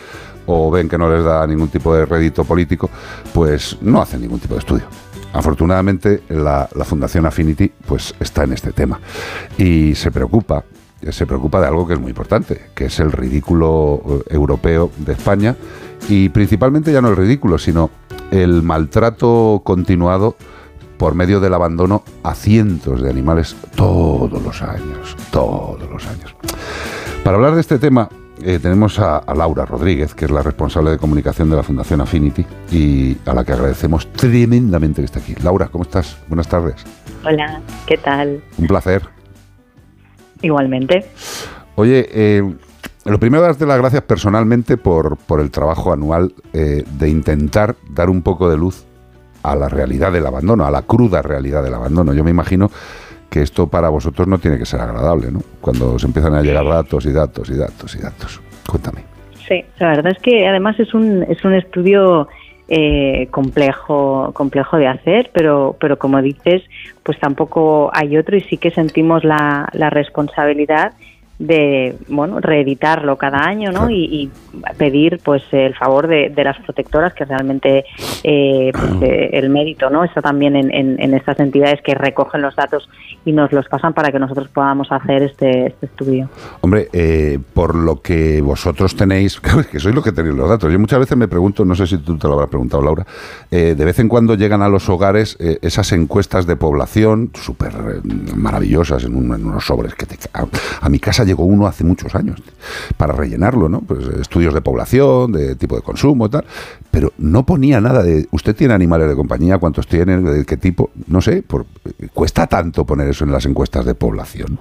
o 0.48 0.72
ven 0.72 0.90
que 0.90 0.98
no 0.98 1.10
les 1.10 1.24
da 1.24 1.46
ningún 1.46 1.70
tipo 1.70 1.94
de 1.96 2.06
rédito 2.06 2.44
político, 2.44 2.90
pues 3.34 3.78
no 3.82 4.02
hacen 4.02 4.22
ningún 4.22 4.40
tipo 4.40 4.56
de 4.56 4.60
estudio. 4.60 4.86
Afortunadamente 5.34 6.24
la, 6.30 6.68
la 6.74 6.86
Fundación 6.86 7.26
Affinity 7.26 7.72
pues 7.86 8.16
está 8.20 8.44
en 8.46 8.54
este 8.54 8.72
tema 8.72 9.00
y 9.58 9.94
se 9.96 10.12
preocupa 10.12 10.64
se 11.12 11.28
preocupa 11.28 11.62
de 11.62 11.68
algo 11.68 11.86
que 11.86 11.94
es 11.94 12.00
muy 12.00 12.10
importante, 12.10 12.70
que 12.74 12.86
es 12.86 13.00
el 13.00 13.12
ridículo 13.12 14.02
eh, 14.08 14.34
europeo 14.34 14.92
de 14.98 15.14
España 15.14 15.56
y 16.10 16.30
principalmente 16.30 16.92
ya 16.92 17.02
no 17.02 17.10
el 17.10 17.16
ridículo, 17.16 17.58
sino 17.58 17.92
el 18.32 18.64
maltrato 18.64 19.62
continuado 19.64 20.36
por 20.98 21.16
medio 21.16 21.40
del 21.40 21.54
abandono 21.54 22.04
a 22.24 22.36
cientos 22.36 23.02
de 23.02 23.10
animales 23.10 23.56
todos 23.76 24.42
los 24.42 24.62
años, 24.62 25.16
todos 25.32 25.90
los 25.90 26.06
años. 26.08 26.36
Para 27.24 27.38
hablar 27.38 27.56
de 27.56 27.62
este 27.62 27.80
tema 27.80 28.10
eh, 28.44 28.60
tenemos 28.62 29.00
a, 29.00 29.18
a 29.18 29.34
Laura 29.34 29.66
Rodríguez, 29.66 30.14
que 30.14 30.26
es 30.26 30.32
la 30.32 30.42
responsable 30.42 30.92
de 30.92 30.98
comunicación 30.98 31.50
de 31.50 31.56
la 31.56 31.64
Fundación 31.64 32.02
Affinity 32.02 32.46
y 32.72 33.18
a 33.26 33.34
la 33.34 33.44
que 33.44 33.54
agradecemos 33.54 34.12
tremendamente 34.12 35.02
que 35.02 35.06
esté 35.06 35.20
aquí. 35.20 35.36
Laura, 35.44 35.68
¿cómo 35.68 35.84
estás? 35.84 36.18
Buenas 36.28 36.48
tardes. 36.48 36.76
Hola, 37.26 37.62
¿qué 37.88 37.98
tal? 37.98 38.44
Un 38.58 38.68
placer. 38.68 39.04
Igualmente. 40.42 41.06
Oye, 41.76 42.08
eh, 42.12 42.44
lo 43.06 43.20
primero 43.20 43.44
darte 43.44 43.66
las 43.66 43.78
gracias 43.78 44.04
personalmente 44.04 44.78
por, 44.78 45.18
por 45.18 45.40
el 45.40 45.52
trabajo 45.52 45.94
anual 45.94 46.34
eh, 46.54 46.84
de 47.00 47.10
intentar 47.10 47.76
dar 47.90 48.10
un 48.10 48.22
poco 48.22 48.50
de 48.50 48.58
luz 48.58 48.86
a 49.52 49.56
la 49.56 49.70
realidad 49.70 50.12
del 50.12 50.26
abandono, 50.26 50.66
a 50.66 50.72
la 50.72 50.82
cruda 50.82 51.22
realidad 51.22 51.64
del 51.64 51.74
abandono. 51.74 52.14
Yo 52.14 52.24
me 52.24 52.32
imagino 52.32 52.70
que 53.30 53.42
esto 53.42 53.68
para 53.68 53.90
vosotros 53.90 54.28
no 54.28 54.38
tiene 54.38 54.58
que 54.58 54.66
ser 54.66 54.82
agradable, 54.82 55.32
¿no? 55.32 55.42
Cuando 55.62 55.98
se 56.00 56.08
empiezan 56.08 56.36
a 56.36 56.42
llegar 56.42 56.66
datos 56.66 57.06
y 57.06 57.12
datos 57.12 57.50
y 57.50 57.56
datos 57.56 57.96
y 57.96 58.00
datos. 58.00 58.42
Cuéntame. 58.68 59.04
Sí, 59.48 59.64
la 59.80 59.90
verdad 59.90 60.12
es 60.12 60.20
que 60.20 60.48
además 60.48 60.80
es 60.80 60.94
un, 60.94 61.24
es 61.24 61.44
un 61.46 61.54
estudio 61.54 62.28
eh, 62.68 63.28
complejo 63.30 64.32
complejo 64.34 64.78
de 64.78 64.88
hacer, 64.88 65.30
pero, 65.34 65.76
pero 65.80 66.00
como 66.00 66.22
dices, 66.22 66.64
pues 67.04 67.20
tampoco 67.20 67.92
hay 67.94 68.18
otro 68.18 68.36
y 68.38 68.42
sí 68.42 68.58
que 68.58 68.72
sentimos 68.72 69.24
la, 69.24 69.70
la 69.74 69.92
responsabilidad 69.92 70.94
de 71.38 71.98
bueno 72.08 72.40
reeditarlo 72.40 73.18
cada 73.18 73.40
año 73.46 73.72
¿no? 73.72 73.90
y, 73.90 74.06
y 74.06 74.32
pedir 74.78 75.20
pues 75.24 75.44
el 75.52 75.76
favor 75.76 76.08
de, 76.08 76.30
de 76.30 76.44
las 76.46 76.58
protectoras 76.60 77.14
que 77.14 77.26
realmente 77.26 77.84
eh, 78.24 78.72
pues, 78.74 78.92
eh, 79.02 79.30
el 79.34 79.50
mérito 79.50 79.90
no 79.90 80.04
está 80.06 80.22
también 80.22 80.56
en, 80.56 80.74
en, 80.74 80.96
en 81.02 81.14
estas 81.14 81.38
entidades 81.42 81.82
que 81.82 81.94
recogen 81.94 82.42
los 82.42 82.56
datos 82.56 82.88
y 83.26 83.34
nos 83.34 83.52
los 83.52 83.68
pasan 83.68 83.94
para 83.94 84.12
que 84.12 84.20
nosotros 84.20 84.48
podamos 84.48 84.92
hacer 84.92 85.24
este, 85.24 85.68
este 85.68 85.88
estudio 85.88 86.30
Hombre, 86.62 86.88
eh, 86.94 87.38
por 87.54 87.76
lo 87.76 88.02
que 88.02 88.42
vosotros 88.42 88.96
tenéis, 88.96 89.40
que 89.72 89.80
sois 89.80 89.94
los 89.94 90.04
que 90.04 90.12
tenéis 90.14 90.36
los 90.36 90.48
datos. 90.50 90.72
Yo 90.72 90.80
muchas 90.80 91.00
veces 91.00 91.18
me 91.18 91.28
pregunto, 91.28 91.66
no 91.66 91.76
sé 91.76 91.86
si 91.88 91.98
tú 91.98 92.18
te 92.18 92.28
lo 92.28 92.34
habrás 92.36 92.50
preguntado, 92.50 92.82
Laura, 92.84 93.06
eh, 93.52 93.76
de 93.78 93.86
vez 93.86 94.00
en 94.00 94.08
cuando 94.08 94.36
llegan 94.36 94.62
a 94.62 94.70
los 94.70 94.88
hogares 94.90 95.38
esas 95.62 95.92
encuestas 95.92 96.46
de 96.48 96.56
población 96.56 97.32
súper 97.34 97.74
maravillosas 98.36 99.04
en, 99.04 99.16
un- 99.16 99.34
en 99.36 99.46
unos 99.46 99.66
sobres 99.66 99.96
que 99.96 100.06
te 100.06 100.18
ca- 100.18 100.48
a, 100.82 100.90
mi 100.90 101.00
casa 101.00 101.25
llegó 101.26 101.44
uno 101.44 101.68
hace 101.68 101.84
muchos 101.84 102.16
años 102.16 102.42
para 102.98 103.14
rellenarlo, 103.14 103.70
¿no? 103.70 103.82
Pues 103.82 104.08
eh, 104.08 104.22
estudios 104.22 104.54
de 104.54 104.62
población, 104.62 105.32
de 105.32 105.56
tipo 105.56 105.76
de 105.76 105.82
consumo 105.82 106.30
tal, 106.30 106.46
pero 106.92 107.12
no 107.18 107.46
ponía 107.46 107.82
nada 107.82 108.04
de 108.04 108.28
usted 108.32 108.56
tiene 108.56 108.74
animales 108.74 109.08
de 109.08 109.16
compañía, 109.16 109.58
cuántos 109.58 109.88
tiene, 109.88 110.18
de 110.18 110.46
qué 110.46 110.58
tipo, 110.58 110.92
no 111.08 111.22
sé, 111.22 111.44
por, 111.44 111.66
cuesta 112.14 112.48
tanto 112.48 112.86
poner 112.86 113.10
eso 113.10 113.26
en 113.26 113.32
las 113.32 113.46
encuestas 113.46 113.86
de 113.86 113.96
población. 113.96 114.58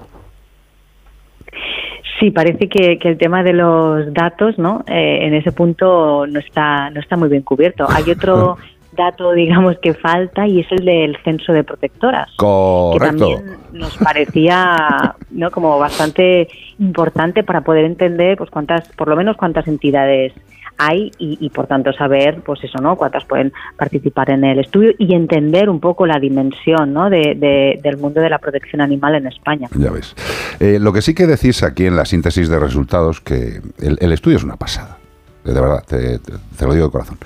Sí, 2.21 2.31
parece 2.31 2.69
que, 2.69 2.99
que 2.99 3.09
el 3.09 3.19
tema 3.19 3.43
de 3.43 3.53
los 3.53 4.13
datos, 4.15 4.57
¿no? 4.57 4.85
Eh, 4.87 5.27
en 5.27 5.35
ese 5.35 5.51
punto 5.51 6.27
no 6.27 6.39
está 6.39 6.89
no 6.91 7.01
está 7.01 7.17
muy 7.17 7.29
bien 7.29 7.43
cubierto. 7.43 7.87
Hay 7.89 8.11
otro 8.11 8.57
dato, 8.95 9.33
digamos, 9.33 9.79
que 9.79 9.95
falta 9.95 10.47
y 10.47 10.61
es 10.61 10.67
el 10.73 10.85
del 10.85 11.17
censo 11.25 11.53
de 11.53 11.65
protectoras. 11.65 12.29
que 12.31 12.37
Correcto. 12.37 13.29
también 13.29 13.57
nos 13.73 13.97
parecía 13.99 15.15
no 15.31 15.51
como 15.51 15.79
bastante 15.79 16.49
importante 16.79 17.43
para 17.45 17.61
poder 17.63 17.85
entender 17.85 18.37
pues 18.37 18.51
cuántas 18.51 18.89
por 18.91 19.09
lo 19.09 19.17
menos 19.17 19.37
cuántas 19.37 19.67
entidades 19.69 20.33
hay 20.77 21.13
y, 21.19 21.39
y, 21.41 21.51
por 21.51 21.69
tanto 21.69 21.93
saber 21.93 22.41
pues 22.45 22.65
eso 22.65 22.79
no 22.79 22.97
cuántas 22.97 23.25
pueden 23.25 23.53
participar 23.77 24.31
en 24.31 24.43
el 24.43 24.59
estudio 24.59 24.91
y 24.99 25.15
entender 25.15 25.71
un 25.71 25.79
poco 25.79 26.05
la 26.05 26.19
dimensión 26.19 26.93
¿no? 26.93 27.09
de, 27.11 27.37
de- 27.37 27.79
del 27.81 27.97
mundo 27.97 28.21
de 28.21 28.29
la 28.29 28.39
protección 28.39 28.81
animal 28.81 29.15
en 29.15 29.29
España 29.29 29.69
Ya 29.77 29.91
ves. 29.93 30.17
Eh, 30.59 30.79
lo 30.81 30.93
que 30.93 31.01
sí 31.01 31.15
que 31.15 31.29
decís 31.29 31.63
aquí 31.63 31.87
en 31.87 31.95
la 31.95 32.05
síntesis 32.05 32.49
de 32.49 32.59
resultados, 32.59 33.21
que 33.21 33.61
el, 33.81 33.99
el 34.01 34.13
estudio 34.13 34.37
es 34.37 34.43
una 34.45 34.57
pasada. 34.57 34.99
De 35.45 35.61
verdad, 35.61 35.85
te, 35.87 36.19
te- 36.21 36.33
te 36.57 36.67
lo 36.67 36.73
digo 36.73 36.87
de 36.87 36.91
corazón. 36.93 37.19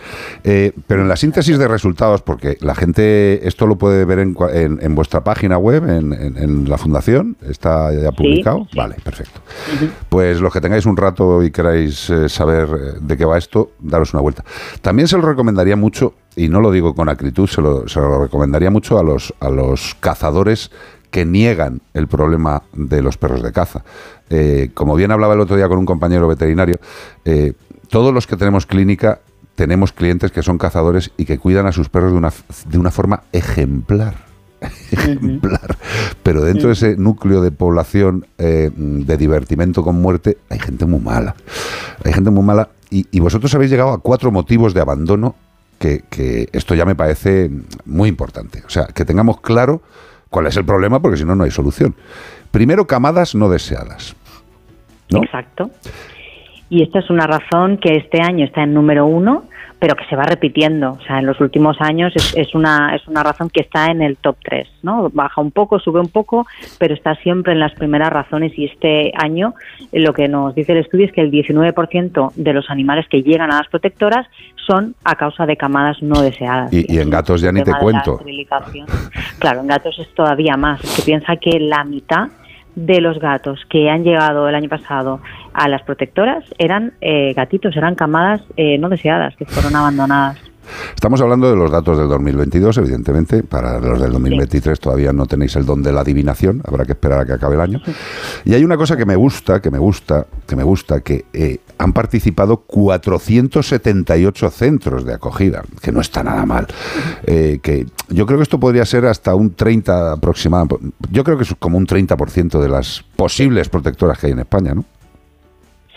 Eh, 0.43 0.73
pero 0.87 1.03
en 1.03 1.09
la 1.09 1.17
síntesis 1.17 1.57
de 1.59 1.69
resultados, 1.69 2.21
porque 2.23 2.57
la 2.61 2.75
gente 2.75 3.47
esto 3.47 3.67
lo 3.67 3.77
puede 3.77 4.05
ver 4.05 4.19
en, 4.19 4.37
en- 4.53 4.79
en 4.83 4.95
vuestra 4.95 5.23
página 5.23 5.57
web, 5.57 5.89
en, 5.89 6.69
la 6.69 6.79
fundación, 6.79 7.37
está 7.49 7.93
ya 7.93 8.11
publicado. 8.13 8.67
Vale, 8.75 8.97
perfecto. 9.05 9.41
Pues 10.09 10.41
los 10.41 10.53
que 10.53 10.61
tengáis 10.61 10.85
un 10.87 10.97
rato 10.97 11.43
y 11.45 11.51
queráis 11.51 12.11
eh, 12.11 12.29
saber 12.29 12.69
eh, 12.69 12.99
de 13.01 13.17
qué 13.17 13.25
va 13.25 13.39
esto, 13.39 13.71
daros 13.79 14.13
una 14.15 14.23
vuelta. 14.23 14.45
También 14.83 15.07
se 15.09 15.17
lo 15.17 15.23
recomendaría 15.23 15.77
mucho, 15.77 16.15
y 16.35 16.49
no 16.49 16.61
lo 16.61 16.71
digo 16.73 16.95
con 16.95 17.09
acritud, 17.09 17.47
se 17.49 17.61
lo, 17.63 17.87
se 17.89 18.01
lo 18.01 18.21
recomendaría 18.23 18.71
mucho 18.71 18.99
a 18.99 19.03
los, 19.03 19.33
a 19.41 19.49
los 19.49 19.97
cazadores 20.01 20.71
que 21.11 21.25
niegan 21.25 21.81
el 21.95 22.07
problema 22.07 22.63
de 22.75 23.01
los 23.01 23.17
perros 23.17 23.43
de 23.43 23.53
caza. 23.53 23.83
Eh, 24.29 24.71
como 24.75 24.95
bien 24.95 25.11
hablaba 25.11 25.35
el 25.35 25.41
otro 25.41 25.57
día 25.57 25.69
con 25.69 25.79
un 25.79 25.87
compañero 25.87 26.29
veterinario, 26.29 26.79
eh, 27.25 27.55
todos 27.89 28.13
los 28.15 28.27
que 28.27 28.37
tenemos 28.37 28.67
clínica 28.67 29.21
tenemos 29.59 29.93
clientes 29.93 30.31
que 30.31 30.43
son 30.43 30.57
cazadores 30.57 31.11
y 31.17 31.25
que 31.25 31.39
cuidan 31.39 31.67
a 31.67 31.73
sus 31.73 31.89
perros 31.89 32.13
de 32.13 32.19
una, 32.19 32.33
de 32.67 32.79
una 32.79 32.93
forma 32.93 33.25
ejemplar. 33.33 34.15
ejemplar. 34.93 35.77
Pero 36.23 36.45
dentro 36.45 36.69
de 36.69 36.75
ese 36.75 36.97
núcleo 36.97 37.43
de 37.43 37.51
población 37.51 38.25
eh, 38.39 38.71
de 38.73 39.17
divertimento 39.17 39.83
con 39.83 40.01
muerte 40.01 40.39
hay 40.49 40.61
gente 40.61 40.87
muy 40.87 41.01
mala. 41.01 41.35
Hay 42.05 42.13
gente 42.13 42.31
muy 42.31 42.45
mala. 42.45 42.69
Y, 42.89 43.09
y 43.11 43.19
vosotros 43.19 43.53
habéis 43.57 43.73
llegado 43.73 43.91
a 43.91 43.99
cuatro 43.99 44.31
motivos 44.31 44.75
de 44.75 44.81
abandono 44.81 45.35
que, 45.81 46.05
que 46.09 46.49
esto 46.53 46.77
ya 46.77 46.85
me 46.85 46.95
parece 46.95 47.51
muy 47.85 48.09
importante. 48.09 48.63
O 48.65 48.71
sea, 48.71 48.87
que 48.87 49.05
tengamos 49.05 49.41
claro 49.41 49.83
cuál 50.31 50.47
es 50.47 50.57
el 50.57 50.65
problema, 50.65 51.03
porque 51.03 51.17
si 51.17 51.25
no, 51.25 51.35
no 51.35 51.43
hay 51.43 51.51
solución. 51.51 51.97
Primero, 52.53 52.87
camadas 52.87 53.35
no 53.35 53.49
deseadas. 53.49 54.15
¿no? 55.11 55.25
Exacto. 55.25 55.71
Y 56.71 56.83
esta 56.83 56.99
es 56.99 57.11
una 57.11 57.27
razón 57.27 57.79
que 57.79 57.97
este 57.97 58.21
año 58.21 58.45
está 58.45 58.63
en 58.63 58.75
número 58.75 59.07
uno, 59.07 59.45
pero 59.79 59.95
que 59.95 60.05
se 60.07 60.17
va 60.17 60.25
repitiendo. 60.25 60.93
O 60.93 61.01
sea, 61.01 61.19
en 61.21 61.27
los 61.27 61.41
últimos 61.41 61.81
años 61.81 62.13
es, 62.17 62.37
es 62.37 62.55
una, 62.55 62.95
es 62.95 63.07
una 63.07 63.23
razón 63.23 63.49
que 63.49 63.61
está 63.61 63.87
en 63.87 64.03
el 64.03 64.17
top 64.17 64.37
3, 64.43 64.69
¿no? 64.83 65.09
Baja 65.11 65.41
un 65.41 65.51
poco, 65.51 65.79
sube 65.79 66.01
un 66.01 66.09
poco, 66.09 66.47
pero 66.79 66.95
está 66.95 67.15
siempre 67.17 67.53
en 67.53 67.61
las 67.61 67.73
primeras 67.75 68.11
razones. 68.11 68.53
Y 68.59 68.67
este 68.67 69.13
año 69.17 69.55
eh, 69.93 70.01
lo 70.01 70.13
que 70.13 70.29
nos 70.29 70.55
dice 70.55 70.73
el 70.73 70.79
estudio 70.79 71.07
es 71.07 71.13
que 71.13 71.21
el 71.21 71.31
19% 71.31 72.33
de 72.35 72.53
los 72.53 72.69
animales 72.71 73.07
que 73.09 73.23
llegan 73.23 73.53
a 73.53 73.59
las 73.59 73.69
protectoras 73.69 74.27
son 74.67 74.95
a 75.05 75.15
causa 75.15 75.47
de 75.47 75.57
camadas 75.57 76.03
no 76.03 76.21
deseadas. 76.21 76.73
Y, 76.73 76.93
y 76.93 76.99
en 76.99 77.09
gatos 77.09 77.41
ya 77.41 77.53
ni 77.53 77.63
te 77.63 77.73
cuento. 77.73 78.21
Claro, 79.39 79.61
en 79.61 79.69
gatos 79.69 79.99
es 79.99 80.13
todavía 80.15 80.57
más. 80.57 80.83
Es 80.85 80.97
que 80.97 81.03
piensa 81.03 81.37
que 81.37 81.59
la 81.61 81.85
mitad 81.85 82.29
de 82.87 83.01
los 83.01 83.19
gatos 83.19 83.61
que 83.69 83.91
han 83.91 84.05
llegado 84.05 84.49
el 84.49 84.55
año 84.55 84.69
pasado 84.69 85.21
a 85.53 85.69
las 85.69 85.83
protectoras 85.83 86.45
eran 86.59 86.95
eh, 87.01 87.33
gatitos, 87.35 87.77
eran 87.77 87.97
camadas 87.97 88.41
eh, 88.57 88.79
no 88.79 88.89
deseadas, 88.89 89.35
que 89.37 89.45
fueron 89.47 89.75
abandonadas. 89.75 90.48
Estamos 90.95 91.21
hablando 91.21 91.51
de 91.51 91.57
los 91.57 91.71
datos 91.71 91.99
del 91.99 92.09
2022, 92.09 92.79
evidentemente. 92.79 93.43
Para 93.43 93.79
los 93.81 94.01
del 94.01 94.13
2023 94.13 94.79
todavía 94.81 95.13
no 95.13 95.27
tenéis 95.27 95.57
el 95.57 95.65
don 95.65 95.83
de 95.83 95.93
la 95.93 96.01
adivinación. 96.01 96.63
Habrá 96.67 96.85
que 96.85 96.93
esperar 96.93 97.21
a 97.21 97.27
que 97.27 97.33
acabe 97.33 97.55
el 97.55 97.61
año. 97.61 97.81
Y 98.45 98.55
hay 98.55 98.65
una 98.65 98.77
cosa 98.77 98.97
que 98.97 99.07
me 99.07 99.17
gusta, 99.17 99.61
que 99.61 99.71
me 99.71 99.79
gusta, 99.79 100.27
que 100.47 100.57
me 100.57 100.65
gusta, 100.65 101.01
que 101.01 101.27
eh, 101.33 101.59
han 101.79 101.93
participado 101.93 102.59
478 102.59 104.51
centros 104.51 105.05
de 105.05 105.15
acogida, 105.15 105.63
que 105.81 105.93
no 105.93 106.01
está 106.01 106.23
nada 106.23 106.45
mal. 106.47 106.67
Eh, 107.25 107.61
que 107.63 107.87
yo 108.09 108.27
creo 108.27 108.39
que 108.39 108.43
esto 108.43 108.61
podría 108.61 108.85
ser 108.85 109.07
hasta 109.07 109.35
un 109.35 109.55
30 109.55 110.13
aproximado. 110.13 110.79
Yo 111.11 111.25
creo 111.25 111.37
que 111.37 111.45
es 111.45 111.55
como 111.59 111.79
un 111.79 111.87
30% 111.87 112.61
de 112.61 112.69
las 112.69 113.05
posibles 113.17 113.69
protectoras 113.69 114.19
que 114.19 114.27
hay 114.27 114.33
en 114.33 114.41
España, 114.41 114.75
¿no? 114.75 114.85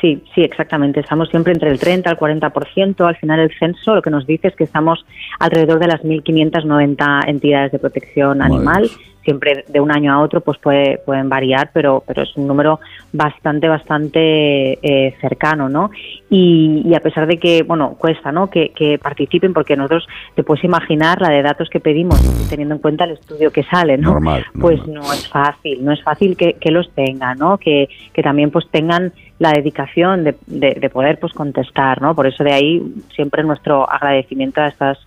Sí, 0.02 0.24
sí, 0.34 0.42
exactamente. 0.42 1.00
Estamos 1.00 1.30
siempre 1.30 1.54
entre 1.54 1.70
el 1.70 1.80
30 1.80 2.10
al 2.10 2.18
40%. 2.18 3.08
Al 3.08 3.16
final 3.18 3.40
el 3.40 3.52
censo 3.58 3.94
lo 3.94 4.02
que 4.02 4.10
nos 4.10 4.26
dice 4.26 4.48
es 4.48 4.56
que 4.56 4.64
estamos 4.64 5.06
alrededor 5.40 5.80
de 5.80 5.88
las 5.88 6.02
1.590 6.02 7.30
entidades 7.30 7.72
de 7.72 7.80
protección 7.80 8.42
animal 8.42 8.90
siempre 9.24 9.66
de 9.68 9.80
un 9.80 9.92
año 9.92 10.14
a 10.14 10.20
otro 10.20 10.42
pues 10.42 10.58
puede, 10.58 10.98
pueden 11.06 11.30
variar, 11.30 11.72
pero, 11.74 12.04
pero 12.06 12.24
es 12.24 12.36
un 12.36 12.48
número 12.48 12.80
bastante, 13.14 13.68
bastante 13.68 14.80
eh, 14.82 15.16
cercano, 15.22 15.70
¿no? 15.70 15.92
Y, 16.30 16.82
y 16.86 16.96
a 16.96 17.00
pesar 17.00 17.28
de 17.28 17.38
que, 17.38 17.64
bueno, 17.64 17.96
cuesta, 17.98 18.32
¿no? 18.32 18.50
Que, 18.50 18.70
que 18.70 18.98
participen, 18.98 19.54
porque 19.54 19.76
nosotros 19.76 20.08
te 20.36 20.44
puedes 20.44 20.64
imaginar 20.64 21.22
la 21.22 21.30
de 21.30 21.42
datos 21.42 21.70
que 21.70 21.80
pedimos, 21.80 22.20
teniendo 22.50 22.76
en 22.76 22.82
cuenta 22.82 23.06
el 23.06 23.12
estudio 23.12 23.52
que 23.52 23.64
sale, 23.64 23.98
¿no? 23.98 24.14
Normal, 24.14 24.46
Pues 24.60 24.86
no 24.88 25.02
es 25.14 25.28
fácil, 25.28 25.84
no 25.84 25.92
es 25.92 26.02
fácil 26.04 26.36
que, 26.36 26.54
que 26.54 26.72
los 26.72 26.90
tengan, 26.92 27.38
¿no? 27.38 27.58
Que, 27.58 27.90
que 28.14 28.24
también 28.24 28.50
pues 28.52 28.68
tengan 28.72 29.14
la 29.42 29.54
dedicación 29.54 30.24
de, 30.24 30.36
de, 30.46 30.78
de 30.80 30.90
poder 30.92 31.18
pues 31.20 31.34
contestar, 31.34 32.00
¿no? 32.00 32.14
Por 32.14 32.28
eso 32.28 32.44
de 32.44 32.54
ahí 32.54 32.94
siempre 33.16 33.44
nuestro 33.44 33.90
agradecimiento 33.92 34.62
a 34.62 34.68
estas 34.68 35.00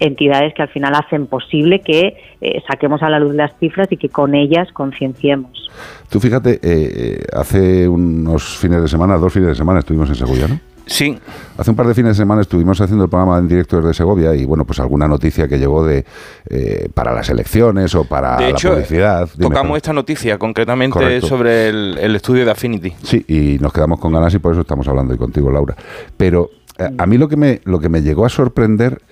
entidades 0.00 0.54
que 0.54 0.62
al 0.62 0.68
final 0.70 0.92
hacen 0.96 1.28
posible 1.28 1.80
que 1.82 2.16
eh, 2.40 2.62
saquemos 2.68 3.00
a 3.04 3.08
la 3.08 3.20
luz 3.20 3.36
las 3.36 3.56
cifras 3.60 3.86
y 3.92 3.96
que 3.96 4.08
con 4.08 4.34
ellas 4.34 4.72
concienciemos. 4.72 5.70
Tú 6.10 6.18
fíjate, 6.18 6.54
eh, 6.54 6.58
eh, 6.64 7.24
hace 7.32 7.86
unos 7.86 8.56
fines 8.58 8.82
de 8.82 8.88
semana, 8.88 9.18
dos 9.18 9.32
fines 9.32 9.50
de 9.50 9.54
semana 9.54 9.78
estuvimos 9.78 10.08
en 10.08 10.16
Segovia, 10.16 10.48
¿no? 10.48 10.58
Sí. 10.86 11.18
Hace 11.58 11.70
un 11.70 11.76
par 11.76 11.88
de 11.88 11.94
fines 11.94 12.10
de 12.10 12.22
semana 12.22 12.42
estuvimos 12.42 12.80
haciendo 12.80 13.04
el 13.04 13.10
programa 13.10 13.38
en 13.38 13.48
directo 13.48 13.76
desde 13.78 13.92
Segovia 13.92 14.34
y 14.34 14.44
bueno, 14.44 14.64
pues 14.64 14.78
alguna 14.78 15.08
noticia 15.08 15.48
que 15.48 15.58
llegó 15.58 15.84
de 15.84 16.04
eh, 16.48 16.88
para 16.94 17.12
las 17.12 17.28
elecciones 17.28 17.94
o 17.96 18.04
para 18.04 18.36
De 18.36 18.50
hecho, 18.50 18.68
la 18.68 18.74
publicidad. 18.74 19.28
Dime, 19.34 19.48
tocamos 19.48 19.76
esta 19.76 19.92
noticia 19.92 20.38
concretamente 20.38 20.92
Correcto. 20.94 21.26
sobre 21.26 21.68
el, 21.68 21.98
el 21.98 22.14
estudio 22.14 22.44
de 22.44 22.52
Affinity. 22.52 22.94
Sí, 23.02 23.24
y 23.26 23.58
nos 23.60 23.72
quedamos 23.72 23.98
con 23.98 24.12
ganas 24.12 24.32
y 24.34 24.38
por 24.38 24.52
eso 24.52 24.60
estamos 24.60 24.86
hablando 24.86 25.12
hoy 25.12 25.18
contigo, 25.18 25.50
Laura. 25.50 25.74
Pero 26.16 26.50
eh, 26.78 26.88
a 26.96 27.06
mí 27.06 27.18
lo 27.18 27.28
que 27.28 27.36
me 27.36 27.60
lo 27.64 27.80
que 27.80 27.88
me 27.88 28.02
llegó 28.02 28.24
a 28.24 28.28
sorprender 28.28 29.02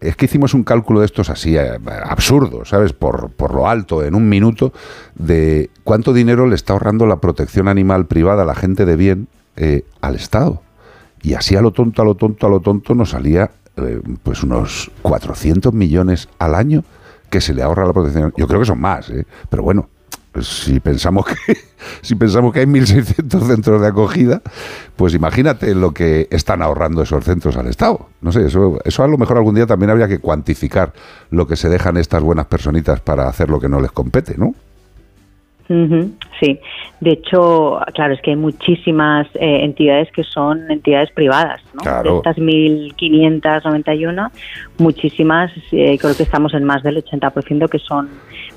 es 0.00 0.14
que 0.14 0.26
hicimos 0.26 0.54
un 0.54 0.62
cálculo 0.62 1.00
de 1.00 1.06
estos 1.06 1.30
así 1.30 1.56
eh, 1.56 1.78
absurdo, 2.04 2.64
¿sabes? 2.64 2.92
Por, 2.92 3.30
por 3.30 3.54
lo 3.54 3.68
alto, 3.68 4.04
en 4.04 4.14
un 4.14 4.28
minuto, 4.28 4.72
de 5.16 5.70
cuánto 5.82 6.12
dinero 6.12 6.46
le 6.46 6.54
está 6.54 6.74
ahorrando 6.74 7.06
la 7.06 7.16
protección 7.16 7.66
animal 7.66 8.06
privada, 8.06 8.44
la 8.44 8.54
gente 8.54 8.84
de 8.84 8.94
bien, 8.94 9.26
eh, 9.56 9.82
al 10.00 10.14
Estado. 10.14 10.62
Y 11.22 11.34
así 11.34 11.56
a 11.56 11.60
lo 11.60 11.72
tonto, 11.72 12.02
a 12.02 12.04
lo 12.04 12.14
tonto, 12.14 12.46
a 12.46 12.50
lo 12.50 12.60
tonto 12.60 12.94
nos 12.94 13.10
salía 13.10 13.50
eh, 13.76 14.00
pues 14.22 14.42
unos 14.42 14.90
400 15.02 15.72
millones 15.72 16.28
al 16.38 16.54
año 16.54 16.84
que 17.30 17.40
se 17.40 17.54
le 17.54 17.62
ahorra 17.62 17.86
la 17.86 17.92
protección. 17.92 18.32
Yo 18.36 18.46
creo 18.46 18.60
que 18.60 18.66
son 18.66 18.80
más, 18.80 19.10
¿eh? 19.10 19.26
pero 19.50 19.62
bueno, 19.62 19.88
si 20.40 20.80
pensamos 20.80 21.26
que 21.26 21.56
si 22.02 22.14
pensamos 22.14 22.52
que 22.52 22.60
hay 22.60 22.66
1.600 22.66 23.46
centros 23.46 23.80
de 23.80 23.88
acogida, 23.88 24.42
pues 24.96 25.14
imagínate 25.14 25.74
lo 25.74 25.92
que 25.92 26.28
están 26.30 26.62
ahorrando 26.62 27.02
esos 27.02 27.24
centros 27.24 27.56
al 27.56 27.66
Estado. 27.66 28.08
No 28.20 28.32
sé, 28.32 28.46
eso, 28.46 28.78
eso 28.84 29.02
a 29.02 29.08
lo 29.08 29.18
mejor 29.18 29.36
algún 29.36 29.54
día 29.54 29.66
también 29.66 29.90
habría 29.90 30.08
que 30.08 30.18
cuantificar 30.18 30.92
lo 31.30 31.46
que 31.46 31.56
se 31.56 31.68
dejan 31.68 31.96
estas 31.96 32.22
buenas 32.22 32.46
personitas 32.46 33.00
para 33.00 33.28
hacer 33.28 33.48
lo 33.48 33.60
que 33.60 33.68
no 33.68 33.80
les 33.80 33.92
compete, 33.92 34.36
¿no? 34.36 34.54
Sí, 36.40 36.58
de 37.00 37.12
hecho, 37.12 37.80
claro, 37.94 38.14
es 38.14 38.20
que 38.20 38.30
hay 38.30 38.36
muchísimas 38.36 39.26
eh, 39.34 39.64
entidades 39.64 40.10
que 40.12 40.22
son 40.24 40.70
entidades 40.70 41.10
privadas, 41.10 41.60
¿no? 41.74 41.80
Claro. 41.80 42.12
De 42.12 42.16
estas 42.18 42.36
1.591, 42.36 44.30
muchísimas, 44.78 45.50
eh, 45.72 45.98
creo 45.98 46.16
que 46.16 46.22
estamos 46.22 46.54
en 46.54 46.64
más 46.64 46.82
del 46.82 47.02
80% 47.04 47.68
que 47.68 47.78
son 47.78 48.08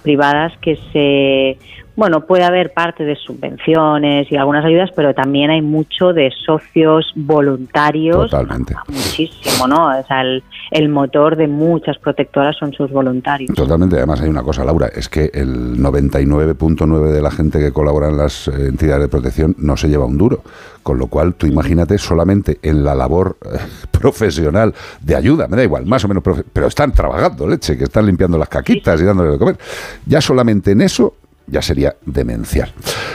privadas 0.04 0.54
que 0.62 0.78
se... 0.92 1.58
Bueno, 1.94 2.26
puede 2.26 2.46
haber 2.46 2.72
parte 2.72 3.04
de 3.04 3.18
subvenciones 3.18 4.32
y 4.32 4.38
algunas 4.38 4.64
ayudas, 4.64 4.90
pero 4.96 5.14
también 5.14 5.52
hay 5.52 5.62
mucho 5.62 6.14
de 6.14 6.32
socios 6.46 7.12
voluntarios. 7.16 8.32
Totalmente. 8.32 8.74
Muchísimo, 8.88 9.68
¿no? 9.68 9.88
O 9.88 10.04
sea, 10.04 10.22
el, 10.22 10.42
el 10.72 10.88
motor 10.88 11.36
de 11.36 11.48
muchas 11.48 11.98
protectoras 11.98 12.56
son 12.58 12.72
sus 12.72 12.90
voluntarios. 12.92 13.54
Totalmente. 13.54 13.98
Además 13.98 14.22
hay 14.22 14.30
una 14.30 14.42
cosa, 14.42 14.64
Laura, 14.64 14.88
es 14.88 15.10
que 15.10 15.32
el 15.34 15.78
99.9 15.78 17.12
de 17.12 17.22
la 17.22 17.30
gente 17.30 17.60
que 17.60 17.71
colabora 17.72 18.10
en 18.10 18.18
las 18.18 18.48
eh, 18.48 18.68
entidades 18.68 19.04
de 19.04 19.08
protección 19.10 19.56
no 19.58 19.78
se 19.78 19.88
lleva 19.90 20.06
un 20.06 20.18
duro. 20.18 20.42
Con 20.84 20.98
lo 20.98 21.08
cual, 21.08 21.36
tú 21.36 21.46
imagínate 21.46 21.98
solamente 22.00 22.58
en 22.64 22.84
la 22.84 22.96
labor 22.96 23.38
eh, 23.46 23.58
profesional 23.92 24.74
de 25.00 25.16
ayuda, 25.16 25.48
me 25.48 25.58
da 25.58 25.64
igual, 25.64 25.86
más 25.86 26.04
o 26.06 26.08
menos, 26.08 26.24
pero 26.52 26.68
están 26.68 26.92
trabajando, 26.92 27.48
leche, 27.48 27.78
que 27.78 27.84
están 27.84 28.06
limpiando 28.06 28.38
las 28.38 28.50
caquitas 28.50 29.00
y 29.00 29.04
dándole 29.04 29.32
de 29.32 29.38
comer. 29.38 29.58
Ya 30.06 30.22
solamente 30.22 30.72
en 30.72 30.82
eso 30.82 31.14
ya 31.48 31.62
sería 31.62 31.96
demencial. 32.06 32.72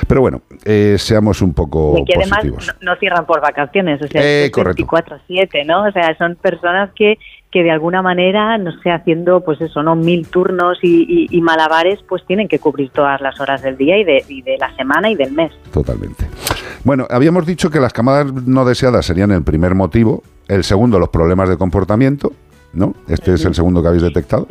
Pero 0.06 0.20
bueno, 0.20 0.42
eh, 0.64 0.96
seamos 0.98 1.40
un 1.42 1.54
poco 1.54 1.96
Y 1.98 2.04
que 2.04 2.14
además 2.16 2.38
positivos. 2.40 2.74
no, 2.82 2.92
no 2.92 2.98
cierran 2.98 3.24
por 3.26 3.40
vacaciones, 3.40 4.00
o 4.02 4.06
sea, 4.08 4.22
Eh, 4.22 4.44
es 4.46 4.50
correcto. 4.50 4.84
24-7, 4.86 5.64
¿no? 5.66 5.84
O 5.86 5.92
sea, 5.92 6.16
son 6.18 6.36
personas 6.36 6.90
que, 6.94 7.18
que 7.50 7.62
de 7.62 7.70
alguna 7.70 8.02
manera, 8.02 8.58
no 8.58 8.72
sé, 8.82 8.90
haciendo, 8.90 9.40
pues 9.44 9.60
eso, 9.60 9.82
¿no? 9.82 9.94
Mil 9.96 10.26
turnos 10.28 10.78
y, 10.82 11.02
y- 11.08 11.36
y 11.36 11.40
malabares, 11.40 12.00
pues 12.08 12.24
tienen 12.26 12.48
que 12.48 12.58
cubrir 12.58 12.90
todas 12.90 13.20
las 13.20 13.40
horas 13.40 13.62
del 13.62 13.76
día 13.76 13.96
y 13.98 14.04
de, 14.04 14.24
y 14.28 14.42
de 14.42 14.58
la 14.58 14.74
semana 14.76 15.08
y 15.10 15.14
del 15.14 15.32
mes. 15.32 15.52
Totalmente. 15.72 16.26
Bueno, 16.84 17.06
habíamos 17.08 17.46
dicho 17.46 17.70
que 17.70 17.80
las 17.80 17.92
camadas 17.92 18.32
no 18.32 18.64
deseadas 18.64 19.06
serían 19.06 19.30
el 19.30 19.42
primer 19.42 19.74
motivo, 19.74 20.22
el 20.48 20.64
segundo 20.64 20.98
los 20.98 21.08
problemas 21.08 21.48
de 21.48 21.56
comportamiento, 21.56 22.32
¿no? 22.72 22.94
Este 23.08 23.32
es 23.34 23.44
el 23.44 23.54
segundo 23.54 23.80
que 23.80 23.88
habéis 23.88 24.02
detectado. 24.02 24.46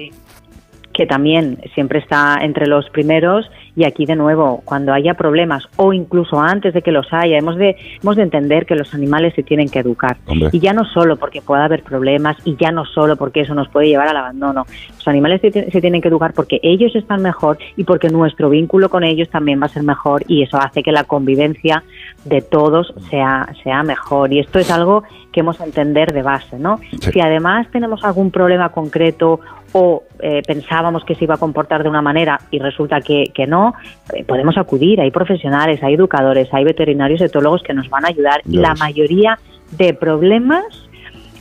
Que 0.96 1.06
también 1.06 1.60
siempre 1.74 2.00
está 2.00 2.38
entre 2.42 2.68
los 2.68 2.90
primeros 2.90 3.52
y 3.76 3.84
aquí 3.84 4.06
de 4.06 4.16
nuevo 4.16 4.62
cuando 4.64 4.94
haya 4.94 5.14
problemas 5.16 5.68
o 5.76 5.92
incluso 5.92 6.40
antes 6.40 6.74
de 6.74 6.82
que 6.82 6.94
los 6.94 7.08
haya 7.12 7.38
hemos 7.38 7.58
de 7.58 7.76
hemos 8.02 8.16
de 8.16 8.24
entender 8.24 8.66
que 8.66 8.76
los 8.76 8.94
animales 8.94 9.34
se 9.36 9.44
tienen 9.44 9.68
que 9.68 9.80
educar 9.80 10.16
Hombre. 10.26 10.50
y 10.54 10.60
ya 10.60 10.72
no 10.72 10.86
solo 10.86 11.18
porque 11.18 11.42
pueda 11.42 11.66
haber 11.66 11.84
problemas 11.84 12.38
y 12.46 12.56
ya 12.56 12.72
no 12.72 12.86
solo 12.86 13.18
porque 13.18 13.42
eso 13.42 13.54
nos 13.54 13.68
puede 13.68 13.90
llevar 13.90 14.08
al 14.08 14.16
abandono 14.16 14.66
los 14.96 15.08
animales 15.10 15.42
se, 15.42 15.52
ti- 15.52 15.70
se 15.70 15.82
tienen 15.82 16.02
que 16.02 16.08
educar 16.08 16.32
porque 16.34 16.62
ellos 16.64 16.96
están 16.96 17.22
mejor 17.22 17.58
y 17.76 17.84
porque 17.84 18.08
nuestro 18.10 18.50
vínculo 18.50 18.90
con 18.90 19.04
ellos 19.04 19.30
también 19.30 19.62
va 19.62 19.66
a 19.66 19.70
ser 19.70 19.84
mejor 19.84 20.24
y 20.30 20.44
eso 20.44 20.58
hace 20.58 20.82
que 20.82 20.94
la 20.94 21.04
convivencia 21.04 21.84
de 22.24 22.42
todos 22.42 22.94
sea 23.10 23.50
sea 23.64 23.84
mejor 23.84 24.32
y 24.32 24.40
esto 24.40 24.60
es 24.60 24.72
algo 24.72 25.04
que 25.34 25.42
hemos 25.42 25.58
de 25.60 25.66
entender 25.66 26.14
de 26.14 26.22
base 26.22 26.58
no 26.58 26.80
Sí. 27.02 27.12
si 27.12 27.20
además 27.20 27.68
tenemos 27.72 28.02
algún 28.06 28.32
problema 28.32 28.70
concreto 28.70 29.42
o 29.78 30.04
eh, 30.20 30.42
pensábamos 30.48 31.04
que 31.04 31.16
se 31.16 31.26
iba 31.26 31.36
a 31.36 31.38
comportar 31.38 31.84
de 31.84 31.90
una 31.90 32.02
manera 32.02 32.40
y 32.50 32.60
resulta 32.60 33.02
que, 33.02 33.26
que 33.34 33.46
no, 33.46 33.74
eh, 34.14 34.24
podemos 34.24 34.58
acudir. 34.58 35.02
Hay 35.02 35.12
profesionales, 35.12 35.84
hay 35.84 35.96
educadores, 35.96 36.48
hay 36.54 36.64
veterinarios, 36.64 37.20
etólogos 37.20 37.62
que 37.62 37.74
nos 37.74 37.90
van 37.90 38.06
a 38.06 38.08
ayudar. 38.08 38.42
La 38.46 38.74
mayoría 38.76 39.38
de 39.72 39.94
problemas 39.94 40.85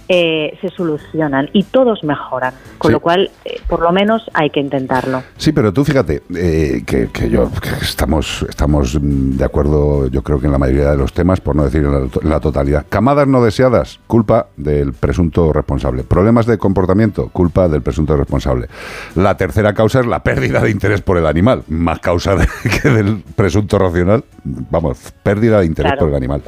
eh, 0.08 0.58
se 0.60 0.68
solucionan 0.68 1.48
y 1.52 1.62
todos 1.64 2.04
mejoran. 2.04 2.52
Con 2.78 2.90
Sí. 2.90 2.92
lo 2.92 3.00
cual, 3.00 3.30
eh, 3.44 3.60
por 3.68 3.80
lo 3.80 3.90
menos 3.92 4.22
hay 4.34 4.50
que 4.50 4.60
intentarlo. 4.60 5.22
Sí, 5.36 5.52
pero 5.52 5.72
tú 5.72 5.84
fíjate 5.84 6.22
eh, 6.36 6.82
que, 6.86 7.08
que 7.08 7.30
yo 7.30 7.50
que 7.60 7.70
estamos 7.82 8.44
estamos 8.48 8.98
de 9.00 9.44
acuerdo, 9.44 10.08
yo 10.08 10.22
creo 10.22 10.38
que 10.40 10.46
en 10.46 10.52
la 10.52 10.58
mayoría 10.58 10.90
de 10.90 10.96
los 10.96 11.12
temas, 11.12 11.40
por 11.40 11.56
no 11.56 11.64
decir 11.64 11.82
en 11.82 11.92
la, 11.92 11.98
en 12.00 12.28
la 12.28 12.40
totalidad. 12.40 12.84
Camadas 12.88 13.26
no 13.28 13.42
deseadas, 13.42 14.00
culpa 14.06 14.48
del 14.56 14.92
presunto 14.92 15.52
responsable. 15.52 16.02
Problemas 16.04 16.46
de 16.46 16.58
comportamiento, 16.58 17.28
culpa 17.28 17.68
del 17.68 17.82
presunto 17.82 18.16
responsable. 18.16 18.68
La 19.14 19.36
tercera 19.36 19.72
causa 19.72 20.00
es 20.00 20.06
la 20.06 20.22
pérdida 20.22 20.60
de 20.60 20.70
interés 20.70 21.00
por 21.00 21.16
el 21.18 21.26
animal, 21.26 21.62
más 21.68 22.00
causa 22.00 22.34
de- 22.36 22.46
que 22.82 22.88
del 22.90 23.22
presunto 23.36 23.78
racional. 23.78 24.24
Vamos, 24.44 24.98
pérdida 25.22 25.60
de 25.60 25.66
interés 25.66 25.92
Claro. 25.92 26.00
por 26.00 26.08
el 26.10 26.14
animal. 26.16 26.42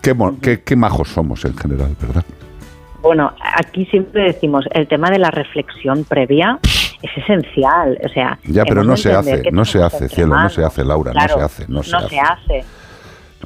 Qué, 0.00 0.16
qué, 0.40 0.62
qué 0.62 0.76
majos 0.76 1.08
somos 1.08 1.44
en 1.44 1.56
general, 1.56 1.94
¿verdad? 2.00 2.24
Bueno, 3.02 3.32
aquí 3.56 3.84
siempre 3.86 4.22
decimos, 4.24 4.64
el 4.70 4.86
tema 4.86 5.10
de 5.10 5.18
la 5.18 5.30
reflexión 5.30 6.04
previa 6.04 6.58
es 7.02 7.10
esencial. 7.16 7.98
O 8.04 8.08
sea, 8.08 8.38
Ya, 8.44 8.64
pero 8.64 8.84
no 8.84 8.96
se 8.96 9.12
hace, 9.12 9.42
no 9.50 9.64
se 9.64 9.82
hace, 9.82 10.08
cielo, 10.08 10.36
no 10.36 10.48
se 10.48 10.64
hace, 10.64 10.84
Laura, 10.84 11.12
no 11.12 11.20
se 11.20 11.40
hace, 11.40 11.64
no 11.68 11.82
se 11.82 11.96
hace. 11.96 12.20
hace. 12.20 12.64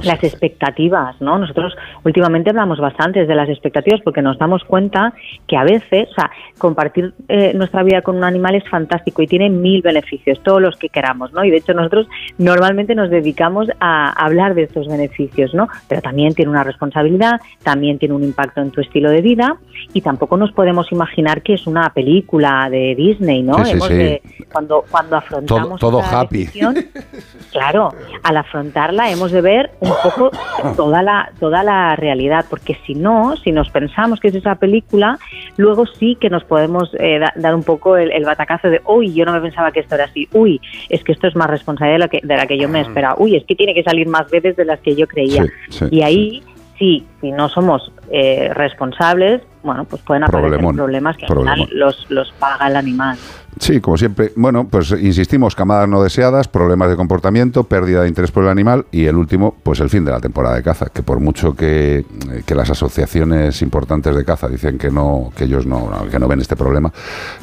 Las 0.03 0.23
expectativas, 0.25 1.21
¿no? 1.21 1.39
Nosotros 1.39 1.75
últimamente 2.05 2.51
hablamos 2.51 2.79
bastante 2.79 3.25
de 3.27 3.35
las 3.35 3.49
expectativas 3.49 4.01
porque 4.03 4.23
nos 4.23 4.39
damos 4.39 4.63
cuenta 4.65 5.13
que 5.49 5.57
a 5.57 5.65
veces, 5.65 6.09
o 6.11 6.15
sea, 6.15 6.31
compartir 6.59 7.15
eh, 7.29 7.53
nuestra 7.55 7.83
vida 7.83 8.03
con 8.03 8.17
un 8.17 8.25
animal 8.25 8.55
es 8.55 8.69
fantástico 8.69 9.23
y 9.23 9.27
tiene 9.27 9.49
mil 9.51 9.83
beneficios, 9.83 10.43
todos 10.43 10.61
los 10.61 10.77
que 10.77 10.89
queramos, 10.89 11.33
¿no? 11.33 11.45
Y 11.45 11.51
de 11.51 11.59
hecho 11.59 11.73
nosotros 11.75 12.09
normalmente 12.39 12.95
nos 12.95 13.11
dedicamos 13.11 13.69
a 13.81 14.11
hablar 14.25 14.55
de 14.55 14.65
estos 14.65 14.87
beneficios, 14.89 15.55
¿no? 15.55 15.69
Pero 15.89 16.03
también 16.03 16.35
tiene 16.35 16.51
una 16.51 16.65
responsabilidad, 16.65 17.41
también 17.63 17.99
tiene 17.99 18.15
un 18.15 18.23
impacto 18.25 18.61
en 18.61 18.71
tu 18.71 18.81
estilo 18.81 19.11
de 19.11 19.23
vida 19.23 19.57
y 19.93 20.01
tampoco 20.03 20.37
nos 20.37 20.53
podemos 20.53 20.91
imaginar 20.93 21.43
que 21.43 21.55
es 21.55 21.67
una 21.67 21.91
película 21.91 22.69
de 22.71 22.95
Disney, 22.95 23.43
¿no? 23.43 23.65
Sí, 23.65 23.73
Hemos 23.73 23.89
sí. 23.89 23.95
de- 23.95 24.23
cuando, 24.53 24.85
cuando 24.91 25.11
Todo, 25.11 25.19
afrontamos 25.19 25.81
todo 25.81 26.03
happy. 26.03 26.39
decisión, 26.45 26.75
Claro, 27.53 27.89
al 28.23 28.37
afrontarla 28.37 29.11
hemos 29.11 29.33
de 29.33 29.41
ver 29.41 29.71
un 29.91 29.97
poco 30.03 30.31
toda 30.77 31.03
la 31.03 31.31
toda 31.41 31.63
la 31.63 31.97
realidad, 31.97 32.45
porque 32.49 32.77
si 32.87 32.95
no, 32.95 33.37
si 33.37 33.53
nos 33.53 33.71
pensamos 33.71 34.21
que 34.21 34.29
es 34.29 34.35
esa 34.35 34.55
película, 34.57 35.19
luego 35.57 35.87
sí 35.87 36.17
que 36.21 36.31
nos 36.31 36.45
podemos 36.45 36.91
eh, 36.99 37.19
da- 37.19 37.33
dar 37.37 37.55
un 37.55 37.63
poco 37.63 37.97
el, 37.97 38.13
el 38.13 38.25
batacazo 38.25 38.69
de, 38.69 38.81
uy, 38.87 39.13
yo 39.15 39.25
no 39.25 39.33
me 39.33 39.41
pensaba 39.41 39.73
que 39.73 39.81
esto 39.81 39.95
era 39.95 40.05
así, 40.05 40.29
uy, 40.33 40.61
es 40.89 41.03
que 41.05 41.13
esto 41.13 41.27
es 41.27 41.37
más 41.37 41.49
responsabilidad 41.49 41.99
de, 41.99 42.05
lo 42.05 42.11
que, 42.11 42.21
de 42.27 42.37
la 42.37 42.47
que 42.47 42.59
yo 42.59 42.69
me 42.69 42.81
esperaba, 42.81 43.15
uy, 43.19 43.37
es 43.37 43.45
que 43.45 43.55
tiene 43.55 43.75
que 43.75 43.83
salir 43.83 44.07
más 44.09 44.31
veces 44.31 44.57
de 44.57 44.65
las 44.65 44.81
que 44.81 44.95
yo 44.97 45.07
creía. 45.07 45.45
Sí, 45.45 45.51
sí, 45.71 45.85
y 45.91 46.03
ahí 46.03 46.43
sí, 46.45 46.53
si 46.79 47.07
no 47.23 47.49
somos 47.49 47.93
eh, 48.11 48.51
responsables, 48.55 49.43
bueno, 49.63 49.85
pues 49.85 50.03
pueden 50.03 50.23
aparecer 50.23 50.51
Problemón, 50.51 50.77
problemas 50.77 51.17
que 51.17 51.27
al 51.27 51.39
final 51.39 51.69
los, 51.73 52.11
los 52.11 52.33
paga 52.33 52.69
el 52.69 52.77
animal. 52.77 53.19
Sí, 53.59 53.81
como 53.81 53.97
siempre. 53.97 54.33
Bueno, 54.37 54.69
pues 54.69 54.91
insistimos, 54.91 55.55
camadas 55.55 55.89
no 55.89 56.03
deseadas, 56.03 56.47
problemas 56.47 56.91
de 56.91 56.97
comportamiento, 56.97 57.65
pérdida 57.65 58.03
de 58.03 58.09
interés 58.09 58.31
por 58.31 58.45
el 58.45 58.51
animal 58.51 58.85
y 58.93 59.07
el 59.07 59.17
último, 59.17 59.57
pues 59.63 59.81
el 59.81 59.89
fin 59.89 60.05
de 60.05 60.11
la 60.11 60.21
temporada 60.21 60.57
de 60.57 60.63
caza, 60.63 60.87
que 60.93 61.03
por 61.03 61.21
mucho 61.21 61.55
que, 61.57 61.99
eh, 61.99 62.05
que 62.45 62.55
las 62.55 62.71
asociaciones 62.71 63.63
importantes 63.63 64.15
de 64.15 64.25
caza 64.25 64.49
dicen 64.49 64.77
que 64.77 64.91
no, 64.91 65.33
que 65.35 65.45
ellos 65.45 65.67
no, 65.67 65.91
que 66.11 66.19
no 66.19 66.29
ven 66.29 66.41
este 66.41 66.55
problema, 66.55 66.93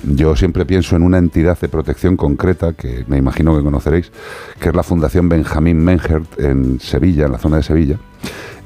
yo 0.04 0.36
siempre 0.36 0.66
pienso 0.66 0.96
en 0.96 1.02
una 1.02 1.18
entidad 1.18 1.60
de 1.60 1.68
protección 1.68 2.16
concreta 2.16 2.74
que 2.74 3.06
me 3.08 3.18
imagino 3.18 3.58
que 3.58 3.64
conoceréis, 3.64 4.12
que 4.60 4.70
es 4.70 4.76
la 4.76 4.84
Fundación 4.84 5.30
Benjamín 5.30 5.84
Menhert 5.84 6.40
en 6.40 6.80
Sevilla, 6.80 7.26
en 7.26 7.32
la 7.32 7.40
zona 7.40 7.58
de 7.58 7.64
Sevilla, 7.64 7.98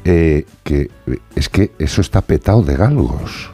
eh, 0.06 0.46
que 0.64 0.90
eh, 1.08 1.20
es 1.36 1.50
que 1.50 1.72
eso 1.80 2.02
está 2.02 2.22
petado 2.22 2.62
de 2.64 2.76
galgos. 2.76 3.52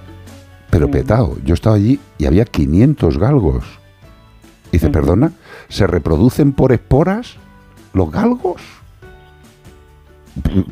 Pero 0.69 0.89
petado. 0.89 1.37
Yo 1.45 1.53
estaba 1.53 1.75
allí 1.75 1.99
y 2.17 2.25
había 2.25 2.45
500 2.45 3.17
galgos. 3.19 3.63
Dice, 4.71 4.89
perdona, 4.89 5.33
¿se 5.69 5.85
reproducen 5.85 6.51
por 6.51 6.71
esporas 6.71 7.35
los 7.93 8.11
galgos? 8.11 8.59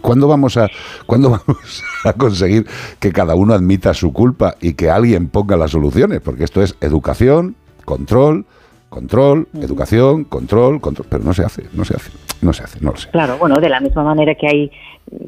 ¿Cuándo 0.01 0.27
vamos 0.27 0.57
a 0.57 0.69
cuándo 1.05 1.29
vamos 1.47 1.83
a 2.03 2.13
conseguir 2.13 2.65
que 2.99 3.11
cada 3.11 3.35
uno 3.35 3.53
admita 3.53 3.93
su 3.93 4.11
culpa 4.11 4.55
y 4.59 4.73
que 4.73 4.89
alguien 4.89 5.29
ponga 5.29 5.55
las 5.55 5.71
soluciones? 5.71 6.19
Porque 6.21 6.43
esto 6.43 6.63
es 6.63 6.75
educación, 6.81 7.55
control, 7.85 8.47
control, 8.91 9.47
educación, 9.53 10.25
control, 10.25 10.81
control, 10.81 11.07
pero 11.09 11.23
no 11.23 11.33
se 11.33 11.45
hace, 11.45 11.63
no 11.71 11.85
se 11.85 11.95
hace, 11.95 12.11
no 12.41 12.51
se 12.51 12.63
hace, 12.63 12.79
no 12.81 12.91
lo 12.91 12.97
sé. 12.97 13.09
Claro, 13.09 13.37
bueno, 13.37 13.55
de 13.55 13.69
la 13.69 13.79
misma 13.79 14.03
manera 14.03 14.35
que 14.35 14.47
hay 14.47 14.71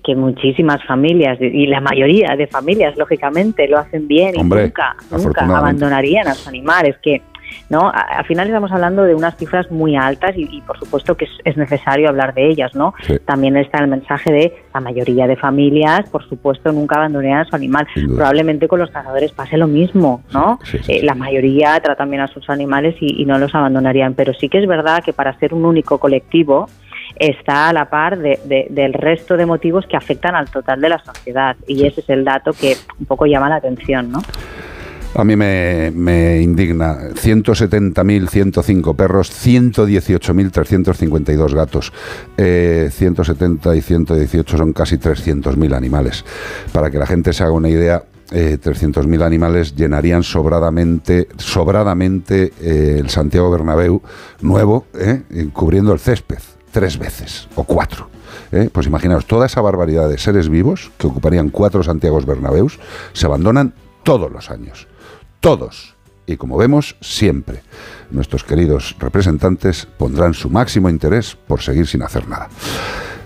que 0.04 0.16
muchísimas 0.18 0.84
familias 0.86 1.38
y 1.40 1.66
la 1.68 1.80
mayoría 1.80 2.36
de 2.36 2.46
familias, 2.48 2.98
lógicamente, 2.98 3.66
lo 3.70 3.80
hacen 3.80 4.06
bien 4.06 4.36
y 4.36 4.44
nunca, 4.44 4.98
nunca 5.10 5.46
abandonarían 5.46 6.28
a 6.28 6.34
sus 6.34 6.50
animales. 6.50 6.98
Que 7.02 7.22
no, 7.70 7.92
al 7.94 8.26
final 8.26 8.48
estamos 8.48 8.72
hablando 8.72 9.04
de 9.04 9.16
unas 9.16 9.36
cifras 9.38 9.70
muy 9.72 9.96
altas 9.96 10.32
y, 10.36 10.48
y 10.52 10.62
por 10.62 10.78
supuesto 10.80 11.16
que 11.16 11.26
es, 11.26 11.32
es 11.44 11.58
necesario 11.58 12.10
hablar 12.10 12.34
de 12.34 12.48
ellas, 12.50 12.74
¿no? 12.76 12.94
Sí. 13.02 13.18
También 13.26 13.58
está 13.58 13.80
el 13.80 13.88
mensaje 13.88 14.32
de 14.32 14.54
la 14.74 14.80
mayoría 14.80 15.28
de 15.28 15.36
familias, 15.36 16.10
por 16.10 16.28
supuesto, 16.28 16.72
nunca 16.72 16.96
abandonarían 16.96 17.40
a 17.40 17.46
su 17.46 17.56
animal. 17.56 17.88
Probablemente 18.16 18.68
con 18.68 18.80
los 18.80 18.90
cazadores 18.92 19.32
pase 19.32 19.58
lo 19.58 19.68
mismo, 19.68 20.22
¿no? 20.34 20.60
Eh, 20.88 21.02
la 21.04 21.16
mayoría 21.16 21.80
tratan 21.80 22.10
bien 22.10 22.22
a 22.22 22.28
sus 22.28 22.50
animales 22.50 22.96
y, 23.00 23.22
y 23.22 23.26
no 23.26 23.38
los 23.38 23.54
abandonarían, 23.56 24.14
pero 24.14 24.34
sí 24.34 24.50
que 24.50 24.60
es 24.60 24.68
verdad 24.68 25.04
que 25.04 25.14
para 25.14 25.38
ser 25.40 25.54
un 25.54 25.66
único 25.66 25.98
colectivo 25.98 26.68
está 27.16 27.70
a 27.70 27.74
la 27.74 27.90
par 27.90 28.18
de- 28.18 28.40
de- 28.46 28.68
del 28.70 28.94
resto 28.94 29.38
de 29.38 29.46
motivos 29.46 29.86
que 29.88 29.96
afectan 29.98 30.36
al 30.36 30.50
total 30.50 30.82
de 30.82 30.90
la 30.90 31.00
sociedad 31.00 31.56
y 31.68 31.86
ese 31.86 32.02
es 32.02 32.10
el 32.10 32.24
dato 32.24 32.52
que 32.54 32.76
un 33.00 33.06
poco 33.06 33.26
llama 33.26 33.50
la 33.50 33.56
atención, 33.58 34.12
¿no? 34.12 34.20
A 35.16 35.24
mí 35.24 35.36
me, 35.36 35.92
me 35.92 36.42
indigna 36.42 37.10
170.105 37.10 38.96
perros, 38.96 39.32
118.352 39.32 41.54
gatos, 41.54 41.94
eh, 42.36 42.90
170 42.92 43.76
y 43.76 43.82
118 43.82 44.58
son 44.58 44.74
casi 44.74 44.98
300.000 44.98 45.76
animales. 45.76 46.26
Para 46.72 46.90
que 46.90 46.98
la 46.98 47.06
gente 47.06 47.32
se 47.32 47.44
haga 47.44 47.52
una 47.52 47.70
idea, 47.70 48.06
eh, 48.32 48.58
300.000 48.60 49.24
animales 49.24 49.76
llenarían 49.76 50.24
sobradamente, 50.24 51.28
sobradamente 51.38 52.52
eh, 52.60 52.98
el 53.00 53.12
Santiago 53.12 53.52
Bernabéu 53.52 54.02
nuevo, 54.42 54.88
eh, 54.96 55.22
cubriendo 55.54 55.94
el 55.94 56.00
césped 56.00 56.40
tres 56.72 56.98
veces 56.98 57.48
o 57.56 57.64
cuatro. 57.64 58.10
¿eh? 58.52 58.68
Pues 58.74 58.88
imaginaos, 58.88 59.28
toda 59.28 59.46
esa 59.46 59.62
barbaridad 59.62 60.10
de 60.10 60.18
seres 60.18 60.50
vivos 60.50 60.92
que 60.98 61.08
ocuparían 61.08 61.50
cuatro 61.50 61.84
Santiagos 61.84 62.26
Bernabéus 62.26 62.80
se 63.14 63.28
abandonan 63.28 63.76
todos 64.04 64.32
los 64.32 64.50
años. 64.50 64.88
Todos. 65.44 65.94
Y 66.26 66.38
como 66.38 66.56
vemos, 66.56 66.96
siempre. 67.02 67.64
Nuestros 68.12 68.46
queridos 68.46 68.96
representantes 68.98 69.86
pondrán 69.98 70.34
su 70.34 70.50
máximo 70.50 70.90
interés 70.90 71.36
por 71.36 71.62
seguir 71.62 71.86
sin 71.86 72.02
hacer 72.02 72.30
nada. 72.30 72.48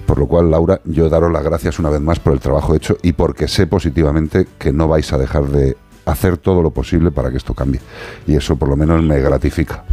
Por 0.07 0.17
lo 0.17 0.27
cual, 0.27 0.49
Laura, 0.49 0.81
yo 0.85 1.09
daros 1.09 1.31
las 1.31 1.43
gracias 1.43 1.77
una 1.77 1.91
vez 1.91 2.01
más 2.01 2.19
por 2.19 2.33
el 2.33 2.39
trabajo 2.39 2.73
hecho 2.73 2.97
y 3.03 3.13
porque 3.13 3.47
sé 3.47 3.67
positivamente 3.67 4.47
que 4.57 4.73
no 4.73 4.87
vais 4.87 5.13
a 5.13 5.19
dejar 5.19 5.45
de 5.45 5.77
hacer 6.05 6.39
todo 6.39 6.63
lo 6.63 6.71
posible 6.71 7.11
para 7.11 7.29
que 7.29 7.37
esto 7.37 7.53
cambie. 7.53 7.81
Y 8.25 8.35
eso 8.35 8.55
por 8.55 8.69
lo 8.69 8.75
menos 8.75 9.03
me 9.03 9.21
gratifica. 9.21 9.83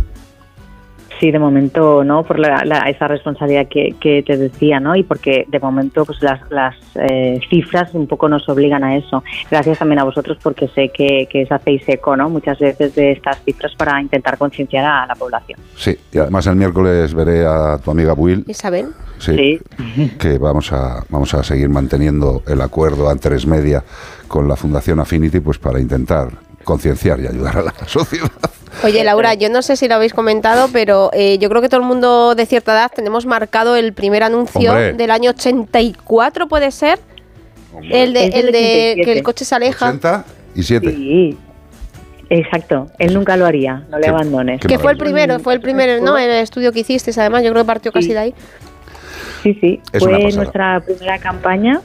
Sí, 1.20 1.30
de 1.30 1.38
momento 1.38 2.02
no, 2.04 2.22
por 2.24 2.38
la, 2.38 2.64
la- 2.64 2.88
esa 2.90 3.06
responsabilidad 3.08 3.66
que, 3.68 3.94
que 4.00 4.22
te 4.22 4.36
decía, 4.36 4.80
¿no? 4.80 4.96
Y 4.96 5.02
porque 5.04 5.44
de 5.48 5.58
momento 5.60 6.04
pues 6.04 6.22
las, 6.22 6.40
las 6.50 6.74
eh, 6.96 7.40
cifras 7.48 7.94
un 7.94 8.06
poco 8.06 8.28
nos 8.28 8.48
obligan 8.48 8.82
a 8.84 8.96
eso. 8.96 9.22
Gracias 9.50 9.78
también 9.78 10.00
a 10.00 10.04
vosotros 10.04 10.38
porque 10.42 10.68
sé 10.68 10.90
que, 10.90 11.26
que 11.30 11.44
os 11.44 11.52
hacéis 11.52 11.88
eco, 11.88 12.16
¿no? 12.16 12.28
Muchas 12.28 12.58
veces 12.58 12.94
de 12.94 13.12
estas 13.12 13.42
cifras 13.44 13.72
para 13.76 14.00
intentar 14.00 14.36
concienciar 14.38 14.84
a 14.84 15.06
la 15.06 15.14
población. 15.14 15.58
Sí, 15.76 15.96
y 16.12 16.18
además 16.18 16.46
el 16.46 16.56
miércoles 16.56 17.14
veré 17.14 17.46
a 17.46 17.78
tu 17.78 17.90
amiga 17.90 18.12
Will 18.14 18.44
Isabel. 18.48 18.88
Sí, 19.18 19.60
que 20.18 20.38
vamos 20.38 20.72
a, 20.72 21.04
vamos 21.08 21.32
a 21.34 21.42
seguir 21.44 21.68
manteniendo 21.68 22.42
el 22.46 22.60
acuerdo 22.60 23.08
a 23.08 23.14
tres 23.16 23.46
media 23.46 23.82
con 24.28 24.48
la 24.48 24.56
Fundación 24.56 24.98
Affinity 25.00 25.40
pues 25.40 25.58
para 25.58 25.78
intentar 25.80 26.28
concienciar 26.64 27.20
y 27.20 27.26
ayudar 27.26 27.58
a 27.58 27.62
la 27.62 27.74
sociedad. 27.86 28.30
Oye, 28.82 29.04
Laura, 29.04 29.34
yo 29.34 29.48
no 29.50 29.62
sé 29.62 29.76
si 29.76 29.86
lo 29.86 29.94
habéis 29.94 30.12
comentado, 30.12 30.68
pero 30.72 31.10
eh, 31.12 31.38
yo 31.38 31.48
creo 31.48 31.62
que 31.62 31.68
todo 31.68 31.80
el 31.80 31.86
mundo 31.86 32.34
de 32.34 32.44
cierta 32.44 32.72
edad 32.72 32.90
tenemos 32.94 33.24
marcado 33.24 33.76
el 33.76 33.92
primer 33.92 34.22
anuncio 34.24 34.70
Hombre. 34.70 34.94
del 34.94 35.10
año 35.10 35.30
84, 35.30 36.48
¿puede 36.48 36.70
ser? 36.72 36.98
El 37.82 38.12
de, 38.12 38.26
el 38.26 38.52
de 38.52 38.94
87. 38.96 39.02
que 39.04 39.12
el 39.12 39.22
coche 39.22 39.44
se 39.44 39.54
aleja. 39.54 39.88
80 39.88 40.24
y 40.56 40.62
7. 40.62 40.90
Sí, 40.90 41.38
exacto. 42.30 42.88
Él 42.98 43.14
nunca 43.14 43.36
lo 43.36 43.46
haría, 43.46 43.84
no 43.90 43.98
le 43.98 44.08
abandones. 44.08 44.60
Que 44.60 44.78
fue 44.78 44.92
el 44.92 44.98
primero, 44.98 45.38
fue 45.40 45.54
el 45.54 45.60
primero, 45.60 46.02
¿no? 46.04 46.18
En 46.18 46.30
el 46.30 46.42
estudio 46.42 46.72
que 46.72 46.80
hicisteis, 46.80 47.16
además, 47.18 47.42
yo 47.44 47.50
creo 47.50 47.62
que 47.62 47.66
partió 47.66 47.92
casi 47.92 48.12
de 48.12 48.18
ahí. 48.18 48.34
Sí, 49.42 49.56
sí, 49.60 49.80
Es 49.92 50.02
fue 50.02 50.32
nuestra 50.32 50.80
primera 50.80 51.18
campaña. 51.18 51.80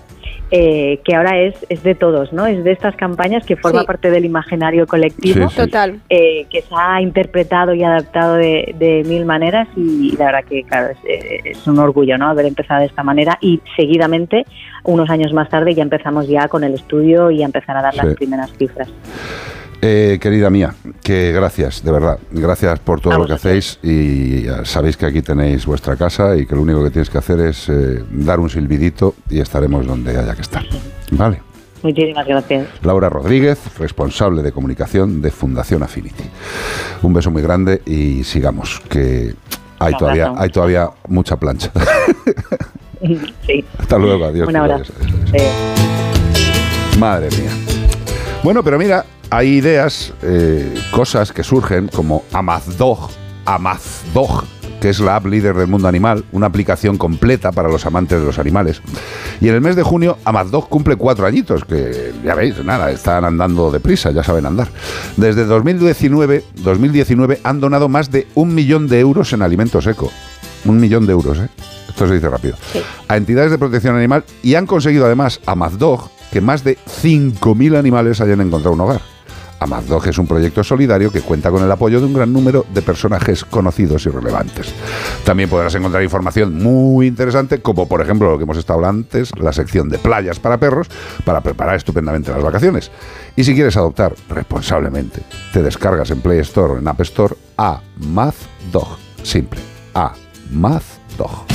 Eh, 0.52 1.00
que 1.04 1.16
ahora 1.16 1.38
es, 1.40 1.54
es 1.70 1.84
de 1.84 1.96
todos, 1.96 2.34
¿no? 2.34 2.46
Es 2.48 2.64
de 2.64 2.72
estas 2.72 2.96
campañas 2.96 3.46
que 3.46 3.56
forma 3.56 3.82
Sí. 3.82 3.86
parte 3.88 4.10
del 4.10 4.26
imaginario 4.26 4.88
colectivo, 4.88 5.48
Sí, 5.50 5.56
sí. 5.56 5.62
Total. 5.62 6.00
eh, 6.10 6.46
que 6.50 6.62
se 6.62 6.74
ha 6.76 7.02
interpretado 7.02 7.74
y 7.74 7.84
adaptado 7.84 8.36
de, 8.36 8.74
de 8.80 9.04
mil 9.06 9.26
maneras 9.26 9.68
y 9.76 10.16
la 10.18 10.26
verdad 10.26 10.44
que, 10.50 10.64
claro, 10.64 10.90
es, 10.92 10.98
eh, 11.08 11.42
es 11.46 11.68
un 11.68 11.78
orgullo, 11.80 12.18
¿no? 12.18 12.28
Haber 12.30 12.46
empezado 12.48 12.80
de 12.82 12.88
esta 12.88 13.04
manera 13.04 13.38
y 13.42 13.62
seguidamente, 13.76 14.46
unos 14.84 15.10
años 15.10 15.34
más 15.34 15.50
tarde, 15.50 15.74
ya 15.76 15.84
empezamos 15.84 16.28
ya 16.28 16.48
con 16.48 16.64
el 16.64 16.74
estudio 16.74 17.30
y 17.32 17.44
a 17.44 17.46
empezar 17.46 17.78
a 17.78 17.82
dar 17.82 17.94
Sí. 17.94 18.00
las 18.04 18.16
primeras 18.16 18.52
cifras. 18.58 18.92
Eh, 19.82 20.18
querida 20.22 20.50
mía, 20.50 20.76
que 21.02 21.32
gracias, 21.32 21.84
de 21.86 21.92
verdad, 21.94 22.20
gracias 22.32 22.80
por 22.80 23.00
todo 23.00 23.18
lo 23.18 23.26
que 23.26 23.34
hacéis 23.34 23.80
y 23.82 24.44
sabéis 24.66 24.98
que 24.98 25.06
aquí 25.06 25.22
tenéis 25.22 25.66
vuestra 25.66 25.96
casa 25.96 26.36
y 26.36 26.46
que 26.46 26.54
lo 26.54 26.64
único 26.64 26.84
que 26.84 26.90
tienes 26.90 27.10
que 27.10 27.18
hacer 27.18 27.40
es 27.40 27.70
eh, 27.70 28.04
dar 28.12 28.42
un 28.42 28.50
silbidito 28.50 29.16
y 29.30 29.40
estaremos 29.40 29.88
donde 29.88 30.18
haya 30.18 30.36
que 30.36 30.42
estar. 30.42 30.66
Vale. 31.12 31.42
Muchísimas 31.82 32.28
gracias. 32.28 32.68
Laura 32.84 33.08
Rodríguez, 33.08 33.58
responsable 33.78 34.42
de 34.44 34.52
comunicación 34.52 35.22
de 35.22 35.32
Fundación 35.32 35.82
Affinity. 35.82 36.26
Un 37.02 37.14
beso 37.14 37.32
muy 37.32 37.42
grande 37.42 37.82
y 37.86 38.26
sigamos, 38.26 38.82
que 38.90 39.34
hay 39.80 39.94
Un 39.94 39.98
todavía, 40.00 40.26
abrazo. 40.26 40.44
hay 40.44 40.50
todavía 40.50 40.90
mucha 41.08 41.38
plancha. 41.38 41.72
Sí. 43.48 43.64
Hasta 43.78 43.98
luego, 43.98 44.26
adiós. 44.26 44.50
Un 44.50 44.58
abrazo. 44.58 44.92
adiós. 45.02 45.14
Eh, 45.32 45.50
Madre 47.00 47.30
mía. 47.30 47.52
Bueno, 48.44 48.62
pero 48.62 48.78
mira, 48.78 49.06
hay 49.30 49.58
ideas, 49.58 50.14
eh, 50.22 50.74
cosas 50.92 51.32
que 51.32 51.44
surgen 51.44 51.88
como 51.88 52.24
Amazdog, 52.34 53.10
Amazdog, 53.46 54.44
que 54.82 54.90
es 54.90 55.00
la 55.00 55.18
app 55.18 55.26
líder 55.26 55.56
del 55.56 55.68
mundo 55.68 55.88
animal, 55.88 56.24
una 56.32 56.48
aplicación 56.48 56.98
completa 56.98 57.52
para 57.52 57.70
los 57.70 57.86
amantes 57.86 58.20
de 58.20 58.26
los 58.26 58.40
animales. 58.40 58.82
Y 59.42 59.50
en 59.50 59.56
el 59.56 59.62
mes 59.62 59.76
de 59.76 59.84
junio, 59.84 60.18
Amazdog 60.26 60.70
cumple 60.70 60.96
cuatro 60.96 61.26
añitos, 61.26 61.64
que 61.64 62.14
ya 62.24 62.34
veis, 62.34 62.64
nada, 62.64 62.90
están 62.92 63.26
andando 63.26 63.72
deprisa, 63.72 64.12
ya 64.12 64.24
saben 64.24 64.46
andar. 64.46 64.70
Desde 65.18 65.46
2019, 65.46 66.44
2019 66.56 67.42
han 67.44 67.60
donado 67.60 67.90
más 67.90 68.10
de 68.12 68.28
un 68.36 68.56
millón 68.56 68.88
de 68.88 69.00
euros 69.00 69.32
en 69.34 69.42
alimento 69.42 69.82
seco. 69.82 70.12
Un 70.66 70.80
millón 70.80 71.06
de 71.06 71.14
euros, 71.14 71.40
¿eh? 71.40 71.50
Esto 71.88 72.08
se 72.08 72.16
dice 72.16 72.30
rápido. 72.30 72.56
A 73.08 73.18
entidades 73.18 73.52
de 73.52 73.58
protección 73.58 73.96
animal 73.96 74.24
y 74.44 74.56
han 74.56 74.66
conseguido 74.66 75.06
además 75.06 75.40
a 75.46 75.56
Mazdog 75.56 76.10
que 76.32 76.42
más 76.42 76.64
de 76.64 76.78
5.000 76.78 77.78
animales 77.78 78.22
hayan 78.22 78.42
encontrado 78.42 78.74
un 78.74 78.82
hogar. 78.82 79.02
Amazdog 79.60 80.08
es 80.08 80.18
un 80.18 80.28
proyecto 80.28 80.64
solidario 80.64 81.12
que 81.12 81.22
cuenta 81.22 81.52
con 81.52 81.64
el 81.64 81.72
apoyo 81.72 82.00
de 82.00 82.06
un 82.06 82.14
gran 82.14 82.32
número 82.32 82.66
de 82.74 82.82
personajes 82.82 83.44
conocidos 83.46 84.06
y 84.06 84.10
relevantes. 84.10 84.74
También 85.24 85.50
podrás 85.50 85.76
encontrar 85.76 86.04
información 86.04 86.56
muy 86.56 87.08
interesante, 87.08 87.62
como 87.62 87.88
por 87.88 88.02
ejemplo 88.02 88.32
lo 88.32 88.38
que 88.38 88.44
hemos 88.44 88.58
estado 88.58 88.78
hablando 88.78 88.90
antes, 88.90 89.32
la 89.40 89.54
sección 89.54 89.88
de 89.90 89.98
playas 89.98 90.40
para 90.40 90.58
perros, 90.58 90.88
para 91.24 91.42
preparar 91.42 91.76
estupendamente 91.76 92.32
las 92.32 92.44
vacaciones. 92.44 92.92
Y 93.36 93.44
si 93.44 93.54
quieres 93.54 93.78
adoptar 93.78 94.14
responsablemente, 94.30 95.22
te 95.54 95.62
descargas 95.62 96.12
en 96.12 96.22
Play 96.22 96.40
Store 96.40 96.74
o 96.74 96.78
en 96.78 96.88
App 96.88 97.02
Store 97.02 97.36
a 97.58 97.82
Mazdog. 97.98 98.98
Simple. 99.24 99.60
A 99.94 100.14
Mazdog. 100.52 101.46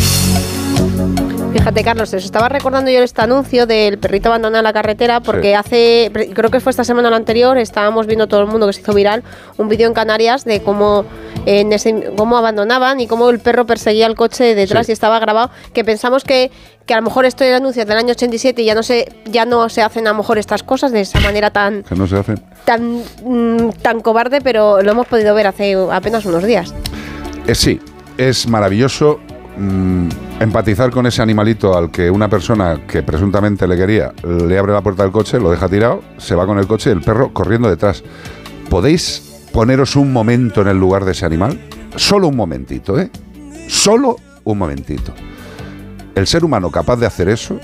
Fíjate, 1.54 1.84
Carlos, 1.84 2.12
os 2.12 2.24
estaba 2.24 2.48
recordando 2.48 2.90
yo 2.90 2.98
este 3.04 3.22
anuncio 3.22 3.64
del 3.66 3.96
perrito 3.98 4.28
abandonado 4.28 4.58
en 4.58 4.64
la 4.64 4.72
carretera 4.72 5.20
porque 5.20 5.50
Sí. 5.50 5.54
hace, 5.54 6.10
creo 6.34 6.50
que 6.50 6.58
fue 6.58 6.70
esta 6.70 6.82
semana 6.82 7.06
o 7.06 7.10
la 7.12 7.16
anterior, 7.16 7.56
estábamos 7.58 8.08
viendo 8.08 8.26
todo 8.26 8.40
el 8.40 8.48
mundo 8.48 8.66
que 8.66 8.72
se 8.72 8.80
hizo 8.80 8.92
viral 8.92 9.22
un 9.56 9.68
vídeo 9.68 9.86
en 9.86 9.94
Canarias 9.94 10.44
de 10.44 10.62
cómo, 10.62 11.04
en 11.46 11.72
ese- 11.72 12.10
cómo 12.16 12.36
abandonaban 12.36 12.98
y 13.00 13.06
cómo 13.06 13.30
el 13.30 13.38
perro 13.38 13.66
perseguía 13.66 14.06
el 14.08 14.16
coche 14.16 14.56
detrás 14.56 14.86
Sí. 14.86 14.92
y 14.92 14.94
estaba 14.94 15.20
grabado, 15.20 15.50
que 15.72 15.84
pensamos 15.84 16.24
que, 16.24 16.50
que 16.86 16.92
a 16.94 16.96
lo 16.96 17.04
mejor 17.04 17.24
esto 17.24 17.44
era 17.44 17.58
anuncio 17.58 17.84
del 17.84 17.98
año 17.98 18.10
87 18.10 18.60
y 18.62 18.64
ya 18.64 18.74
no, 18.74 18.82
se, 18.82 19.08
ya 19.24 19.44
no 19.44 19.68
se 19.68 19.82
hacen 19.82 20.08
a 20.08 20.10
lo 20.10 20.16
mejor 20.18 20.38
estas 20.38 20.64
cosas 20.64 20.90
de 20.90 21.02
esa 21.02 21.20
manera 21.20 21.50
tan, 21.50 21.84
Que 21.84 21.94
no 21.94 22.08
se 22.08 22.16
hacen. 22.18 22.42
tan, 22.64 23.00
mm, 23.24 23.70
tan 23.80 24.00
cobarde, 24.00 24.40
pero 24.40 24.82
lo 24.82 24.90
hemos 24.90 25.06
podido 25.06 25.32
ver 25.36 25.46
hace 25.46 25.76
apenas 25.92 26.26
unos 26.26 26.42
días. 26.42 26.74
Eh, 27.46 27.54
sí, 27.54 27.80
es 28.18 28.48
maravilloso 28.48 29.20
mm, 29.58 30.08
empatizar 30.40 30.90
con 30.90 31.06
ese 31.06 31.22
animalito 31.22 31.76
al 31.76 31.90
que 31.90 32.10
una 32.10 32.28
persona 32.28 32.80
que 32.86 33.02
presuntamente 33.02 33.66
le 33.66 33.76
quería 33.76 34.12
le 34.22 34.58
abre 34.58 34.72
la 34.72 34.82
puerta 34.82 35.02
del 35.02 35.12
coche, 35.12 35.38
lo 35.38 35.50
deja 35.50 35.68
tirado, 35.68 36.02
se 36.18 36.34
va 36.34 36.46
con 36.46 36.58
el 36.58 36.66
coche 36.66 36.90
y 36.90 36.92
el 36.92 37.00
perro 37.00 37.32
corriendo 37.32 37.68
detrás. 37.68 38.02
¿Podéis 38.68 39.48
poneros 39.52 39.96
un 39.96 40.12
momento 40.12 40.62
en 40.62 40.68
el 40.68 40.78
lugar 40.78 41.04
de 41.04 41.12
ese 41.12 41.26
animal? 41.26 41.60
Solo 41.96 42.28
un 42.28 42.36
momentito, 42.36 42.98
¿eh? 42.98 43.10
Solo 43.68 44.16
un 44.44 44.58
momentito. 44.58 45.12
El 46.14 46.26
ser 46.26 46.44
humano 46.44 46.70
capaz 46.70 46.96
de 46.96 47.06
hacer 47.06 47.28
eso, 47.28 47.58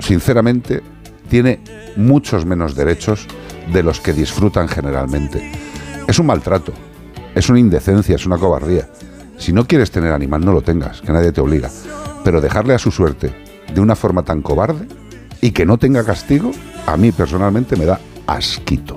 sinceramente, 0.00 0.82
tiene 1.28 1.60
muchos 1.96 2.44
menos 2.44 2.74
derechos 2.74 3.26
de 3.72 3.82
los 3.82 4.00
que 4.00 4.12
disfrutan 4.12 4.68
generalmente. 4.68 5.50
Es 6.06 6.18
un 6.18 6.26
maltrato, 6.26 6.72
es 7.34 7.48
una 7.48 7.60
indecencia, 7.60 8.14
es 8.14 8.26
una 8.26 8.38
cobardía. 8.38 8.88
Si 9.44 9.52
no 9.52 9.66
quieres 9.66 9.90
tener 9.90 10.10
animal, 10.14 10.42
no 10.42 10.52
lo 10.52 10.62
tengas, 10.62 11.02
que 11.02 11.12
nadie 11.12 11.30
te 11.30 11.42
obliga. 11.42 11.68
Pero 12.24 12.40
dejarle 12.40 12.72
a 12.72 12.78
su 12.78 12.90
suerte 12.90 13.30
de 13.74 13.78
una 13.78 13.94
forma 13.94 14.22
tan 14.22 14.40
cobarde 14.40 14.88
y 15.42 15.50
que 15.50 15.66
no 15.66 15.76
tenga 15.76 16.02
castigo, 16.02 16.50
a 16.86 16.96
mí 16.96 17.12
personalmente 17.12 17.76
me 17.76 17.84
da 17.84 18.00
asquito. 18.26 18.96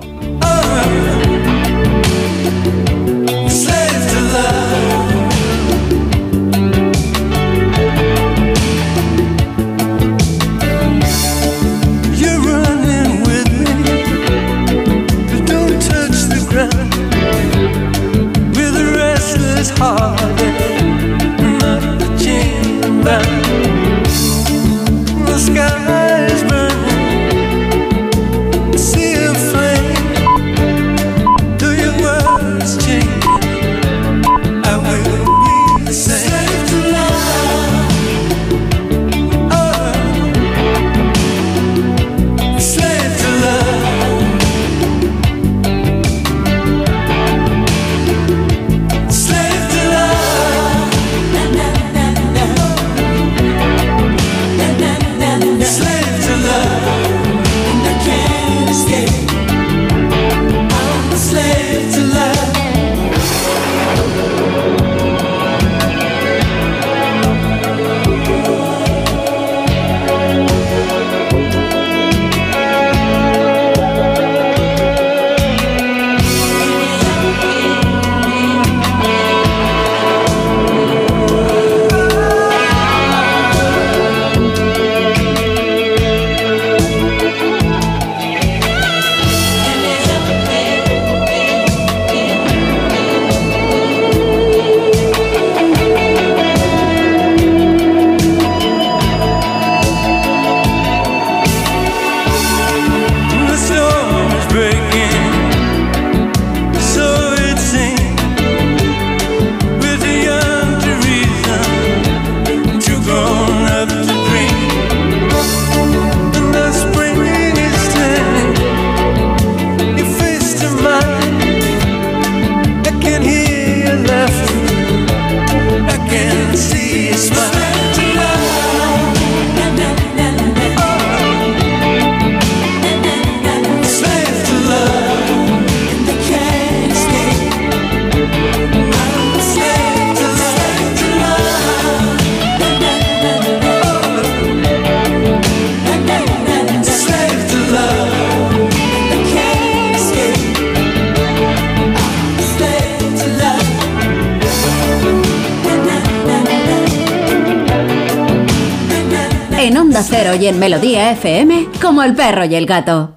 Y 160.40 160.46
en 160.46 160.58
Melodía 160.58 161.10
FM, 161.12 161.68
como 161.80 162.02
el 162.02 162.14
perro 162.14 162.44
y 162.44 162.54
el 162.54 162.66
gato. 162.66 163.14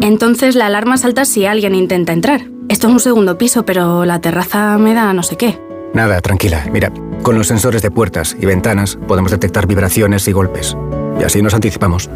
Entonces 0.00 0.54
la 0.54 0.66
alarma 0.66 0.96
salta 0.96 1.24
si 1.24 1.46
alguien 1.46 1.74
intenta 1.74 2.12
entrar. 2.12 2.42
Esto 2.68 2.88
es 2.88 2.92
un 2.92 3.00
segundo 3.00 3.38
piso, 3.38 3.64
pero 3.64 4.04
la 4.04 4.20
terraza 4.20 4.78
me 4.78 4.94
da 4.94 5.12
no 5.12 5.22
sé 5.22 5.36
qué. 5.36 5.58
Nada, 5.94 6.20
tranquila. 6.20 6.66
Mira, 6.72 6.92
con 7.22 7.36
los 7.36 7.46
sensores 7.46 7.82
de 7.82 7.90
puertas 7.90 8.36
y 8.40 8.46
ventanas 8.46 8.98
podemos 9.08 9.30
detectar 9.30 9.66
vibraciones 9.66 10.26
y 10.28 10.32
golpes. 10.32 10.76
Y 11.20 11.24
así 11.24 11.42
nos 11.42 11.54
anticipamos. 11.54 12.10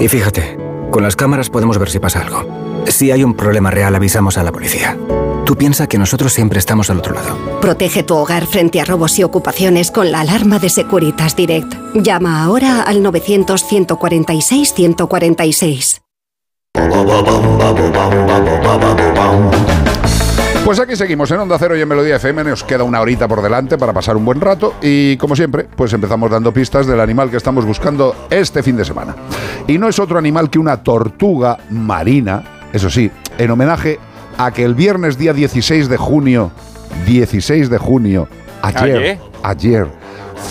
Y 0.00 0.08
fíjate, 0.08 0.56
con 0.90 1.02
las 1.02 1.16
cámaras 1.16 1.50
podemos 1.50 1.78
ver 1.78 1.90
si 1.90 1.98
pasa 1.98 2.20
algo. 2.20 2.44
Si 2.86 3.10
hay 3.10 3.24
un 3.24 3.34
problema 3.34 3.70
real, 3.70 3.94
avisamos 3.94 4.38
a 4.38 4.42
la 4.42 4.52
policía. 4.52 4.96
Tú 5.44 5.56
piensa 5.56 5.86
que 5.86 5.98
nosotros 5.98 6.32
siempre 6.32 6.58
estamos 6.58 6.90
al 6.90 6.98
otro 6.98 7.14
lado. 7.14 7.36
Protege 7.60 8.02
tu 8.02 8.14
hogar 8.14 8.46
frente 8.46 8.80
a 8.80 8.84
robos 8.84 9.18
y 9.18 9.24
ocupaciones 9.24 9.90
con 9.90 10.12
la 10.12 10.20
alarma 10.20 10.58
de 10.58 10.68
Securitas 10.68 11.34
Direct. 11.34 11.81
Llama 11.94 12.42
ahora 12.42 12.82
al 12.82 13.02
900-146-146. 13.02 16.00
Pues 20.64 20.80
aquí 20.80 20.96
seguimos 20.96 21.30
en 21.30 21.40
Onda 21.40 21.58
Cero 21.58 21.76
y 21.76 21.82
en 21.82 21.88
Melodía 21.88 22.16
FM. 22.16 22.44
Nos 22.44 22.64
queda 22.64 22.84
una 22.84 22.98
horita 23.00 23.28
por 23.28 23.42
delante 23.42 23.76
para 23.76 23.92
pasar 23.92 24.16
un 24.16 24.24
buen 24.24 24.40
rato. 24.40 24.76
Y 24.80 25.18
como 25.18 25.36
siempre, 25.36 25.64
pues 25.64 25.92
empezamos 25.92 26.30
dando 26.30 26.50
pistas 26.52 26.86
del 26.86 27.00
animal 27.00 27.30
que 27.30 27.36
estamos 27.36 27.66
buscando 27.66 28.26
este 28.30 28.62
fin 28.62 28.76
de 28.76 28.86
semana. 28.86 29.14
Y 29.66 29.76
no 29.76 29.88
es 29.88 29.98
otro 29.98 30.18
animal 30.18 30.48
que 30.48 30.58
una 30.58 30.82
tortuga 30.82 31.58
marina, 31.68 32.62
eso 32.72 32.88
sí, 32.88 33.10
en 33.36 33.50
homenaje 33.50 33.98
a 34.38 34.50
que 34.50 34.64
el 34.64 34.74
viernes 34.74 35.18
día 35.18 35.34
16 35.34 35.90
de 35.90 35.98
junio, 35.98 36.52
16 37.06 37.68
de 37.68 37.78
junio, 37.78 38.28
ayer, 38.62 39.18
Ayer. 39.42 40.01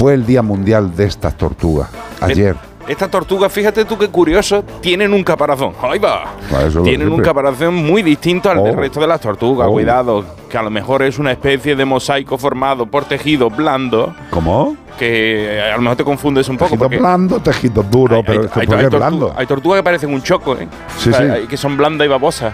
Fue 0.02 0.16
el 0.16 0.26
Día 0.26 0.42
Mundial 0.42 0.96
de 0.96 1.06
esta 1.06 1.30
tortuga. 1.30 1.88
Ayer. 2.22 2.56
Estas 2.88 3.12
tortugas, 3.12 3.52
fíjate 3.54 3.86
tú 3.86 3.96
qué 4.00 4.08
curioso, 4.08 4.64
tienen 4.82 5.14
un 5.14 5.24
caparazón. 5.24 5.74
Ahí 5.84 6.00
va. 6.00 6.34
Eso 6.68 6.80
lo 6.80 6.84
Tienen 6.84 7.10
un 7.10 7.22
caparazón 7.22 7.76
muy 7.76 8.02
distinto 8.02 8.50
al 8.50 8.64
del 8.64 8.74
Oh. 8.76 8.80
resto 8.80 9.00
de 9.00 9.06
las 9.06 9.22
tortugas. 9.22 9.68
Oh. 9.70 9.74
Cuidado, 9.74 10.26
que 10.50 10.58
a 10.58 10.64
lo 10.64 10.72
mejor 10.72 11.04
es 11.04 11.20
una 11.20 11.32
especie 11.32 11.76
de 11.76 11.86
mosaico 11.86 12.40
formado 12.40 12.88
por 12.88 13.06
tejido 13.06 13.52
blando. 13.52 14.16
¿Cómo? 14.32 14.76
Que 14.98 15.62
a 15.72 15.76
lo 15.76 15.84
mejor 15.84 15.98
te 15.98 16.04
confundes 16.04 16.50
un 16.50 16.58
poco. 16.58 16.70
Tejido 16.72 16.84
porque 16.86 16.98
blando, 16.98 17.40
tejido 17.40 17.84
duro, 17.84 18.24
pero 18.26 18.42
hay, 18.42 18.48
¿por 18.48 18.60
hay 18.62 18.68
qué 18.68 18.88
tortu- 18.90 18.98
blando? 18.98 19.34
hay 19.38 19.46
tortugas 19.46 19.80
que 19.80 19.84
parecen 19.84 20.12
un 20.12 20.24
choco, 20.24 20.56
¿eh? 20.58 20.68
Sí, 20.98 21.12
O 21.12 21.14
sea, 21.14 21.36
sí. 21.36 21.48
que 21.48 21.58
son 21.58 21.78
blandas 21.78 22.08
y 22.08 22.10
babosas. 22.10 22.52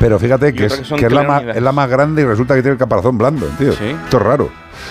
Pero 0.00 0.18
fíjate 0.18 0.52
que, 0.54 0.66
es, 0.66 0.74
que 0.74 0.84
son 0.84 0.98
que 0.98 1.06
es 1.06 1.12
la 1.12 1.18
más, 1.22 1.26
clerónidas. 1.26 1.56
es 1.56 1.62
la 1.62 1.72
más 1.72 1.88
grande 1.90 2.22
y 2.22 2.24
resulta 2.24 2.54
que 2.54 2.62
tiene 2.62 2.72
el 2.72 2.78
caparazón 2.78 3.16
blando, 3.18 3.46
tío. 3.58 3.70
Esto 3.72 4.16
es 4.16 4.22
raro. 4.22 4.48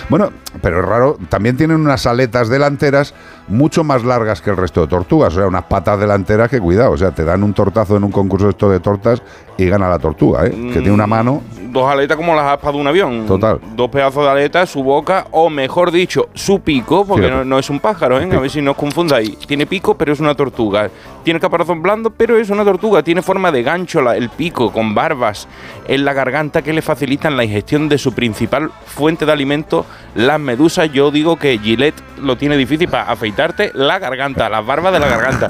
Bueno, 0.10 0.32
pero 0.62 0.80
es 0.80 0.86
raro. 0.86 1.18
También 1.30 1.58
tienen 1.58 1.78
unas 1.78 2.06
aletas 2.06 2.50
delanteras 2.50 3.14
mucho 3.48 3.84
más 3.84 4.04
largas 4.04 4.42
que 4.42 4.50
el 4.50 4.58
resto 4.58 4.82
de 4.82 4.88
tortugas. 4.88 5.34
O 5.34 5.38
sea, 5.38 5.48
unas 5.48 5.64
patas 5.64 6.00
delanteras 6.00 6.50
que 6.50 6.60
cuidado. 6.60 6.92
O 6.92 6.98
sea, 6.98 7.12
te 7.12 7.24
dan 7.24 7.44
un 7.44 7.54
tortazo 7.54 7.98
en 7.98 8.04
un 8.04 8.12
concurso 8.12 8.46
de 8.46 8.52
esto 8.52 8.70
de 8.70 8.80
tortas 8.80 9.22
y 9.58 9.66
gana 9.68 9.90
la 9.90 10.00
tortuga, 10.00 10.46
¿eh? 10.46 10.52
Que 10.52 10.80
tiene 10.80 10.92
una 10.92 11.08
mano. 11.08 11.42
Dos 11.76 11.92
aletas 11.92 12.16
como 12.16 12.34
las 12.34 12.46
aspas 12.54 12.74
de 12.74 12.80
un 12.80 12.88
avión. 12.88 13.26
Total. 13.26 13.60
Dos 13.76 13.90
pedazos 13.90 14.24
de 14.24 14.30
aletas, 14.32 14.70
su 14.70 14.82
boca, 14.82 15.28
o 15.32 15.50
mejor 15.50 15.92
dicho, 15.92 16.30
su 16.34 16.62
pico, 16.62 17.06
porque 17.06 17.30
no, 17.30 17.44
no 17.44 17.60
es 17.60 17.70
un 17.70 17.82
pájaro, 17.82 18.18
¿eh? 18.20 18.30
A 18.32 18.40
ver 18.40 18.50
si 18.50 18.62
no 18.62 18.72
os 18.72 18.78
confundáis. 18.78 19.38
Tiene 19.40 19.66
pico, 19.66 19.96
pero 19.98 20.14
es 20.14 20.22
una 20.22 20.34
tortuga. 20.36 20.90
Tiene 21.26 21.40
caparazón 21.42 21.82
blando, 21.82 22.12
pero 22.12 22.38
es 22.38 22.50
una 22.50 22.64
tortuga. 22.64 23.04
Tiene 23.04 23.22
forma 23.22 23.52
de 23.52 23.62
gancho 23.62 24.02
la- 24.02 24.16
el 24.16 24.30
pico, 24.30 24.72
con 24.72 24.96
barbas 24.96 25.50
en 25.88 26.06
la 26.06 26.14
garganta 26.14 26.62
que 26.62 26.72
le 26.72 26.82
facilitan 26.82 27.36
la 27.36 27.44
ingestión 27.44 27.90
de 27.90 27.98
su 27.98 28.14
principal 28.14 28.72
fuente 28.86 29.26
de 29.26 29.34
alimento, 29.34 29.86
las 30.16 30.40
medusas. 30.40 30.90
Yo 30.94 31.12
digo 31.12 31.36
que 31.36 31.58
Gillette 31.58 32.02
lo 32.22 32.38
tiene 32.38 32.56
difícil 32.56 32.88
para 32.88 33.12
afeitarte 33.12 33.72
la 33.74 34.00
garganta, 34.00 34.48
las 34.50 34.66
barbas 34.66 34.94
de 34.94 35.00
la 35.00 35.08
garganta. 35.10 35.48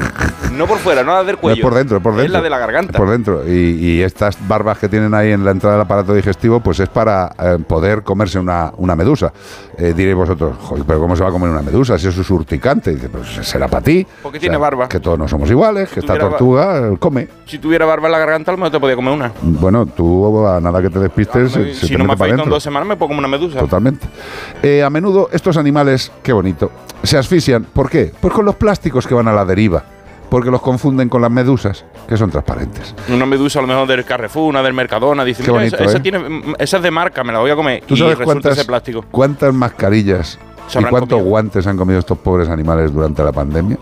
No 0.54 0.66
por 0.66 0.80
fuera, 0.80 1.04
no 1.04 1.14
las 1.14 1.26
del 1.26 1.36
No 1.36 1.42
cuello. 1.42 1.56
es 1.58 1.62
por 1.62 1.74
dentro, 1.76 1.98
es 1.98 2.04
por 2.04 2.14
dentro. 2.14 2.26
Es 2.26 2.32
la 2.32 2.42
de 2.42 2.50
la 2.50 2.58
garganta. 2.58 2.98
Por 2.98 3.10
dentro. 3.10 3.44
Y, 3.48 3.52
y 3.76 4.02
estas 4.02 4.38
barbas 4.48 4.78
que 4.80 4.88
tienen 4.88 5.14
ahí 5.14 5.32
en 5.34 5.44
la 5.44 5.52
entrada 5.52 5.76
del 5.76 5.82
aparato 5.84 6.15
digestivo, 6.16 6.60
pues 6.60 6.80
es 6.80 6.90
para 6.90 7.32
eh, 7.40 7.58
poder 7.68 8.04
comerse 8.04 8.40
una, 8.40 8.72
una 8.78 8.96
medusa. 8.96 9.32
Eh, 9.78 9.94
diréis 9.96 10.16
vosotros, 10.16 10.56
"Joder, 10.62 10.84
pero 10.86 11.00
¿cómo 11.00 11.16
se 11.16 11.24
va 11.24 11.30
a 11.30 11.32
comer 11.32 11.50
una 11.50 11.62
medusa? 11.62 11.98
Si 11.98 12.08
eso 12.08 12.22
es 12.22 12.30
urticante. 12.30 12.94
Dice, 12.94 13.10
pues 13.10 13.28
será 13.48 13.68
para 13.68 13.84
ti. 13.84 14.06
Porque 14.24 14.38
O 14.38 14.42
tiene 14.42 14.58
barba. 14.58 14.88
Que 14.90 15.00
todos 15.00 15.18
no 15.20 15.28
somos 15.28 15.50
iguales, 15.50 15.90
que 15.90 16.00
esta 16.00 16.18
tortuga 16.18 16.88
eh, 16.90 16.98
come. 17.00 17.28
Si 17.46 17.60
tuviera 17.60 17.86
barba 17.86 18.08
en 18.08 18.12
la 18.14 18.20
garganta, 18.20 18.52
mejor 18.54 18.72
te 18.72 18.80
podía 18.80 18.96
comer 18.96 19.14
una. 19.14 19.32
Bueno, 19.42 19.86
tú 19.86 20.46
a 20.48 20.60
nada 20.60 20.82
que 20.82 20.90
te 20.90 21.00
despistes, 21.00 21.52
se, 21.52 21.74
se 21.74 21.88
si 21.88 21.94
te 21.94 21.98
no 21.98 22.06
me 22.06 22.14
afeito 22.14 22.44
en 22.44 22.50
dos 22.50 22.64
semanas, 22.64 22.88
me 22.88 22.96
pongo 22.96 23.10
como 23.10 23.20
una 23.20 23.28
medusa. 23.28 23.60
Totalmente. 23.60 24.08
Eh, 24.64 24.84
a 24.84 24.90
menudo 24.90 25.30
estos 25.32 25.58
animales, 25.58 26.12
qué 26.24 26.34
bonito, 26.34 26.72
se 27.04 27.18
asfixian. 27.18 27.64
¿Por 27.66 27.90
qué? 27.90 28.12
Pues 28.20 28.34
con 28.34 28.46
los 28.46 28.56
plásticos 28.56 29.06
que 29.08 29.14
van 29.14 29.28
a 29.28 29.34
la 29.34 29.46
deriva. 29.46 29.84
Porque 30.30 30.50
los 30.52 30.62
confunden 30.62 31.08
con 31.10 31.22
las 31.22 31.32
medusas, 31.32 31.86
que 32.08 32.18
son 32.18 32.30
transparentes. 32.32 32.96
Una 33.10 33.26
medusa 33.26 33.60
a 33.60 33.62
lo 33.62 33.68
mejor 33.68 33.88
del 33.88 34.04
Carrefour, 34.06 34.50
una 34.50 34.62
del 34.64 34.74
Mercadona. 34.74 35.24
Dice, 35.24 35.44
Qué 35.44 35.52
mira, 35.52 35.62
bonito, 35.62 35.76
esa, 35.78 35.86
esa 35.86 35.98
¿eh? 35.98 36.02
tiene, 36.02 36.56
esa 36.60 36.78
es 36.78 36.84
de 36.84 36.92
marca, 36.92 37.24
me 37.24 37.32
la 37.32 37.40
voy 37.40 37.52
a 37.52 37.56
comer. 37.56 37.84
¿Tú 37.86 37.94
y 37.94 37.98
sabes 37.98 38.18
cuántas, 38.18 38.58
ese 38.58 38.66
plástico. 38.66 39.06
cuántas 39.12 39.54
mascarillas 39.54 40.40
y 40.70 40.84
cuántos 40.86 41.10
comido. 41.10 41.30
guantes 41.30 41.68
han 41.68 41.78
comido 41.78 42.00
estos 42.00 42.18
pobres 42.18 42.50
animales 42.50 42.92
durante 42.94 43.24
la 43.24 43.32
pandemia? 43.32 43.78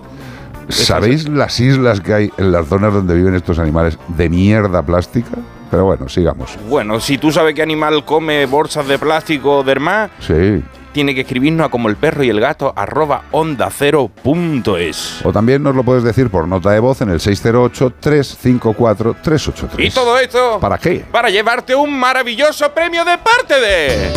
¿Sabéis 0.70 1.28
las 1.28 1.60
islas 1.60 2.00
que 2.02 2.14
hay 2.14 2.32
en 2.38 2.52
las 2.52 2.68
zonas 2.68 2.94
donde 2.94 3.16
viven 3.16 3.36
estos 3.36 3.60
animales 3.60 3.98
de 4.10 4.30
mierda 4.30 4.82
plástica? 4.82 5.32
Pero 5.70 5.86
bueno, 5.86 6.08
sigamos. 6.08 6.58
Bueno, 6.70 7.00
si 7.00 7.18
tú 7.18 7.32
sabes 7.32 7.56
qué 7.56 7.64
animal 7.64 8.06
come 8.06 8.46
bolsas 8.46 8.88
de 8.88 9.00
plástico 9.00 9.58
o 9.60 9.64
demás, 9.64 10.12
Sí. 10.20 10.64
Tiene 10.94 11.14
que 11.16 11.22
escribirnos 11.22 11.66
a 11.66 11.70
como 11.70 11.89
el 11.89 11.96
perro 11.98 12.24
y 12.24 12.30
el 12.30 12.39
gato 12.39 12.72
arroba 12.76 13.24
onda 13.32 13.70
cero 13.70 14.10
punto 14.24 14.78
es. 14.78 15.20
O 15.24 15.32
también 15.34 15.62
nos 15.64 15.76
lo 15.76 15.84
puedes 15.84 16.04
decir 16.04 16.30
por 16.30 16.48
nota 16.48 16.72
de 16.72 16.80
voz 16.80 17.02
en 17.02 17.10
el 17.10 17.20
608-354-383. 17.20 19.86
Y 19.86 19.89
todo 19.89 20.18
esto 20.20 20.60
¿Para 20.60 20.78
qué? 20.78 21.06
para 21.12 21.30
llevarte 21.30 21.74
un 21.76 21.98
maravilloso 21.98 22.72
premio 22.74 23.04
de 23.06 23.18
parte 23.18 23.60
de 23.60 24.12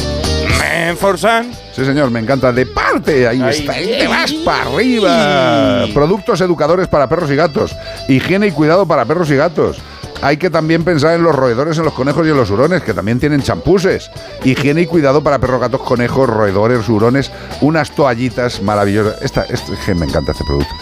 Menforsan. 0.59 1.53
Sí, 1.75 1.85
señor, 1.85 2.11
me 2.11 2.21
encanta. 2.21 2.51
De 2.53 2.65
parte, 2.67 3.27
ahí 3.29 3.41
Ay, 3.43 3.59
está, 3.61 3.73
ahí 3.73 3.97
te 3.99 4.07
vas 4.09 4.33
para 4.45 4.63
arriba. 4.63 5.85
Productos 5.93 6.41
educadores 6.41 6.89
para 6.89 7.09
perros 7.09 7.31
y 7.31 7.37
gatos. 7.37 7.77
Higiene 8.09 8.47
y 8.49 8.53
cuidado 8.53 8.87
para 8.87 9.05
perros 9.05 9.31
y 9.31 9.37
gatos. 9.37 9.77
Hay 10.23 10.37
que 10.37 10.51
también 10.51 10.85
pensar 10.85 11.15
en 11.15 11.23
los 11.23 11.35
roedores, 11.35 11.79
en 11.79 11.85
los 11.85 11.95
conejos 11.95 12.27
y 12.27 12.31
en 12.31 12.37
los 12.37 12.51
hurones, 12.51 12.83
que 12.83 12.95
también 12.95 13.21
tienen 13.21 13.43
champuses. 13.43 14.11
Higiene 14.45 14.83
y 14.83 14.87
cuidado 14.87 15.23
para 15.23 15.39
perros, 15.39 15.61
gatos, 15.61 15.83
conejos, 15.83 16.29
roedores, 16.29 16.89
hurones. 16.89 17.31
Unas 17.61 17.91
toallitas 17.95 18.63
maravillosas. 18.63 19.21
Esta, 19.23 19.47
que 19.85 19.95
me 19.95 20.07
encanta 20.07 20.33
este 20.33 20.45
producto. 20.45 20.75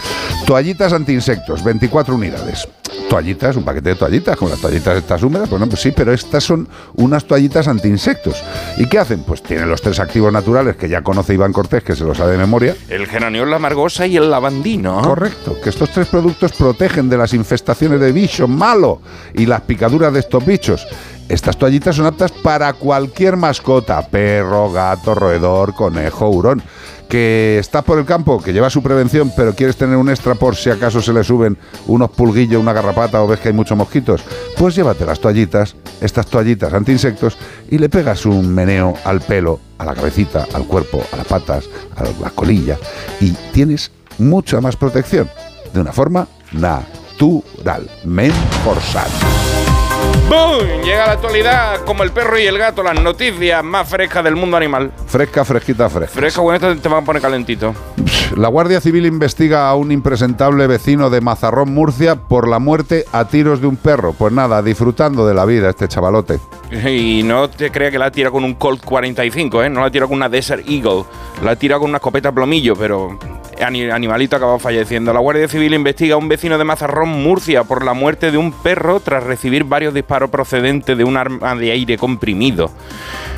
Toallitas 0.46 0.92
anti-insectos, 0.92 1.64
24 1.64 2.14
unidades. 2.14 2.68
Toallitas, 3.08 3.56
un 3.56 3.64
paquete 3.64 3.90
de 3.90 3.94
toallitas, 3.94 4.36
como 4.36 4.50
las 4.50 4.60
toallitas 4.60 4.96
estas 4.96 5.22
húmedas, 5.22 5.48
bueno, 5.48 5.68
pues 5.68 5.80
sí, 5.80 5.92
pero 5.92 6.12
estas 6.12 6.42
son 6.42 6.68
unas 6.94 7.24
toallitas 7.24 7.68
anti-insectos. 7.68 8.42
¿Y 8.76 8.86
qué 8.86 8.98
hacen? 8.98 9.22
Pues 9.22 9.42
tienen 9.42 9.68
los 9.68 9.82
tres 9.82 10.00
activos 10.00 10.32
naturales 10.32 10.76
que 10.76 10.88
ya 10.88 11.02
conoce 11.02 11.34
Iván 11.34 11.52
Cortés, 11.52 11.82
que 11.84 11.94
se 11.94 12.04
lo 12.04 12.14
sabe 12.14 12.32
de 12.32 12.38
memoria. 12.38 12.74
El 12.88 13.06
geraniol, 13.06 13.50
la 13.50 13.58
margosa 13.58 14.06
y 14.06 14.16
el 14.16 14.30
lavandino. 14.30 15.00
Correcto, 15.02 15.58
que 15.62 15.70
estos 15.70 15.90
tres 15.90 16.08
productos 16.08 16.52
protegen 16.52 17.08
de 17.08 17.18
las 17.18 17.34
infestaciones 17.34 18.00
de 18.00 18.12
bicho 18.12 18.48
malo 18.48 19.00
y 19.34 19.46
las 19.46 19.60
picaduras 19.62 20.12
de 20.12 20.20
estos 20.20 20.44
bichos. 20.44 20.86
Estas 21.28 21.56
toallitas 21.56 21.96
son 21.96 22.04
aptas 22.06 22.32
para 22.32 22.72
cualquier 22.74 23.36
mascota, 23.36 24.06
perro, 24.08 24.70
gato, 24.70 25.14
roedor, 25.14 25.74
conejo, 25.74 26.28
hurón. 26.28 26.62
Que 27.08 27.58
estás 27.60 27.84
por 27.84 27.98
el 27.98 28.04
campo, 28.04 28.42
que 28.42 28.52
lleva 28.52 28.70
su 28.70 28.82
prevención, 28.82 29.30
pero 29.36 29.54
quieres 29.54 29.76
tener 29.76 29.96
un 29.96 30.08
extra 30.08 30.34
por 30.34 30.56
si 30.56 30.70
acaso 30.70 31.00
se 31.00 31.12
le 31.12 31.22
suben 31.22 31.56
unos 31.86 32.10
pulguillos, 32.10 32.60
una 32.60 32.72
garrapata 32.72 33.22
o 33.22 33.26
ves 33.26 33.40
que 33.40 33.48
hay 33.48 33.54
muchos 33.54 33.76
mosquitos, 33.76 34.22
pues 34.56 34.74
llévate 34.74 35.06
las 35.06 35.20
toallitas, 35.20 35.76
estas 36.00 36.26
toallitas 36.26 36.72
anti-insectos, 36.72 37.36
y 37.70 37.78
le 37.78 37.88
pegas 37.88 38.26
un 38.26 38.52
meneo 38.52 38.94
al 39.04 39.20
pelo, 39.20 39.60
a 39.78 39.84
la 39.84 39.94
cabecita, 39.94 40.48
al 40.54 40.66
cuerpo, 40.66 41.04
a 41.12 41.16
las 41.16 41.26
patas, 41.26 41.64
a 41.96 42.04
la 42.22 42.30
colilla, 42.30 42.78
y 43.20 43.30
tienes 43.52 43.92
mucha 44.18 44.60
más 44.60 44.76
protección, 44.76 45.28
de 45.72 45.80
una 45.80 45.92
forma 45.92 46.26
natural. 46.52 47.88
Menforsan. 48.04 49.53
¡Bum! 50.34 50.66
Llega 50.82 51.06
la 51.06 51.12
actualidad 51.12 51.84
como 51.84 52.02
el 52.02 52.10
perro 52.10 52.36
y 52.38 52.42
el 52.46 52.58
gato, 52.58 52.82
las 52.82 53.00
noticias 53.00 53.62
más 53.62 53.88
frescas 53.88 54.24
del 54.24 54.34
mundo 54.34 54.56
animal. 54.56 54.90
Fresca, 55.06 55.44
fresquita, 55.44 55.88
fresca. 55.88 56.12
Fresca, 56.12 56.40
bueno, 56.40 56.68
esto 56.68 56.82
te 56.82 56.88
va 56.88 56.98
a 56.98 57.02
poner 57.02 57.22
calentito. 57.22 57.72
La 58.36 58.48
Guardia 58.48 58.80
Civil 58.80 59.06
investiga 59.06 59.68
a 59.68 59.76
un 59.76 59.92
impresentable 59.92 60.66
vecino 60.66 61.08
de 61.08 61.20
Mazarrón, 61.20 61.72
Murcia, 61.72 62.16
por 62.16 62.48
la 62.48 62.58
muerte 62.58 63.04
a 63.12 63.26
tiros 63.26 63.60
de 63.60 63.68
un 63.68 63.76
perro. 63.76 64.12
Pues 64.12 64.32
nada, 64.32 64.60
disfrutando 64.60 65.24
de 65.24 65.34
la 65.34 65.44
vida 65.44 65.70
este 65.70 65.86
chavalote. 65.86 66.40
Y 66.72 67.22
no 67.22 67.48
te 67.48 67.70
creas 67.70 67.92
que 67.92 67.98
la 68.00 68.10
tira 68.10 68.32
con 68.32 68.42
un 68.42 68.54
Colt 68.54 68.84
45, 68.84 69.62
¿eh? 69.62 69.70
No 69.70 69.82
la 69.82 69.90
tira 69.90 70.06
con 70.08 70.16
una 70.16 70.28
Desert 70.28 70.68
Eagle. 70.68 71.04
La 71.44 71.54
tira 71.54 71.78
con 71.78 71.90
una 71.90 71.98
escopeta 71.98 72.32
plomillo, 72.32 72.74
pero 72.74 73.16
animalito 73.60 74.36
acabó 74.36 74.58
falleciendo. 74.58 75.12
La 75.12 75.20
Guardia 75.20 75.48
Civil 75.48 75.74
investiga 75.74 76.14
a 76.14 76.18
un 76.18 76.28
vecino 76.28 76.58
de 76.58 76.64
Mazarrón, 76.64 77.08
Murcia, 77.08 77.64
por 77.64 77.84
la 77.84 77.94
muerte 77.94 78.30
de 78.30 78.38
un 78.38 78.52
perro 78.52 79.00
tras 79.00 79.22
recibir 79.22 79.64
varios 79.64 79.94
disparos 79.94 80.30
procedentes 80.30 80.96
de 80.96 81.04
un 81.04 81.16
arma 81.16 81.54
de 81.54 81.70
aire 81.70 81.98
comprimido. 81.98 82.70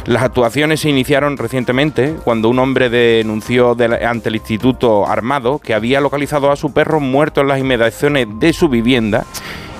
Las 0.06 0.22
actuaciones 0.22 0.80
se 0.80 0.88
iniciaron 0.88 1.36
recientemente 1.36 2.14
cuando 2.22 2.48
un 2.48 2.58
hombre 2.58 2.88
denunció 2.88 3.76
ante 4.06 4.28
el 4.28 4.36
Instituto 4.36 5.06
Armado 5.06 5.58
que 5.58 5.74
había 5.74 6.00
localizado 6.00 6.52
a 6.52 6.56
su 6.56 6.72
perro 6.72 7.00
muerto 7.00 7.40
en 7.40 7.48
las 7.48 7.58
inmediaciones 7.58 8.28
de 8.38 8.52
su 8.52 8.68
vivienda 8.68 9.24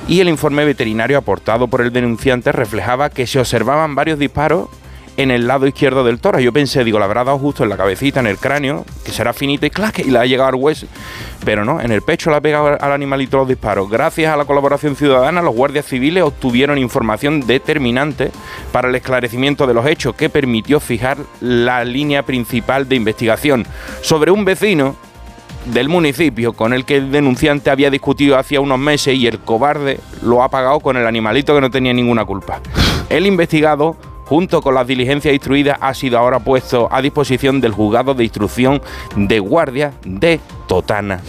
y 0.09 0.20
el 0.20 0.28
informe 0.28 0.64
veterinario 0.64 1.18
aportado 1.18 1.68
por 1.68 1.80
el 1.80 1.93
denunciante 1.93 2.53
reflejaba 2.53 3.11
que 3.11 3.26
se 3.26 3.39
observaban 3.39 3.95
varios 3.95 4.18
disparos 4.18 4.68
en 5.16 5.30
el 5.30 5.46
lado 5.46 5.66
izquierdo 5.66 6.04
del 6.04 6.18
toro. 6.18 6.40
Yo 6.40 6.52
pensé, 6.52 6.84
digo, 6.84 6.98
la 6.98 7.06
habrá 7.06 7.24
dado 7.24 7.38
justo 7.38 7.62
en 7.62 7.70
la 7.70 7.76
cabecita, 7.76 8.20
en 8.20 8.26
el 8.26 8.38
cráneo, 8.38 8.84
que 9.04 9.12
será 9.12 9.32
finito 9.32 9.66
y 9.66 9.70
clac, 9.70 9.98
y 10.00 10.10
le 10.10 10.18
ha 10.18 10.26
llegado 10.26 10.50
al 10.50 10.54
hueso. 10.56 10.86
Pero 11.44 11.64
no, 11.64 11.80
en 11.80 11.92
el 11.92 12.02
pecho 12.02 12.30
le 12.30 12.36
ha 12.36 12.40
pegado 12.40 12.76
al 12.80 12.92
animalito 12.92 13.38
los 13.38 13.48
disparos. 13.48 13.88
Gracias 13.88 14.32
a 14.32 14.36
la 14.36 14.44
colaboración 14.44 14.96
ciudadana, 14.96 15.42
los 15.42 15.54
guardias 15.54 15.86
civiles 15.86 16.22
obtuvieron 16.22 16.78
información 16.78 17.46
determinante 17.46 18.30
para 18.72 18.88
el 18.88 18.94
esclarecimiento 18.94 19.66
de 19.66 19.74
los 19.74 19.86
hechos 19.86 20.14
que 20.14 20.28
permitió 20.28 20.80
fijar 20.80 21.18
la 21.40 21.84
línea 21.84 22.22
principal 22.22 22.88
de 22.88 22.96
investigación 22.96 23.66
sobre 24.02 24.30
un 24.30 24.44
vecino 24.44 24.96
del 25.66 25.88
municipio 25.88 26.52
con 26.52 26.72
el 26.72 26.84
que 26.84 26.96
el 26.96 27.10
denunciante 27.10 27.70
había 27.70 27.90
discutido 27.90 28.38
hacía 28.38 28.60
unos 28.60 28.78
meses 28.78 29.14
y 29.16 29.26
el 29.26 29.40
cobarde 29.40 29.98
lo 30.22 30.42
ha 30.42 30.48
pagado 30.48 30.80
con 30.80 30.96
el 30.96 31.06
animalito 31.06 31.54
que 31.54 31.60
no 31.60 31.70
tenía 31.70 31.92
ninguna 31.92 32.24
culpa. 32.24 32.60
El 33.08 33.26
investigado, 33.26 33.96
junto 34.27 34.61
con 34.61 34.74
las 34.74 34.87
diligencias 34.87 35.33
instruidas, 35.33 35.79
ha 35.81 35.95
sido 35.95 36.18
ahora 36.18 36.41
puesto 36.41 36.89
a 36.91 37.01
disposición 37.01 37.61
del 37.61 37.72
juzgado 37.72 38.14
de 38.14 38.24
instrucción 38.24 38.83
de 39.16 39.39
guardia 39.39 39.93
de 40.05 40.41
Totana. 40.66 41.20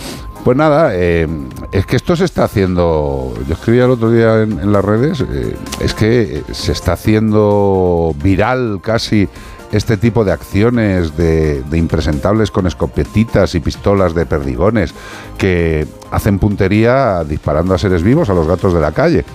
Pues 0.43 0.55
nada, 0.55 0.91
eh, 0.93 1.27
es 1.71 1.85
que 1.85 1.97
esto 1.97 2.15
se 2.15 2.25
está 2.25 2.45
haciendo. 2.45 3.33
Yo 3.47 3.53
escribía 3.53 3.85
el 3.85 3.91
otro 3.91 4.11
día 4.11 4.43
en, 4.43 4.71
las 4.71 4.83
redes, 4.83 5.21
eh, 5.21 5.55
es 5.81 5.93
que 5.93 6.43
se 6.51 6.71
está 6.71 6.93
haciendo 6.93 8.15
viral 8.23 8.79
casi 8.81 9.27
este 9.71 9.97
tipo 9.97 10.23
de 10.23 10.31
acciones 10.31 11.17
de, 11.17 11.61
de 11.63 11.77
impresentables 11.77 12.51
con 12.51 12.65
escopetitas 12.65 13.55
y 13.55 13.59
pistolas 13.59 14.15
de 14.15 14.25
perdigones 14.25 14.93
que 15.37 15.85
hacen 16.11 16.39
puntería 16.39 17.23
disparando 17.23 17.73
a 17.73 17.77
seres 17.77 18.03
vivos, 18.03 18.29
a 18.29 18.33
los 18.33 18.47
gatos 18.47 18.73
de 18.73 18.79
la 18.81 18.91
calle. 18.91 19.25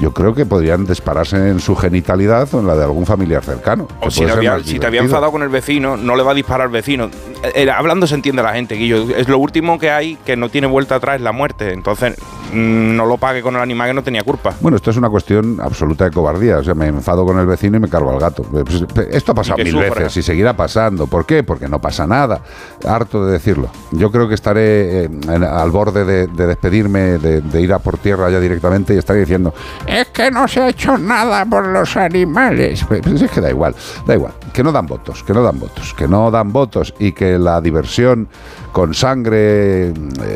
Yo 0.00 0.12
creo 0.14 0.34
que 0.34 0.46
podrían 0.46 0.86
dispararse 0.86 1.36
en 1.50 1.60
su 1.60 1.76
genitalidad 1.76 2.48
o 2.54 2.60
en 2.60 2.66
la 2.66 2.74
de 2.74 2.84
algún 2.84 3.04
familiar 3.04 3.44
cercano. 3.44 3.86
O 4.00 4.10
si, 4.10 4.24
te 4.24 4.30
había, 4.30 4.52
más 4.54 4.62
si 4.62 4.78
te 4.78 4.86
había 4.86 5.00
divertido. 5.00 5.04
enfadado 5.04 5.30
con 5.32 5.42
el 5.42 5.50
vecino, 5.50 5.98
no 5.98 6.16
le 6.16 6.22
va 6.22 6.30
a 6.30 6.34
disparar 6.34 6.68
al 6.68 6.72
vecino. 6.72 7.10
Eh, 7.42 7.52
eh, 7.66 7.70
hablando 7.70 8.06
se 8.06 8.14
entiende 8.14 8.42
la 8.42 8.54
gente, 8.54 8.76
Guillo. 8.76 9.14
Es 9.14 9.28
lo 9.28 9.36
último 9.36 9.78
que 9.78 9.90
hay 9.90 10.16
que 10.24 10.36
no 10.36 10.48
tiene 10.48 10.68
vuelta 10.68 10.94
atrás, 10.94 11.20
la 11.20 11.32
muerte. 11.32 11.74
Entonces, 11.74 12.14
mm, 12.50 12.96
no 12.96 13.04
lo 13.04 13.18
pague 13.18 13.42
con 13.42 13.56
el 13.56 13.60
animal 13.60 13.88
que 13.88 13.94
no 13.94 14.02
tenía 14.02 14.22
culpa. 14.22 14.54
Bueno, 14.62 14.78
esto 14.78 14.90
es 14.90 14.96
una 14.96 15.10
cuestión 15.10 15.58
absoluta 15.62 16.06
de 16.06 16.12
cobardía. 16.12 16.56
O 16.56 16.64
sea, 16.64 16.72
me 16.74 16.86
enfado 16.86 17.26
con 17.26 17.38
el 17.38 17.44
vecino 17.46 17.76
y 17.76 17.80
me 17.80 17.88
cargo 17.90 18.10
al 18.10 18.18
gato. 18.18 18.42
Eh, 18.54 18.64
pues, 18.64 18.82
esto 19.10 19.32
ha 19.32 19.34
pasado 19.34 19.58
mil 19.58 19.70
sufra. 19.70 19.90
veces 19.90 20.16
y 20.16 20.22
seguirá 20.22 20.56
pasando. 20.56 21.08
¿Por 21.08 21.26
qué? 21.26 21.42
Porque 21.42 21.68
no 21.68 21.78
pasa 21.78 22.06
nada. 22.06 22.40
Harto 22.88 23.26
de 23.26 23.32
decirlo. 23.32 23.68
Yo 23.92 24.10
creo 24.10 24.28
que 24.28 24.34
estaré 24.34 25.02
eh, 25.04 25.10
en- 25.28 25.44
al 25.44 25.70
borde 25.70 26.06
de, 26.06 26.19
de 26.26 26.46
despedirme, 26.46 27.18
de, 27.18 27.40
de 27.40 27.60
ir 27.60 27.72
a 27.72 27.78
por 27.78 27.98
tierra 27.98 28.30
ya 28.30 28.40
directamente 28.40 28.94
y 28.94 28.98
estaré 28.98 29.20
diciendo, 29.20 29.54
es 29.86 30.08
que 30.08 30.30
no 30.30 30.46
se 30.48 30.60
ha 30.60 30.68
hecho 30.68 30.96
nada 30.96 31.44
por 31.44 31.66
los 31.66 31.96
animales. 31.96 32.84
Pues 32.88 33.00
pues 33.02 33.22
es 33.22 33.30
que 33.30 33.40
da 33.40 33.50
igual, 33.50 33.74
da 34.06 34.14
igual. 34.14 34.32
Que 34.52 34.62
no 34.64 34.72
dan 34.72 34.86
votos, 34.86 35.22
que 35.22 35.32
no 35.32 35.42
dan 35.42 35.58
votos, 35.60 35.94
que 35.94 36.08
no 36.08 36.30
dan 36.30 36.52
votos 36.52 36.92
y 36.98 37.12
que 37.12 37.38
la 37.38 37.60
diversión 37.60 38.28
con 38.72 38.94
sangre 38.94 39.88
eh, 39.88 39.92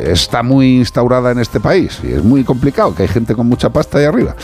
está 0.07 0.43
muy 0.43 0.77
instaurada 0.79 1.31
en 1.33 1.39
este 1.39 1.61
país 1.61 2.01
y 2.03 2.13
es 2.13 2.23
muy 2.25 2.43
complicado, 2.45 2.95
que 2.95 3.03
hay 3.03 3.09
gente 3.09 3.35
con 3.35 3.49
mucha 3.49 3.71
pasta 3.71 3.99
ahí 3.99 4.05
arriba. 4.05 4.35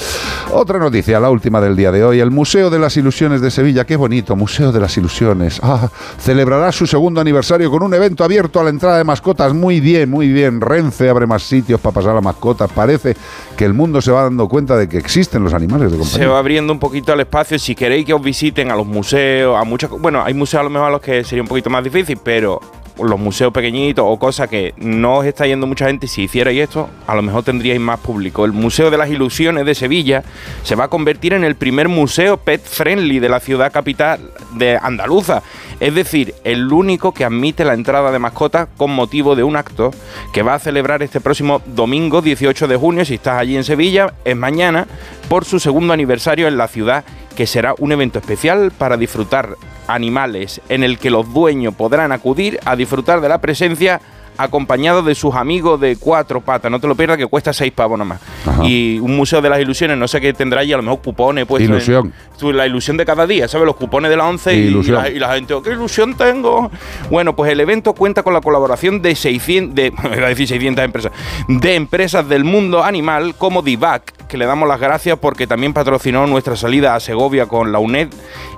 Otra 0.52 0.78
noticia, 0.78 1.18
la 1.20 1.30
última 1.30 1.60
del 1.60 1.76
día 1.76 1.90
de 1.92 2.04
hoy, 2.04 2.20
el 2.20 2.30
Museo 2.30 2.70
de 2.70 2.78
las 2.78 2.96
Ilusiones 2.96 3.40
de 3.40 3.50
Sevilla, 3.50 3.84
qué 3.84 3.96
bonito, 3.96 4.36
Museo 4.36 4.72
de 4.72 4.80
las 4.80 4.96
Ilusiones, 4.96 5.60
ah, 5.62 5.88
celebrará 6.18 6.72
su 6.72 6.86
segundo 6.86 7.20
aniversario 7.20 7.70
con 7.70 7.82
un 7.82 7.94
evento 7.94 8.24
abierto 8.24 8.60
a 8.60 8.64
la 8.64 8.70
entrada 8.70 8.98
de 8.98 9.04
mascotas, 9.04 9.54
muy 9.54 9.80
bien, 9.80 10.10
muy 10.10 10.28
bien, 10.28 10.60
Renfe 10.60 11.08
abre 11.08 11.26
más 11.26 11.42
sitios 11.42 11.80
para 11.80 11.94
pasar 11.94 12.16
a 12.16 12.20
mascotas, 12.20 12.70
parece 12.72 13.16
que 13.56 13.64
el 13.64 13.74
mundo 13.74 14.00
se 14.00 14.10
va 14.10 14.22
dando 14.22 14.48
cuenta 14.48 14.76
de 14.76 14.88
que 14.88 14.98
existen 14.98 15.42
los 15.42 15.54
animales 15.54 15.90
de 15.92 15.98
Se 15.98 16.02
compañía. 16.02 16.28
va 16.28 16.38
abriendo 16.38 16.72
un 16.72 16.78
poquito 16.78 17.12
el 17.12 17.20
espacio. 17.20 17.58
Si 17.58 17.74
queréis 17.74 18.06
que 18.06 18.14
os 18.14 18.22
visiten 18.22 18.70
a 18.70 18.76
los 18.76 18.86
museos, 18.86 19.56
Bueno, 19.98 20.22
hay 20.22 20.34
museos 20.34 20.60
a 20.60 20.64
lo 20.64 20.70
mejor 20.70 20.88
a 20.88 20.90
los 20.90 21.00
que 21.00 21.24
sería 21.24 21.42
un 21.42 21.48
poquito 21.48 21.70
más 21.70 21.84
difícil, 21.84 22.18
pero 22.22 22.60
los 23.02 23.18
museos 23.18 23.52
pequeñitos 23.52 24.04
o 24.06 24.18
cosas 24.18 24.48
que 24.48 24.74
no 24.76 25.18
os 25.18 25.26
está 25.26 25.46
yendo 25.46 25.66
mucha 25.66 25.86
gente, 25.86 26.06
si 26.06 26.22
hicierais 26.22 26.60
esto, 26.60 26.88
a 27.06 27.14
lo 27.14 27.22
mejor 27.22 27.44
tendríais 27.44 27.80
más 27.80 27.98
público. 28.00 28.44
El 28.44 28.52
Museo 28.52 28.90
de 28.90 28.98
las 28.98 29.10
Ilusiones 29.10 29.64
de 29.64 29.74
Sevilla 29.74 30.22
se 30.62 30.74
va 30.74 30.84
a 30.84 30.88
convertir 30.88 31.32
en 31.32 31.44
el 31.44 31.54
primer 31.54 31.88
museo 31.88 32.36
pet 32.36 32.62
friendly 32.62 33.18
de 33.18 33.28
la 33.28 33.40
ciudad 33.40 33.72
capital 33.72 34.20
de 34.54 34.78
Andaluza. 34.80 35.42
Es 35.78 35.94
decir, 35.94 36.34
el 36.44 36.70
único 36.72 37.12
que 37.12 37.24
admite 37.24 37.64
la 37.64 37.74
entrada 37.74 38.12
de 38.12 38.18
mascotas 38.18 38.68
con 38.76 38.90
motivo 38.90 39.34
de 39.34 39.44
un 39.44 39.56
acto 39.56 39.92
que 40.32 40.42
va 40.42 40.54
a 40.54 40.58
celebrar 40.58 41.02
este 41.02 41.20
próximo 41.20 41.62
domingo 41.66 42.20
18 42.20 42.68
de 42.68 42.76
junio, 42.76 43.04
si 43.04 43.14
estás 43.14 43.38
allí 43.38 43.56
en 43.56 43.64
Sevilla, 43.64 44.12
es 44.24 44.36
mañana, 44.36 44.86
por 45.28 45.44
su 45.44 45.58
segundo 45.58 45.92
aniversario 45.94 46.48
en 46.48 46.58
la 46.58 46.68
ciudad, 46.68 47.04
que 47.36 47.46
será 47.46 47.74
un 47.78 47.92
evento 47.92 48.18
especial 48.18 48.70
para 48.76 48.96
disfrutar 48.96 49.56
animales 49.86 50.60
en 50.68 50.84
el 50.84 50.98
que 50.98 51.10
los 51.10 51.32
dueños 51.32 51.74
podrán 51.74 52.12
acudir 52.12 52.60
a 52.64 52.76
disfrutar 52.76 53.20
de 53.20 53.28
la 53.28 53.40
presencia 53.40 54.00
acompañados 54.42 55.04
de 55.04 55.14
sus 55.14 55.34
amigos 55.34 55.80
de 55.80 55.96
cuatro 55.96 56.40
patas. 56.40 56.70
No 56.70 56.80
te 56.80 56.86
lo 56.88 56.94
pierdas 56.94 57.16
que 57.18 57.26
cuesta 57.26 57.52
seis 57.52 57.72
pavos 57.72 57.98
nomás. 57.98 58.20
Ajá. 58.46 58.64
Y 58.64 58.98
un 59.00 59.16
museo 59.16 59.40
de 59.40 59.48
las 59.50 59.60
ilusiones, 59.60 59.96
no 59.96 60.08
sé 60.08 60.20
qué 60.20 60.32
tendrá 60.32 60.60
allí, 60.60 60.72
a 60.72 60.76
lo 60.76 60.82
mejor 60.82 61.00
cupones 61.02 61.46
en- 61.48 61.62
Ilusión. 61.62 62.12
la 62.42 62.66
ilusión 62.66 62.96
de 62.96 63.04
cada 63.04 63.26
día, 63.26 63.46
¿sabes? 63.48 63.66
Los 63.66 63.76
cupones 63.76 64.10
de 64.10 64.16
la 64.16 64.26
11 64.26 64.54
y, 64.54 64.58
Ilusión. 64.68 65.02
la, 65.02 65.08
y 65.10 65.18
la 65.18 65.34
gente, 65.34 65.52
"Oh, 65.54 65.62
¿qué 65.62 65.70
ilusión 65.72 66.14
tengo? 66.14 66.70
Bueno, 67.10 67.36
pues 67.36 67.50
el 67.52 67.60
evento 67.60 67.92
cuenta 67.94 68.22
con 68.22 68.32
la 68.32 68.40
colaboración 68.40 69.02
de 69.02 69.14
600, 69.14 69.74
de, 69.74 69.86
iba 70.16 70.26
a 70.26 70.28
decir 70.30 70.48
600 70.48 70.84
empresas, 70.84 71.12
de 71.48 71.74
empresas 71.74 72.28
del 72.28 72.44
mundo 72.44 72.82
animal 72.82 73.34
como 73.36 73.62
Divac, 73.62 74.26
que 74.26 74.38
le 74.38 74.46
damos 74.46 74.68
las 74.68 74.80
gracias 74.80 75.18
porque 75.18 75.46
también 75.46 75.72
patrocinó 75.72 76.26
nuestra 76.26 76.56
salida 76.56 76.94
a 76.94 77.00
Segovia 77.00 77.46
con 77.46 77.72
la 77.72 77.78
UNED 77.78 78.08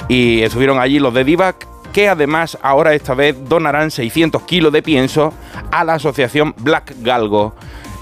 y 0.09 0.43
estuvieron 0.43 0.79
allí 0.79 0.99
los 0.99 1.15
de 1.15 1.25
Divac 1.25 1.67
que 1.93 2.09
además 2.09 2.59
ahora 2.63 2.95
esta 2.95 3.15
vez 3.15 3.37
donarán 3.49 3.91
600 3.91 4.43
kilos 4.43 4.73
de 4.73 4.83
pienso 4.83 5.33
a 5.71 5.85
la 5.85 5.95
asociación 5.95 6.55
Black 6.59 6.95
Galgo, 7.01 7.55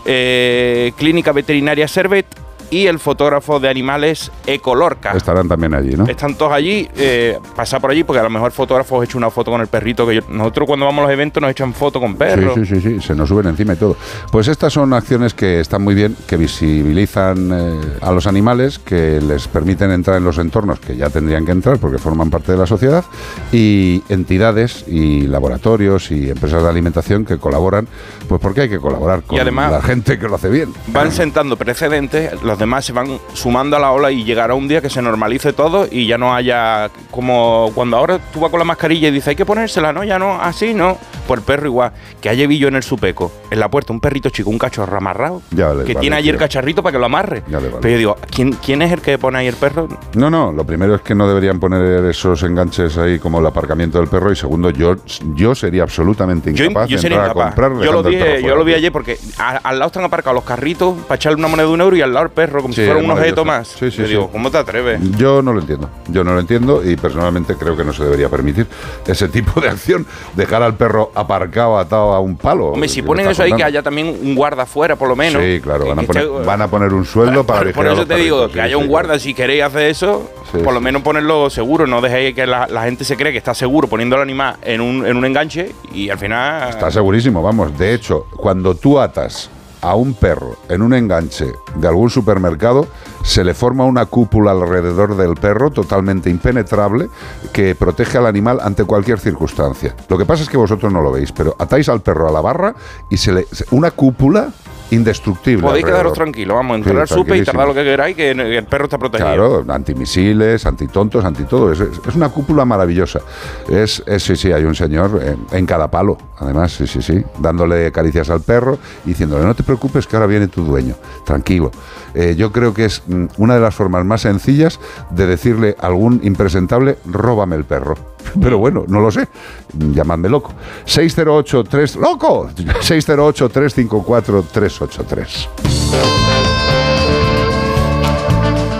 eh, 0.05 0.93
Clínica 0.97 1.33
Veterinaria 1.33 1.89
Servet 1.89 2.27
y 2.71 2.87
el 2.87 2.99
fotógrafo 2.99 3.59
de 3.61 3.69
animales 3.69 4.31
Ecolorca. 4.47 5.13
Estarán 5.13 5.49
también 5.49 5.75
allí, 5.75 5.95
¿no? 5.97 6.05
Están 6.07 6.35
todos 6.37 6.53
allí, 6.53 6.89
eh, 6.97 7.39
pasa 7.57 7.81
por 7.81 7.91
allí, 7.91 8.05
porque 8.05 8.21
a 8.21 8.23
lo 8.25 8.31
mejor 8.31 8.47
el 8.49 8.53
fotógrafo 8.53 8.97
os 8.97 9.05
echa 9.05 9.19
una 9.19 9.31
foto 9.31 9.51
con 9.51 9.61
el 9.61 9.67
perrito. 9.67 10.07
que 10.07 10.17
yo- 10.17 10.21
Nosotros 10.31 10.67
cuando 10.67 10.87
vamos 10.87 11.01
a 11.01 11.07
los 11.07 11.13
eventos 11.13 11.41
nos 11.41 11.51
echan 11.51 11.75
foto 11.75 12.01
con 12.01 12.15
perros. 12.17 12.55
Sí, 12.55 12.65
sí, 12.67 12.81
sí, 12.81 12.81
sí, 12.81 13.01
se 13.01 13.15
nos 13.15 13.29
suben 13.29 13.47
encima 13.49 13.73
y 13.75 13.77
todo. 13.77 13.97
Pues 14.31 14.49
estas 14.49 14.73
son 14.73 14.93
acciones 14.93 15.35
que 15.35 15.61
están 15.61 15.83
muy 15.83 15.95
bien, 15.95 16.17
que 16.27 16.37
visibilizan 16.37 17.51
eh, 17.53 17.81
a 18.01 18.13
los 18.13 18.27
animales, 18.27 18.79
que 18.79 19.21
les 19.21 19.49
permiten 19.49 19.91
entrar 19.91 20.17
en 20.17 20.25
los 20.25 20.39
entornos 20.39 20.79
que 20.81 20.97
ya 20.97 21.11
tendrían 21.11 21.45
que 21.45 21.53
entrar 21.53 21.79
porque 21.79 21.99
forman 21.99 22.31
parte 22.31 22.53
de 22.53 22.59
la 22.59 22.67
sociedad, 22.67 23.05
y 23.53 24.03
entidades 24.09 24.85
y 24.87 25.27
laboratorios 25.27 26.11
y 26.11 26.31
empresas 26.31 26.63
de 26.63 26.69
alimentación 26.69 27.25
que 27.25 27.39
colaboran, 27.39 27.89
pues 28.29 28.41
porque 28.41 28.63
hay 28.63 28.69
que 28.69 28.79
colaborar 28.79 29.23
con 29.23 29.41
además- 29.41 29.73
la 29.73 29.83
gente 29.83 30.19
que 30.19 30.29
lo 30.29 30.37
hace 30.37 30.49
bien. 30.49 30.73
Van 30.89 31.11
sentando 31.13 31.57
precedentes, 31.57 32.41
los 32.43 32.59
demás 32.61 32.85
se 32.85 32.93
van 32.93 33.19
sumando 33.35 33.77
a 33.77 33.81
la 33.81 33.91
ola 33.91 34.11
y 34.13 34.23
llegará 34.25 34.55
un 34.55 34.69
día 34.69 34.81
que 34.81 34.89
se 34.89 35.03
normalice 35.03 35.53
todo 35.53 35.87
y 35.91 36.07
ya 36.07 36.17
no 36.19 36.35
haya 36.35 36.91
como 37.11 37.73
cuando 37.75 37.97
ahora 37.97 38.19
tú 38.33 38.41
vas 38.41 38.51
con 38.51 38.59
la 38.59 38.65
mascarilla 38.65 39.09
y 39.09 39.11
dices 39.11 39.29
hay 39.29 39.37
que 39.37 39.45
ponérsela, 39.45 39.93
no, 39.93 40.05
ya 40.05 40.19
no, 40.19 40.41
así 40.41 40.75
no. 40.75 40.97
Por 41.27 41.39
el 41.39 41.45
perro 41.45 41.67
igual, 41.67 41.93
que 42.21 42.29
haya 42.29 42.47
billo 42.47 42.67
en 42.69 42.75
el 42.75 42.83
supeco, 42.83 43.31
en 43.51 43.61
la 43.61 43.69
puerta, 43.71 43.93
un 43.93 44.01
perrito 44.01 44.31
chico, 44.31 44.51
un 44.51 44.59
cachorro 44.59 44.97
amarrado, 44.97 45.43
Ya 45.51 45.69
que 45.71 45.75
vale, 45.77 45.95
tiene 45.95 46.17
tío. 46.23 46.37
cacharrito 46.39 46.83
para 46.83 46.93
que 46.93 46.99
lo 46.99 47.07
amarre. 47.07 47.45
Ya 47.49 47.59
vale. 47.59 47.71
Pero 47.81 47.93
yo 47.93 47.99
digo, 47.99 48.17
¿quién, 48.35 48.53
¿quién 48.55 48.83
es 48.83 48.91
el 48.93 49.01
que 49.01 49.17
pone 49.17 49.39
ahí 49.39 49.47
el 49.47 49.55
perro? 49.55 49.89
No, 50.15 50.29
no, 50.29 50.51
lo 50.51 50.65
primero 50.65 50.97
es 50.97 51.03
que 51.03 51.15
no 51.15 51.29
deberían 51.29 51.61
poner 51.61 52.05
esos 52.07 52.43
enganches 52.43 52.99
ahí 52.99 53.21
como 53.21 53.39
el 53.39 53.47
aparcamiento 53.47 53.99
del 53.99 54.09
perro 54.09 54.33
y 54.33 54.37
segundo, 54.37 54.71
yo, 54.71 54.97
yo 55.35 55.55
sería 55.55 55.85
absolutamente 55.85 56.51
incapaz 56.51 56.89
yo 56.89 56.97
de 56.97 57.03
sería 57.03 57.19
entrar 57.19 57.31
a 57.31 57.33
incapaz. 57.33 57.55
comprar 57.55 57.85
Yo 57.85 57.93
lo 57.93 58.03
vi, 58.03 58.19
yo 58.43 58.57
lo 58.57 58.65
ayer 58.65 58.91
porque 58.91 59.19
al 59.39 59.79
lado 59.79 59.87
están 59.87 60.05
aparcados 60.05 60.35
los 60.35 60.45
carritos 60.45 60.99
para 61.07 61.15
echarle 61.15 61.39
una 61.39 61.49
moneda 61.49 61.69
de 61.69 61.73
un 61.73 61.81
euro 61.81 61.97
y 61.97 62.03
al 62.03 62.13
lado 62.13 62.27
el 62.27 62.33
perro, 62.33 62.50
como 62.59 62.75
Sí, 62.75 62.81
si 62.83 62.87
fuera 62.87 63.01
un 63.05 63.11
objeto 63.11 63.45
más. 63.45 63.69
Sí, 63.69 63.91
sí, 63.91 64.03
digo, 64.03 64.29
¿cómo 64.31 64.51
te 64.51 64.59
atreves? 64.59 65.01
Yo 65.17 65.43
no 65.43 65.53
lo 65.53 65.61
entiendo, 65.61 65.89
yo 66.09 66.25
no 66.25 66.35
lo 66.35 66.41
entiendo 66.41 66.83
y 66.85 66.97
personalmente 66.97 67.55
creo 67.57 67.77
que 67.77 67.85
no 67.85 67.93
se 67.93 68.05
debería 68.05 68.29
permitir 68.29 68.67
ese 69.07 69.29
tipo 69.29 69.61
de 69.61 69.69
acción, 69.69 70.07
dejar 70.35 70.63
al 70.63 70.75
perro 70.75 71.11
aparcado 71.15 71.79
atado 71.79 72.13
a 72.13 72.21
un 72.21 72.37
palo. 72.37 72.69
Hombre, 72.73 72.89
si 72.89 72.97
¿Qué 72.97 73.03
me 73.03 73.07
ponen 73.09 73.29
eso 73.29 73.43
ahí, 73.43 73.53
que 73.53 73.65
haya 73.65 73.83
también 73.83 74.09
un 74.09 74.35
guarda 74.35 74.65
afuera, 74.65 74.97
por 74.97 75.09
lo 75.09 75.17
menos. 75.17 75.43
Sí, 75.43 75.61
claro, 75.61 75.87
van 75.87 75.99
a, 75.99 76.03
poner, 76.03 76.25
esté- 76.25 76.45
van 76.45 76.63
a 76.63 76.69
poner 76.69 76.93
un 76.93 77.05
sueldo 77.05 77.45
para 77.47 77.61
Por, 77.61 77.67
vigilar 77.69 77.87
por 77.89 77.95
eso 77.99 78.07
te 78.07 78.17
digo, 78.17 78.49
que 78.49 78.61
haya 78.61 78.77
un 78.77 78.87
guarda, 78.89 79.19
si 79.19 79.35
queréis 79.35 79.63
hacer 79.63 79.83
eso, 79.83 80.31
por 80.65 80.75
lo 80.75 80.81
menos 80.81 81.03
ponerlo 81.03 81.49
seguro, 81.51 81.87
no 81.87 82.01
dejéis 82.01 82.35
que 82.35 82.47
la, 82.47 82.67
la 82.67 82.83
gente 82.85 83.05
se 83.05 83.17
cree 83.17 83.33
que 83.33 83.39
está 83.39 83.55
seguro 83.55 83.89
poniendo 83.89 84.17
al 84.17 84.23
animal 84.23 84.57
en 84.63 84.81
un, 84.81 85.07
en 85.07 85.17
un 85.17 85.25
enganche 85.25 85.73
y 85.93 86.11
al 86.11 86.19
final... 86.19 86.71
Está 86.71 86.91
segurísimo, 86.91 87.43
vamos. 87.43 87.77
De 87.79 87.95
hecho, 87.95 88.27
cuando 88.37 88.75
tú 88.75 88.99
atas 88.99 89.51
a 89.81 89.95
un 89.95 90.15
perro 90.15 90.57
en 90.69 90.83
un 90.83 90.95
enganche 90.95 91.53
de 91.77 91.89
algún 91.89 92.11
supermercado, 92.11 92.87
se 93.23 93.45
le 93.45 93.55
forma 93.55 93.85
una 93.85 94.07
cúpula 94.07 94.53
alrededor 94.53 95.17
del 95.17 95.35
perro 95.35 95.71
totalmente 95.71 96.31
impenetrable 96.31 97.09
que 97.53 97.75
protege 97.75 98.19
al 98.19 98.27
animal 98.27 98.59
ante 98.63 98.85
cualquier 98.85 99.19
circunstancia. 99.21 99.95
Lo 100.09 100.17
que 100.19 100.25
pasa 100.25 100.43
es 100.43 100.49
que 100.49 100.57
vosotros 100.57 100.93
no 100.93 101.01
lo 101.03 101.13
veis, 101.13 101.33
pero 101.33 101.55
atáis 101.59 101.89
al 101.89 102.01
perro 102.01 102.29
a 102.29 102.33
la 102.33 102.41
barra 102.41 102.75
y 103.11 103.17
se 103.17 103.33
le 103.33 103.47
una 103.73 103.91
cúpula 103.91 104.49
indestructible. 104.93 105.63
Podéis 105.63 105.85
alrededor. 105.85 106.01
quedaros 106.03 106.13
tranquilos, 106.19 106.57
vamos, 106.57 106.75
Sí, 106.79 106.83
entrar 106.83 107.03
al 107.03 107.09
supe 107.09 107.37
y 107.37 107.45
tardar 107.45 107.69
lo 107.69 107.75
que 107.75 107.85
queráis, 107.85 108.17
que 108.17 108.31
el 108.33 108.65
perro 108.67 108.85
está 108.85 108.99
protegido. 108.99 109.29
Claro, 109.63 109.65
antimisiles, 109.73 110.67
antitontos, 110.67 111.25
antitodo. 111.25 111.71
Es, 111.71 111.79
es- 111.79 112.01
es 112.09 112.17
una 112.17 112.29
cúpula 112.31 112.65
maravillosa. 112.65 113.21
Es, 113.69 114.03
es- 114.07 114.23
sí, 114.25 114.35
sí, 114.35 114.51
hay 114.51 114.65
un 114.65 114.75
señor 114.75 115.21
en, 115.23 115.47
en 115.57 115.65
cada 115.67 115.89
palo, 115.89 116.19
además, 116.39 116.73
sí, 116.73 116.89
sí, 116.89 117.03
sí, 117.03 117.23
dándole 117.39 117.93
caricias 117.93 118.31
al 118.31 118.41
perro 118.41 118.79
y 119.05 119.11
diciéndole, 119.11 119.45
no 119.45 119.55
te 119.55 119.63
preocupes 119.63 120.09
que 120.09 120.17
ahora 120.17 120.27
viene 120.27 120.49
tu 120.49 120.65
dueño, 120.65 120.95
tranquilo. 121.25 121.71
Eh, 122.15 122.35
yo 122.37 122.53
creo 122.53 122.75
que 122.75 122.85
es 122.87 123.03
mm, 123.07 123.27
una 123.39 123.55
de 123.55 123.61
las 123.61 123.75
formas 123.75 124.05
más 124.05 124.21
sencillas 124.23 124.81
de 125.11 125.27
decirle 125.27 125.77
a 125.81 125.87
algún 125.87 126.21
impresentable, 126.23 126.99
róbame 127.07 127.57
el 127.57 127.65
perro. 127.65 127.95
Pero 128.41 128.59
bueno, 128.59 128.85
no 128.89 129.01
lo 129.01 129.11
sé. 129.11 129.27
Llamadme 129.73 130.29
loco. 130.29 130.53
608-3... 130.87 131.97
¡Loco! 131.97 132.51
608-354-383. 132.55 135.49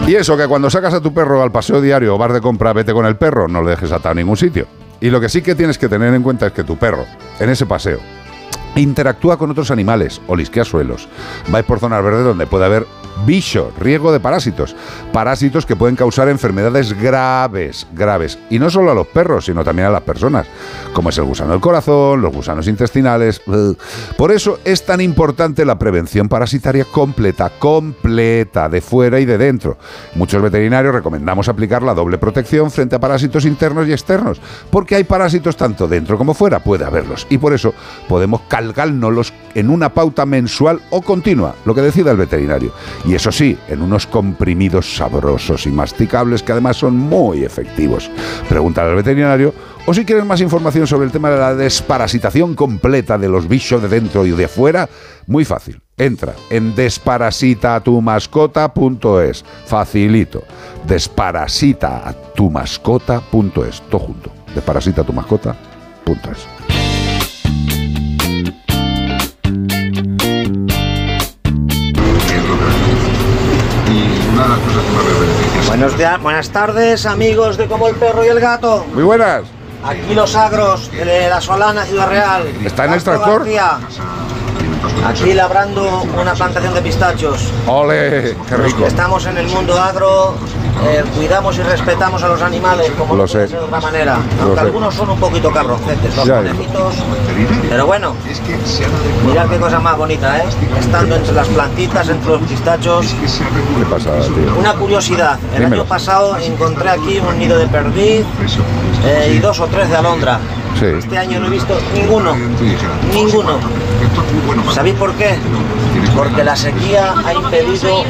Y 0.07 0.15
eso, 0.17 0.37
que 0.37 0.47
cuando 0.49 0.69
sacas 0.71 0.95
a 0.95 1.01
tu 1.01 1.15
perro 1.15 1.41
al 1.41 1.53
paseo 1.53 1.81
diario 1.81 2.17
o 2.17 2.19
bar 2.19 2.33
de 2.33 2.41
compra, 2.41 2.73
vete 2.73 2.93
con 2.93 3.07
el 3.07 3.15
perro, 3.17 3.47
no 3.47 3.63
le 3.63 3.71
dejes 3.71 3.93
atado 3.93 4.11
a 4.11 4.15
ningún 4.15 4.37
sitio. 4.37 4.67
Y 5.01 5.09
lo 5.09 5.21
que 5.21 5.29
sí 5.29 5.41
que 5.41 5.55
tienes 5.55 5.79
que 5.79 5.89
tener 5.89 6.13
en 6.13 6.25
cuenta 6.25 6.49
es 6.49 6.53
que 6.53 6.65
tu 6.65 6.77
perro, 6.77 7.05
en 7.39 7.49
ese 7.49 7.65
paseo, 7.65 8.01
interactúa 8.75 9.39
con 9.39 9.51
otros 9.51 9.71
animales 9.71 10.21
o 10.27 10.35
lisquea 10.35 10.65
suelos. 10.65 11.09
Vais 11.49 11.65
por 11.65 11.79
zonas 11.79 12.03
verdes 12.03 12.25
donde 12.25 12.47
puede 12.47 12.65
haber 12.65 12.87
Bicho, 13.27 13.73
riesgo 13.79 14.13
de 14.13 14.21
parásitos. 14.21 14.75
Parásitos 15.13 15.67
que 15.67 15.77
pueden 15.77 15.97
causar 15.97 16.29
enfermedades 16.29 16.99
graves, 17.01 17.87
graves. 17.93 18.39
Y 18.49 18.59
no 18.59 18.71
solo 18.71 18.91
a 18.91 18.95
los 18.95 19.07
perros, 19.07 19.45
sino 19.45 19.63
también 19.63 19.89
a 19.89 19.91
las 19.91 20.03
personas, 20.03 20.47
como 20.93 21.11
es 21.11 21.19
el 21.19 21.25
gusano 21.25 21.53
del 21.53 21.61
corazón, 21.61 22.23
los 22.23 22.33
gusanos 22.33 22.67
intestinales. 22.67 23.43
Por 24.17 24.33
eso 24.33 24.59
es 24.65 24.85
tan 24.87 25.01
importante 25.01 25.65
la 25.65 25.79
prevención 25.79 26.29
parasitaria 26.29 26.85
completa, 26.85 27.51
completa, 27.59 28.69
de 28.69 28.81
fuera 28.81 29.21
y 29.21 29.27
de 29.27 29.39
dentro. 29.39 29.77
Muchos 30.15 30.41
veterinarios 30.43 30.95
recomendamos 30.95 31.49
aplicar 31.49 31.83
la 31.83 31.95
doble 31.95 32.19
protección 32.19 32.71
frente 32.71 32.97
a 32.97 33.01
parásitos 33.01 33.45
internos 33.45 33.87
y 33.89 33.93
externos, 33.93 34.41
porque 34.71 34.95
hay 34.95 35.05
parásitos 35.05 35.57
tanto 35.57 35.87
dentro 35.89 36.17
como 36.17 36.35
fuera, 36.35 36.61
puede 36.61 36.85
haberlos. 36.85 37.27
Y 37.29 37.39
por 37.39 37.53
eso 37.53 37.75
podemos 38.09 38.43
calgárnoslos 38.49 39.33
en 39.55 39.69
una 39.69 39.93
pauta 39.93 40.27
mensual 40.27 40.81
o 40.91 41.03
continua, 41.03 41.55
lo 41.65 41.75
que 41.75 41.83
decida 41.83 42.11
el 42.11 42.17
veterinario. 42.17 42.73
Eso 43.15 43.33
sí, 43.33 43.59
en 43.69 43.83
unos 43.83 44.07
comprimidos 44.07 44.97
sabrosos 44.97 45.67
y 45.67 45.71
masticables 45.71 46.43
que 46.43 46.53
además 46.53 46.77
son 46.77 46.97
muy 46.97 47.45
efectivos. 47.45 48.11
Pregúntale 48.49 48.91
al 48.91 48.97
veterinario 48.97 49.53
o 49.87 49.95
si 49.95 50.05
quieres 50.05 50.25
más 50.25 50.41
información 50.41 50.87
sobre 50.87 51.07
el 51.07 51.13
tema 51.13 51.31
de 51.31 51.39
la 51.39 51.55
desparasitación 51.55 52.55
completa 52.55 53.19
de 53.19 53.29
los 53.29 53.49
bichos 53.49 53.83
de 53.83 53.89
dentro 53.89 54.25
y 54.27 54.31
de 54.31 54.49
fuera, 54.49 54.89
muy 55.27 55.45
fácil. 55.45 55.81
Entra 55.97 56.35
en 56.51 56.75
desparasitatumascota.es. 56.75 59.45
Facilito. 59.67 60.45
Desparasitatumascota.es. 60.87 63.83
Todo 63.91 63.99
junto. 63.99 64.31
Desparasitatumascota.es. 64.55 66.60
Buenos 75.71 75.97
días, 75.97 76.21
buenas 76.21 76.51
tardes, 76.51 77.07
amigos 77.07 77.57
de 77.57 77.69
Como 77.69 77.87
el 77.87 77.95
Perro 77.95 78.25
y 78.25 78.29
el 78.29 78.41
Gato. 78.41 78.85
Muy 78.93 79.05
buenas. 79.05 79.45
Aquí 79.85 80.15
los 80.15 80.35
agros 80.35 80.91
de 80.91 81.29
la 81.29 81.41
Solana, 81.41 81.85
Ciudad 81.85 82.09
Real. 82.09 82.43
¿Está 82.65 82.87
en 82.87 82.95
el 82.95 83.05
tractor? 83.05 83.45
García. 83.45 83.79
Aquí 85.07 85.33
labrando 85.35 86.03
una 86.21 86.35
plantación 86.35 86.75
de 86.75 86.83
pistachos. 86.83 87.49
¡Ole! 87.67 88.37
¡Qué 88.49 88.57
rico! 88.57 88.87
Estamos 88.87 89.25
en 89.27 89.39
el 89.39 89.47
mundo 89.49 89.79
agro, 89.81 90.35
eh, 90.85 91.03
cuidamos 91.17 91.57
y 91.59 91.63
respetamos 91.63 92.23
a 92.23 92.29
los 92.29 92.41
animales 92.43 92.91
como 92.99 93.15
Lo 93.17 93.23
no 93.23 93.29
sé. 93.29 93.47
de 93.49 93.59
otra 93.59 93.81
manera. 93.81 94.19
Lo 94.39 94.43
Aunque 94.45 94.61
sé. 94.61 94.67
algunos 94.67 94.95
son 94.95 95.11
un 95.11 95.19
poquito 95.19 95.51
carrocetes, 95.51 96.15
los 96.17 96.29
conejitos. 96.29 96.95
Pero 97.69 97.87
bueno, 97.87 98.15
mirad 99.27 99.49
qué 99.49 99.57
cosa 99.59 99.81
más 99.81 99.97
bonita, 99.97 100.39
¿eh? 100.39 100.45
Estando 100.79 101.17
entre 101.17 101.33
las 101.35 101.49
plantitas, 101.49 102.09
entre 102.09 102.31
los 102.31 102.43
pistachos. 102.43 103.07
¿Qué 103.79 103.85
pasa, 103.87 104.11
tío? 104.21 104.59
Una 104.59 104.75
curiosidad, 104.75 105.39
el 105.55 105.65
Dímelo. 105.65 105.83
año 105.83 105.89
pasado 105.89 106.37
encontré 106.37 106.91
aquí 106.91 107.19
un 107.27 107.39
nido 107.39 107.59
de 107.59 107.67
perdiz 107.67 108.25
eh, 109.05 109.33
y 109.35 109.39
dos 109.39 109.59
o 109.61 109.67
tres 109.67 109.89
de 109.89 109.97
alondra. 109.97 110.39
Sí. 110.79 110.87
Este 110.99 111.19
año 111.19 111.41
no 111.41 111.47
he 111.47 111.51
visto 111.51 111.79
ninguno, 111.95 112.35
ninguno. 113.13 113.59
¿Sabéis 114.73 114.95
por 114.97 115.13
qué? 115.15 115.37
Porque 116.17 116.43
la 116.45 116.57
sequía 116.57 117.15
ha 117.25 117.35
impedido 117.35 118.03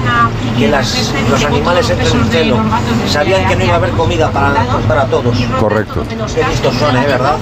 que 0.58 0.68
las- 0.68 1.12
los 1.30 1.44
animales 1.44 1.88
entren 1.90 2.12
en 2.20 2.24
celo. 2.30 2.56
Sabían 3.08 3.46
que 3.48 3.56
no 3.56 3.64
iba 3.64 3.74
a 3.74 3.76
haber 3.76 3.90
comida 3.90 4.30
para, 4.30 4.54
para 4.86 5.04
todos. 5.06 5.36
Correcto. 5.58 6.04
Qué 6.08 6.44
listos 6.48 6.74
son, 6.76 6.96
¿eh? 6.96 7.04
¿Verdad? 7.06 7.36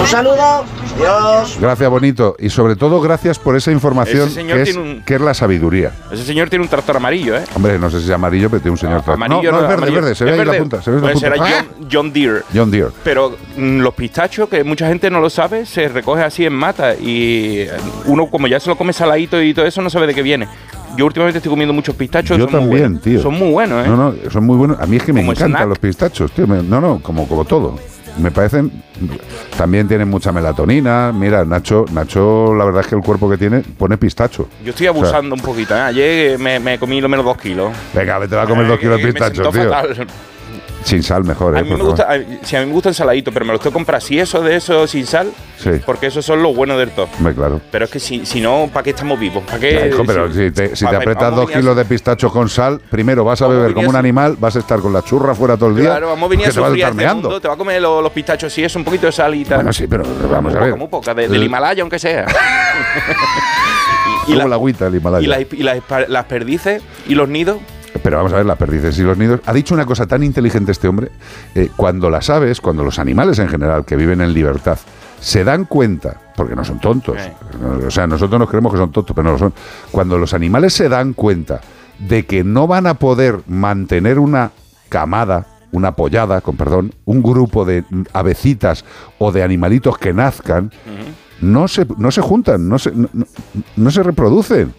Un 0.00 0.06
saludo, 0.06 0.64
Dios. 0.96 1.58
Gracias, 1.60 1.90
bonito. 1.90 2.36
Y 2.38 2.50
sobre 2.50 2.76
todo, 2.76 3.00
gracias 3.00 3.38
por 3.38 3.56
esa 3.56 3.70
información 3.72 4.28
que 4.34 4.62
es, 4.62 4.76
un- 4.76 5.02
que 5.04 5.14
es 5.16 5.20
la 5.20 5.34
sabiduría. 5.34 5.92
Ese 6.12 6.24
señor 6.24 6.48
tiene 6.50 6.64
un 6.64 6.68
tractor 6.68 6.96
amarillo, 6.96 7.36
¿eh? 7.36 7.44
Hombre, 7.54 7.78
no 7.78 7.90
sé 7.90 7.98
si 8.00 8.04
es 8.06 8.10
amarillo, 8.10 8.48
pero 8.50 8.60
tiene 8.62 8.72
un 8.72 8.78
señor 8.78 9.02
tractor. 9.02 9.14
Amarillo 9.14 9.50
no, 9.52 9.58
no, 9.58 9.62
es 9.64 9.68
verde, 9.68 9.74
amarillo. 9.74 10.00
verde. 10.02 10.14
Se 10.14 10.24
ve 10.24 10.32
¿Es 10.34 10.38
ahí 10.40 10.44
la 10.46 10.58
punta. 10.58 10.82
Se 10.82 10.90
ve 10.90 10.96
la 10.96 11.02
Pues 11.02 11.12
punta. 11.14 11.34
será 11.34 11.44
¡Ah! 11.44 11.64
John, 11.78 11.88
John 11.92 12.12
Deere. 12.12 12.40
John 12.54 12.70
Deere. 12.70 12.90
Pero 13.04 13.36
mm, 13.56 13.78
los 13.80 13.94
pistachos, 13.94 14.48
que 14.48 14.62
mucha 14.64 14.86
gente 14.88 15.10
no 15.10 15.20
lo 15.20 15.30
sabe, 15.30 15.66
se 15.66 15.88
recoge 15.88 16.22
así 16.22 16.44
en 16.44 16.52
mata 16.54 16.94
y 16.94 17.60
eh, 17.60 17.70
uno 18.06 18.26
como 18.28 18.46
ya 18.46 18.60
se 18.60 18.68
lo 18.68 18.76
come 18.76 18.92
saladito 18.92 19.42
y 19.42 19.54
todo 19.54 19.64
eso 19.66 19.80
no 19.82 19.90
sabe 19.90 20.06
de 20.06 20.14
qué 20.14 20.22
viene. 20.22 20.48
Yo 20.96 21.06
últimamente 21.06 21.38
estoy 21.38 21.48
comiendo 21.50 21.72
muchos 21.72 21.94
pistachos. 21.96 22.36
Yo 22.36 22.44
son 22.44 22.52
muy 22.52 22.60
también, 22.60 22.82
buenos. 22.82 23.02
tío. 23.02 23.22
Son 23.22 23.34
muy 23.38 23.50
buenos, 23.50 23.86
¿eh? 23.86 23.88
No, 23.88 23.96
no, 23.96 24.14
son 24.30 24.44
muy 24.44 24.56
buenos. 24.58 24.78
A 24.78 24.86
mí 24.86 24.96
es 24.96 25.02
que 25.02 25.12
me 25.14 25.22
encantan 25.22 25.48
snack. 25.52 25.68
los 25.68 25.78
pistachos, 25.78 26.30
tío. 26.32 26.46
No, 26.46 26.80
no, 26.82 27.00
como, 27.02 27.26
como 27.26 27.46
todo. 27.46 27.78
Me 28.18 28.30
parecen. 28.30 28.70
También 29.56 29.88
tienen 29.88 30.08
mucha 30.08 30.32
melatonina. 30.32 31.12
Mira, 31.12 31.44
Nacho, 31.44 31.84
Nacho, 31.92 32.54
la 32.54 32.64
verdad 32.64 32.82
es 32.82 32.86
que 32.88 32.94
el 32.94 33.02
cuerpo 33.02 33.28
que 33.30 33.36
tiene 33.38 33.60
pone 33.60 33.96
pistacho. 33.96 34.48
Yo 34.64 34.70
estoy 34.70 34.86
O 34.88 34.92
sea, 34.92 35.00
abusando 35.00 35.34
un 35.34 35.40
poquito, 35.40 35.74
¿eh? 35.74 35.80
Ayer 35.80 36.38
me, 36.38 36.60
me 36.60 36.78
comí 36.78 37.00
lo 37.00 37.08
menos 37.08 37.24
dos 37.24 37.36
kilos. 37.38 37.72
venga, 37.94 38.18
vete 38.18 38.38
a 38.38 38.46
comer 38.46 38.66
dos 38.66 38.78
kilos 38.78 38.98
de 38.98 39.04
me 39.04 39.12
pistacho, 39.12 39.42
tío. 39.50 39.64
fatal. 39.70 40.06
Sin 40.84 41.02
sal 41.02 41.24
mejor, 41.24 41.56
¿eh? 41.56 41.60
A 41.60 41.62
mí 41.62 41.70
me 41.70 41.76
gusta, 41.76 42.04
a- 42.12 42.18
si 42.44 42.56
a 42.56 42.60
mí 42.60 42.66
me 42.66 42.72
gusta 42.72 42.88
el 42.88 42.94
saladito, 42.94 43.30
pero 43.32 43.44
me 43.44 43.52
lo 43.52 43.56
estoy 43.56 43.72
comprando 43.72 44.04
si 44.04 44.18
eso 44.18 44.40
de 44.42 44.56
eso 44.56 44.86
sin 44.86 45.06
sal, 45.06 45.30
Sí, 45.58 45.70
porque 45.86 46.06
eso 46.08 46.20
son 46.22 46.42
lo 46.42 46.52
bueno 46.52 46.76
del 46.76 46.90
todo. 46.90 47.08
claro. 47.34 47.60
Pero 47.70 47.84
es 47.84 47.90
que 47.90 48.00
si, 48.00 48.26
si 48.26 48.40
no, 48.40 48.68
¿para 48.72 48.82
qué 48.82 48.90
estamos 48.90 49.18
vivos? 49.18 49.44
Pero 49.60 50.32
si 50.32 50.50
te, 50.50 50.74
si 50.74 50.86
te 50.86 50.96
apretas 50.96 51.34
dos 51.34 51.50
kilos 51.50 51.76
de 51.76 51.84
pistacho 51.84 52.30
con 52.30 52.48
sal, 52.48 52.80
primero 52.90 53.24
vas 53.24 53.42
a 53.42 53.46
beber 53.48 53.72
como 53.74 53.88
un 53.88 53.96
animal, 53.96 54.36
vas 54.40 54.56
a 54.56 54.58
estar 54.58 54.80
con 54.80 54.92
la 54.92 55.02
churra 55.02 55.34
fuera 55.34 55.56
todo 55.56 55.68
el 55.70 55.76
día. 55.76 55.86
Claro, 55.90 56.08
vamos 56.08 56.26
a 56.26 56.30
venir 56.30 56.46
a 56.46 56.48
que 56.48 56.54
te 56.54 56.60
vas 56.60 56.66
a 56.68 56.70
sufrir 56.74 56.84
este 57.00 57.14
mundo, 57.14 57.40
te 57.40 57.48
va 57.48 57.54
a 57.54 57.56
comer 57.56 57.80
lo- 57.82 58.02
los 58.02 58.12
pistachos 58.12 58.56
y 58.58 58.64
eso, 58.64 58.78
un 58.78 58.84
poquito 58.84 59.06
de 59.06 59.12
sal 59.12 59.34
y 59.34 59.44
tal. 59.44 59.58
Bueno, 59.58 59.72
sí, 59.72 59.86
pero 59.86 60.04
vamos 60.30 60.54
a 60.54 60.58
ver. 60.58 60.68
poca, 60.70 60.76
muy 60.78 60.88
poca, 60.88 61.14
de- 61.14 61.22
del 61.28 61.34
El- 61.36 61.44
Himalaya 61.44 61.82
aunque 61.82 61.98
sea. 61.98 62.26
Como 64.26 64.48
la 64.48 64.54
agüita 64.54 64.84
del 64.86 64.96
Himalaya. 64.96 65.24
y, 65.24 65.26
las, 65.28 65.40
y 65.52 65.62
las, 65.62 65.80
pa- 65.80 66.06
las 66.08 66.24
perdices 66.26 66.82
y 67.06 67.14
los 67.14 67.28
nidos. 67.28 67.58
Pero 68.02 68.16
vamos 68.16 68.32
a 68.32 68.36
ver, 68.36 68.46
las 68.46 68.56
perdices 68.58 68.98
y 68.98 69.02
los 69.02 69.16
nidos. 69.16 69.40
Ha 69.46 69.52
dicho 69.52 69.74
una 69.74 69.86
cosa 69.86 70.06
tan 70.06 70.22
inteligente 70.22 70.72
este 70.72 70.88
hombre. 70.88 71.10
eh, 71.54 71.68
cuando 71.76 72.10
las 72.10 72.28
aves, 72.30 72.60
cuando 72.60 72.82
los 72.84 72.98
animales 72.98 73.38
en 73.38 73.48
general 73.48 73.84
que 73.84 73.96
viven 73.96 74.20
en 74.20 74.32
libertad, 74.34 74.78
se 75.20 75.44
dan 75.44 75.66
cuenta, 75.66 76.20
porque 76.36 76.56
no 76.56 76.64
son 76.64 76.80
tontos, 76.80 77.16
no, 77.60 77.86
o 77.86 77.90
sea, 77.92 78.08
nosotros 78.08 78.40
nos 78.40 78.48
creemos 78.48 78.72
que 78.72 78.78
son 78.78 78.90
tontos, 78.90 79.14
pero 79.14 79.24
no 79.24 79.32
lo 79.32 79.38
son. 79.38 79.54
Cuando 79.92 80.18
los 80.18 80.34
animales 80.34 80.72
se 80.74 80.88
dan 80.88 81.12
cuenta 81.12 81.60
de 82.00 82.26
que 82.26 82.42
no 82.42 82.66
van 82.66 82.88
a 82.88 82.94
poder 82.94 83.40
mantener 83.46 84.18
una 84.18 84.50
camada, 84.88 85.46
una 85.70 85.92
pollada, 85.94 86.40
con 86.40 86.56
perdón, 86.56 86.92
un 87.04 87.22
grupo 87.22 87.64
de 87.64 87.84
avecitas 88.12 88.84
o 89.18 89.30
de 89.30 89.44
animalitos 89.44 89.96
que 89.96 90.12
nazcan, 90.12 90.72
no 91.40 91.68
se, 91.68 91.86
no 91.98 92.10
se 92.10 92.20
juntan, 92.20 92.68
no 92.68 92.78
se, 92.80 92.90
no, 92.90 93.08
no- 93.12 93.26
no 93.76 93.90
se 93.92 94.02
reproducen. 94.02 94.74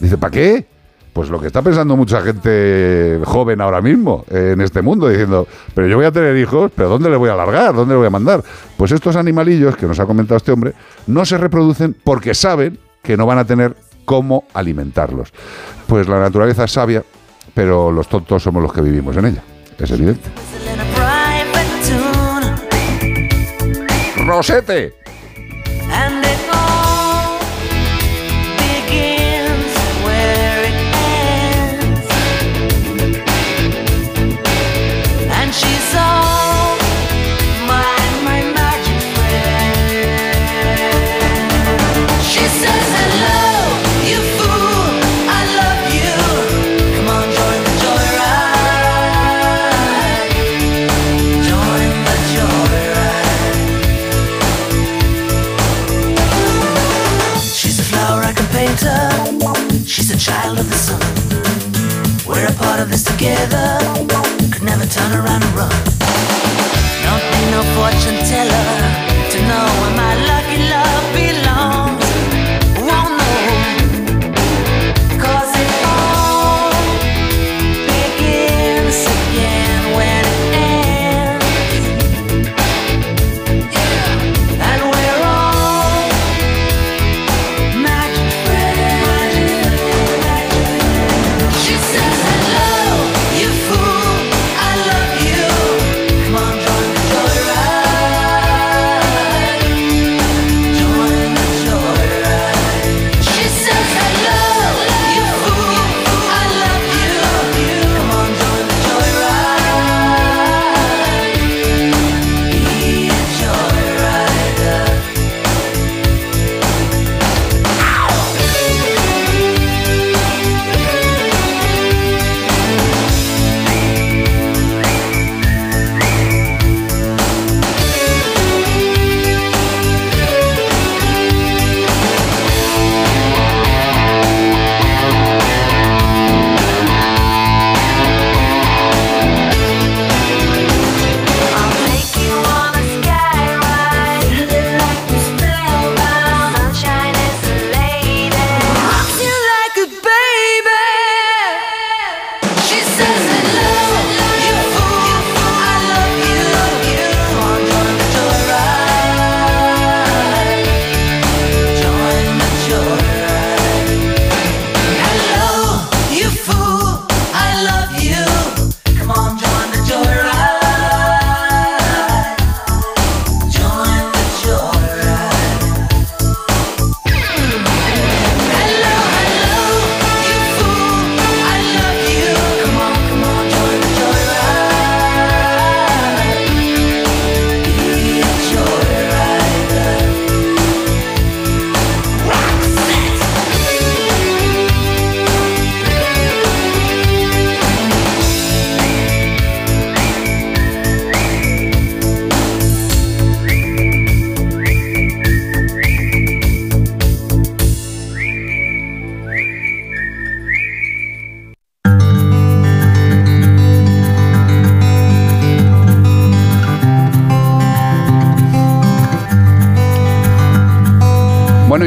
Dice, 0.00 0.16
¿para 0.16 0.30
qué? 0.30 0.66
Pues 1.12 1.28
lo 1.28 1.38
que 1.38 1.48
está 1.48 1.60
pensando 1.60 1.94
mucha 1.94 2.22
gente 2.22 3.20
joven 3.24 3.60
ahora 3.60 3.82
mismo 3.82 4.24
en 4.30 4.60
este 4.62 4.80
mundo, 4.80 5.08
diciendo, 5.08 5.46
pero 5.74 5.86
yo 5.86 5.96
voy 5.96 6.06
a 6.06 6.12
tener 6.12 6.36
hijos, 6.36 6.72
pero 6.74 6.88
¿dónde 6.88 7.10
le 7.10 7.16
voy 7.16 7.28
a 7.28 7.36
largar? 7.36 7.74
¿Dónde 7.74 7.92
le 7.92 7.98
voy 7.98 8.06
a 8.06 8.10
mandar? 8.10 8.42
Pues 8.78 8.92
estos 8.92 9.16
animalillos 9.16 9.76
que 9.76 9.86
nos 9.86 10.00
ha 10.00 10.06
comentado 10.06 10.38
este 10.38 10.52
hombre 10.52 10.72
no 11.06 11.26
se 11.26 11.36
reproducen 11.36 11.94
porque 12.02 12.34
saben 12.34 12.78
que 13.02 13.16
no 13.18 13.26
van 13.26 13.38
a 13.38 13.44
tener 13.44 13.76
cómo 14.06 14.44
alimentarlos. 14.54 15.32
Pues 15.86 16.08
la 16.08 16.18
naturaleza 16.18 16.64
es 16.64 16.72
sabia, 16.72 17.04
pero 17.52 17.92
los 17.92 18.08
tontos 18.08 18.42
somos 18.42 18.62
los 18.62 18.72
que 18.72 18.80
vivimos 18.80 19.14
en 19.18 19.26
ella. 19.26 19.42
Es 19.78 19.90
evidente. 19.90 20.30
Rosete. 24.24 25.01
Together. 63.22 63.78
Could 64.50 64.64
never 64.64 64.84
turn 64.86 65.12
around 65.12 65.42
and 65.44 65.54
run. 65.54 65.70
Don't 67.04 67.24
need 67.32 67.50
no 67.52 67.62
fortune 67.74 68.18
teller 68.26 68.91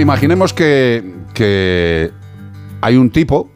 imaginemos 0.05 0.53
que, 0.53 1.15
que 1.33 2.11
hay 2.79 2.95
un 2.95 3.09
tipo, 3.09 3.49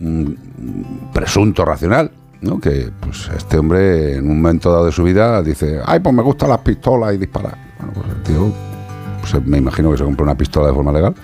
un 0.00 1.08
presunto 1.14 1.64
racional, 1.64 2.10
¿no? 2.42 2.60
que 2.60 2.90
pues, 3.00 3.30
este 3.34 3.56
hombre 3.56 4.16
en 4.16 4.30
un 4.30 4.36
momento 4.42 4.70
dado 4.70 4.84
de 4.84 4.92
su 4.92 5.02
vida 5.02 5.42
dice, 5.42 5.80
ay, 5.86 6.00
pues 6.00 6.14
me 6.14 6.22
gustan 6.22 6.50
las 6.50 6.58
pistolas 6.58 7.14
y 7.14 7.16
disparar. 7.16 7.56
Bueno, 7.78 7.94
pues 7.94 8.06
el 8.06 8.22
tío, 8.22 8.52
pues, 9.22 9.46
me 9.46 9.56
imagino 9.56 9.90
que 9.90 9.96
se 9.96 10.04
compra 10.04 10.24
una 10.24 10.36
pistola 10.36 10.66
de 10.66 10.74
forma 10.74 10.92
legal 10.92 11.14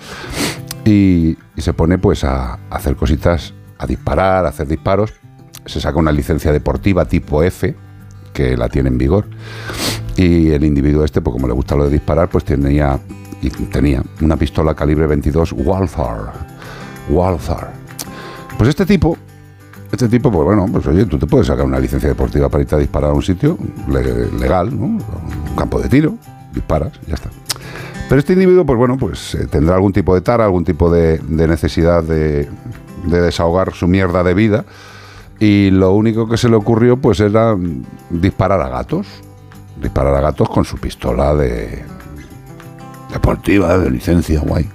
y, 0.83 1.37
y 1.55 1.61
se 1.61 1.73
pone 1.73 1.99
pues 1.99 2.23
a, 2.23 2.53
a 2.53 2.59
hacer 2.71 2.95
cositas, 2.95 3.53
a 3.77 3.85
disparar, 3.85 4.47
a 4.47 4.49
hacer 4.49 4.67
disparos. 4.67 5.13
Se 5.67 5.79
saca 5.79 5.99
una 5.99 6.11
licencia 6.11 6.51
deportiva 6.51 7.05
tipo 7.05 7.43
F, 7.43 7.75
que 8.33 8.57
la 8.57 8.67
tiene 8.67 8.89
en 8.89 8.97
vigor. 8.97 9.27
Y 10.15 10.49
el 10.49 10.63
individuo 10.63 11.05
este, 11.05 11.21
pues 11.21 11.33
como 11.33 11.47
le 11.47 11.53
gusta 11.53 11.75
lo 11.75 11.85
de 11.85 11.91
disparar, 11.91 12.29
pues 12.29 12.43
tenía, 12.43 12.99
y 13.43 13.49
tenía 13.49 14.01
una 14.21 14.37
pistola 14.37 14.73
calibre 14.73 15.07
22 15.07 15.53
Walther. 15.53 16.31
Walther. 17.09 17.67
Pues 18.57 18.69
este 18.69 18.85
tipo, 18.85 19.17
este 19.91 20.07
tipo, 20.07 20.31
pues 20.31 20.45
bueno, 20.45 20.65
pues 20.71 20.85
oye, 20.87 21.05
tú 21.05 21.17
te 21.17 21.25
puedes 21.27 21.47
sacar 21.47 21.65
una 21.65 21.79
licencia 21.79 22.09
deportiva 22.09 22.49
para 22.49 22.61
irte 22.63 22.75
a 22.75 22.79
disparar 22.79 23.11
a 23.11 23.13
un 23.13 23.21
sitio 23.21 23.57
le- 23.89 24.31
legal, 24.31 24.77
¿no? 24.77 24.85
Un 24.85 25.55
campo 25.57 25.79
de 25.79 25.89
tiro, 25.89 26.15
disparas, 26.53 26.91
ya 27.07 27.15
está. 27.15 27.29
Pero 28.09 28.19
este 28.19 28.33
individuo, 28.33 28.65
pues 28.65 28.77
bueno, 28.77 28.97
pues 28.97 29.35
eh, 29.35 29.47
tendrá 29.47 29.75
algún 29.75 29.91
tipo 29.93 30.13
de 30.13 30.21
tara, 30.21 30.45
algún 30.45 30.63
tipo 30.63 30.91
de, 30.91 31.17
de 31.19 31.47
necesidad 31.47 32.03
de, 32.03 32.47
de 33.07 33.21
desahogar 33.21 33.73
su 33.73 33.87
mierda 33.87 34.23
de 34.23 34.33
vida. 34.33 34.65
Y 35.39 35.71
lo 35.71 35.93
único 35.93 36.27
que 36.29 36.37
se 36.37 36.47
le 36.47 36.55
ocurrió, 36.55 36.97
pues 36.97 37.19
era 37.19 37.57
disparar 38.09 38.61
a 38.61 38.69
gatos. 38.69 39.07
Disparar 39.81 40.13
a 40.15 40.21
gatos 40.21 40.47
con 40.49 40.63
su 40.63 40.77
pistola 40.77 41.33
de 41.33 41.83
deportiva, 43.13 43.77
de 43.77 43.89
licencia, 43.89 44.39
guay. 44.41 44.69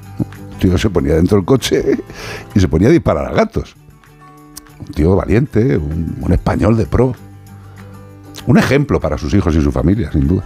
El 0.52 0.58
tío 0.58 0.78
se 0.78 0.90
ponía 0.90 1.14
dentro 1.14 1.36
del 1.36 1.44
coche 1.44 1.98
y 2.54 2.60
se 2.60 2.68
ponía 2.68 2.88
a 2.88 2.92
disparar 2.92 3.26
a 3.26 3.32
gatos. 3.32 3.76
Un 4.80 4.86
tío 4.86 5.16
valiente, 5.16 5.76
un, 5.76 6.32
español 6.32 6.76
de 6.76 6.86
pro. 6.86 7.14
Un 8.46 8.58
ejemplo 8.58 9.00
para 9.00 9.18
sus 9.18 9.34
hijos 9.34 9.54
y 9.54 9.60
su 9.60 9.70
familia, 9.70 10.10
sin 10.10 10.26
duda. 10.26 10.44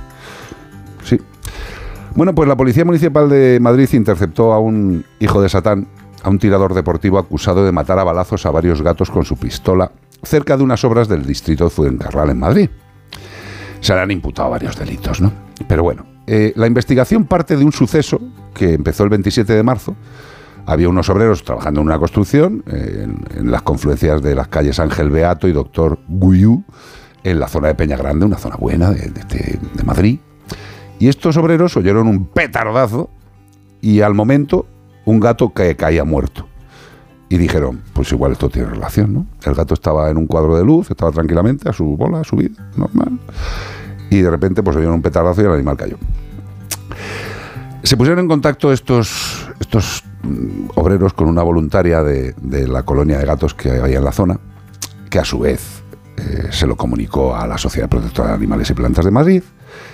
Sí. 1.04 1.20
Bueno, 2.14 2.34
pues 2.34 2.48
la 2.48 2.56
Policía 2.56 2.84
Municipal 2.84 3.28
de 3.28 3.58
Madrid 3.60 3.88
interceptó 3.92 4.52
a 4.52 4.58
un 4.58 5.04
hijo 5.20 5.40
de 5.40 5.48
Satán, 5.48 5.86
a 6.22 6.28
un 6.28 6.38
tirador 6.38 6.74
deportivo 6.74 7.18
acusado 7.18 7.64
de 7.64 7.72
matar 7.72 7.98
a 7.98 8.04
balazos 8.04 8.44
a 8.46 8.50
varios 8.50 8.82
gatos 8.82 9.10
con 9.10 9.24
su 9.24 9.36
pistola 9.36 9.92
cerca 10.22 10.56
de 10.56 10.62
unas 10.62 10.84
obras 10.84 11.08
del 11.08 11.24
distrito 11.24 11.64
de 11.64 11.70
Fuencarral 11.70 12.30
en 12.30 12.38
Madrid. 12.38 12.70
Se 13.80 13.94
le 13.94 14.00
han 14.00 14.10
imputado 14.10 14.50
varios 14.50 14.76
delitos, 14.76 15.20
¿no? 15.20 15.32
Pero 15.66 15.82
bueno, 15.82 16.04
eh, 16.26 16.52
la 16.56 16.66
investigación 16.66 17.24
parte 17.24 17.56
de 17.56 17.64
un 17.64 17.72
suceso 17.72 18.20
que 18.54 18.74
empezó 18.74 19.04
el 19.04 19.10
27 19.10 19.52
de 19.52 19.62
marzo. 19.62 19.94
Había 20.66 20.88
unos 20.88 21.08
obreros 21.10 21.42
trabajando 21.42 21.80
en 21.80 21.86
una 21.86 21.98
construcción 21.98 22.62
eh, 22.68 23.08
en, 23.36 23.50
las 23.50 23.62
confluencias 23.62 24.22
de 24.22 24.34
las 24.36 24.46
calles 24.48 24.78
Ángel 24.78 25.10
Beato 25.10 25.48
y 25.48 25.52
Doctor 25.52 25.98
Guyú, 26.08 26.62
en 27.24 27.40
la 27.40 27.48
zona 27.48 27.68
de 27.68 27.74
Peña 27.74 27.96
Grande, 27.96 28.26
una 28.26 28.38
zona 28.38 28.56
buena 28.56 28.90
de, 28.90 29.10
de- 29.10 29.58
de 29.74 29.82
Madrid. 29.84 30.18
Y 31.00 31.08
estos 31.08 31.36
obreros 31.36 31.76
oyeron 31.76 32.06
un 32.06 32.26
petardazo 32.26 33.10
y 33.80 34.02
al 34.02 34.14
momento 34.14 34.66
un 35.04 35.18
gato 35.18 35.52
que 35.52 35.74
caía 35.74 36.04
muerto. 36.04 36.46
Y 37.28 37.38
dijeron, 37.38 37.80
pues 37.94 38.12
igual 38.12 38.32
esto 38.32 38.48
tiene 38.50 38.68
relación, 38.68 39.12
¿no? 39.14 39.26
El 39.44 39.54
gato 39.54 39.74
estaba 39.74 40.10
en 40.10 40.16
un 40.18 40.26
cuadro 40.26 40.56
de 40.56 40.64
luz, 40.64 40.90
estaba 40.90 41.10
tranquilamente 41.10 41.68
a 41.68 41.72
su 41.72 41.96
bola, 41.96 42.20
a 42.20 42.24
su 42.24 42.36
vida, 42.36 42.70
normal. 42.76 43.18
Y 44.12 44.20
de 44.20 44.30
repente 44.30 44.62
pues 44.62 44.76
oyeron 44.76 44.96
un 44.96 45.02
petardazo 45.02 45.40
y 45.40 45.46
el 45.46 45.52
animal 45.52 45.74
cayó. 45.78 45.96
Se 47.82 47.96
pusieron 47.96 48.20
en 48.20 48.28
contacto 48.28 48.70
estos, 48.70 49.48
estos 49.58 50.04
mm, 50.22 50.68
obreros 50.74 51.14
con 51.14 51.28
una 51.28 51.42
voluntaria 51.42 52.02
de, 52.02 52.34
de 52.42 52.68
la 52.68 52.82
colonia 52.82 53.18
de 53.18 53.24
gatos 53.24 53.54
que 53.54 53.70
había 53.70 53.98
en 53.98 54.04
la 54.04 54.12
zona, 54.12 54.38
que 55.08 55.18
a 55.18 55.24
su 55.24 55.38
vez 55.38 55.82
eh, 56.18 56.48
se 56.50 56.66
lo 56.66 56.76
comunicó 56.76 57.34
a 57.34 57.46
la 57.46 57.56
Sociedad 57.56 57.88
Protectora 57.88 58.28
de 58.28 58.34
Animales 58.34 58.68
y 58.68 58.74
Plantas 58.74 59.06
de 59.06 59.10
Madrid, 59.10 59.42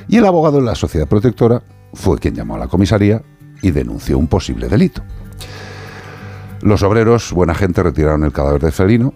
y 0.09 0.17
el 0.17 0.27
abogado 0.27 0.59
de 0.59 0.65
la 0.65 0.75
Sociedad 0.75 1.07
Protectora 1.07 1.63
fue 1.95 2.19
quien 2.19 2.35
llamó 2.35 2.57
a 2.57 2.59
la 2.59 2.67
comisaría 2.67 3.23
y 3.63 3.71
denunció 3.71 4.19
un 4.19 4.27
posible 4.27 4.69
delito. 4.69 5.03
Los 6.61 6.83
obreros, 6.83 7.33
buena 7.33 7.55
gente, 7.55 7.85
retiraron 7.85 8.25
el 8.25 8.33
cadáver 8.33 8.63
del 8.63 8.73
felino 8.73 9.15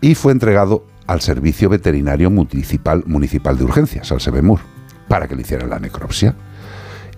y 0.00 0.16
fue 0.16 0.32
entregado 0.32 0.84
al 1.06 1.20
Servicio 1.20 1.68
Veterinario 1.68 2.30
Municipal, 2.30 3.04
Municipal 3.06 3.56
de 3.56 3.64
Urgencias, 3.64 4.12
al 4.12 4.20
SEBEMUR, 4.20 4.60
para 5.08 5.28
que 5.28 5.34
le 5.34 5.42
hicieran 5.42 5.70
la 5.70 5.78
necropsia. 5.78 6.34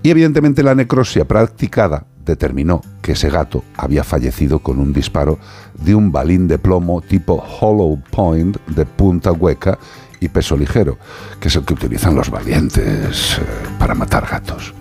Y 0.03 0.11
evidentemente 0.11 0.63
la 0.63 0.75
necropsia 0.75 1.25
practicada 1.27 2.07
determinó 2.25 2.83
que 3.03 3.13
ese 3.13 3.31
gato 3.31 3.65
había 3.77 4.05
fallecido 4.05 4.59
con 4.59 4.79
un 4.79 4.93
disparo 4.93 5.39
de 5.75 5.95
un 5.95 6.11
balín 6.11 6.49
de 6.49 6.59
plomo 6.59 7.01
tipo 7.01 7.35
hollow 7.35 8.01
point 8.11 8.57
de 8.67 8.87
punta 8.87 9.33
hueca 9.33 9.79
y 10.21 10.29
peso 10.29 10.57
ligero, 10.57 10.99
que 11.39 11.49
es 11.49 11.57
el 11.57 11.65
que 11.65 11.75
utilizan 11.75 12.15
los 12.15 12.31
valientes 12.31 13.39
eh, 13.39 13.43
para 13.79 13.95
matar 13.95 14.27
gatos. 14.27 14.75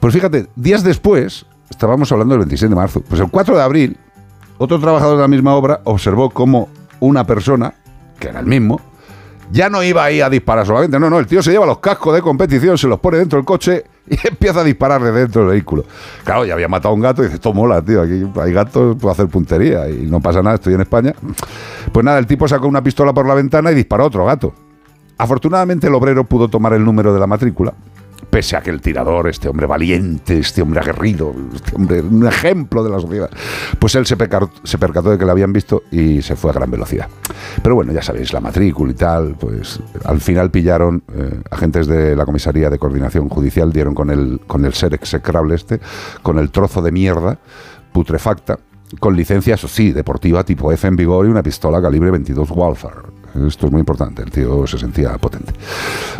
Pues 0.00 0.14
fíjate, 0.14 0.48
días 0.56 0.82
después, 0.82 1.46
estábamos 1.70 2.10
hablando 2.12 2.34
del 2.34 2.40
26 2.40 2.70
de 2.70 2.76
marzo, 2.76 3.02
pues 3.02 3.20
el 3.20 3.30
4 3.30 3.56
de 3.56 3.62
abril, 3.62 3.96
otro 4.58 4.78
trabajador 4.78 5.16
de 5.16 5.22
la 5.22 5.28
misma 5.28 5.54
obra 5.54 5.80
observó 5.84 6.30
cómo 6.30 6.68
una 7.04 7.26
persona, 7.26 7.74
que 8.18 8.28
era 8.28 8.40
el 8.40 8.46
mismo, 8.46 8.80
ya 9.50 9.68
no 9.68 9.82
iba 9.82 10.04
ahí 10.04 10.20
a 10.20 10.30
disparar 10.30 10.66
solamente, 10.66 10.98
no, 10.98 11.10
no, 11.10 11.18
el 11.18 11.26
tío 11.26 11.42
se 11.42 11.52
lleva 11.52 11.66
los 11.66 11.78
cascos 11.78 12.14
de 12.14 12.22
competición, 12.22 12.78
se 12.78 12.88
los 12.88 12.98
pone 12.98 13.18
dentro 13.18 13.38
del 13.38 13.44
coche 13.44 13.84
y 14.08 14.16
empieza 14.26 14.60
a 14.60 14.64
disparar 14.64 15.02
de 15.02 15.12
dentro 15.12 15.42
del 15.42 15.50
vehículo. 15.52 15.84
Claro, 16.24 16.44
ya 16.44 16.54
había 16.54 16.68
matado 16.68 16.92
a 16.92 16.94
un 16.94 17.00
gato 17.00 17.22
y 17.22 17.26
dice, 17.26 17.36
esto 17.36 17.52
mola, 17.52 17.82
tío, 17.82 18.02
aquí 18.02 18.26
hay 18.40 18.52
gatos, 18.52 18.96
puedo 18.96 19.12
hacer 19.12 19.28
puntería 19.28 19.88
y 19.88 20.06
no 20.06 20.20
pasa 20.20 20.42
nada, 20.42 20.56
estoy 20.56 20.74
en 20.74 20.80
España. 20.80 21.14
Pues 21.92 22.04
nada, 22.04 22.18
el 22.18 22.26
tipo 22.26 22.48
sacó 22.48 22.66
una 22.66 22.82
pistola 22.82 23.12
por 23.12 23.26
la 23.26 23.34
ventana 23.34 23.70
y 23.70 23.74
disparó 23.74 24.04
a 24.04 24.06
otro 24.06 24.24
gato. 24.24 24.54
Afortunadamente 25.18 25.86
el 25.86 25.94
obrero 25.94 26.24
pudo 26.24 26.48
tomar 26.48 26.72
el 26.72 26.84
número 26.84 27.14
de 27.14 27.20
la 27.20 27.26
matrícula, 27.26 27.74
pese 28.30 28.56
a 28.56 28.60
que 28.62 28.70
el 28.70 28.80
tirador, 28.80 29.28
este 29.28 29.48
hombre 29.48 29.66
valiente, 29.66 30.38
este 30.38 30.62
hombre 30.62 30.80
aguerrido, 30.80 31.32
este 31.54 31.76
hombre, 31.76 32.00
un 32.00 32.26
ejemplo 32.26 32.82
de 32.82 32.90
la 32.90 32.98
sociedad, 33.00 33.30
pues 33.78 33.94
él 33.94 34.06
se, 34.06 34.16
pecar- 34.16 34.48
se 34.64 34.76
percató 34.78 35.10
de 35.10 35.18
que 35.18 35.24
le 35.24 35.30
habían 35.30 35.52
visto 35.52 35.82
y 35.90 36.20
se 36.22 36.34
fue 36.34 36.50
a 36.50 36.54
gran 36.54 36.70
velocidad. 36.70 37.08
Pero 37.62 37.74
bueno, 37.76 37.92
ya 37.92 38.02
sabéis, 38.02 38.32
la 38.32 38.40
matrícula 38.40 38.92
y 38.92 38.94
tal, 38.94 39.36
pues 39.38 39.80
al 40.04 40.20
final 40.20 40.50
pillaron, 40.50 41.02
eh, 41.14 41.40
agentes 41.50 41.86
de 41.86 42.16
la 42.16 42.24
comisaría 42.24 42.70
de 42.70 42.78
coordinación 42.78 43.28
judicial 43.28 43.72
dieron 43.72 43.94
con 43.94 44.10
el, 44.10 44.40
con 44.46 44.64
el 44.64 44.74
ser 44.74 44.94
execrable 44.94 45.54
este, 45.54 45.80
con 46.22 46.38
el 46.38 46.50
trozo 46.50 46.82
de 46.82 46.90
mierda 46.92 47.38
putrefacta, 47.92 48.58
con 49.00 49.14
licencia, 49.16 49.54
eso 49.54 49.68
sí, 49.68 49.92
deportiva 49.92 50.44
tipo 50.44 50.72
F 50.72 50.86
en 50.88 50.96
vigor 50.96 51.26
y 51.26 51.28
una 51.28 51.42
pistola 51.42 51.80
calibre 51.80 52.10
22 52.10 52.50
Walther. 52.50 52.90
Esto 53.46 53.66
es 53.66 53.72
muy 53.72 53.80
importante, 53.80 54.22
el 54.22 54.30
tío 54.30 54.66
se 54.66 54.78
sentía 54.78 55.18
potente. 55.18 55.52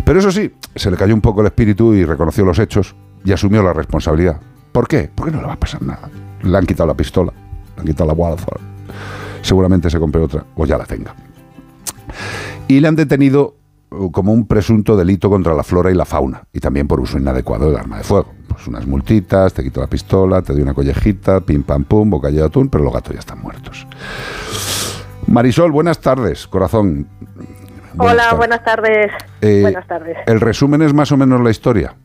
Pero 0.03 0.19
eso 0.19 0.31
sí, 0.31 0.53
se 0.75 0.91
le 0.91 0.97
cayó 0.97 1.13
un 1.13 1.21
poco 1.21 1.41
el 1.41 1.47
espíritu 1.47 1.93
y 1.93 2.03
reconoció 2.03 2.43
los 2.43 2.59
hechos 2.59 2.95
y 3.23 3.31
asumió 3.31 3.63
la 3.63 3.73
responsabilidad. 3.73 4.39
¿Por 4.71 4.87
qué? 4.87 5.09
Porque 5.13 5.31
no 5.31 5.39
le 5.39 5.47
va 5.47 5.53
a 5.53 5.59
pasar 5.59 5.81
nada. 5.81 6.09
Le 6.43 6.57
han 6.57 6.65
quitado 6.65 6.87
la 6.87 6.93
pistola, 6.93 7.31
le 7.75 7.81
han 7.81 7.87
quitado 7.87 8.07
la 8.07 8.13
Walther. 8.13 8.59
Seguramente 9.41 9.89
se 9.89 9.99
compre 9.99 10.21
otra 10.21 10.45
o 10.55 10.65
ya 10.65 10.77
la 10.77 10.85
tenga. 10.85 11.15
Y 12.67 12.79
le 12.79 12.87
han 12.87 12.95
detenido 12.95 13.55
uh, 13.91 14.11
como 14.11 14.33
un 14.33 14.47
presunto 14.47 14.97
delito 14.97 15.29
contra 15.29 15.53
la 15.53 15.63
flora 15.63 15.91
y 15.91 15.93
la 15.93 16.05
fauna 16.05 16.43
y 16.51 16.59
también 16.59 16.87
por 16.87 16.99
uso 16.99 17.17
inadecuado 17.17 17.67
del 17.67 17.77
arma 17.77 17.97
de 17.97 18.03
fuego. 18.03 18.33
Pues 18.47 18.67
unas 18.67 18.85
multitas, 18.85 19.53
te 19.53 19.63
quito 19.63 19.81
la 19.81 19.87
pistola, 19.87 20.41
te 20.41 20.53
doy 20.53 20.61
una 20.61 20.73
collejita, 20.73 21.41
pim 21.41 21.63
pam 21.63 21.83
pum, 21.85 22.09
bocadillo 22.09 22.41
de 22.41 22.47
atún, 22.47 22.69
pero 22.69 22.83
los 22.83 22.93
gatos 22.93 23.13
ya 23.13 23.19
están 23.19 23.41
muertos. 23.41 23.87
Marisol, 25.27 25.71
buenas 25.71 25.99
tardes, 25.99 26.47
corazón. 26.47 27.07
Hola, 27.97 28.15
tardes. 28.23 28.37
buenas 28.37 28.63
tardes. 28.63 29.11
Eh, 29.41 29.59
buenas 29.61 29.87
tardes. 29.87 30.17
El 30.27 30.39
resumen 30.41 30.81
es 30.81 30.93
más 30.93 31.11
o 31.11 31.17
menos 31.17 31.41
la 31.41 31.49
historia. 31.49 31.95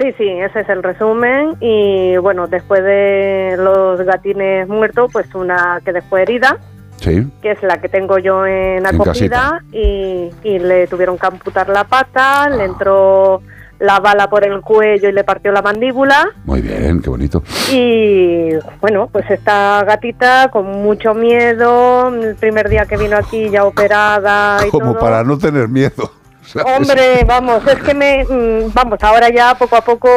Sí, 0.00 0.12
sí, 0.16 0.28
ese 0.28 0.60
es 0.60 0.68
el 0.68 0.82
resumen. 0.82 1.56
Y 1.60 2.16
bueno, 2.18 2.46
después 2.46 2.82
de 2.84 3.56
los 3.58 4.00
gatines 4.02 4.68
muertos, 4.68 5.10
pues 5.12 5.34
una 5.34 5.80
que 5.84 6.00
fue 6.02 6.22
herida, 6.22 6.56
Sí. 6.98 7.26
que 7.42 7.52
es 7.52 7.62
la 7.62 7.80
que 7.80 7.88
tengo 7.88 8.18
yo 8.18 8.46
en 8.46 8.78
En 8.78 8.86
acogida, 8.86 9.62
y, 9.72 10.30
y 10.44 10.58
le 10.58 10.86
tuvieron 10.86 11.18
que 11.18 11.26
amputar 11.26 11.68
la 11.68 11.84
pata, 11.84 12.48
le 12.50 12.64
entró 12.64 13.40
la 13.78 14.00
bala 14.00 14.28
por 14.28 14.44
el 14.46 14.60
cuello 14.60 15.08
y 15.08 15.12
le 15.12 15.24
partió 15.24 15.52
la 15.52 15.62
mandíbula. 15.62 16.30
Muy 16.44 16.60
bien, 16.62 17.00
qué 17.00 17.10
bonito. 17.10 17.42
Y 17.72 18.50
bueno, 18.80 19.08
pues 19.12 19.30
esta 19.30 19.82
gatita 19.84 20.48
con 20.50 20.66
mucho 20.66 21.14
miedo, 21.14 22.08
el 22.08 22.34
primer 22.36 22.68
día 22.68 22.86
que 22.86 22.96
vino 22.96 23.16
aquí 23.16 23.48
ya 23.50 23.64
operada 23.64 24.66
y 24.66 24.70
Como 24.70 24.92
todo. 24.92 25.00
para 25.00 25.22
no 25.24 25.38
tener 25.38 25.68
miedo. 25.68 26.10
¿Sabes? 26.48 26.72
Hombre, 26.76 27.24
vamos, 27.26 27.66
es 27.66 27.82
que 27.82 27.94
me, 27.94 28.24
mm, 28.24 28.72
vamos, 28.72 28.98
ahora 29.02 29.28
ya 29.30 29.54
poco 29.54 29.76
a 29.76 29.80
poco 29.82 30.08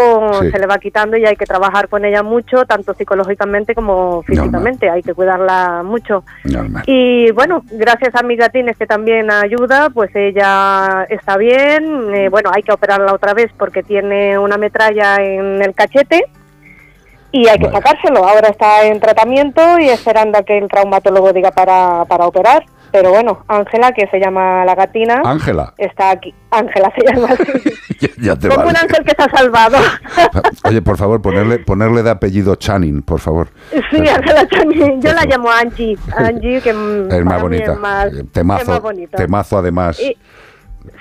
Sí. 0.42 0.52
se 0.52 0.60
le 0.60 0.66
va 0.66 0.78
quitando 0.78 1.18
y 1.18 1.26
hay 1.26 1.36
que 1.36 1.46
trabajar 1.46 1.88
con 1.90 2.06
ella 2.06 2.24
mucho, 2.24 2.66
tanto 2.66 2.94
psicológicamente 2.94 3.76
como 3.76 4.22
físicamente, 4.24 4.90
hay 4.90 5.04
que 5.04 5.14
cuidarla 5.14 5.84
mucho. 5.84 6.24
Normal. 6.44 6.84
Y 6.88 7.32
bueno, 7.32 7.64
gracias 7.72 8.16
a 8.16 8.24
mis 8.24 8.38
gatines 8.38 8.78
que 8.78 8.86
también 8.86 9.30
ayuda, 9.32 9.90
pues 9.90 10.10
ella 10.16 11.06
está 11.10 11.38
bien. 11.38 12.14
Eh, 12.16 12.30
bueno, 12.30 12.52
hay 12.54 12.64
que 12.64 12.72
operarla 12.72 13.14
otra 13.14 13.34
vez 13.34 13.52
porque 13.58 13.84
tiene 13.84 14.38
una 14.38 14.58
metralla 14.58 15.18
en 15.18 15.62
el 15.62 15.74
cachete 15.74 16.26
y 17.32 17.48
hay 17.48 17.60
que 17.60 17.72
sacárselo. 17.72 18.28
Ahora 18.28 18.50
está 18.50 18.86
en 18.86 19.00
tratamiento 19.00 19.80
y 19.80 19.90
esperando 19.90 20.38
a 20.38 20.44
que 20.44 20.58
el 20.58 20.68
traumatólogo 20.68 21.34
diga 21.34 21.52
para, 21.52 22.06
para 22.06 22.26
operar. 22.28 22.66
Pero 22.92 23.10
bueno, 23.12 23.44
Ángela, 23.48 23.92
que 23.94 24.06
se 24.08 24.20
llama 24.20 24.66
la 24.66 24.76
gatina, 24.76 25.22
Ángela, 25.26 25.74
está 25.78 26.12
aquí. 26.12 26.34
Ángela 26.52 26.92
se 26.96 27.06
llama 27.06 27.30
así. 27.34 27.44
ya, 28.02 28.10
ya 28.20 28.36
te 28.36 28.50
vale. 28.50 28.70
un 28.70 28.76
ángel 28.78 29.06
que 29.06 29.14
ha 29.18 29.30
salvado. 29.38 29.78
Oye, 30.66 30.82
por 30.82 30.98
favor, 30.98 31.22
ponerle, 31.22 31.60
ponerle 31.60 32.04
de 32.04 32.10
apellido 32.10 32.56
Channing, 32.56 33.02
por 33.04 33.20
favor. 33.22 33.48
Sí, 33.90 33.98
Ángela 34.08 34.46
Chani. 34.50 35.00
Yo 35.00 35.14
la 35.14 35.26
llamo 35.26 35.50
Angie. 35.50 35.98
Angie, 36.18 36.60
que 36.62 36.70
Es 37.10 37.26
más 37.26 37.42
bonita. 37.42 37.72
Es 37.74 37.80
más, 37.80 38.06
Eh, 38.08 38.20
es 38.20 38.32
Temazo, 38.32 38.72
más 38.72 38.82
bonita. 38.82 39.18
temazo 39.18 39.58
además. 39.58 40.00
Y- 40.00 40.18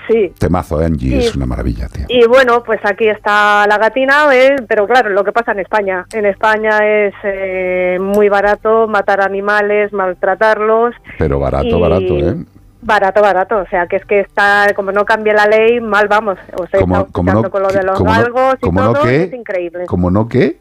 sí. 0.07 0.33
Temazo, 0.37 0.79
Angie, 0.79 1.15
Y- 1.15 1.19
es 1.19 1.35
una 1.35 1.45
maravilla, 1.45 1.87
tío. 1.87 2.05
Y 2.09 2.25
bueno, 2.27 2.63
pues 2.63 2.79
aquí 2.83 3.07
está 3.07 3.65
la 3.67 3.77
gatina, 3.77 4.27
eh, 4.33 4.55
pero 4.67 4.87
claro, 4.87 5.09
lo 5.09 5.23
que 5.23 5.31
pasa 5.31 5.51
en 5.51 5.59
España. 5.59 6.05
En 6.13 6.25
España 6.25 6.79
es 6.85 7.13
eh, 7.23 7.97
muy 7.99 8.29
barato 8.29 8.87
matar 8.87 9.21
animales, 9.21 9.91
maltratarlos. 9.93 10.95
Pero 11.17 11.39
barato, 11.39 11.65
y- 11.67 11.81
barato, 11.81 12.17
¿eh? 12.17 12.35
Barato, 12.83 13.21
barato. 13.21 13.57
O 13.59 13.65
sea, 13.67 13.85
que 13.85 13.97
es 13.97 14.05
que 14.05 14.21
está, 14.21 14.67
como 14.75 14.91
no 14.91 15.05
cambie 15.05 15.33
la 15.33 15.45
ley, 15.45 15.79
mal 15.79 16.07
vamos. 16.07 16.39
O 16.57 16.65
sea, 16.65 16.79
Como- 16.79 17.05
como 17.11 17.31
no- 17.33 17.49
con 17.51 17.61
lo 17.61 17.69
de 17.69 17.83
los 17.83 17.97
como 17.97 18.11
no- 18.11 18.17
galgos 18.21 18.55
y 18.55 18.61
como 18.61 18.81
no 18.81 18.93
todo, 18.93 19.03
qué, 19.03 19.23
es 19.23 19.33
increíble. 19.33 19.85
Como 19.85 20.09
no 20.09 20.27
qué, 20.27 20.60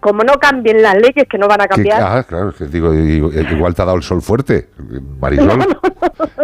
Como 0.00 0.22
no 0.22 0.34
cambien 0.34 0.82
las 0.82 0.94
leyes, 0.94 1.24
que 1.28 1.38
no 1.38 1.48
van 1.48 1.60
a 1.62 1.66
cambiar. 1.66 2.00
ah, 2.02 2.22
claro, 2.22 2.50
es 2.50 2.56
que 2.56 2.64
digo, 2.66 2.92
igual 2.94 3.74
te 3.74 3.82
ha 3.82 3.84
dado 3.86 3.96
el 3.96 4.02
sol 4.02 4.22
fuerte, 4.22 4.68
Marisol. 5.20 5.66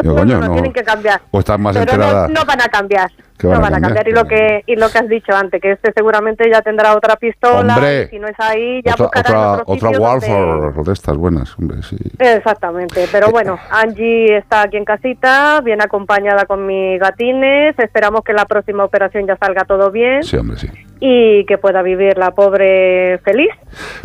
Digo, 0.02 0.16
coño, 0.16 0.38
no, 0.38 0.48
no. 0.48 0.52
tienen 0.54 0.72
que 0.72 0.82
cambiar. 0.82 1.20
O 1.30 1.38
estás 1.38 1.58
más 1.58 1.76
Pero 1.76 1.92
enterada. 1.92 2.28
no, 2.28 2.34
no 2.34 2.44
van 2.44 2.60
a 2.60 2.68
cambiar. 2.68 3.10
¿Qué 3.38 3.46
No 3.46 3.52
van 3.54 3.58
a 3.58 3.62
van 3.62 3.72
cambiar? 3.82 4.04
cambiar. 4.04 4.08
Y 4.08 4.12
lo 4.12 4.24
que 4.26 4.62
y 4.66 4.76
lo 4.76 4.88
que 4.90 4.98
has 4.98 5.08
dicho 5.08 5.32
antes, 5.34 5.60
que 5.60 5.72
este 5.72 5.92
seguramente 5.94 6.48
ya 6.50 6.60
tendrá 6.62 6.94
otra 6.96 7.16
pistola. 7.16 7.74
Hombre. 7.76 8.04
y 8.04 8.08
si 8.08 8.18
no 8.18 8.26
es 8.28 8.34
ahí, 8.38 8.82
ya 8.84 8.92
otra 8.94 9.04
buscarán 9.06 9.32
otra, 9.36 9.52
otro 9.52 9.64
otra 9.66 9.88
sitio 9.90 10.06
donde- 10.08 10.26
Warfare 10.66 10.84
de 10.84 10.92
estas 10.92 11.16
buenas, 11.16 11.58
hombre, 11.58 11.82
sí. 11.82 11.96
Exactamente, 12.18 13.06
pero 13.12 13.30
bueno, 13.30 13.58
Angie 13.70 14.36
está 14.38 14.62
aquí 14.62 14.76
en 14.76 14.84
casita, 14.84 15.60
bien 15.62 15.80
acompañada 15.82 16.44
con 16.46 16.66
mis 16.66 16.98
gatines, 17.00 17.78
esperamos 17.78 18.22
que 18.24 18.32
la 18.32 18.46
próxima 18.46 18.84
operación 18.84 19.26
ya 19.26 19.36
salga 19.36 19.64
todo 19.64 19.90
bien 19.90 20.22
Sí, 20.22 20.36
hombre, 20.36 20.56
sí. 20.58 20.68
Y 21.04 21.44
que 21.46 21.58
pueda 21.58 21.82
vivir 21.82 22.16
la 22.16 22.30
pobre 22.30 23.18
feliz. 23.24 23.50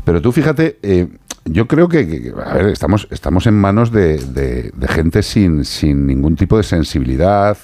Pero 0.04 0.20
tú 0.20 0.32
fíjate, 0.32 0.78
eh, 0.82 1.08
yo 1.46 1.68
creo 1.68 1.88
que, 1.88 2.32
a 2.44 2.54
ver, 2.56 2.66
estamos, 2.70 3.08
estamos 3.12 3.46
en 3.46 3.54
manos 3.54 3.92
de, 3.92 4.18
de- 4.18 4.72
de 4.74 4.88
gente 4.88 5.22
sin, 5.22 5.64
sin 5.64 6.08
ningún 6.08 6.36
tipo 6.36 6.58
de 6.58 6.64
sensibilidad. 6.64 7.56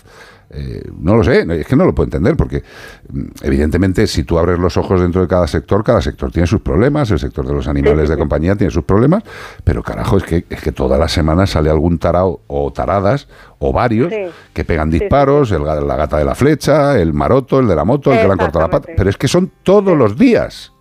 Eh, 0.55 0.89
no 0.99 1.15
lo 1.15 1.23
sé, 1.23 1.45
es 1.59 1.67
que 1.67 1.75
no 1.75 1.85
lo 1.85 1.95
puedo 1.95 2.05
entender, 2.05 2.35
porque 2.35 2.63
mm, 3.11 3.21
evidentemente 3.43 4.07
si 4.07 4.23
tú 4.23 4.37
abres 4.37 4.59
los 4.59 4.77
ojos 4.77 5.01
dentro 5.01 5.21
de 5.21 5.27
cada 5.27 5.47
sector, 5.47 5.83
cada 5.83 6.01
sector 6.01 6.31
tiene 6.31 6.47
sus 6.47 6.61
problemas, 6.61 7.09
el 7.11 7.19
sector 7.19 7.47
de 7.47 7.53
los 7.53 7.67
animales 7.67 8.09
de 8.09 8.17
compañía 8.17 8.55
tiene 8.55 8.71
sus 8.71 8.83
problemas, 8.83 9.23
pero 9.63 9.81
carajo, 9.83 10.17
es 10.17 10.23
que, 10.23 10.45
es 10.49 10.61
que 10.61 10.71
todas 10.71 10.99
las 10.99 11.11
semanas 11.11 11.51
sale 11.51 11.69
algún 11.69 11.97
tarao 11.97 12.41
o 12.47 12.71
taradas 12.71 13.27
o 13.59 13.71
varios 13.71 14.11
Sí. 14.11 14.25
que 14.53 14.65
pegan 14.65 14.89
disparos, 14.89 15.51
el 15.51 15.63
la 15.63 15.95
gata 15.95 16.17
de 16.17 16.25
la 16.25 16.35
flecha, 16.35 16.99
el 16.99 17.13
maroto, 17.13 17.59
el 17.59 17.67
de 17.67 17.75
la 17.75 17.85
moto, 17.85 18.11
el 18.11 18.19
que 18.19 18.25
le 18.25 18.31
han 18.33 18.37
cortado 18.37 18.65
la 18.65 18.69
pata, 18.69 18.89
pero 18.95 19.09
es 19.09 19.17
que 19.17 19.27
son 19.27 19.51
todos 19.63 19.97
los 19.97 20.17
días. 20.17 20.72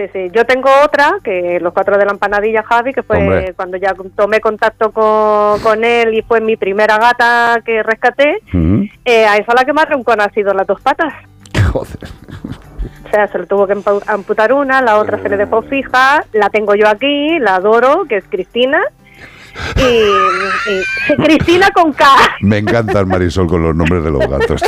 Sí, 0.00 0.08
sí. 0.14 0.30
Yo 0.32 0.46
tengo 0.46 0.70
otra, 0.82 1.18
que 1.22 1.58
los 1.60 1.74
cuatro 1.74 1.98
de 1.98 2.06
la 2.06 2.12
empanadilla, 2.12 2.62
Javi, 2.62 2.94
que 2.94 3.02
fue 3.02 3.18
Hombre. 3.18 3.52
cuando 3.54 3.76
ya 3.76 3.94
tomé 4.16 4.40
contacto 4.40 4.92
con, 4.92 5.60
con 5.60 5.84
él 5.84 6.14
y 6.14 6.22
fue 6.22 6.40
mi 6.40 6.56
primera 6.56 6.96
gata 6.96 7.60
que 7.64 7.82
rescaté. 7.82 8.38
Eh, 9.04 9.26
a 9.26 9.36
esa 9.36 9.52
la 9.54 9.64
que 9.66 9.74
más 9.74 9.90
roncona 9.90 10.24
ha 10.24 10.30
sido 10.30 10.54
las 10.54 10.66
dos 10.66 10.80
patas. 10.80 11.12
Joder. 11.72 11.98
O 13.04 13.10
sea, 13.10 13.28
se 13.28 13.38
le 13.40 13.46
tuvo 13.46 13.66
que 13.66 13.76
amputar 14.06 14.54
una, 14.54 14.80
la 14.80 14.96
otra 14.96 15.18
se 15.18 15.28
le 15.28 15.36
dejó 15.36 15.60
fija, 15.62 16.24
la 16.32 16.48
tengo 16.48 16.74
yo 16.74 16.88
aquí, 16.88 17.38
la 17.38 17.56
adoro, 17.56 18.04
que 18.08 18.16
es 18.16 18.24
Cristina. 18.30 18.80
Y, 19.76 19.82
y- 19.82 21.16
Cristina 21.24 21.68
con 21.74 21.92
K, 21.92 22.04
Me 22.42 22.58
encanta 22.58 23.00
el 23.00 23.06
Marisol 23.06 23.46
con 23.46 23.62
los 23.62 23.74
nombres 23.74 24.04
de 24.04 24.10
los 24.10 24.26
gatos. 24.28 24.60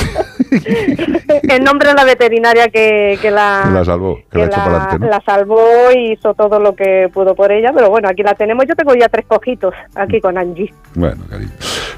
el 1.42 1.64
nombre 1.64 1.88
de 1.88 1.94
la 1.94 2.04
veterinaria 2.04 2.68
que, 2.68 3.18
que 3.20 3.30
la, 3.30 3.62
Que 3.64 3.70
la 3.72 3.84
salvó, 3.84 4.18
que 4.30 4.38
la 4.38 4.44
echó 4.46 4.56
para 4.56 4.70
adelante, 4.76 4.98
¿no? 4.98 5.06
la 5.10 5.20
salvó 5.24 5.60
y 5.94 6.12
hizo 6.12 6.34
todo 6.34 6.58
lo 6.60 6.74
que 6.74 7.08
pudo 7.12 7.34
por 7.34 7.52
ella, 7.52 7.72
pero 7.74 7.90
bueno, 7.90 8.08
aquí 8.08 8.22
la 8.22 8.34
tenemos. 8.34 8.64
Yo 8.66 8.74
tengo 8.74 8.94
ya 8.94 9.08
tres 9.08 9.26
cojitos 9.26 9.74
aquí 9.94 10.20
con 10.20 10.36
Angie. 10.38 10.72
Bueno, 10.94 11.22
cariño. 11.28 11.50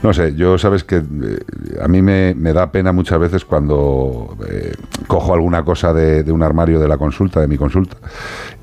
No 0.03 0.13
sé, 0.13 0.35
yo 0.35 0.59
sabes 0.59 0.85
que 0.85 0.97
eh, 0.97 1.03
a 1.83 1.89
mí 1.89 2.03
me, 2.03 2.35
me 2.35 2.53
da 2.53 2.71
pena 2.71 2.93
muchas 2.93 3.19
veces 3.19 3.45
cuando 3.45 4.37
eh, 4.51 4.73
cojo 5.07 5.33
alguna 5.35 5.65
cosa 5.65 5.95
de, 5.95 6.23
de 6.23 6.33
un 6.33 6.43
armario 6.43 6.79
de 6.79 6.89
la 6.89 6.99
consulta, 6.99 7.41
de 7.41 7.49
mi 7.49 7.57
consulta, 7.57 7.97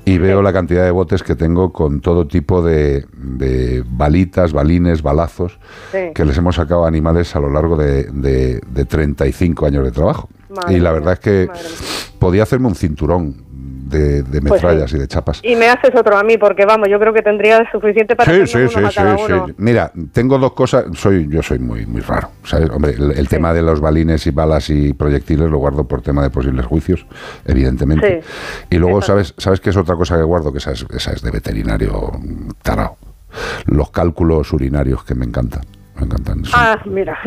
y 0.04 0.18
veo 0.18 0.40
la 0.42 0.52
cantidad 0.52 0.84
de 0.84 0.90
botes 0.92 1.22
que 1.22 1.34
tengo 1.34 1.72
con 1.72 2.00
todo 2.00 2.26
tipo 2.28 2.62
de, 2.62 3.06
de 3.14 3.82
balitas, 4.22 4.52
balines, 4.52 5.02
balazos 5.02 5.58
Sí. 5.90 5.98
que 6.14 6.24
les 6.24 6.36
hemos 6.38 6.56
sacado 6.56 6.84
a 6.84 6.88
animales 6.88 7.34
a 7.34 7.40
lo 7.40 7.50
largo 7.50 7.76
de, 7.76 8.04
de- 8.04 8.60
de 8.66 8.84
35 8.84 9.66
años 9.66 9.84
de 9.84 9.90
trabajo. 9.90 10.28
Madre 10.48 10.74
y 10.74 10.80
la 10.80 10.90
mía, 10.90 10.98
verdad 11.00 11.12
es 11.14 11.20
que 11.20 11.48
podía 12.18 12.42
hacerme 12.44 12.68
un 12.68 12.74
cinturón 12.74 13.36
de, 13.52 14.22
de 14.22 14.40
Pues 14.40 14.60
sí. 14.60 14.66
metrallas 14.66 14.92
y 14.94 14.98
de 14.98 15.06
chapas. 15.08 15.40
Y 15.42 15.54
me 15.56 15.68
haces 15.68 15.90
otro 15.94 16.16
a 16.16 16.22
mí, 16.22 16.38
porque 16.38 16.64
vamos, 16.64 16.88
yo 16.90 16.98
creo 16.98 17.12
que 17.12 17.20
tendría 17.20 17.62
suficiente 17.70 18.16
para 18.16 18.32
Sí, 18.32 18.46
sí, 18.46 18.58
uno 18.58 18.68
sí, 18.70 18.78
a 18.84 18.90
sí, 18.90 19.22
uno. 19.26 19.46
sí. 19.48 19.54
Mira, 19.58 19.92
tengo 20.12 20.38
dos 20.38 20.52
cosas. 20.52 20.84
Soy, 20.94 21.26
yo 21.28 21.42
soy 21.42 21.58
muy, 21.58 21.84
muy 21.84 22.00
raro, 22.00 22.30
¿sabes? 22.44 22.70
Hombre, 22.70 22.92
el, 22.92 23.10
el 23.12 23.28
tema 23.28 23.52
de 23.52 23.60
los 23.62 23.80
balines 23.80 24.26
y 24.26 24.30
balas 24.30 24.70
y 24.70 24.92
proyectiles 24.94 25.50
lo 25.50 25.58
guardo 25.58 25.84
por 25.84 26.00
tema 26.00 26.22
de 26.22 26.30
posibles 26.30 26.64
juicios, 26.64 27.04
evidentemente. 27.44 28.22
y 28.70 28.76
luego, 28.76 29.02
¿sabes, 29.02 29.34
¿sabes 29.36 29.60
qué 29.60 29.70
es 29.70 29.76
otra 29.76 29.96
cosa 29.96 30.16
que 30.16 30.22
guardo? 30.22 30.52
Que 30.52 30.58
esa 30.58 30.72
es, 30.72 30.86
esa 30.94 31.12
es 31.12 31.20
de 31.22 31.30
veterinario 31.30 32.12
tarao. 32.62 32.96
Los 33.66 33.90
cálculos 33.90 34.52
urinarios 34.52 35.04
que 35.04 35.14
me 35.14 35.24
encantan. 35.24 35.62
Me 35.96 36.04
encantan. 36.06 36.44
Son, 36.44 36.60
Ah, 36.60 36.78
mira, 36.86 37.18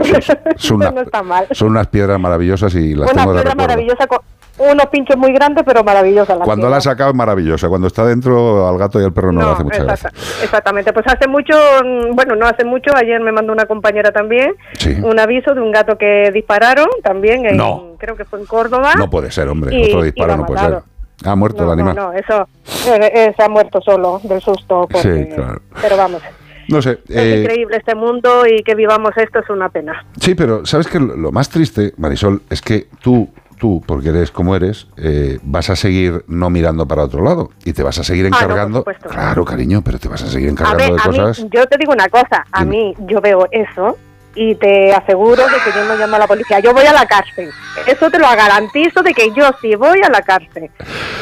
son 0.57 0.80
no 0.80 0.90
una- 0.90 1.02
está 1.02 1.23
mal. 1.23 1.48
son 1.52 1.69
unas 1.69 1.88
piedras 1.88 2.19
maravillosas 2.19 2.73
y 2.76 2.95
las 2.95 3.11
Una 3.11 3.22
tengo 3.22 3.34
de 3.34 3.41
piedra 3.41 3.52
recuerdo. 3.52 3.68
maravillosa, 3.73 4.07
con 4.07 4.19
unos 4.57 4.86
pinchos 4.88 5.18
muy 5.18 5.34
grandes, 5.34 5.64
pero 5.65 5.84
maravillosa. 5.84 6.36
la 6.36 6.45
Cuando 6.45 6.69
la 6.69 6.80
sacado 6.82 7.10
es 7.11 7.15
maravillosa. 7.15 7.68
Cuando 7.69 7.88
está 7.88 8.06
dentro, 8.06 8.68
al 8.68 8.77
gato 8.77 8.99
y 9.02 9.03
al 9.03 9.11
perro 9.14 9.32
no, 9.34 9.41
le 9.41 9.48
hace 9.52 9.64
mucha 9.65 9.84
exacta- 9.84 10.10
gracia. 10.11 10.44
Exactamente, 10.44 10.94
pues 10.94 11.06
hace 11.07 11.27
mucho, 11.27 11.53
mm, 11.84 12.15
bueno, 12.15 12.36
no 12.38 12.45
hace 12.48 12.64
mucho, 12.65 12.91
ayer 12.95 13.19
me 13.22 13.32
mandó 13.34 13.52
una 13.53 13.65
compañera 13.65 14.11
también 14.11 14.53
Sí. 14.77 14.95
un 15.03 15.19
aviso 15.19 15.53
de 15.53 15.61
un 15.61 15.72
gato 15.72 15.98
que 15.98 16.32
dispararon 16.34 16.88
también, 17.03 17.45
en, 17.45 17.57
No. 17.57 17.95
creo 17.99 18.15
que 18.15 18.23
fue 18.26 18.40
en 18.40 18.45
Córdoba. 18.45 18.94
No 18.98 19.10
puede 19.10 19.30
ser, 19.32 19.48
hombre. 19.49 19.76
Y- 19.76 19.86
Otro 19.91 20.03
disparo 20.03 20.38
no 20.38 20.45
puede 20.45 20.60
ser. 20.61 20.80
Ha 21.23 21.35
muerto 21.35 21.63
no, 21.65 21.73
el 21.73 21.79
animal. 21.79 21.95
no, 21.95 22.07
no, 22.11 22.13
eso 22.13 22.47
eh, 22.93 23.11
eh, 23.13 23.33
se 23.35 23.43
ha 23.43 23.49
muerto 23.49 23.79
solo 23.81 24.19
del 24.23 24.41
susto. 24.41 24.87
porque- 24.91 25.27
Sí, 25.29 25.35
claro. 25.35 25.61
Pero 25.81 25.97
vamos, 25.97 26.21
No 26.67 26.81
sé. 26.81 26.99
es 27.07 27.15
eh, 27.15 27.39
increíble 27.41 27.77
este 27.77 27.95
mundo 27.95 28.45
y 28.47 28.63
que 28.63 28.75
vivamos 28.75 29.11
esto 29.17 29.39
es 29.39 29.49
una 29.49 29.69
pena. 29.69 30.05
Sí, 30.19 30.35
pero 30.35 30.65
sabes 30.65 30.87
que 30.87 30.99
lo 30.99 31.31
más 31.31 31.49
triste, 31.49 31.93
Marisol, 31.97 32.41
es 32.49 32.61
que 32.61 32.87
tú, 33.01 33.29
tú, 33.57 33.81
porque 33.87 34.09
eres 34.09 34.31
como 34.31 34.55
eres, 34.55 34.87
eh, 34.97 35.39
vas 35.43 35.69
a 35.69 35.75
seguir 35.75 36.25
no 36.27 36.49
mirando 36.49 36.85
para 36.87 37.03
otro 37.03 37.23
lado 37.23 37.51
y 37.63 37.71
te 37.73 37.81
vas 37.83 37.97
a 37.99 38.03
seguir 38.03 38.25
Ah, 38.25 38.29
no, 38.31 38.37
encargando. 38.37 38.83
claro, 39.09 39.45
cariño, 39.45 39.81
pero 39.83 39.97
te 39.99 40.07
vas 40.09 40.21
a 40.23 40.27
seguir 40.27 40.49
A 40.49 40.51
encargando 40.51 40.83
ver, 40.83 40.93
de 40.93 41.01
a 41.01 41.05
cosas. 41.05 41.39
mí, 41.43 41.49
yo 41.53 41.65
te 41.67 41.77
digo 41.77 41.93
una 41.93 42.09
cosa, 42.09 42.45
a 42.51 42.65
mí 42.65 42.93
yo 43.07 43.21
veo 43.21 43.47
eso 43.51 43.97
y 44.35 44.55
te 44.55 44.93
aseguro 44.93 45.43
de 45.43 45.53
que 45.63 45.71
yo 45.75 45.85
no 45.85 45.95
llamo 45.95 46.15
a 46.17 46.19
la 46.19 46.27
policía, 46.27 46.59
yo 46.59 46.73
voy 46.73 46.85
a 46.85 46.93
la 46.93 47.05
cárcel. 47.05 47.49
Eso 47.87 48.09
te 48.11 48.19
lo 48.19 48.27
garantizo 48.27 49.01
de 49.01 49.13
que 49.13 49.31
yo 49.33 49.49
sí 49.61 49.75
voy 49.75 49.99
a 50.05 50.09
la 50.09 50.21
cárcel. 50.21 50.69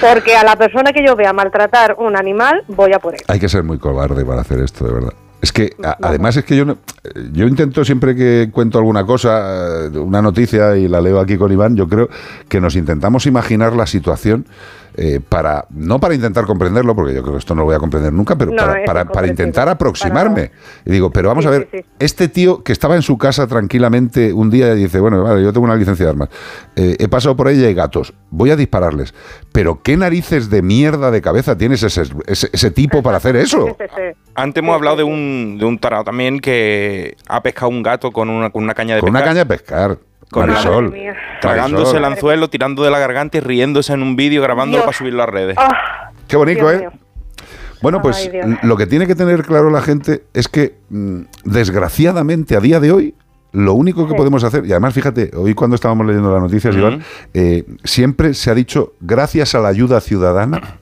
Porque 0.01 0.35
a 0.35 0.43
la 0.43 0.55
persona 0.55 0.91
que 0.91 1.05
yo 1.05 1.15
vea 1.15 1.31
maltratar 1.33 1.95
un 1.99 2.17
animal, 2.17 2.63
voy 2.67 2.91
a 2.93 2.99
por 2.99 3.13
él. 3.13 3.21
Hay 3.27 3.39
que 3.39 3.47
ser 3.49 3.63
muy 3.63 3.77
cobarde 3.77 4.25
para 4.25 4.41
hacer 4.41 4.59
esto, 4.59 4.85
de 4.85 4.93
verdad. 4.93 5.13
Es 5.41 5.51
que, 5.51 5.71
a- 5.83 5.97
además, 6.01 6.37
es 6.37 6.45
que 6.45 6.55
yo 6.55 6.63
no- 6.63 6.77
yo 7.33 7.45
intento 7.45 7.83
siempre 7.83 8.15
que 8.15 8.49
cuento 8.51 8.77
alguna 8.77 9.05
cosa, 9.05 9.85
eh, 9.87 9.97
una 9.97 10.21
noticia 10.21 10.77
y 10.77 10.87
la 10.87 11.01
leo 11.01 11.19
aquí 11.19 11.37
con 11.37 11.51
Iván, 11.51 11.75
yo 11.75 11.87
creo 11.87 12.07
que 12.47 12.61
nos 12.61 12.75
intentamos 12.77 13.25
imaginar 13.25 13.73
la 13.75 13.85
situación 13.85 14.45
eh, 14.95 15.19
para, 15.27 15.65
no 15.71 15.99
para 15.99 16.13
intentar 16.15 16.45
comprenderlo, 16.45 16.95
porque 16.95 17.13
yo 17.13 17.21
creo 17.21 17.33
que 17.33 17.39
esto 17.39 17.55
no 17.55 17.61
lo 17.61 17.65
voy 17.65 17.75
a 17.75 17.79
comprender 17.79 18.13
nunca, 18.13 18.35
pero 18.37 18.51
No, 18.51 18.57
para, 18.57 18.83
para- 18.85 19.05
para 19.05 19.27
intentar 19.27 19.63
para 19.65 19.71
aproximarme. 19.73 20.51
Y 20.85 20.91
digo, 20.91 21.09
pero 21.11 21.29
vamos 21.29 21.43
Sí, 21.43 21.47
a 21.47 21.51
ver, 21.51 21.67
sí, 21.71 21.77
sí. 21.79 21.85
este 21.99 22.27
tío 22.27 22.63
que 22.63 22.71
estaba 22.71 22.95
en 22.95 23.01
su 23.01 23.17
casa 23.17 23.47
tranquilamente 23.47 24.33
un 24.33 24.49
día 24.49 24.73
y 24.73 24.79
dice, 24.83 24.99
bueno, 24.99 25.23
vale, 25.23 25.43
yo 25.43 25.51
tengo 25.53 25.65
una 25.65 25.75
licencia 25.75 26.05
de 26.05 26.11
armas, 26.11 26.29
eh, 26.75 26.95
he 26.99 27.07
pasado 27.07 27.35
por 27.35 27.47
ella 27.47 27.61
y 27.63 27.65
hay 27.65 27.73
gatos, 27.73 28.13
voy 28.29 28.51
a 28.51 28.55
dispararles. 28.55 29.13
Pero 29.51 29.81
¿qué 29.83 29.97
narices 29.97 30.49
de 30.49 30.61
mierda 30.61 31.11
de 31.11 31.21
cabeza 31.21 31.57
tienes 31.57 31.83
ese, 31.83 32.03
ese, 32.27 32.49
ese 32.51 32.71
tipo 32.71 33.01
para 33.03 33.17
hacer 33.17 33.35
eso? 33.35 33.75
Antes 34.35 34.61
hemos 34.63 34.75
hablado 34.75 34.97
de 34.97 35.03
un, 35.03 35.57
de 35.59 35.65
un 35.65 35.77
tarado 35.79 36.03
también 36.03 36.39
que 36.39 37.15
ha 37.27 37.41
pescado 37.43 37.69
un 37.69 37.83
gato 37.83 38.11
con 38.11 38.29
una, 38.29 38.49
con 38.49 38.63
una 38.63 38.73
caña 38.73 38.95
de 38.95 39.01
Con 39.01 39.09
una 39.11 39.19
pescar. 39.19 39.33
caña 39.33 39.39
de 39.43 39.45
pescar. 39.45 39.97
Con 40.31 40.47
Marisol. 40.47 40.85
Madre 40.85 40.99
mía. 40.99 41.15
Tragándose 41.41 41.97
el 41.97 42.05
anzuelo, 42.05 42.49
tirando 42.49 42.83
de 42.83 42.91
la 42.91 42.99
garganta 42.99 43.37
y 43.37 43.41
riéndose 43.41 43.93
en 43.93 44.01
un 44.03 44.15
vídeo, 44.15 44.41
grabándolo 44.41 44.77
Dios. 44.79 44.85
para 44.85 44.97
subirlo 44.97 45.23
a 45.23 45.25
redes. 45.25 45.57
Qué 46.27 46.37
bonito, 46.37 46.69
Dios 46.69 46.83
¿eh? 46.83 46.89
Bueno, 47.81 48.01
pues 48.01 48.29
Ay, 48.33 48.57
lo 48.63 48.77
que 48.77 48.87
tiene 48.87 49.05
que 49.07 49.13
tener 49.15 49.43
claro 49.43 49.69
la 49.69 49.81
gente 49.81 50.23
es 50.33 50.47
que, 50.47 50.77
mm, 50.89 51.21
desgraciadamente, 51.43 52.55
a 52.55 52.61
día 52.61 52.79
de 52.79 52.91
hoy, 52.93 53.15
lo 53.51 53.73
único 53.73 54.05
que 54.05 54.11
Sí. 54.11 54.17
podemos 54.17 54.43
hacer, 54.45 54.65
y 54.65 54.71
además 54.71 54.93
fíjate, 54.93 55.31
hoy 55.35 55.53
cuando 55.53 55.75
estábamos 55.75 56.07
leyendo 56.07 56.31
las 56.31 56.41
noticias, 56.41 56.73
Ujú. 56.75 56.81
Iván, 56.87 57.03
eh, 57.33 57.65
siempre 57.83 58.33
se 58.33 58.49
ha 58.49 58.55
dicho, 58.55 58.93
gracias 59.01 59.53
a 59.53 59.59
la 59.59 59.67
ayuda 59.67 59.99
ciudadana, 59.99 60.79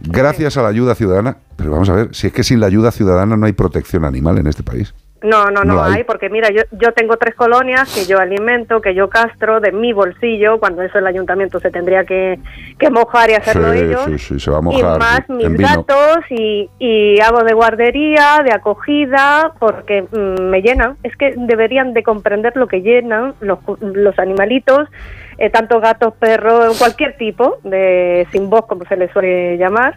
gracias 0.00 0.56
a 0.56 0.62
la 0.62 0.68
ayuda 0.68 0.94
ciudadana. 0.96 1.36
Pero 1.56 1.70
vamos 1.70 1.88
a 1.88 1.94
ver, 1.94 2.08
si 2.14 2.26
es 2.26 2.32
que 2.32 2.42
sin 2.42 2.58
la 2.60 2.66
ayuda 2.66 2.90
ciudadana 2.90 3.36
no 3.36 3.46
hay 3.46 3.52
protección 3.52 4.04
animal 4.04 4.38
en 4.38 4.46
este 4.48 4.62
país. 4.62 4.92
No, 5.22 5.46
no, 5.46 5.64
no, 5.64 5.74
No 5.74 5.84
hay. 5.84 5.96
hay. 5.96 6.04
porque 6.04 6.30
mira, 6.30 6.50
yo, 6.50 6.62
yo 6.72 6.92
tengo 6.92 7.16
tres 7.16 7.34
colonias 7.34 7.92
que 7.94 8.06
yo 8.06 8.18
alimento, 8.18 8.80
que 8.80 8.94
yo 8.94 9.08
castro 9.10 9.60
de 9.60 9.70
mi 9.72 9.92
bolsillo, 9.92 10.58
cuando 10.58 10.82
eso 10.82 10.98
el 10.98 11.06
ayuntamiento 11.06 11.60
se 11.60 11.70
tendría 11.70 12.04
que, 12.04 12.38
que 12.78 12.90
mojar 12.90 13.30
y 13.30 13.34
hacerlo 13.34 13.72
sí, 13.72 13.78
ellos. 13.78 14.04
sí, 14.06 14.18
sí, 14.18 14.40
se 14.40 14.50
va 14.50 14.58
a 14.58 14.60
y 14.60 14.62
mojar 14.62 14.98
más 14.98 15.28
mis 15.28 15.52
gatos 15.58 16.18
y, 16.30 16.70
y 16.78 17.20
hago 17.20 17.42
de 17.44 17.52
guardería, 17.52 18.42
de 18.44 18.52
acogida, 18.52 19.52
porque 19.58 20.02
mm, 20.02 20.42
me 20.42 20.62
llenan. 20.62 20.96
Es 21.02 21.14
que 21.16 21.34
deberían 21.36 21.92
de 21.92 22.02
comprender 22.02 22.56
lo 22.56 22.66
que 22.66 22.80
llenan 22.82 23.34
los, 23.40 23.58
los 23.80 24.18
animalitos, 24.18 24.88
eh, 25.40 25.48
tanto 25.50 25.80
gatos, 25.80 26.12
perros, 26.20 26.78
cualquier 26.78 27.16
tipo 27.16 27.58
de 27.64 28.26
sin 28.30 28.48
voz, 28.50 28.66
como 28.66 28.84
se 28.84 28.96
les 28.96 29.10
suele 29.10 29.56
llamar, 29.56 29.96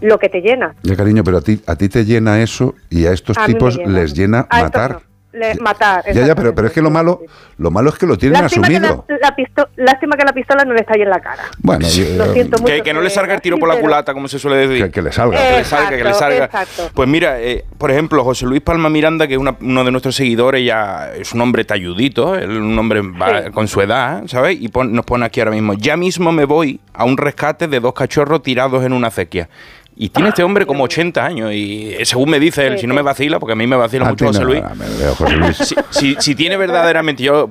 lo 0.00 0.18
que 0.18 0.28
te 0.28 0.40
llena. 0.40 0.74
Ya, 0.82 0.94
cariño, 0.96 1.22
pero 1.24 1.38
a 1.38 1.40
ti, 1.42 1.60
a 1.66 1.74
ti 1.76 1.88
te 1.88 2.04
llena 2.04 2.40
eso 2.40 2.74
y 2.88 3.04
a 3.06 3.12
estos 3.12 3.36
A 3.36 3.44
tipos 3.44 3.76
llena. 3.76 3.92
les 3.92 4.14
llena 4.14 4.46
A 4.48 4.62
matar. 4.62 5.00
Le- 5.34 5.54
matar. 5.56 6.04
Ya, 6.12 6.26
ya, 6.26 6.34
pero, 6.34 6.54
pero 6.54 6.68
es 6.68 6.72
que 6.72 6.80
lo 6.82 6.90
malo, 6.90 7.20
lo 7.58 7.70
malo 7.70 7.90
es 7.90 7.96
que 7.98 8.06
lo 8.06 8.16
tienen 8.16 8.40
Lástima 8.42 8.66
que, 8.68 8.76
asumido. 8.76 9.04
la, 9.08 9.16
la 9.28 9.36
pisto- 9.36 9.68
lástima 9.76 10.16
que 10.16 10.24
la 10.24 10.32
pistola 10.32 10.64
no 10.64 10.72
le 10.74 10.80
está 10.80 10.94
ahí 10.94 11.02
en 11.02 11.10
la 11.10 11.20
cara. 11.20 11.44
Bueno, 11.58 11.86
yo- 11.88 12.16
Lo 12.16 12.32
siento 12.32 12.58
mucho. 12.58 12.72
Que, 12.72 12.82
que 12.82 12.94
no 12.94 13.00
le 13.00 13.10
salga 13.10 13.34
el 13.34 13.40
tiro 13.40 13.56
sí, 13.56 13.60
por 13.60 13.68
la 13.68 13.80
culata, 13.80 14.12
como 14.14 14.28
se 14.28 14.38
suele 14.38 14.66
decir. 14.66 14.84
Que, 14.86 14.90
que 14.90 15.02
le 15.02 15.12
salga. 15.12 15.36
Que 15.38 15.56
le 15.58 15.64
salga, 15.64 15.90
que 15.96 16.04
le 16.04 16.14
salga. 16.14 16.44
exacto. 16.46 16.90
Pues 16.94 17.08
mira, 17.08 17.40
eh, 17.40 17.64
por 17.78 17.90
ejemplo, 17.90 18.22
José 18.24 18.46
Luis 18.46 18.60
Palma 18.62 18.88
Miranda, 18.88 19.26
que 19.26 19.34
es 19.34 19.40
una- 19.40 19.56
uno 19.60 19.84
de 19.84 19.90
nuestros 19.90 20.14
seguidores, 20.16 20.64
ya 20.64 21.12
es 21.14 21.32
un 21.32 21.40
hombre 21.40 21.64
talludito, 21.64 22.30
un 22.32 22.78
hombre 22.78 23.00
va- 23.02 23.50
con 23.50 23.68
su 23.68 23.80
edad, 23.80 24.22
¿sabes? 24.26 24.56
Y 24.60 24.68
pon- 24.68 24.92
nos 24.92 25.04
pone 25.04 25.24
aquí 25.26 25.40
ahora 25.40 25.50
mismo, 25.52 25.74
ya 25.74 25.96
mismo 25.96 26.32
me 26.32 26.44
voy 26.44 26.80
a 26.92 27.04
un 27.04 27.16
rescate 27.16 27.68
de 27.68 27.80
dos 27.80 27.92
cachorros 27.94 28.42
tirados 28.42 28.84
en 28.84 28.92
una 28.92 29.08
acequia. 29.08 29.48
Y 29.96 30.08
tiene 30.08 30.30
este 30.30 30.42
hombre 30.42 30.66
como 30.66 30.82
80 30.84 31.24
años 31.24 31.52
y 31.52 31.94
eh, 31.94 32.04
según 32.04 32.28
me 32.30 32.40
dice 32.40 32.66
él, 32.66 32.78
si 32.80 32.86
no 32.88 32.94
me 32.94 33.02
vacila, 33.02 33.38
porque 33.38 33.52
a 33.52 33.56
mí 33.56 33.64
me 33.66 33.76
vacila 33.76 34.06
A 34.06 34.10
mucho 34.10 34.26
José 34.26 34.42
Luis. 34.44 34.60
me 34.76 34.88
veo, 34.98 35.14
José 35.14 35.36
Luis. 35.36 35.56
Si, 35.56 35.74
si- 35.90 36.16
si 36.18 36.34
tiene 36.34 36.56
verdaderamente, 36.56 37.22
yo 37.22 37.48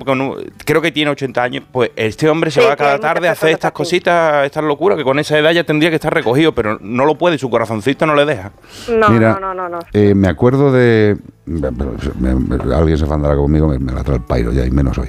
creo 0.66 0.82
que 0.82 0.92
tiene 0.92 1.10
80 1.10 1.42
años, 1.42 1.64
pues 1.72 1.90
este 1.96 2.28
hombre 2.28 2.50
se 2.50 2.60
Sí, 2.60 2.66
va 2.66 2.76
cada 2.76 2.98
tarde 3.00 3.28
a 3.28 3.32
hacer 3.32 3.48
estas 3.48 3.70
así. 3.70 3.76
cositas, 3.76 4.44
estas 4.44 4.62
locuras, 4.62 4.98
que 4.98 5.04
con 5.04 5.18
esa 5.18 5.38
edad 5.38 5.52
ya 5.52 5.64
tendría 5.64 5.88
que 5.88 5.96
estar 5.96 6.12
recogido, 6.12 6.52
pero 6.52 6.76
no 6.82 7.06
lo 7.06 7.14
puede, 7.16 7.38
su 7.38 7.48
corazoncito 7.48 8.04
no 8.04 8.14
le 8.14 8.26
deja. 8.26 8.52
No, 8.90 9.08
Mira, 9.08 9.38
no, 9.40 9.40
no, 9.40 9.54
no. 9.54 9.68
no. 9.70 9.78
Eh, 9.94 10.14
me 10.14 10.28
acuerdo 10.28 10.70
de. 10.70 11.16
Me- 11.46 11.70
me- 11.70 12.34
me- 12.34 12.74
alguien 12.74 12.96
se 12.96 13.06
fandará 13.06 13.36
conmigo, 13.36 13.68
me, 13.68 13.92
la 13.92 14.02
trae 14.02 14.16
el 14.16 14.22
pairo 14.22 14.52
ya, 14.52 14.64
y 14.66 14.70
menos 14.70 14.96
hoy. 14.98 15.08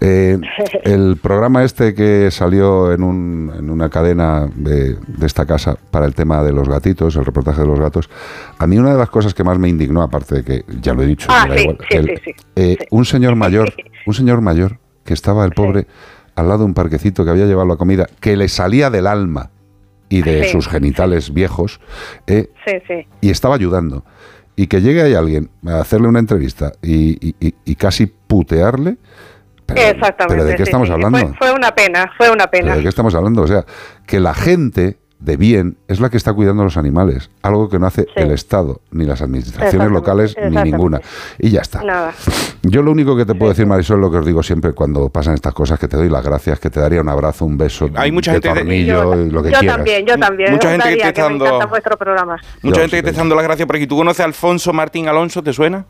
Eh, 0.00 0.38
el 0.84 1.16
programa 1.22 1.62
este 1.64 1.94
que 1.94 2.30
salió 2.30 2.92
en, 2.92 3.02
un- 3.02 3.52
en 3.58 3.68
una 3.70 3.90
cadena 3.90 4.48
de, 4.54 4.94
de 4.94 5.26
esta 5.26 5.44
casa 5.46 5.76
para 5.90 6.06
el 6.06 6.14
tema 6.14 6.42
de 6.42 6.52
los 6.52 6.68
gatitos, 6.68 7.16
el 7.16 7.24
reportaje 7.24 7.60
de 7.60 7.66
los 7.66 7.78
gatos, 7.78 8.08
a 8.58 8.66
mí 8.66 8.78
una 8.78 8.92
de 8.92 8.98
las 8.98 9.10
cosas 9.10 9.34
que 9.34 9.44
más 9.44 9.58
me 9.58 9.68
indignó, 9.68 10.02
aparte 10.02 10.36
de 10.36 10.44
que 10.44 10.64
ya 10.80 10.94
lo 10.94 11.02
he 11.02 11.06
dicho, 11.06 11.28
Ah, 11.30 11.44
me 11.46 11.50
da 11.50 11.56
sí, 11.58 11.62
igual, 11.64 11.78
sí, 11.90 11.96
el- 11.96 12.06
sí, 12.08 12.14
sí, 12.24 12.32
eh, 12.56 12.76
un 12.90 13.04
señor 13.04 13.36
mayor, 13.36 13.72
un 14.06 14.14
señor 14.14 14.40
mayor 14.40 14.78
que 15.04 15.12
estaba 15.14 15.44
el 15.44 15.52
pobre 15.52 15.86
al 16.34 16.48
lado 16.48 16.60
de 16.60 16.64
un 16.64 16.74
parquecito 16.74 17.24
que 17.24 17.30
había 17.30 17.46
llevado 17.46 17.68
la 17.68 17.76
comida, 17.76 18.06
que 18.20 18.36
le 18.36 18.48
salía 18.48 18.90
del 18.90 19.06
alma 19.06 19.50
y 20.08 20.22
de 20.22 20.48
sus 20.48 20.68
genitales 20.68 21.32
viejos, 21.32 21.80
eh, 22.26 22.50
y 23.20 23.30
estaba 23.30 23.54
ayudando. 23.54 24.04
Y 24.56 24.66
que 24.68 24.80
llegue 24.80 25.02
ahí 25.02 25.14
alguien 25.14 25.50
a 25.66 25.80
hacerle 25.80 26.08
una 26.08 26.20
entrevista 26.20 26.72
y, 26.82 27.28
y- 27.28 27.34
y- 27.40 27.54
y 27.64 27.74
casi 27.74 28.06
putearle. 28.06 28.96
Pero, 29.66 29.80
Exactamente. 29.80 30.34
¿pero 30.34 30.44
¿de 30.44 30.52
qué 30.52 30.58
sí, 30.58 30.62
estamos 30.64 30.88
sí. 30.88 30.92
hablando? 30.92 31.18
Fue, 31.18 31.34
fue 31.38 31.52
una 31.52 31.74
pena, 31.74 32.12
fue 32.16 32.30
una 32.30 32.46
¿Pero 32.46 32.64
pena. 32.64 32.76
¿De 32.76 32.82
qué 32.82 32.88
estamos 32.88 33.14
hablando? 33.14 33.42
O 33.42 33.46
sea, 33.48 33.64
que 34.06 34.20
la 34.20 34.34
gente 34.34 34.98
de 35.24 35.36
bien 35.38 35.76
es 35.88 36.00
la 36.00 36.10
que 36.10 36.16
está 36.18 36.34
cuidando 36.34 36.62
a 36.62 36.64
los 36.66 36.76
animales, 36.76 37.30
algo 37.42 37.68
que 37.70 37.78
no 37.78 37.86
hace 37.86 38.06
el 38.14 38.30
Estado, 38.30 38.80
ni 38.90 39.04
las 39.06 39.22
administraciones 39.22 39.90
locales, 39.90 40.36
ni 40.50 40.56
ninguna. 40.70 41.00
Y 41.38 41.50
ya 41.50 41.62
está. 41.62 41.82
Nada. 41.82 42.12
Yo 42.62 42.82
lo 42.82 42.90
único 42.90 43.16
que 43.16 43.24
te 43.24 43.34
puedo 43.34 43.50
decir, 43.50 43.66
Marisol, 43.66 44.00
lo 44.00 44.10
que 44.10 44.18
os 44.18 44.26
digo 44.26 44.42
siempre 44.42 44.72
cuando 44.72 45.08
pasan 45.08 45.34
estas 45.34 45.54
cosas, 45.54 45.78
que 45.78 45.88
te 45.88 45.96
doy 45.96 46.08
las 46.10 46.24
gracias, 46.24 46.60
que 46.60 46.68
te 46.70 46.78
daría 46.80 47.00
un 47.00 47.08
abrazo, 47.08 47.44
un 47.46 47.56
beso, 47.56 47.88
Hay 47.94 48.12
mucha 48.12 48.32
de 48.32 48.36
gente 48.36 48.48
de- 48.48 48.54
tornillo, 48.54 49.14
y 49.26 49.30
lo 49.30 49.42
que 49.42 49.50
yo 49.50 49.58
quieras. 49.58 49.76
también, 49.76 50.06
yo 50.06 50.18
también. 50.18 50.52
Mucha 50.52 50.70
gente 50.70 50.84
que 50.84 50.88
Daría, 50.90 51.04
te 51.04 51.08
está 51.08 51.22
me 51.22 51.38
dando-. 51.38 51.44
Mucha 52.62 52.76
Yo 52.76 52.80
gente 52.82 52.96
que 52.96 53.02
te 53.02 53.08
está 53.10 53.20
dando 53.22 53.34
las 53.34 53.44
gracias 53.44 53.66
por 53.66 53.76
aquí. 53.76 53.86
¿Tú 53.86 53.96
conoces 53.96 54.20
a 54.20 54.24
Alfonso 54.24 54.72
Martín 54.72 55.08
Alonso? 55.08 55.42
¿Te 55.42 55.52
suena? 55.52 55.84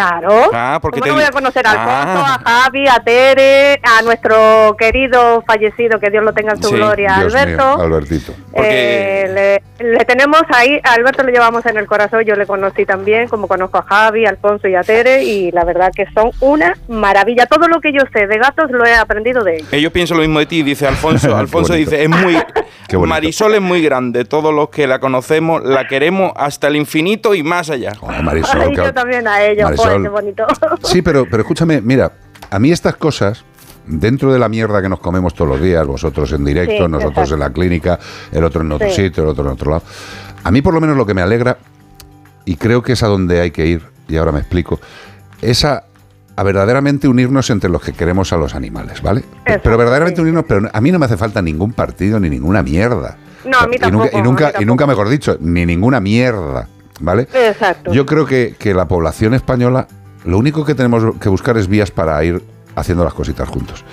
Claro. 0.00 0.50
Ah, 0.52 0.78
porque 0.80 1.00
¿Cómo 1.00 1.04
te 1.04 1.10
no 1.10 1.14
voy 1.16 1.24
a 1.24 1.30
conocer 1.30 1.66
a 1.66 1.70
Alfonso, 1.72 2.24
Ah. 2.26 2.40
a 2.44 2.62
Javi, 2.62 2.88
a 2.88 3.00
Tere, 3.04 3.80
a 3.82 4.02
nuestro 4.02 4.74
querido 4.78 5.42
fallecido, 5.46 6.00
que 6.00 6.08
Dios 6.10 6.24
lo 6.24 6.32
tenga 6.32 6.52
en 6.52 6.62
su 6.62 6.68
Sí, 6.70 6.74
gloria, 6.76 7.16
Dios 7.18 7.34
Alberto? 7.34 7.76
mío, 7.76 7.84
Albertito. 7.84 8.32
Eh, 8.54 9.60
le, 9.78 9.86
le 9.92 10.04
tenemos 10.06 10.40
ahí, 10.54 10.80
a 10.82 10.94
Alberto 10.94 11.22
lo 11.22 11.30
llevamos 11.30 11.66
en 11.66 11.76
el 11.76 11.86
corazón, 11.86 12.22
yo 12.24 12.34
le 12.34 12.46
conocí 12.46 12.86
también, 12.86 13.28
como 13.28 13.46
conozco 13.46 13.78
a 13.78 13.82
Javi, 13.82 14.24
a 14.26 14.30
Alfonso 14.30 14.68
y 14.68 14.74
a 14.74 14.82
Tere, 14.82 15.22
y 15.24 15.50
la 15.52 15.64
verdad 15.64 15.90
que 15.94 16.06
son 16.14 16.30
una 16.40 16.76
maravilla. 16.88 17.46
Todo 17.46 17.68
lo 17.68 17.80
que 17.80 17.92
yo 17.92 18.00
sé 18.12 18.26
de 18.26 18.38
gatos 18.38 18.70
lo 18.70 18.84
he 18.86 18.94
aprendido 18.94 19.44
de 19.44 19.56
ellos. 19.56 19.68
Ellos 19.72 19.92
piensan 19.92 20.16
lo 20.16 20.22
mismo 20.22 20.38
de 20.38 20.46
ti, 20.46 20.62
dice 20.62 20.86
Alfonso. 20.86 21.36
Alfonso 21.36 21.74
dice, 21.74 22.02
es 22.02 22.08
muy... 22.08 22.38
Marisol 23.06 23.54
es 23.54 23.60
muy 23.60 23.82
grande. 23.82 24.24
Todos 24.24 24.52
los 24.52 24.68
que 24.70 24.88
la 24.88 24.98
conocemos 24.98 25.62
la 25.64 25.86
queremos 25.86 26.32
hasta 26.34 26.66
el 26.66 26.74
infinito 26.74 27.34
y 27.36 27.42
más 27.44 27.70
allá. 27.70 27.92
Oh, 28.00 28.10
Marisol, 28.10 28.62
Ay, 28.62 28.68
que- 28.70 28.74
yo 28.76 28.92
también 28.92 29.28
a 29.28 29.44
ellos, 29.44 29.64
Marisol. 29.64 29.89
Bonito. 29.98 30.46
Sí, 30.82 31.02
pero, 31.02 31.26
pero 31.30 31.42
escúchame, 31.42 31.80
mira, 31.80 32.12
a 32.50 32.58
mí 32.58 32.70
estas 32.70 32.96
cosas, 32.96 33.44
dentro 33.86 34.32
de 34.32 34.38
la 34.38 34.48
mierda 34.48 34.80
que 34.82 34.88
nos 34.88 35.00
comemos 35.00 35.34
todos 35.34 35.50
los 35.50 35.60
días, 35.60 35.86
vosotros 35.86 36.32
en 36.32 36.44
directo, 36.44 36.72
Sí, 36.84 36.90
nosotros 36.90 37.10
exacto. 37.12 37.34
en 37.34 37.40
la 37.40 37.50
clínica, 37.50 37.98
el 38.32 38.44
otro 38.44 38.62
en 38.62 38.72
otro 38.72 38.88
Sí. 38.88 39.04
sitio, 39.04 39.22
el 39.24 39.28
otro 39.30 39.44
en 39.44 39.50
otro 39.50 39.70
lado, 39.72 39.82
a 40.44 40.50
mí 40.50 40.62
por 40.62 40.74
lo 40.74 40.80
menos 40.80 40.96
lo 40.96 41.06
que 41.06 41.14
me 41.14 41.22
alegra, 41.22 41.58
y 42.44 42.56
creo 42.56 42.82
que 42.82 42.92
es 42.92 43.02
a 43.02 43.06
donde 43.08 43.40
hay 43.40 43.50
que 43.50 43.66
ir, 43.66 43.82
y 44.08 44.16
ahora 44.16 44.32
me 44.32 44.40
explico, 44.40 44.80
es 45.42 45.64
a, 45.64 45.84
a 46.36 46.42
verdaderamente 46.42 47.06
unirnos 47.08 47.50
entre 47.50 47.68
los 47.70 47.82
que 47.82 47.92
queremos 47.92 48.32
a 48.32 48.36
los 48.36 48.54
animales, 48.54 49.02
¿vale? 49.02 49.24
Pero 49.44 49.76
verdaderamente 49.76 50.20
unirnos, 50.20 50.44
pero 50.48 50.68
a 50.72 50.80
mí 50.80 50.90
no 50.90 50.98
me 50.98 51.06
hace 51.06 51.16
falta 51.16 51.42
ningún 51.42 51.72
partido 51.72 52.18
ni 52.18 52.30
ninguna 52.30 52.62
mierda. 52.62 53.18
No, 53.44 53.58
a 53.58 53.66
mí 53.66 53.76
y 53.76 53.78
nunca, 53.78 53.90
tampoco, 53.90 54.08
y 54.12 54.16
a 54.16 54.22
mí 54.22 54.28
nunca, 54.28 54.52
y 54.60 54.64
nunca 54.64 54.86
mejor 54.86 55.08
dicho, 55.08 55.36
ni 55.40 55.64
ninguna 55.66 56.00
mierda, 56.00 56.68
¿vale? 57.00 57.26
Exacto. 57.34 57.92
Yo 57.92 58.06
creo 58.06 58.26
que, 58.26 58.54
que 58.58 58.74
la 58.74 58.86
población 58.86 59.34
española, 59.34 59.88
lo 60.24 60.38
único 60.38 60.64
que 60.64 60.74
tenemos 60.74 61.16
que 61.20 61.28
buscar 61.28 61.56
es 61.58 61.66
vías 61.68 61.90
para 61.90 62.22
ir 62.24 62.42
haciendo 62.76 63.04
las 63.04 63.14
cositas 63.14 63.48
juntos. 63.48 63.84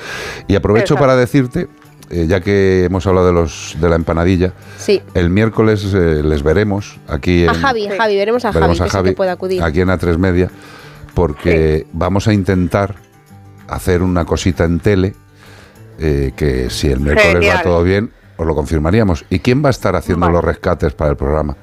Y 0.47 0.55
aprovecho 0.55 0.93
Exacto. 0.93 1.01
para 1.01 1.15
decirte, 1.15 1.67
eh, 2.09 2.25
ya 2.27 2.41
que 2.41 2.85
hemos 2.85 3.05
hablado 3.07 3.27
de 3.27 3.33
los 3.33 3.75
de 3.79 3.89
la 3.89 3.95
empanadilla, 3.95 4.53
Sí. 4.77 5.01
el 5.13 5.29
miércoles 5.29 5.83
eh, 5.93 6.21
les 6.23 6.43
veremos 6.43 6.99
aquí 7.07 7.43
en, 7.43 7.49
A 7.49 7.53
Javi, 7.55 7.89
Javi, 7.89 8.15
veremos 8.15 8.45
a 8.45 8.53
Javi, 8.53 8.77
a 8.79 9.03
que 9.03 9.11
puede 9.13 9.31
acudir. 9.31 9.63
aquí 9.63 9.81
en 9.81 9.89
A3 9.89 10.17
Media, 10.17 10.49
porque 11.13 11.87
vamos 11.93 12.27
a 12.27 12.33
intentar 12.33 12.95
hacer 13.67 14.01
una 14.01 14.23
cosita 14.25 14.63
en 14.63 14.79
tele, 14.79 15.15
eh, 15.99 16.31
que 16.35 16.69
si 16.69 16.87
el 16.89 16.99
miércoles 16.99 17.49
va 17.53 17.61
todo 17.63 17.83
bien, 17.83 18.11
os 18.37 18.45
lo 18.45 18.55
confirmaríamos. 18.55 19.25
¿Y 19.29 19.39
quién 19.39 19.63
va 19.63 19.69
a 19.69 19.71
estar 19.71 19.95
haciendo 19.95 20.29
los 20.29 20.43
rescates 20.43 20.93
para 20.93 21.09
el 21.09 21.17
programa? 21.17 21.57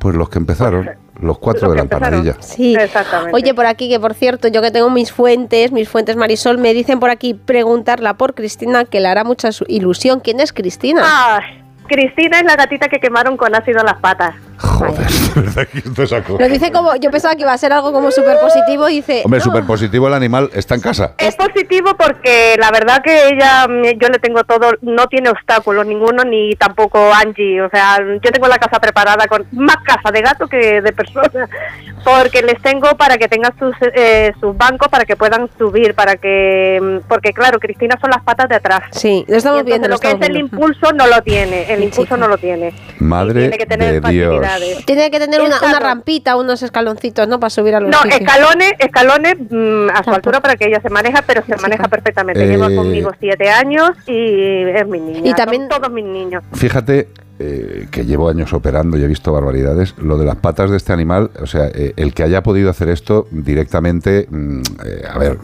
Pues 0.00 0.16
los 0.16 0.30
que 0.30 0.38
empezaron, 0.38 0.88
los 1.20 1.38
cuatro 1.38 1.68
de 1.70 1.76
la 1.76 1.82
empanadilla. 1.82 2.34
Sí. 2.40 2.74
Exactamente. 2.74 3.36
Oye, 3.36 3.52
por 3.54 3.66
aquí, 3.66 3.90
que 3.90 4.00
por 4.00 4.14
cierto, 4.14 4.48
yo 4.48 4.62
que 4.62 4.70
tengo 4.70 4.88
mis 4.88 5.12
fuentes, 5.12 5.72
mis 5.72 5.88
fuentes 5.90 6.16
Marisol, 6.16 6.56
me 6.56 6.72
dicen 6.72 6.98
por 7.00 7.10
aquí 7.10 7.34
preguntarla 7.34 8.14
por 8.14 8.34
Cristina, 8.34 8.86
que 8.86 8.98
le 9.00 9.08
hará 9.08 9.24
mucha 9.24 9.52
su- 9.52 9.66
ilusión. 9.68 10.20
¿Quién 10.20 10.40
es 10.40 10.54
Cristina? 10.54 11.02
Ay, 11.04 11.62
Cristina 11.90 12.38
es 12.38 12.44
la 12.44 12.54
gatita 12.54 12.86
que 12.86 13.00
quemaron 13.00 13.36
con 13.36 13.52
ácido 13.52 13.80
en 13.80 13.86
las 13.86 13.96
patas. 13.96 14.32
Joder, 14.58 14.94
de 15.34 15.40
verdad 15.40 15.66
que 15.66 15.78
esto 15.78 16.02
es 16.04 16.12
acojonante. 16.12 16.44
Lo 16.44 16.52
dice 16.52 16.70
como, 16.70 16.94
yo 16.96 17.10
pensaba 17.10 17.34
que 17.34 17.42
iba 17.42 17.52
a 17.52 17.58
ser 17.58 17.72
algo 17.72 17.92
como 17.92 18.12
súper 18.12 18.38
positivo 18.40 18.88
y 18.88 18.96
dice... 18.96 19.22
Hombre, 19.24 19.38
"No". 19.40 19.44
súper 19.44 19.64
positivo 19.64 20.06
el 20.06 20.14
animal, 20.14 20.50
está 20.54 20.76
en 20.76 20.82
casa. 20.82 21.14
Es 21.18 21.34
positivo 21.34 21.96
porque 21.96 22.54
la 22.60 22.70
verdad 22.70 23.02
que 23.02 23.28
ella, 23.28 23.66
yo 23.98 24.08
le 24.08 24.20
tengo 24.20 24.44
todo, 24.44 24.70
no 24.82 25.08
tiene 25.08 25.30
obstáculos 25.30 25.84
ninguno, 25.84 26.22
ni 26.22 26.54
tampoco 26.54 27.12
Angie. 27.12 27.60
O 27.62 27.70
sea, 27.70 27.98
yo 27.98 28.30
tengo 28.30 28.46
la 28.46 28.58
casa 28.58 28.78
preparada 28.78 29.26
con 29.26 29.44
más 29.50 29.78
casa 29.78 30.12
de 30.12 30.20
gato 30.22 30.46
que 30.46 30.80
de 30.80 30.92
persona, 30.92 31.48
porque 32.04 32.42
les 32.42 32.60
tengo 32.62 32.96
para 32.96 33.18
que 33.18 33.26
tengan 33.26 33.52
sus, 33.58 33.74
eh, 33.94 34.32
sus 34.38 34.56
bancos, 34.56 34.88
para 34.88 35.04
que 35.04 35.16
puedan 35.16 35.48
subir, 35.58 35.94
para 35.94 36.14
que, 36.16 36.78
mm, 36.80 37.08
porque 37.08 37.32
claro, 37.32 37.58
Cristina 37.58 37.98
son 38.00 38.10
las 38.10 38.22
patas 38.22 38.48
de 38.48 38.54
atrás. 38.54 38.82
Sí, 38.92 39.24
lo 39.26 39.36
estamos 39.36 39.64
viendo, 39.64 39.88
lo 39.88 39.94
Lo 39.94 40.00
que 40.00 40.10
es 40.12 40.20
el 40.20 40.36
impulso 40.36 40.92
no 40.92 41.06
lo 41.08 41.22
tiene, 41.22 41.72
el 41.72 41.79
impulso 41.84 42.16
no 42.16 42.28
lo 42.28 42.38
tiene. 42.38 42.72
Madre 42.98 43.40
tiene 43.42 43.58
que 43.58 43.66
tener 43.66 43.92
de 43.94 44.00
facilidades. 44.00 44.68
Dios. 44.76 44.86
Tiene 44.86 45.10
que 45.10 45.18
tener 45.18 45.40
una, 45.40 45.58
rampita, 45.80 46.36
unos 46.36 46.62
escaloncitos, 46.62 47.26
¿no? 47.28 47.38
Para 47.40 47.50
subir 47.50 47.74
a 47.74 47.80
los 47.80 47.90
No, 47.90 47.98
sitios. 48.02 48.20
escalones, 48.20 48.72
escalones 48.78 49.34
mm, 49.50 49.88
a 49.94 50.02
su 50.04 50.10
altura 50.10 50.40
para 50.40 50.56
que 50.56 50.66
ella 50.68 50.80
se 50.80 50.90
maneja, 50.90 51.22
pero 51.26 51.42
se 51.46 51.56
maneja 51.56 51.88
perfectamente. 51.88 52.46
Lleva 52.46 52.70
Eh, 52.70 52.76
conmigo 52.76 53.10
siete 53.18 53.50
años 53.50 53.90
y 54.06 54.62
es 54.68 54.86
mi 54.86 55.00
niña. 55.00 55.20
Y 55.30 55.34
también- 55.34 55.68
son 55.68 55.80
todos 55.80 55.92
mis 55.92 56.04
niños. 56.04 56.42
Fíjate 56.54 57.08
eh, 57.42 57.88
que 57.90 58.04
llevo 58.04 58.28
años 58.28 58.52
operando 58.52 58.98
y 58.98 59.02
he 59.02 59.06
visto 59.06 59.32
barbaridades, 59.32 59.94
lo 59.96 60.18
de 60.18 60.26
las 60.26 60.36
patas 60.36 60.70
de 60.70 60.76
este 60.76 60.92
animal, 60.92 61.30
o 61.40 61.46
sea, 61.46 61.68
eh, 61.74 61.94
el 61.96 62.12
que 62.12 62.22
haya 62.22 62.42
podido 62.42 62.68
hacer 62.68 62.90
esto 62.90 63.26
directamente, 63.30 64.26
mm, 64.30 64.60
eh, 64.84 65.02
a 65.10 65.16
ver, 65.18 65.38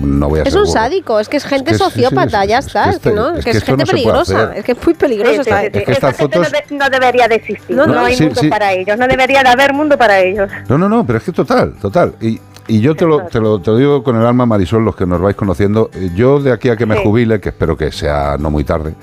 no 0.00 0.28
voy 0.30 0.40
a 0.40 0.42
Es 0.44 0.48
ser 0.50 0.58
un 0.60 0.64
burro. 0.66 0.72
sádico, 0.72 1.20
es 1.20 1.28
que 1.28 1.36
es 1.36 1.44
gente 1.44 1.72
que 1.72 1.78
sí, 1.78 1.84
sí, 1.84 1.90
sociópata, 1.90 2.42
es- 2.42 2.48
ya 2.48 2.58
es 2.58 2.66
está, 2.66 2.84
que 2.84 2.90
es 2.90 2.98
que, 3.00 3.10
no, 3.12 3.30
es 3.32 3.38
es 3.40 3.44
que 3.44 3.50
que 3.50 3.50
es 3.50 3.56
esto 3.58 3.66
gente 3.72 3.82
no 3.82 3.86
se 3.86 3.92
puede 3.92 4.02
peligrosa, 4.02 4.42
hacer. 4.44 4.58
es 4.58 4.64
que 4.64 4.72
es 4.72 4.78
muy 4.86 4.94
peligroso. 4.94 5.32
Sí, 5.34 5.40
esta 5.40 5.56
sí, 5.58 5.62
gente. 5.64 5.78
Es 5.80 5.84
que 5.84 5.92
estas 5.92 6.14
Esa 6.14 6.18
gente 6.22 6.38
fotos- 6.38 6.52
no, 6.52 6.76
de- 6.78 6.84
no 6.84 6.90
debería 6.90 7.28
de 7.28 7.34
existir. 7.34 7.76
No, 7.76 7.86
No, 7.86 7.94
no, 7.94 8.04
hay 8.04 8.16
sí, 8.16 8.24
mundo 8.24 8.40
sí. 8.40 8.48
para 8.48 8.72
ellos. 8.72 8.98
No 8.98 9.06
debería 9.06 9.42
de 9.42 9.48
haber 9.50 9.74
mundo 9.74 9.98
para 9.98 10.20
ellos. 10.20 10.50
No, 10.68 10.78
no, 10.78 10.88
no, 10.88 11.06
pero 11.06 11.18
es 11.18 11.24
que 11.24 11.32
total, 11.32 11.74
total. 11.80 12.14
Y, 12.20 12.40
y 12.68 12.80
yo 12.80 12.94
te 12.94 13.04
lo, 13.04 13.26
te, 13.26 13.40
lo, 13.40 13.60
te 13.60 13.70
lo 13.72 13.76
digo 13.76 14.02
con 14.02 14.16
el 14.18 14.24
alma, 14.24 14.46
Marisol, 14.46 14.84
los 14.84 14.96
que 14.96 15.04
nos 15.04 15.20
vais 15.20 15.36
conociendo. 15.36 15.90
eh, 15.94 16.10
Yo 16.14 16.40
de 16.40 16.52
aquí 16.52 16.70
a 16.70 16.76
que 16.76 16.86
me 16.86 16.96
Sí. 16.96 17.02
jubile, 17.04 17.40
que 17.40 17.50
espero 17.50 17.76
que 17.76 17.92
sea 17.92 18.36
no 18.38 18.50
muy 18.50 18.64
tarde, 18.64 18.94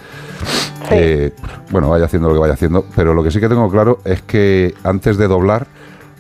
eh, 0.92 1.34
bueno, 1.72 1.90
vaya 1.90 2.06
haciendo 2.06 2.28
lo 2.30 2.34
que 2.36 2.40
vaya 2.40 2.54
haciendo, 2.54 2.86
pero 2.96 3.14
lo 3.14 3.24
que 3.24 3.32
sí 3.32 3.40
que 3.40 3.50
tengo 3.50 3.70
claro 3.70 4.00
es 4.06 4.22
que 4.22 4.74
antes 4.84 5.18
de 5.18 5.28
doblar, 5.28 5.68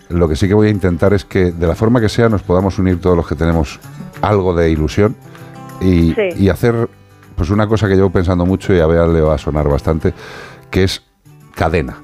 lo 0.09 0.27
que 0.27 0.35
sí 0.35 0.47
que 0.47 0.53
voy 0.53 0.67
a 0.67 0.71
intentar 0.71 1.13
es 1.13 1.25
que 1.25 1.51
de 1.51 1.67
la 1.67 1.75
forma 1.75 2.01
que 2.01 2.09
sea 2.09 2.29
nos 2.29 2.41
podamos 2.43 2.79
unir 2.79 2.99
todos 2.99 3.15
los 3.15 3.27
que 3.27 3.35
tenemos 3.35 3.79
algo 4.21 4.53
de 4.53 4.69
ilusión 4.69 5.15
y, 5.81 6.13
Sí. 6.13 6.29
y 6.37 6.49
hacer 6.49 6.89
pues 7.35 7.49
una 7.51 7.67
cosa 7.67 7.87
que 7.87 7.95
llevo 7.95 8.09
pensando 8.09 8.45
mucho 8.45 8.73
y 8.73 8.79
a 8.79 8.85
Bea 8.87 9.07
le 9.07 9.21
va 9.21 9.35
a 9.35 9.37
sonar 9.37 9.67
bastante, 9.69 10.13
que 10.69 10.83
es 10.83 11.01
cadena. 11.55 11.97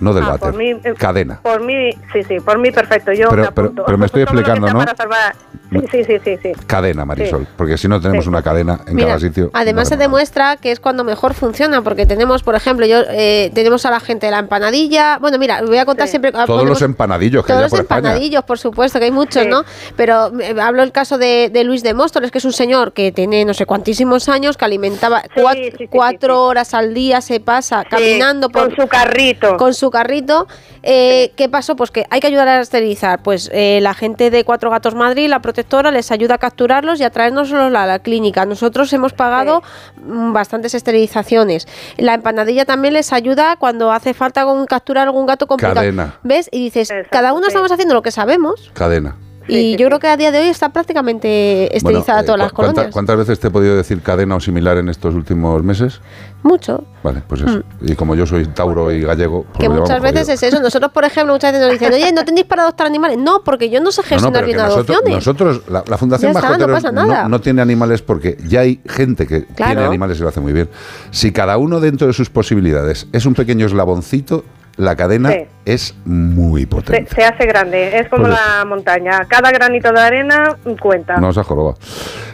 No 0.00 0.12
del 0.12 0.24
Ah, 0.24 0.28
váter, 0.30 0.40
por 0.50 0.54
mí, 0.56 0.70
eh, 0.70 0.94
cadena. 0.98 1.40
Por 1.42 1.62
mí, 1.62 1.90
sí, 2.12 2.22
sí, 2.26 2.40
por 2.40 2.58
mí 2.58 2.70
perfecto. 2.70 3.12
Yo 3.12 3.28
Pero- 3.30 3.42
me 3.44 3.52
pero- 3.52 3.66
apunto. 3.68 3.84
pero 3.86 3.98
me 3.98 4.06
estoy 4.06 4.22
explicando, 4.22 4.66
¿no? 4.68 4.80
salvar- 4.80 5.34
Sí, 5.70 5.80
sí, 5.90 6.04
sí, 6.04 6.18
sí, 6.24 6.38
sí. 6.40 6.52
Cadena, 6.68 7.04
Marisol, 7.04 7.42
Sí. 7.42 7.48
porque 7.56 7.76
si 7.76 7.88
no 7.88 8.00
tenemos 8.00 8.24
Sí. 8.24 8.28
una 8.28 8.42
cadena 8.42 8.78
en 8.86 8.94
Mira, 8.94 9.08
cada 9.08 9.20
sitio. 9.20 9.50
Además 9.54 9.88
se 9.88 9.96
no 9.96 10.02
demuestra 10.02 10.56
que 10.56 10.70
es 10.70 10.78
cuando 10.78 11.02
mejor 11.02 11.34
funciona, 11.34 11.82
porque 11.82 12.06
tenemos, 12.06 12.44
por 12.44 12.54
ejemplo, 12.54 12.86
yo 12.86 12.98
eh, 13.08 13.50
tenemos 13.54 13.84
a 13.84 13.90
la 13.90 13.98
gente 13.98 14.26
de 14.26 14.32
la 14.32 14.38
empanadilla. 14.38 15.18
Bueno, 15.18 15.36
mira, 15.38 15.62
voy 15.62 15.78
a 15.78 15.84
contar 15.84 16.06
siempre. 16.06 16.30
nada. 16.30 16.46
Todos 16.46 16.64
los 16.66 16.80
empanadillos 16.82 17.44
que 17.44 17.48
Todos 17.48 17.58
hay 17.58 17.64
los 17.64 17.70
por 17.70 17.80
España. 17.80 17.98
empanadillos, 18.10 18.44
por 18.44 18.58
supuesto, 18.58 18.98
que 19.00 19.06
hay 19.06 19.10
muchos, 19.10 19.46
¿no? 19.46 19.64
Pero 19.96 20.30
eh, 20.40 20.54
hablo 20.60 20.82
el 20.84 20.92
caso 20.92 21.18
de, 21.18 21.50
de 21.52 21.64
Luis 21.64 21.82
de 21.82 21.92
Móstoles, 21.94 22.30
que 22.30 22.38
es 22.38 22.44
un 22.44 22.52
señor 22.52 22.92
que 22.92 23.10
tiene 23.10 23.44
no 23.44 23.52
sé 23.54 23.66
cuantísimos 23.66 24.28
años, 24.28 24.56
que 24.56 24.64
alimentaba 24.64 25.22
cuat- 25.34 25.88
cuatro, 25.90 26.44
horas 26.44 26.72
al 26.74 26.94
día, 26.94 27.20
se 27.20 27.40
pasa 27.40 27.84
caminando 27.84 28.48
por, 28.48 28.68
con 28.68 28.76
su 28.76 28.86
carrito. 28.88 29.56
Con 29.56 29.74
su 29.74 29.83
carrito. 29.90 30.46
Eh, 30.82 31.32
¿Qué 31.36 31.48
pasó? 31.48 31.76
Pues 31.76 31.90
que 31.90 32.04
hay 32.10 32.20
que 32.20 32.26
ayudar 32.26 32.48
a 32.48 32.60
esterilizar. 32.60 33.22
Pues 33.22 33.50
eh, 33.52 33.80
la 33.82 33.94
gente 33.94 34.30
de 34.30 34.44
Cuatro 34.44 34.70
Gatos 34.70 34.94
Madrid, 34.94 35.28
la 35.28 35.40
protectora, 35.40 35.90
les 35.90 36.10
ayuda 36.10 36.34
a 36.34 36.38
capturarlos 36.38 37.00
y 37.00 37.04
a 37.04 37.10
traérnoslos 37.10 37.74
a 37.74 37.86
la 37.86 37.98
clínica. 37.98 38.44
Nosotros 38.46 38.92
hemos 38.92 39.12
pagado 39.12 39.62
mm, 39.96 40.32
bastantes 40.32 40.74
esterilizaciones. 40.74 41.66
La 41.96 42.14
empanadilla 42.14 42.64
también 42.64 42.94
les 42.94 43.12
ayuda 43.12 43.56
cuando 43.56 43.92
hace 43.92 44.14
falta 44.14 44.44
con- 44.44 44.66
capturar 44.66 45.06
algún 45.06 45.26
gato 45.26 45.46
complicado. 45.46 45.76
Cadena. 45.76 46.14
¿Ves? 46.22 46.48
Y 46.52 46.64
dices, 46.64 46.92
cada 47.10 47.32
uno 47.32 47.46
estamos 47.46 47.70
haciendo 47.72 47.94
lo 47.94 48.02
que 48.02 48.10
sabemos. 48.10 48.70
Cadena. 48.74 49.16
Y 49.48 49.76
yo 49.76 49.86
creo 49.88 49.98
que 49.98 50.08
a 50.08 50.16
día 50.16 50.30
de 50.32 50.38
hoy 50.40 50.48
está 50.48 50.70
prácticamente 50.70 51.66
Bueno, 51.70 51.76
esterilizada 51.76 52.20
eh, 52.20 52.24
todas 52.24 52.38
las 52.38 52.50
¿cu- 52.52 52.56
cuánta- 52.56 52.72
colonias. 52.74 52.92
¿Cuántas 52.92 53.16
veces 53.16 53.40
te 53.40 53.48
he 53.48 53.50
podido 53.50 53.76
decir 53.76 54.00
cadena 54.02 54.36
o 54.36 54.40
similar 54.40 54.76
en 54.78 54.88
estos 54.88 55.14
últimos 55.14 55.62
meses? 55.62 56.00
Mucho. 56.42 56.84
Vale, 57.02 57.22
pues 57.26 57.40
eso. 57.40 57.62
Y 57.80 57.94
como 57.94 58.14
yo 58.14 58.26
soy 58.26 58.44
tauro 58.46 58.92
y 58.92 59.00
gallego, 59.02 59.44
pues 59.44 59.60
Que 59.60 59.68
muchas 59.68 60.00
veces 60.02 60.20
jodido. 60.26 60.34
es 60.34 60.42
eso. 60.42 60.60
Nosotros, 60.60 60.92
por 60.92 61.04
ejemplo, 61.04 61.32
muchas 61.32 61.52
veces 61.52 61.66
nos 61.66 61.72
dicen, 61.78 61.92
oye, 61.94 62.12
¿no 62.12 62.24
tenéis 62.24 62.46
para 62.46 62.62
adoptar 62.64 62.86
animales? 62.86 63.16
No, 63.18 63.42
porque 63.42 63.70
yo 63.70 63.80
no 63.80 63.90
sé 63.92 64.02
No, 64.02 64.04
no, 64.04 64.08
gestionar 64.10 64.32
pero 64.32 64.46
que 64.46 64.52
bien 64.54 64.66
nosotros, 64.66 64.96
adopciones. 64.98 65.26
nosotros, 65.26 65.62
la, 65.70 65.84
la 65.86 65.98
Fundación 65.98 66.30
está, 66.32 66.40
no 66.42 66.48
Mascoteros 66.48 66.82
pasa 66.82 66.92
nada. 66.92 67.28
no 67.28 67.40
tiene 67.40 67.62
animales 67.62 68.02
porque 68.02 68.36
ya 68.46 68.60
hay 68.60 68.80
gente 68.86 69.26
que 69.26 69.44
Claro. 69.46 69.72
tiene 69.72 69.86
animales 69.86 70.18
y 70.18 70.22
lo 70.22 70.28
hace 70.28 70.40
muy 70.40 70.52
bien. 70.52 70.68
Si 71.10 71.32
cada 71.32 71.56
uno 71.56 71.80
dentro 71.80 72.06
de 72.06 72.12
sus 72.12 72.28
posibilidades 72.28 73.06
es 73.12 73.24
un 73.24 73.32
pequeño 73.34 73.64
eslaboncito, 73.64 74.44
la 74.76 74.96
cadena 74.96 75.30
Sí. 75.30 75.46
es 75.64 75.94
muy 76.04 76.62
Se, 76.62 76.66
potente. 76.66 77.14
se 77.14 77.24
hace 77.24 77.46
grande. 77.46 77.98
Es 77.98 78.08
como 78.08 78.24
Pues 78.24 78.34
la 78.34 78.64
montaña. 78.64 79.24
Cada 79.28 79.50
granito 79.52 79.92
de 79.92 80.00
arena 80.00 80.56
cuenta. 80.80 81.16
No 81.16 81.28
os 81.28 81.38
ha 81.38 81.44
jorobado. 81.44 81.78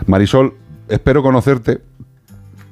Marisol, 0.07 0.55
espero 0.89 1.23
conocerte. 1.23 1.79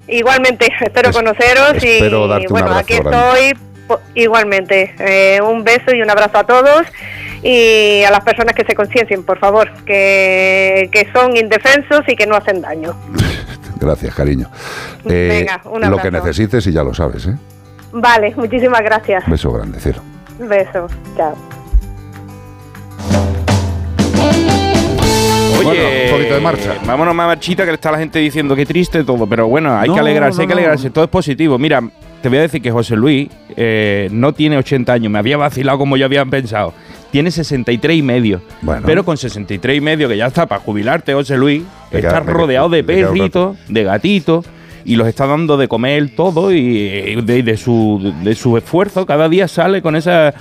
Igualmente, 0.08 0.68
espero 0.80 1.10
Es- 1.10 1.16
conoceros 1.16 1.82
y 1.84 2.00
darte 2.00 2.46
un 2.46 2.50
bueno, 2.50 2.66
abrazo 2.68 2.78
aquí 2.80 2.94
grande. 2.98 3.50
estoy 3.50 3.98
igualmente. 4.14 4.94
Eh, 4.98 5.40
un 5.42 5.64
beso 5.64 5.94
y 5.94 6.00
un 6.02 6.10
abrazo 6.10 6.38
a 6.38 6.44
todos 6.44 6.86
y 7.42 8.02
a 8.04 8.10
las 8.10 8.20
personas 8.24 8.54
que 8.54 8.64
se 8.64 8.74
conciencien, 8.74 9.22
por 9.22 9.38
favor, 9.38 9.70
que, 9.84 10.88
que 10.92 11.08
son 11.12 11.36
indefensos 11.36 12.00
y 12.08 12.16
que 12.16 12.26
no 12.26 12.36
hacen 12.36 12.60
daño. 12.62 12.94
Gracias, 13.80 14.14
cariño. 14.14 14.50
Eh, 15.04 15.28
Venga, 15.46 15.60
un 15.70 15.88
lo 15.88 15.98
que 15.98 16.10
necesites 16.10 16.66
y 16.66 16.72
ya 16.72 16.82
lo 16.82 16.92
sabes, 16.94 17.26
¿eh? 17.26 17.36
Vale, 17.92 18.34
muchísimas 18.36 18.80
gracias. 18.82 19.24
Beso 19.28 19.52
grande, 19.52 19.80
cielo. 19.80 20.00
Beso. 20.38 20.86
Chao. 21.16 21.34
Oye, 25.58 25.64
Bueno, 25.64 25.88
un 26.04 26.10
poquito 26.18 26.34
de 26.34 26.40
marcha. 26.40 26.74
Vámonos 26.86 27.14
más 27.14 27.26
marchita 27.26 27.64
que 27.64 27.70
le 27.70 27.74
está 27.74 27.90
la 27.90 27.98
gente 27.98 28.18
diciendo 28.18 28.54
que 28.54 28.64
triste 28.64 29.02
todo, 29.04 29.26
pero 29.26 29.48
bueno, 29.48 29.76
hay 29.76 29.88
No, 29.88 29.94
que 29.94 30.00
alegrarse, 30.00 30.36
no, 30.38 30.42
hay 30.42 30.46
que 30.46 30.52
alegrarse, 30.52 30.90
todo 30.90 31.04
es 31.04 31.10
positivo. 31.10 31.58
Mira, 31.58 31.82
te 32.22 32.28
voy 32.28 32.38
a 32.38 32.42
decir 32.42 32.62
que 32.62 32.70
José 32.70 32.94
Luis 32.96 33.28
eh, 33.56 34.08
no 34.12 34.32
tiene 34.32 34.56
80 34.58 34.92
años, 34.92 35.10
me 35.10 35.18
había 35.18 35.36
vacilado 35.36 35.78
como 35.78 35.96
yo 35.96 36.04
habían 36.04 36.30
pensado. 36.30 36.72
Tiene 37.10 37.30
63 37.30 37.96
y 37.96 38.02
medio. 38.02 38.40
Bueno. 38.60 38.82
Pero 38.86 39.04
con 39.04 39.16
63 39.16 39.78
y 39.78 39.80
medio, 39.80 40.08
que 40.08 40.16
ya 40.16 40.26
está 40.26 40.46
para 40.46 40.60
jubilarte, 40.60 41.14
José 41.14 41.36
Luis, 41.36 41.62
estás 41.90 42.24
rodeado 42.26 42.68
de 42.68 42.84
perritos, 42.84 43.56
de 43.68 43.82
gatitos, 43.84 44.44
y 44.88 44.96
los 44.96 45.06
está 45.06 45.26
dando 45.26 45.58
de 45.58 45.68
comer 45.68 46.14
todo 46.16 46.50
y 46.50 47.20
de, 47.22 47.42
de 47.42 47.56
su, 47.58 48.14
de 48.24 48.34
su 48.34 48.56
esfuerzo. 48.56 49.04
Cada 49.04 49.28
día 49.28 49.46
sale 49.46 49.82
con 49.82 49.96
esa 49.96 50.34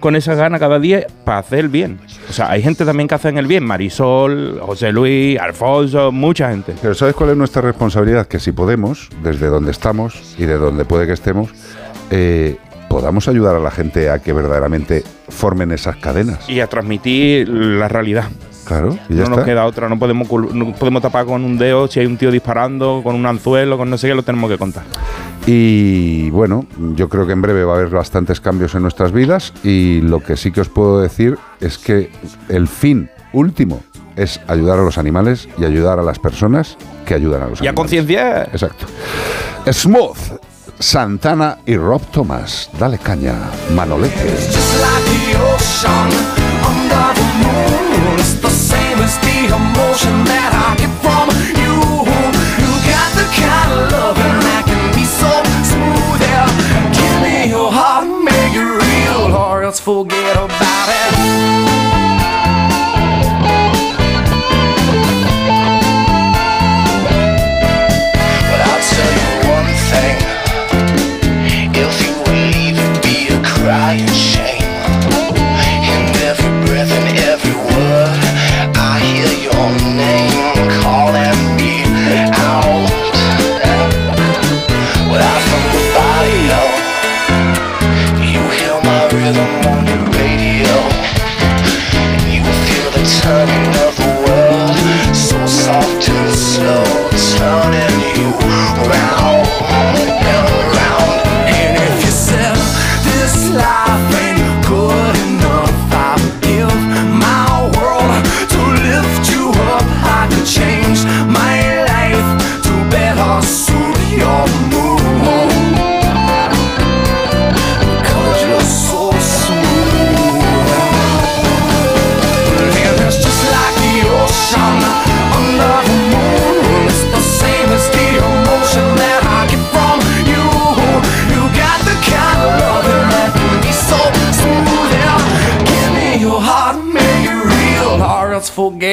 con 0.00 0.16
esa 0.16 0.34
gana 0.34 0.58
cada 0.58 0.80
día 0.80 1.06
para 1.24 1.40
hacer 1.40 1.58
el 1.58 1.68
bien. 1.68 2.00
O 2.30 2.32
sea, 2.32 2.50
hay 2.50 2.62
gente 2.62 2.86
también 2.86 3.06
que 3.06 3.14
hace 3.14 3.28
el 3.28 3.46
bien. 3.46 3.64
Marisol, 3.64 4.58
José 4.60 4.90
Luis, 4.92 5.38
Alfonso, 5.38 6.10
mucha 6.10 6.50
gente. 6.50 6.74
Pero 6.80 6.94
¿sabes 6.94 7.14
cuál 7.14 7.30
es 7.30 7.36
nuestra 7.36 7.60
responsabilidad? 7.60 8.26
Que 8.26 8.40
si 8.40 8.52
podemos, 8.52 9.10
desde 9.22 9.48
donde 9.48 9.70
estamos 9.70 10.34
y 10.38 10.46
de 10.46 10.56
donde 10.56 10.86
puede 10.86 11.06
que 11.06 11.12
estemos, 11.12 11.50
eh, 12.10 12.56
podamos 12.88 13.28
ayudar 13.28 13.54
a 13.54 13.60
la 13.60 13.70
gente 13.70 14.08
a 14.08 14.20
que 14.20 14.32
verdaderamente 14.32 15.04
formen 15.28 15.72
esas 15.72 15.96
cadenas. 15.96 16.48
Y 16.48 16.60
a 16.60 16.66
transmitir 16.66 17.46
la 17.50 17.88
realidad. 17.88 18.24
Claro, 18.70 18.96
y 19.08 19.14
ya 19.16 19.24
no 19.24 19.30
nos 19.30 19.38
está. 19.40 19.44
queda 19.44 19.66
otra, 19.66 19.88
no 19.88 19.98
podemos, 19.98 20.28
no 20.54 20.72
podemos 20.74 21.02
tapar 21.02 21.26
con 21.26 21.44
un 21.44 21.58
dedo 21.58 21.88
si 21.88 21.98
hay 22.00 22.06
un 22.06 22.16
tío 22.16 22.30
disparando, 22.30 23.00
con 23.02 23.16
un 23.16 23.26
anzuelo, 23.26 23.76
con 23.76 23.90
no 23.90 23.98
sé 23.98 24.06
qué, 24.08 24.14
lo 24.14 24.22
tenemos 24.22 24.48
que 24.48 24.58
contar. 24.58 24.84
Y 25.46 26.30
bueno, 26.30 26.66
yo 26.94 27.08
creo 27.08 27.26
que 27.26 27.32
en 27.32 27.42
breve 27.42 27.64
va 27.64 27.72
a 27.72 27.76
haber 27.78 27.88
bastantes 27.88 28.40
cambios 28.40 28.74
en 28.74 28.82
nuestras 28.82 29.10
vidas 29.10 29.52
y 29.64 30.00
lo 30.02 30.20
que 30.20 30.36
sí 30.36 30.52
que 30.52 30.60
os 30.60 30.68
puedo 30.68 31.00
decir 31.00 31.36
es 31.60 31.78
que 31.78 32.10
el 32.48 32.68
fin 32.68 33.10
último 33.32 33.82
es 34.16 34.40
ayudar 34.46 34.78
a 34.78 34.82
los 34.82 34.98
animales 34.98 35.48
y 35.58 35.64
ayudar 35.64 35.98
a 35.98 36.02
las 36.02 36.18
personas 36.18 36.76
que 37.06 37.14
ayudan 37.14 37.42
a 37.42 37.46
los 37.48 37.60
Y 37.60 37.66
a 37.66 37.70
animales. 37.70 37.74
conciencia. 37.74 38.42
Exacto. 38.44 38.86
Smooth, 39.70 40.38
Santana 40.78 41.58
y 41.66 41.76
Rob 41.76 42.02
Thomas. 42.12 42.70
Dale 42.78 42.98
caña, 42.98 43.34
Manolete. 43.74 44.36
Emotion 50.00 50.24
that 50.24 50.52
I 50.54 50.76
get 50.80 50.92
from 51.02 51.28
you. 51.60 51.74
You 52.60 52.70
got 52.88 53.10
the 53.16 53.26
kind 53.36 53.70
of 53.76 53.92
loving 53.92 54.36
that 54.46 54.64
can 54.66 54.94
be 54.94 55.04
so 55.04 55.30
smooth. 55.64 56.20
Yeah. 56.20 56.48
Give 56.96 57.16
me 57.22 57.50
your 57.50 57.70
heart, 57.72 58.08
make 58.24 58.54
it 58.54 58.64
real, 58.64 59.36
or 59.36 59.62
else 59.62 59.80
forget 59.80 60.19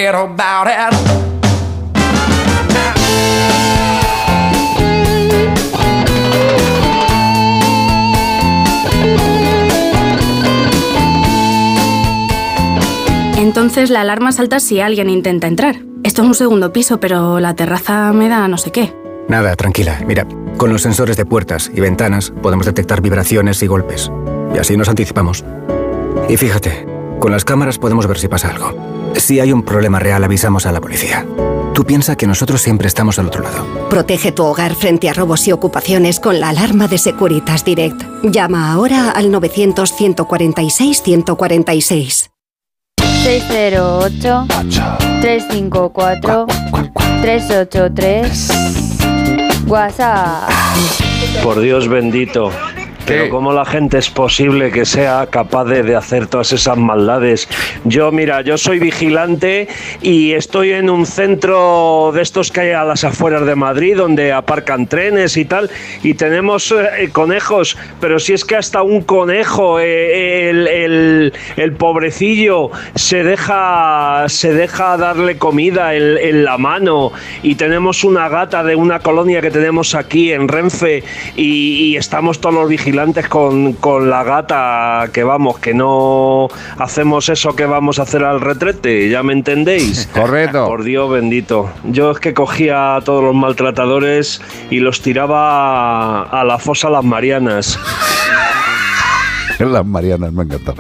forget 0.08 0.16
about 0.16 0.68
it. 0.68 0.94
Entonces 13.38 13.90
la 13.90 14.02
alarma 14.02 14.32
salta 14.32 14.60
si 14.60 14.82
alguien 14.82 15.10
intenta 15.10 15.48
entrar. 15.48 15.78
Esto 16.04 16.22
es 16.22 16.28
un 16.28 16.36
segundo 16.36 16.72
piso, 16.74 17.00
pero 17.00 17.40
la 17.40 17.56
terraza 17.56 18.14
me 18.14 18.30
da 18.30 18.48
no 18.48 18.58
sé 18.58 18.72
qué. 18.72 18.94
Nada, 19.28 19.56
tranquila. 19.56 20.02
Mira, 20.06 20.26
con 20.58 20.72
los 20.72 20.82
sensores 20.82 21.18
de 21.18 21.26
puertas 21.26 21.70
y 21.74 21.82
ventanas 21.82 22.32
podemos 22.42 22.66
detectar 22.66 23.02
vibraciones 23.02 23.62
y 23.62 23.68
golpes. 23.68 24.12
Y 24.56 24.58
así 24.58 24.78
nos 24.78 24.90
anticipamos. 24.90 25.44
Y 26.30 26.38
fíjate, 26.38 26.86
con 27.20 27.32
las 27.32 27.46
cámaras 27.46 27.78
podemos 27.78 28.08
ver 28.08 28.18
si 28.18 28.28
pasa 28.28 28.50
algo. 28.50 28.97
Si 29.18 29.40
hay 29.40 29.52
un 29.52 29.64
problema 29.64 30.00
real, 30.00 30.24
avisamos 30.24 30.66
a 30.66 30.72
la 30.72 30.80
policía. 30.80 31.26
Tú 31.74 31.84
piensa 31.86 32.16
que 32.16 32.28
nosotros 32.28 32.62
siempre 32.62 32.88
estamos 32.88 33.20
al 33.20 33.28
otro 33.28 33.44
lado. 33.44 33.66
Protege 33.90 34.32
tu 34.32 34.44
hogar 34.44 34.74
frente 34.74 35.10
a 35.10 35.14
robos 35.14 35.48
y 35.48 35.52
ocupaciones 35.52 36.20
con 36.20 36.40
la 36.40 36.50
alarma 36.50 36.88
de 36.88 36.98
Securitas 36.98 37.64
Direct. 37.64 38.02
Llama 38.24 38.72
ahora 38.72 39.12
al 39.12 39.32
900-146-146. 39.32 42.30
608 43.24 44.48
354 45.22 46.48
383 47.22 48.52
WhatsApp. 49.68 50.50
Por 51.44 51.60
Dios 51.60 51.88
bendito. 51.88 52.52
Pero 53.08 53.30
cómo 53.30 53.54
la 53.54 53.66
gente 53.66 53.98
es 53.98 54.10
posible 54.10 54.72
que 54.72 54.86
sea 54.86 55.28
capaz 55.30 55.66
de, 55.66 55.84
de 55.84 55.96
hacer 55.96 56.28
todas 56.28 56.52
esas 56.52 56.78
maldades. 56.78 57.48
Yo, 57.86 58.12
mira, 58.12 58.42
yo 58.42 58.58
soy 58.58 58.80
vigilante 58.80 59.68
y 60.02 60.34
estoy 60.34 60.72
en 60.74 60.90
un 60.90 61.06
centro 61.06 62.12
de 62.14 62.22
estos 62.22 62.52
que 62.52 62.62
hay 62.62 62.72
a 62.72 62.84
las 62.84 63.04
afueras 63.04 63.46
de 63.46 63.56
Madrid, 63.56 63.96
donde 63.96 64.34
aparcan 64.34 64.88
trenes 64.88 65.38
y 65.38 65.46
tal, 65.46 65.70
y 66.04 66.16
tenemos 66.16 66.72
eh, 66.74 67.10
conejos, 67.12 67.78
pero 68.02 68.20
si 68.20 68.34
es 68.34 68.44
que 68.44 68.56
hasta 68.58 68.82
un 68.84 69.02
conejo, 69.04 69.80
eh, 69.80 70.50
el, 70.50 70.68
el- 70.68 71.34
el 71.56 71.72
pobrecillo, 71.74 72.72
se 72.96 73.24
deja, 73.24 74.26
se 74.28 74.54
deja 74.54 74.98
darle 74.98 75.38
comida 75.38 75.94
en, 75.96 76.18
en 76.18 76.44
la 76.44 76.58
mano, 76.58 77.12
y 77.42 77.56
tenemos 77.56 78.04
una 78.04 78.28
gata 78.28 78.64
de 78.64 78.76
una 78.76 79.00
colonia 79.00 79.42
que 79.42 79.52
tenemos 79.52 79.96
aquí 79.96 80.34
en 80.34 80.48
Renfe, 80.48 81.04
y, 81.36 81.92
y 81.92 81.96
estamos 81.96 82.42
todos 82.42 82.56
los 82.56 82.68
vigilantes 82.70 82.97
con, 83.30 83.74
con 83.74 84.10
la 84.10 84.24
gata, 84.24 85.10
que 85.14 85.24
vamos, 85.24 85.60
que 85.60 85.74
no 85.74 86.48
hacemos 86.78 87.30
eso 87.30 87.56
que 87.56 87.66
vamos 87.66 88.00
a 88.00 88.04
hacer 88.04 88.24
al 88.24 88.42
retrete, 88.42 89.10
¿ya 89.10 89.24
me 89.24 89.34
entendéis? 89.34 90.08
Correcto. 90.14 90.66
Por 90.66 90.84
Dios 90.84 91.10
bendito. 91.10 91.70
Yo 91.84 92.12
es 92.12 92.20
que 92.20 92.34
cogía 92.34 92.96
a 92.96 93.02
todos 93.02 93.24
los 93.24 93.36
maltratadores 93.36 94.42
y 94.70 94.80
los 94.80 95.02
tiraba 95.02 96.24
a 96.24 96.44
la 96.44 96.58
fosa 96.58 96.90
Las 96.90 97.04
Marianas. 97.04 97.80
Las 99.72 99.86
Marianas, 99.86 100.32
me 100.32 100.42
ha 100.42 100.46
encantado. 100.46 100.78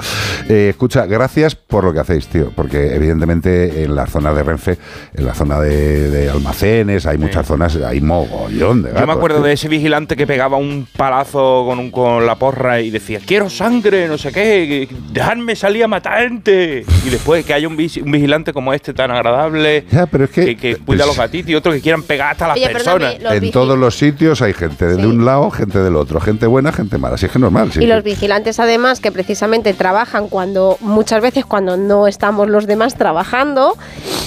Eh, 0.50 0.68
escucha, 0.70 1.06
gracias 1.06 1.56
por 1.56 1.84
lo 1.84 1.94
que 1.94 2.00
hacéis, 2.00 2.28
tío, 2.28 2.52
porque 2.56 2.96
evidentemente 2.96 3.84
en 3.84 3.96
la 3.96 4.06
zona 4.08 4.34
de 4.34 4.44
Renfe, 4.44 4.78
en 5.14 5.26
la 5.26 5.34
zona 5.34 5.60
de, 5.60 6.10
de 6.10 6.30
almacenes, 6.30 7.06
hay 7.06 7.18
muchas 7.18 7.46
zonas, 7.48 7.76
hay 7.78 8.00
mogollón 8.02 8.84
de 8.84 8.90
Yo 8.90 8.94
me 8.96 9.00
gatos, 9.02 9.16
acuerdo 9.18 9.38
tío. 9.38 9.46
de 9.48 9.54
ese 9.54 9.68
vigilante 9.68 10.16
que 10.16 10.26
pegaba 10.28 10.58
un 10.58 10.88
palazo 10.96 11.66
con, 11.68 11.80
un- 11.80 11.92
con 11.92 12.26
la 12.26 12.36
porra 12.36 12.80
y 12.82 12.90
decía, 12.90 13.20
quiero 13.26 13.50
sangre, 13.50 14.08
no 14.08 14.18
sé 14.18 14.32
qué, 14.32 14.88
dejadme 15.12 15.56
salir 15.56 15.84
a 15.84 15.88
matar 15.88 16.20
gente. 16.22 16.86
Y 17.06 17.10
después 17.10 17.46
que 17.46 17.54
haya 17.54 17.68
un, 17.68 17.76
vigilante 17.78 18.54
como 18.54 18.74
este 18.74 18.94
tan 18.94 19.12
agradable, 19.12 19.86
que, 20.34 20.56
que 20.58 20.76
cuida 20.78 21.04
a 21.04 21.08
los 21.08 21.18
gatitos 21.18 21.50
y 21.50 21.56
otro 21.56 21.72
que 21.72 21.82
quieran 21.82 22.04
pegar 22.04 22.32
hasta 22.32 22.48
las 22.48 22.58
Oye, 22.58 22.70
personas. 22.70 23.16
En 23.22 23.52
todos 23.52 23.78
los 23.78 23.96
sitios 23.98 24.42
hay 24.42 24.54
gente 24.54 24.86
de 24.86 25.06
un 25.08 25.26
lado, 25.26 25.50
gente 25.52 25.80
del 25.80 25.96
otro, 25.96 26.20
gente 26.20 26.46
buena, 26.48 26.72
gente 26.72 26.98
mala. 26.98 27.16
Así 27.16 27.26
es 27.26 27.32
que 27.32 27.38
es 27.38 27.42
normal. 27.42 27.72
sí. 27.72 27.84
Y 27.84 27.88
los 27.88 28.04
vigilantes 28.04 28.56
además 28.68 29.00
que 29.00 29.12
precisamente 29.12 29.74
trabajan 29.74 30.28
cuando 30.30 30.78
muchas 30.82 31.22
veces 31.22 31.46
cuando 31.46 31.78
no 31.78 32.08
estamos 32.08 32.48
los 32.50 32.68
demás 32.68 32.96
trabajando, 32.96 33.76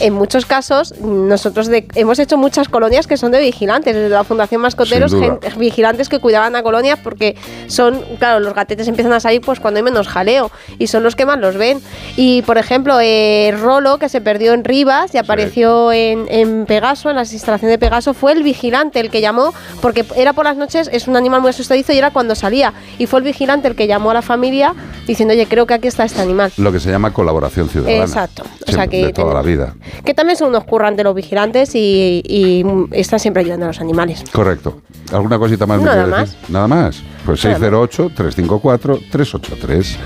en 0.00 0.12
muchos 0.14 0.46
casos 0.46 0.94
nosotros 1.00 1.66
de- 1.68 1.86
hemos 1.94 2.18
hecho 2.18 2.36
muchas 2.36 2.68
colonias 2.68 3.06
que 3.06 3.16
son 3.16 3.30
de 3.32 3.40
vigilantes, 3.40 3.94
desde 3.94 4.08
la 4.08 4.24
Fundación 4.24 4.60
Mascoteros, 4.60 5.12
gente- 5.20 5.50
vigilantes 5.58 6.08
que 6.08 6.18
cuidaban 6.18 6.56
a 6.56 6.62
colonias 6.62 6.98
porque 7.02 7.36
son, 7.68 8.00
claro, 8.18 8.40
los 8.40 8.54
gatetes 8.54 8.88
empiezan 8.88 9.12
a 9.12 9.20
salir 9.20 9.40
pues 9.40 9.60
cuando 9.60 9.78
hay 9.78 9.84
menos 9.84 10.08
jaleo 10.08 10.50
y 10.78 10.86
son 10.88 11.02
los 11.02 11.14
que 11.16 11.26
más 11.26 11.38
los 11.38 11.56
ven. 11.56 11.80
Y 12.16 12.42
por 12.42 12.58
ejemplo, 12.58 12.98
eh, 13.00 13.54
Rolo, 13.60 13.98
que 13.98 14.08
se 14.08 14.20
perdió 14.20 14.52
en 14.54 14.64
Rivas 14.64 15.14
y 15.14 15.18
apareció 15.18 15.92
en, 15.92 16.26
en 16.28 16.66
Pegaso, 16.66 17.10
en 17.10 17.16
las 17.16 17.32
instalaciones 17.32 17.74
de 17.74 17.78
Pegaso, 17.78 18.14
fue 18.14 18.32
el 18.32 18.42
vigilante 18.42 19.00
el 19.00 19.10
que 19.10 19.20
llamó, 19.20 19.52
porque 19.82 20.04
era 20.16 20.32
por 20.32 20.44
las 20.44 20.56
noches, 20.56 20.88
es 20.92 21.06
un 21.08 21.16
animal 21.16 21.40
muy 21.40 21.50
asustadizo 21.50 21.92
y 21.92 21.98
era 21.98 22.10
cuando 22.10 22.34
salía. 22.34 22.72
Y 22.98 23.06
fue 23.06 23.20
el 23.20 23.24
vigilante 23.24 23.68
el 23.68 23.74
que 23.76 23.86
llamó 23.86 24.10
a 24.10 24.14
la 24.14 24.22
familia 24.30 24.74
diciendo, 25.08 25.34
oye, 25.34 25.46
creo 25.46 25.66
que 25.66 25.74
aquí 25.74 25.88
está 25.88 26.04
este 26.04 26.20
animal. 26.20 26.52
Lo 26.56 26.70
que 26.70 26.78
se 26.78 26.88
llama 26.88 27.12
colaboración 27.12 27.68
ciudadana. 27.68 28.04
Exacto. 28.04 28.44
O 28.64 28.70
sea 28.70 28.86
que 28.86 29.06
de 29.06 29.12
toda 29.12 29.34
la 29.34 29.42
vida. 29.42 29.74
Que 30.04 30.14
también 30.14 30.36
son 30.36 30.50
unos 30.50 30.62
currantes 30.62 31.04
los 31.04 31.16
vigilantes 31.16 31.74
y, 31.74 32.22
y, 32.24 32.64
están 32.92 33.18
siempre 33.18 33.42
ayudando 33.42 33.64
a 33.64 33.68
los 33.68 33.80
animales. 33.80 34.22
Correcto. 34.32 34.82
¿Alguna 35.12 35.36
cosita 35.36 35.66
más? 35.66 35.80
me 35.80 35.86
Nada 35.86 36.04
quieres 36.04 36.30
decir? 36.30 36.38
Nada 36.48 36.68
más. 36.68 37.02
Pues 37.26 37.44
Nada 37.44 37.58
más. 37.58 37.72
608-354-383. 37.72 39.96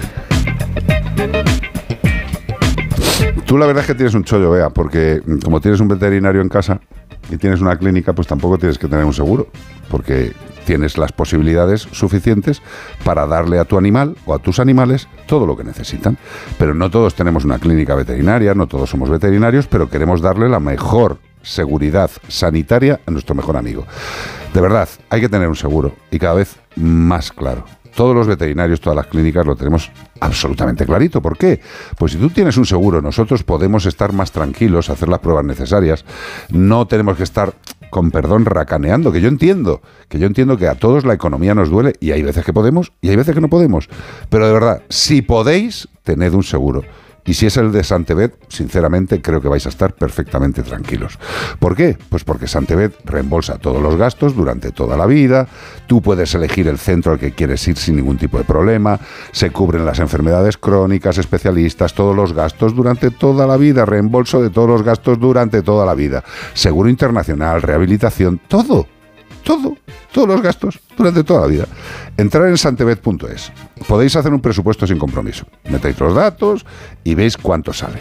Tú 3.45 3.59
la 3.59 3.67
verdad 3.67 3.83
es 3.83 3.89
que 3.89 3.95
tienes 3.95 4.15
un 4.15 4.25
chollo, 4.25 4.51
vea, 4.51 4.71
porque 4.71 5.21
como 5.45 5.61
tienes 5.61 5.81
un 5.81 5.89
veterinario 5.89 6.41
en 6.41 6.49
casa 6.49 6.81
y 7.29 7.37
tienes 7.37 7.61
una 7.61 7.77
clínica, 7.77 8.15
pues 8.15 8.27
tampoco 8.27 8.57
tienes 8.57 8.79
que 8.79 8.89
tener 8.89 9.05
un 9.05 9.13
seguro, 9.13 9.49
porque 9.91 10.33
tienes 10.65 10.99
las 10.99 11.13
posibilidades 11.13 11.83
suficientes 11.93 12.63
para 13.05 13.27
darle 13.27 13.59
a 13.59 13.65
tu 13.65 13.79
animal 13.79 14.17
o 14.27 14.35
a 14.35 14.39
tus 14.39 14.59
animales 14.59 15.09
todo 15.27 15.47
lo 15.47 15.57
que 15.57 15.65
necesitan. 15.65 16.19
Pero 16.59 16.75
no 16.75 16.91
todos 16.91 17.15
tenemos 17.15 17.45
una 17.45 17.59
clínica 17.59 17.95
veterinaria, 17.95 18.55
no 18.55 18.67
todos 18.67 18.91
somos 18.91 19.11
veterinarios, 19.11 19.67
pero 19.67 19.89
queremos 19.89 20.21
darle 20.21 20.49
la 20.49 20.61
mejor 20.61 21.19
seguridad 21.43 22.11
sanitaria 22.29 23.01
a 23.07 23.11
nuestro 23.11 23.35
mejor 23.35 23.57
amigo. 23.57 23.87
De 24.53 24.61
verdad, 24.61 24.89
hay 25.11 25.21
que 25.21 25.29
tener 25.29 25.49
un 25.49 25.57
seguro 25.57 25.95
y 26.11 26.19
cada 26.19 26.35
vez 26.35 26.57
más 26.77 27.31
claro. 27.33 27.65
Todos 27.95 28.15
los 28.15 28.27
veterinarios, 28.27 28.81
todas 28.81 28.97
las 28.97 29.07
clínicas 29.07 29.47
lo 29.47 29.55
tenemos 29.55 29.91
absolutamente 30.19 30.85
clarito. 30.85 31.23
¿Por 31.23 31.39
qué? 31.39 31.61
Pues 31.97 32.13
si 32.13 32.19
tú 32.19 32.29
tienes 32.29 32.57
un 32.57 32.67
seguro, 32.67 33.01
nosotros 33.01 33.45
podemos 33.45 33.87
estar 33.87 34.13
más 34.13 34.33
tranquilos, 34.33 34.91
hacer 34.91 35.09
las 35.09 35.21
pruebas 35.21 35.45
necesarias. 35.45 36.05
No 36.51 36.89
tenemos 36.89 37.17
que 37.17 37.23
estar, 37.23 37.55
con 37.95 38.11
perdón, 38.11 38.45
racaneando, 38.45 39.13
que 39.13 39.21
yo 39.21 39.29
entiendo, 39.29 39.81
que 40.09 40.19
yo 40.19 40.27
entiendo 40.27 40.57
que 40.57 40.67
a 40.67 40.75
todos 40.75 41.05
la 41.05 41.15
economía 41.15 41.55
nos 41.55 41.71
duele 41.71 41.93
y 42.01 42.11
hay 42.11 42.23
veces 42.25 42.45
que 42.45 42.53
podemos 42.53 42.91
y 43.01 43.11
hay 43.11 43.15
veces 43.15 43.37
que 43.37 43.41
no 43.41 43.49
podemos. 43.49 43.89
Pero 44.31 44.49
de 44.49 44.53
verdad, 44.53 44.83
si 44.89 45.23
podéis, 45.23 45.87
tened 46.03 46.35
un 46.35 46.43
seguro. 46.43 46.83
Y 47.27 47.35
si 47.35 47.47
es 47.47 47.57
el 47.57 47.73
de 47.73 47.83
Santebet, 47.83 48.35
sinceramente 48.49 49.23
creo 49.23 49.41
que 49.41 49.49
vais 49.49 49.65
a 49.67 49.71
estar 49.71 49.95
perfectamente 49.95 50.63
tranquilos. 50.63 51.19
¿Por 51.59 51.75
qué? 51.75 51.97
Pues 52.09 52.25
porque 52.25 52.47
Santebet 52.47 52.95
reembolsa 53.05 53.59
todos 53.59 53.83
los 53.83 53.97
gastos 53.97 54.37
durante 54.37 54.73
toda 54.73 54.97
la 54.97 55.07
vida, 55.07 55.49
tú 55.87 56.03
puedes 56.03 56.35
elegir 56.35 56.69
el 56.69 56.79
centro 56.79 57.13
al 57.13 57.19
que 57.19 57.33
quieres 57.33 57.67
ir 57.67 57.77
sin 57.77 57.97
ningún 57.97 58.19
tipo 58.19 58.39
de 58.39 58.45
problema, 58.45 59.01
se 59.33 59.51
cubren 59.51 59.87
las 59.87 60.01
enfermedades 60.01 60.59
crónicas, 60.59 61.19
especialistas, 61.19 61.95
todos 61.95 62.15
los 62.15 62.33
gastos 62.33 62.75
durante 62.75 63.11
toda 63.11 63.47
la 63.47 63.57
vida, 63.57 63.87
reembolso 63.87 64.43
de 64.43 64.51
todos 64.51 64.69
los 64.69 64.83
gastos 64.83 65.19
durante 65.19 65.63
toda 65.63 65.87
la 65.87 65.95
vida, 65.95 66.23
seguro 66.53 66.89
internacional, 66.89 67.63
rehabilitación, 67.63 68.41
todo 68.49 68.87
todo, 69.45 69.77
todos 70.13 70.29
los 70.29 70.43
gastos 70.43 70.81
durante 70.97 71.23
toda 71.23 71.43
la 71.43 71.47
vida. 71.47 71.67
Entrar 72.17 72.49
en 72.49 72.59
santebet.es. 72.59 73.53
Podéis 73.87 74.17
hacer 74.17 74.33
un 74.33 74.41
presupuesto 74.41 74.87
sin 74.87 74.99
compromiso. 74.99 75.47
Metéis 75.71 75.99
los 76.01 76.15
datos 76.15 76.65
y 77.05 77.15
veis 77.15 77.37
cuánto 77.37 77.73
sale. 77.73 78.01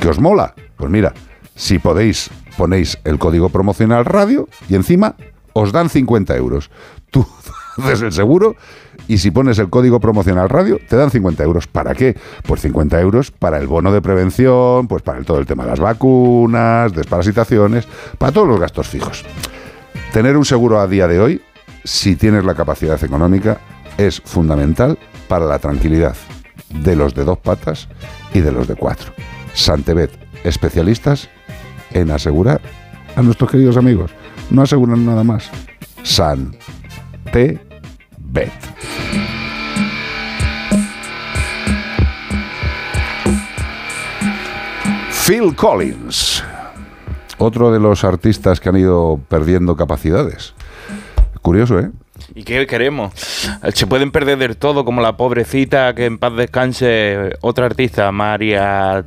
¿Que 0.00 0.08
os 0.08 0.18
mola? 0.18 0.54
Pues 0.76 0.90
mira, 0.90 1.14
si 1.54 1.78
podéis, 1.78 2.30
ponéis 2.56 2.98
el 3.04 3.18
código 3.18 3.48
promocional 3.48 4.04
radio 4.04 4.48
y 4.68 4.74
encima 4.74 5.14
os 5.52 5.72
dan 5.72 5.88
50 5.88 6.36
euros. 6.36 6.70
Tú 7.10 7.26
haces 7.78 8.02
el 8.02 8.12
seguro 8.12 8.56
y 9.08 9.18
si 9.18 9.30
pones 9.30 9.58
el 9.58 9.70
código 9.70 10.00
promocional 10.00 10.48
radio 10.48 10.78
te 10.88 10.96
dan 10.96 11.10
50 11.10 11.42
euros. 11.42 11.66
¿Para 11.66 11.94
qué? 11.94 12.16
Pues 12.46 12.60
50 12.60 13.00
euros 13.00 13.30
para 13.30 13.58
el 13.58 13.66
bono 13.66 13.92
de 13.92 14.00
prevención, 14.00 14.86
pues 14.86 15.02
para 15.02 15.20
todo 15.22 15.38
el 15.38 15.46
tema 15.46 15.64
de 15.64 15.70
las 15.70 15.80
vacunas, 15.80 16.92
desparasitaciones, 16.92 17.88
para 18.18 18.32
todos 18.32 18.48
los 18.48 18.60
gastos 18.60 18.88
fijos. 18.88 19.24
Tener 20.12 20.36
un 20.36 20.44
seguro 20.44 20.80
a 20.80 20.88
día 20.88 21.06
de 21.06 21.20
hoy, 21.20 21.40
si 21.84 22.16
tienes 22.16 22.44
la 22.44 22.56
capacidad 22.56 23.02
económica, 23.04 23.60
es 23.96 24.20
fundamental 24.20 24.98
para 25.28 25.46
la 25.46 25.60
tranquilidad 25.60 26.16
de 26.68 26.96
los 26.96 27.14
de 27.14 27.24
dos 27.24 27.38
patas 27.38 27.88
y 28.34 28.40
de 28.40 28.50
los 28.50 28.66
de 28.66 28.74
cuatro. 28.74 29.12
Santebet, 29.54 30.10
especialistas 30.42 31.28
en 31.92 32.10
asegurar 32.10 32.60
a 33.14 33.22
nuestros 33.22 33.50
queridos 33.52 33.76
amigos. 33.76 34.10
No 34.50 34.62
aseguran 34.62 35.06
nada 35.06 35.22
más. 35.22 35.48
Santebet. 36.02 37.60
Phil 45.24 45.54
Collins, 45.54 46.42
otro 47.40 47.72
de 47.72 47.80
los 47.80 48.04
artistas 48.04 48.60
que 48.60 48.68
han 48.68 48.76
ido 48.76 49.18
perdiendo 49.28 49.76
capacidades. 49.76 50.54
Curioso, 51.42 51.78
¿eh? 51.78 51.90
¿Y 52.34 52.44
qué 52.44 52.66
queremos? 52.66 53.12
Se 53.72 53.86
pueden 53.86 54.10
perder 54.12 54.38
del 54.38 54.56
todo, 54.56 54.84
como 54.84 55.00
la 55.00 55.16
pobrecita 55.16 55.94
que 55.94 56.04
en 56.04 56.18
paz 56.18 56.36
descanse 56.36 57.30
otra 57.40 57.66
artista, 57.66 58.12
María 58.12 59.04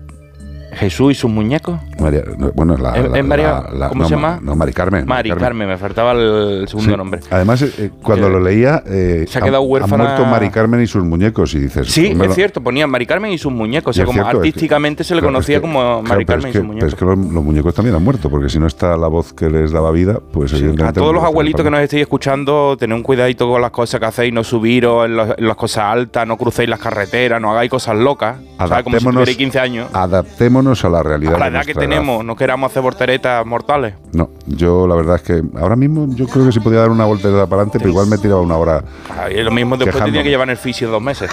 Jesús 0.76 1.12
y 1.12 1.16
sus 1.16 1.30
muñecos. 1.32 1.80
María- 2.00 2.24
no, 2.38 2.52
bueno, 2.54 2.76
la, 2.78 2.96
¿Es- 2.96 3.10
la- 3.10 3.24
María- 3.24 3.64
cómo 3.90 4.04
no, 4.04 4.08
se 4.10 4.16
llama? 4.16 4.40
No, 4.42 4.56
Mari 4.56 4.74
Carmen. 4.74 5.06
Mari 5.06 5.32
Carmen, 5.32 5.68
me 5.68 5.78
faltaba 5.78 6.12
el 6.14 6.66
segundo 6.68 6.92
Sí. 6.92 6.98
nombre. 6.98 7.20
Además, 7.30 7.62
eh, 7.62 7.92
cuando 8.02 8.30
lo 8.30 8.40
leía, 8.40 8.84
eh, 8.86 9.26
se 9.28 9.40
ha 9.40 9.42
quedado 9.42 9.62
huérfana- 9.64 9.94
Han 10.04 10.10
muerto 10.10 10.26
Mari 10.26 10.50
Carmen 10.50 10.82
y 10.82 10.88
sus 10.88 11.04
muñecos 11.04 11.54
y 11.56 11.60
dices... 11.60 11.88
Sí, 11.92 12.18
es 12.22 12.36
cierto, 12.36 12.62
ponía 12.62 12.88
Mari 12.88 13.06
Carmen 13.06 13.32
y 13.32 13.38
sus 13.38 13.52
muñecos. 13.52 13.92
O 13.92 13.94
sea, 13.94 14.02
Y 14.02 14.04
es 14.04 14.08
como 14.08 14.22
cierto, 14.24 14.30
es 14.30 14.42
que- 14.44 14.48
artísticamente 14.50 15.04
se 15.04 15.16
le 15.16 15.22
claro, 15.22 15.34
conocía 15.34 15.56
es 15.58 15.62
que- 15.62 15.68
como 15.68 16.02
Mari 16.04 16.26
Carmen 16.26 16.48
es 16.48 16.50
y 16.50 16.54
sus 16.54 16.62
pero 16.62 16.68
muñecos. 16.68 16.90
es 16.94 16.96
que 16.96 17.06
los, 17.06 17.18
los 17.18 17.44
muñecos 17.44 17.74
también 17.74 17.96
han 17.96 18.04
muerto, 18.04 18.30
porque 18.30 18.50
si 18.50 18.60
no 18.60 18.68
está 18.68 18.98
la 18.98 19.08
voz 19.08 19.34
que 19.34 19.50
les 19.50 19.72
daba 19.72 19.92
vida, 19.92 20.20
pues 20.32 20.52
evidentemente... 20.54 21.00
A 21.00 21.02
todos 21.04 21.14
los 21.14 21.24
abuelitos 21.24 21.64
que 21.64 21.70
nos 21.72 21.80
estéis 21.82 22.02
escuchando, 22.04 22.76
tened 22.78 22.96
un 22.96 23.04
cuidadito 23.04 23.48
con 23.50 23.62
las 23.62 23.72
cosas 23.72 24.00
que 24.00 24.06
hacéis, 24.06 24.34
no 24.34 24.44
subiros 24.44 25.06
en, 25.06 25.16
los- 25.18 25.38
en 25.38 25.48
las 25.48 25.58
cosas 25.58 25.84
altas, 25.86 26.28
no 26.28 26.38
crucéis 26.38 26.70
las 26.70 26.80
carreteras, 26.80 27.42
no 27.42 27.52
hagáis 27.52 27.70
cosas 27.70 27.96
locas. 27.98 28.38
¿sabes? 28.58 28.84
Como 28.84 28.98
si 28.98 29.04
Adaptémonos- 29.06 29.14
tuvierais 29.14 29.38
15 29.38 29.60
años. 29.60 29.88
Adaptémonos 29.94 30.63
a 30.72 30.90
la 30.90 31.04
realidad 31.04 31.36
A 31.36 31.40
la 31.40 31.48
edad 31.48 31.62
que 31.62 31.74
nuestra 31.74 31.84
edad. 31.84 31.90
tenemos, 31.90 32.26
no 32.26 32.36
queramos 32.36 32.72
hacer 32.72 32.82
volteretas 32.82 33.46
mortales. 33.46 33.94
No, 34.14 34.30
yo 34.48 34.88
la 34.88 34.96
verdad 34.96 35.16
es 35.18 35.22
que 35.22 35.42
ahora 35.60 35.76
mismo 35.76 36.08
yo 36.10 36.28
creo 36.28 36.46
que 36.46 36.52
sí 36.52 36.60
podía 36.60 36.80
dar 36.80 36.90
una 36.90 37.06
voltereta 37.06 37.46
para 37.48 37.62
adelante, 37.62 37.80
pero 37.80 37.90
igual 37.92 38.08
me 38.08 38.18
tiraba 38.18 38.42
una 38.42 38.58
hora. 38.58 38.84
Ahí 39.20 39.42
lo 39.44 39.52
mismo 39.52 39.76
después 39.78 39.94
Quejándome. 39.96 40.12
tenía 40.12 40.24
que 40.24 40.30
llevar 40.30 40.48
en 40.48 40.52
el 40.52 40.58
fisio 40.58 40.90
dos 40.90 41.02
meses. 41.02 41.30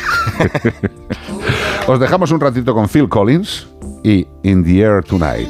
Os 1.86 1.98
dejamos 1.98 2.30
un 2.30 2.40
ratito 2.40 2.74
con 2.74 2.88
Phil 2.88 3.08
Collins 3.08 3.66
y 4.02 4.26
In 4.42 4.64
the 4.64 4.80
Air 4.80 5.02
Tonight. 5.04 5.48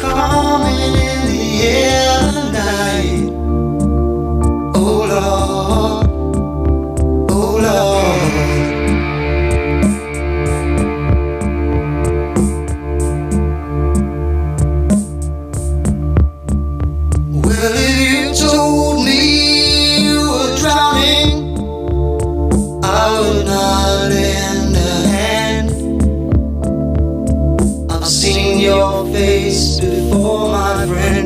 Coming 0.00 0.74
in 0.74 1.26
the 1.26 1.62
air 1.62 2.08
tonight. 2.08 2.11
Face 29.22 29.78
before, 29.78 30.48
my 30.48 30.84
friend, 30.86 31.21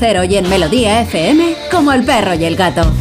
Lord. 0.00 0.04
En 0.04 0.04
Onda 0.04 0.06
Cero 0.06 0.24
y 0.24 0.36
en 0.36 0.48
Melodía 0.48 1.00
FM, 1.02 1.54
como 1.70 1.92
el 1.92 2.04
perro 2.04 2.34
y 2.34 2.44
el 2.44 2.56
gato. 2.56 2.92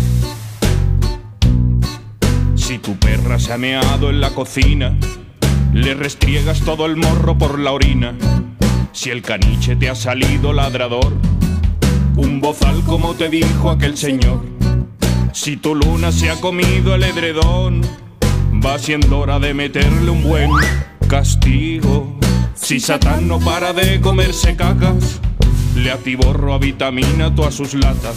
Si 2.55 2.77
tu 2.79 2.95
perra 2.95 3.39
se 3.39 3.53
ha 3.53 3.57
meado 3.57 4.09
en 4.09 4.21
la 4.21 4.31
cocina, 4.31 4.97
le 5.73 5.93
restriegas 5.93 6.61
todo 6.61 6.85
el 6.85 6.95
morro 6.95 7.37
por 7.37 7.59
la 7.59 7.71
orina. 7.71 8.15
Si 8.91 9.09
el 9.09 9.21
caniche 9.21 9.75
te 9.75 9.89
ha 9.89 9.95
salido 9.95 10.53
ladrador, 10.53 11.13
un 12.15 12.39
bozal 12.39 12.81
como 12.85 13.13
te 13.13 13.29
dijo 13.29 13.69
aquel 13.69 13.97
señor. 13.97 14.43
Si 15.33 15.57
tu 15.57 15.75
luna 15.75 16.11
se 16.11 16.29
ha 16.29 16.39
comido 16.39 16.95
el 16.95 17.03
edredón, 17.03 17.81
va 18.65 18.79
siendo 18.79 19.19
hora 19.19 19.39
de 19.39 19.53
meterle 19.53 20.09
un 20.09 20.23
buen 20.23 20.51
castigo. 21.09 22.17
Si 22.55 22.79
Satán 22.79 23.27
no 23.27 23.39
para 23.39 23.73
de 23.73 23.99
comerse 23.99 24.55
cacas, 24.55 25.19
le 25.75 25.91
atiborro 25.91 26.53
a 26.53 26.57
vitamina 26.57 27.33
todas 27.33 27.53
sus 27.53 27.73
latas. 27.73 28.15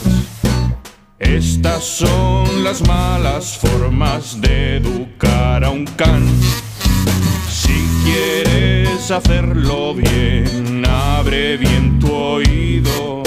Estas 1.19 1.83
son 1.83 2.65
las 2.65 2.87
malas 2.87 3.59
formas 3.59 4.41
de 4.41 4.77
educar 4.77 5.65
a 5.65 5.71
un 5.71 5.85
can. 5.85 6.25
Si 7.49 7.75
quieres 8.05 9.11
hacerlo 9.11 9.95
bien, 9.95 10.85
abre 10.87 11.57
bien 11.57 11.99
tu 11.99 12.13
oído. 12.13 13.23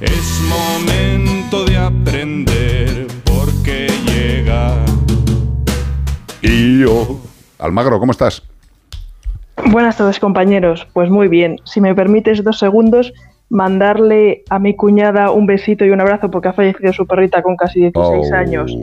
Es 0.00 0.40
momento 0.48 1.64
de 1.66 1.76
aprender 1.76 3.06
porque 3.24 3.88
llega. 4.06 4.76
Y 6.40 6.80
yo. 6.80 7.20
Almagro, 7.58 8.00
¿cómo 8.00 8.12
estás? 8.12 8.42
Buenas 9.66 9.98
tardes 9.98 10.18
compañeros, 10.18 10.86
pues 10.94 11.10
muy 11.10 11.28
bien. 11.28 11.60
Si 11.64 11.82
me 11.82 11.94
permites 11.94 12.42
dos 12.42 12.58
segundos, 12.58 13.12
mandarle 13.50 14.44
a 14.48 14.58
mi 14.58 14.74
cuñada 14.76 15.30
un 15.32 15.44
besito 15.44 15.84
y 15.84 15.90
un 15.90 16.00
abrazo 16.00 16.30
porque 16.30 16.48
ha 16.48 16.52
fallecido 16.52 16.92
su 16.92 17.06
perrita 17.06 17.42
con 17.42 17.56
casi 17.56 17.80
16 17.80 18.30
Oh. 18.32 18.34
años 18.34 18.74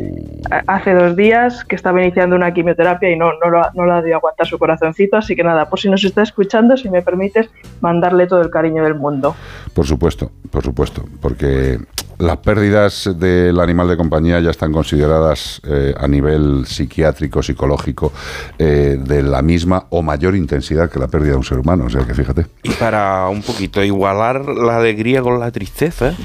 a- 0.52 0.64
hace 0.76 0.94
dos 0.94 1.16
días, 1.16 1.64
que 1.66 1.76
estaba 1.76 2.02
iniciando 2.02 2.36
una 2.36 2.54
quimioterapia 2.54 3.10
y 3.10 3.18
no, 3.18 3.32
no, 3.44 3.50
lo, 3.50 3.60
ha- 3.62 3.72
no 3.74 3.86
lo 3.86 3.94
ha 3.94 3.98
debido 4.02 4.18
aguantar 4.18 4.46
su 4.46 4.60
corazoncito. 4.60 5.18
Así 5.18 5.36
que 5.36 5.44
nada, 5.44 5.70
por 5.70 5.80
si 5.80 5.90
nos 5.90 6.04
está 6.04 6.22
escuchando, 6.22 6.78
si 6.78 6.90
me 6.90 7.02
permites, 7.02 7.50
mandarle 7.82 8.28
todo 8.28 8.42
el 8.42 8.50
cariño 8.50 8.84
del 8.84 8.96
mundo. 8.96 9.36
Por 9.74 9.86
supuesto, 9.88 10.32
por 10.52 10.64
supuesto, 10.64 11.04
porque 11.22 11.80
las 12.20 12.38
pérdidas 12.38 13.08
del 13.20 13.60
animal 13.60 13.88
de 13.90 13.96
compañía 13.96 14.40
ya 14.40 14.50
están 14.50 14.74
consideradas 14.74 15.62
eh, 15.70 15.94
a 15.96 16.08
nivel 16.08 16.66
psiquiátrico, 16.66 17.44
psicológico, 17.44 18.12
eh, 18.58 18.98
de 19.00 19.22
la 19.22 19.44
misma 19.44 19.86
o 19.92 20.02
mayor 20.02 20.36
intensidad 20.36 20.90
que 20.90 20.98
la 20.98 21.08
pérdida 21.08 21.32
de 21.34 21.38
un 21.38 21.44
ser 21.44 21.60
humano. 21.60 21.86
O 21.86 21.90
sea 21.90 22.06
que 22.06 22.16
fíjate. 22.16 22.48
Y 22.64 22.72
para 22.72 23.28
un 23.30 23.44
poquito 23.44 23.84
igualar 23.84 24.42
la 24.58 24.78
alegría 24.78 25.22
con 25.22 25.40
la 25.40 25.52
tristeza, 25.52 26.16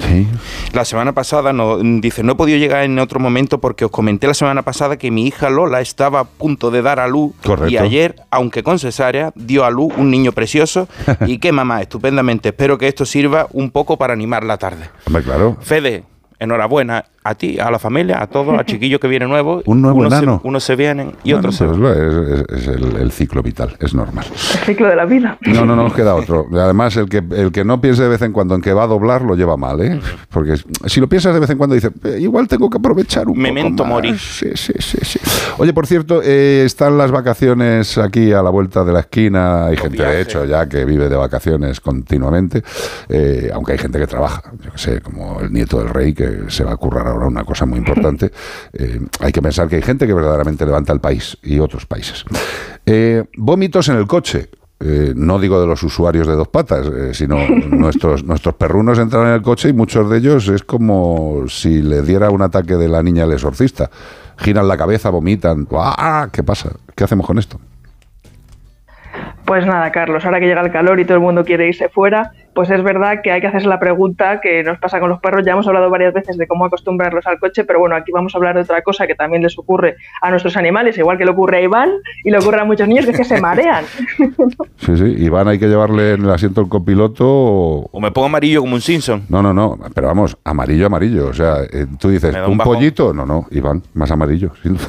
la 0.73 0.85
semana 0.85 1.13
pasada 1.13 1.53
no, 1.53 1.79
dice, 1.79 2.23
no 2.23 2.33
he 2.33 2.35
podido 2.35 2.59
llegar 2.59 2.85
en 2.85 2.99
otro 2.99 3.21
momento 3.21 3.61
porque 3.61 3.85
os 3.85 3.91
comenté 3.91 4.27
la 4.27 4.35
semana 4.35 4.63
pasada 4.63 4.97
que 4.97 5.11
mi 5.11 5.27
hija 5.27 5.51
Lola 5.51 5.81
estaba 5.81 6.21
a 6.21 6.25
punto 6.25 6.71
de 6.71 6.83
dar 6.83 7.01
a 7.01 7.07
luz 7.07 7.33
Correcto. 7.45 7.73
y 7.73 7.77
ayer, 7.77 8.17
aunque 8.31 8.63
con 8.63 8.79
cesárea, 8.79 9.33
dio 9.35 9.65
a 9.65 9.71
luz 9.71 9.93
un 9.97 10.11
niño 10.11 10.33
precioso 10.33 10.89
y 11.27 11.39
que 11.39 11.53
mamá, 11.53 11.81
estupendamente, 11.83 12.51
espero 12.51 12.79
que 12.79 12.89
esto 12.89 13.07
sirva 13.07 13.47
un 13.53 13.71
poco 13.71 13.97
para 13.97 14.13
animar 14.13 14.45
la 14.45 14.59
tarde. 14.59 14.89
Hombre, 15.07 15.23
claro. 15.23 15.57
Fede, 15.61 16.05
enhorabuena 16.39 17.05
a 17.25 17.35
ti, 17.35 17.59
a 17.61 17.71
la 17.71 17.79
familia, 17.79 18.21
a 18.21 18.27
todos, 18.27 18.59
a 18.59 18.65
chiquillos 18.65 18.99
que 19.01 19.09
vienen 19.09 19.29
nuevos. 19.29 19.63
Un 19.67 19.81
nuevo 19.83 19.99
unos 19.99 20.13
enano. 20.13 20.41
Se, 20.43 20.49
unos 20.49 20.65
se 20.65 20.77
vienen 20.77 21.13
y 21.25 21.33
Bueno, 21.33 21.39
otros 21.39 21.57
se 21.57 21.65
pues 21.67 21.79
van. 21.79 21.93
es, 21.93 22.41
es- 22.51 22.63
es 22.63 22.69
el, 22.69 22.97
el 22.97 23.13
ciclo 23.13 23.43
vital, 23.43 23.77
es 23.81 23.95
normal. 23.95 24.25
El 24.31 24.59
ciclo 24.67 24.89
de 24.89 24.97
la 24.97 25.05
vida. 25.05 25.39
No, 25.43 25.65
no, 25.65 25.77
no 25.77 25.85
nos 25.85 25.95
queda 25.95 26.15
otro. 26.17 26.47
Además, 26.53 26.97
el 26.97 27.09
que, 27.09 27.23
el 27.37 27.53
que 27.53 27.65
no 27.65 27.81
piense 27.81 28.03
de 28.03 28.09
vez 28.09 28.23
en 28.23 28.33
cuando 28.33 28.55
en 28.55 28.61
que 28.61 28.73
va 28.73 28.85
a 28.85 28.87
doblar 28.87 29.23
lo 29.23 29.35
lleva 29.37 29.57
mal, 29.57 29.81
¿eh? 29.81 30.01
Porque 30.31 30.55
si 30.87 31.01
lo 31.01 31.09
piensas 31.09 31.35
de 31.35 31.41
vez 31.41 31.51
en 31.51 31.59
cuando 31.59 31.75
dice, 31.75 31.91
"Eh, 32.05 32.19
igual 32.21 32.49
tengo 32.49 32.69
que 32.69 32.79
aprovechar 32.79 33.29
un 33.29 33.39
Memento 33.39 33.85
poco 33.85 33.85
más". 33.85 33.93
mori. 33.93 34.19
Sí, 34.19 34.49
sí, 34.55 34.73
sí, 34.79 34.99
sí. 35.03 35.19
Oye, 35.59 35.73
por 35.73 35.87
cierto, 35.87 36.21
eh, 36.25 36.63
están 36.65 36.99
las 36.99 37.11
vacaciones 37.11 37.99
aquí 37.99 38.33
a 38.33 38.43
la 38.43 38.51
vuelta 38.51 38.85
de 38.85 38.93
la 38.93 39.01
esquina. 39.01 39.67
Hay 39.67 39.77
gente, 39.77 40.03
de 40.03 40.21
hecho, 40.21 40.45
ya 40.45 40.69
que 40.69 40.85
vive 40.85 41.09
de 41.09 41.17
vacaciones 41.17 41.81
continuamente, 41.81 42.63
eh, 43.09 43.51
aunque 43.55 43.73
hay 43.73 43.79
gente 43.79 43.99
que 43.99 44.07
trabaja. 44.07 44.43
Yo 44.65 44.73
que 44.73 44.79
sé, 44.79 45.01
como 45.01 45.41
el 45.41 45.53
nieto 45.53 45.79
del 45.79 45.89
rey, 45.89 46.13
que 46.15 46.45
se 46.49 46.65
va 46.65 46.73
a 46.73 46.77
currar 46.77 47.12
ahora 47.13 47.27
una 47.27 47.45
cosa 47.45 47.67
muy 47.67 47.79
importante. 47.79 48.31
Eh, 48.75 49.01
hay 49.21 49.33
que 49.33 49.43
pensar 49.43 49.69
que 49.69 49.77
hay 49.77 49.83
gente 49.83 50.07
que 50.07 50.15
verdaderamente 50.15 50.65
levanta 50.65 50.93
el 50.93 51.01
país 51.01 51.37
y 51.43 51.59
otros 51.59 51.85
países. 51.85 52.25
Eh, 52.87 53.25
vómitos 53.37 53.89
en 53.89 53.97
el 53.97 54.07
coche. 54.07 54.49
Eh, 54.85 55.13
no 55.15 55.39
digo 55.39 55.61
de 55.61 55.67
los 55.67 55.83
usuarios 55.83 56.27
de 56.27 56.35
dos 56.35 56.49
patas, 56.49 56.87
eh, 56.87 57.15
sino 57.15 57.37
nuestros, 57.71 58.25
nuestros 58.25 58.55
perrunos 58.55 58.99
entran 58.99 59.29
en 59.29 59.35
el 59.35 59.43
coche 59.43 59.69
y 59.69 59.73
muchos 59.73 60.11
de 60.11 60.19
ellos 60.19 60.49
es 60.49 60.65
como 60.65 61.45
si 61.49 61.83
le 61.83 62.03
diera 62.03 62.31
un 62.31 62.43
ataque 62.43 62.77
de 62.77 62.89
la 62.89 63.03
niña 63.03 63.25
al 63.25 63.33
exorcista. 63.33 63.91
Giran 64.39 64.67
la 64.67 64.77
cabeza, 64.77 65.11
vomitan. 65.11 65.69
¡Ah! 65.73 66.29
¿Qué 66.33 66.43
pasa? 66.43 66.73
¿Qué 66.97 67.05
hacemos 67.05 67.27
con 67.27 67.39
esto? 67.39 67.61
Pues 69.45 69.67
nada, 69.67 69.91
Carlos, 69.91 70.25
ahora 70.25 70.39
que 70.41 70.47
llega 70.47 70.61
el 70.61 70.71
calor 70.71 71.01
y 71.01 71.05
todo 71.05 71.17
el 71.17 71.23
mundo 71.23 71.45
quiere 71.45 71.67
irse 71.69 71.89
fuera, 71.89 72.31
pues 72.55 72.71
es 72.71 72.83
verdad 72.83 73.23
que 73.23 73.33
hay 73.33 73.41
que 73.41 73.49
hacerse 73.49 73.67
la 73.67 73.81
pregunta 73.81 74.41
que 74.41 74.63
nos 74.63 74.79
pasa 74.79 75.01
con 75.01 75.09
los 75.11 75.21
perros. 75.21 75.45
Ya 75.45 75.53
hemos 75.53 75.67
hablado 75.67 75.91
varias 75.91 76.15
veces 76.15 76.37
de 76.39 76.47
cómo 76.47 76.65
acostumbrarlos 76.65 77.27
al 77.27 77.39
coche, 77.39 77.65
pero 77.65 77.81
bueno, 77.81 77.97
aquí 77.97 78.13
vamos 78.13 78.35
a 78.35 78.39
hablar 78.39 78.55
de 78.55 78.63
otra 78.63 78.83
cosa 78.83 79.07
que 79.07 79.15
también 79.15 79.43
les 79.43 79.59
ocurre 79.59 79.97
a 80.21 80.31
nuestros 80.31 80.57
animales, 80.57 80.97
igual 80.97 81.19
que 81.19 81.25
le 81.25 81.33
ocurre 81.33 81.59
a 81.59 81.61
Iván 81.63 81.91
y 82.25 82.31
le 82.31 82.39
ocurre 82.39 82.61
a 82.61 82.65
muchos 82.65 82.87
niños, 82.87 83.05
que 83.05 83.11
es 83.13 83.17
que 83.19 83.25
se 83.25 83.41
marean. 83.41 83.85
Sí, 84.79 84.97
sí. 84.97 85.05
Iván, 85.19 85.47
hay 85.49 85.59
que 85.61 85.69
llevarle 85.69 86.15
en 86.15 86.25
el 86.25 86.31
asiento 86.31 86.61
el 86.61 86.69
copiloto 86.69 87.25
o... 87.27 87.89
O 87.93 88.01
me 88.01 88.11
pongo 88.11 88.27
amarillo 88.27 88.61
como 88.61 88.75
un 88.75 88.81
Simpson. 88.81 89.25
No, 89.29 89.41
no, 89.43 89.55
no. 89.55 89.79
Pero 89.95 90.09
vamos, 90.09 90.37
amarillo, 90.45 90.87
amarillo. 90.87 91.29
O 91.29 91.33
sea, 91.33 91.59
eh, 91.73 91.87
tú 92.01 92.09
dices, 92.11 92.35
un 92.35 92.53
¿un 92.53 92.59
bajón. 92.59 92.75
pollito? 92.75 93.13
No, 93.15 93.25
no, 93.25 93.47
Iván, 93.53 93.83
más 93.95 94.11
amarillo. 94.11 94.53
sin 94.63 94.75
duda. 94.75 94.87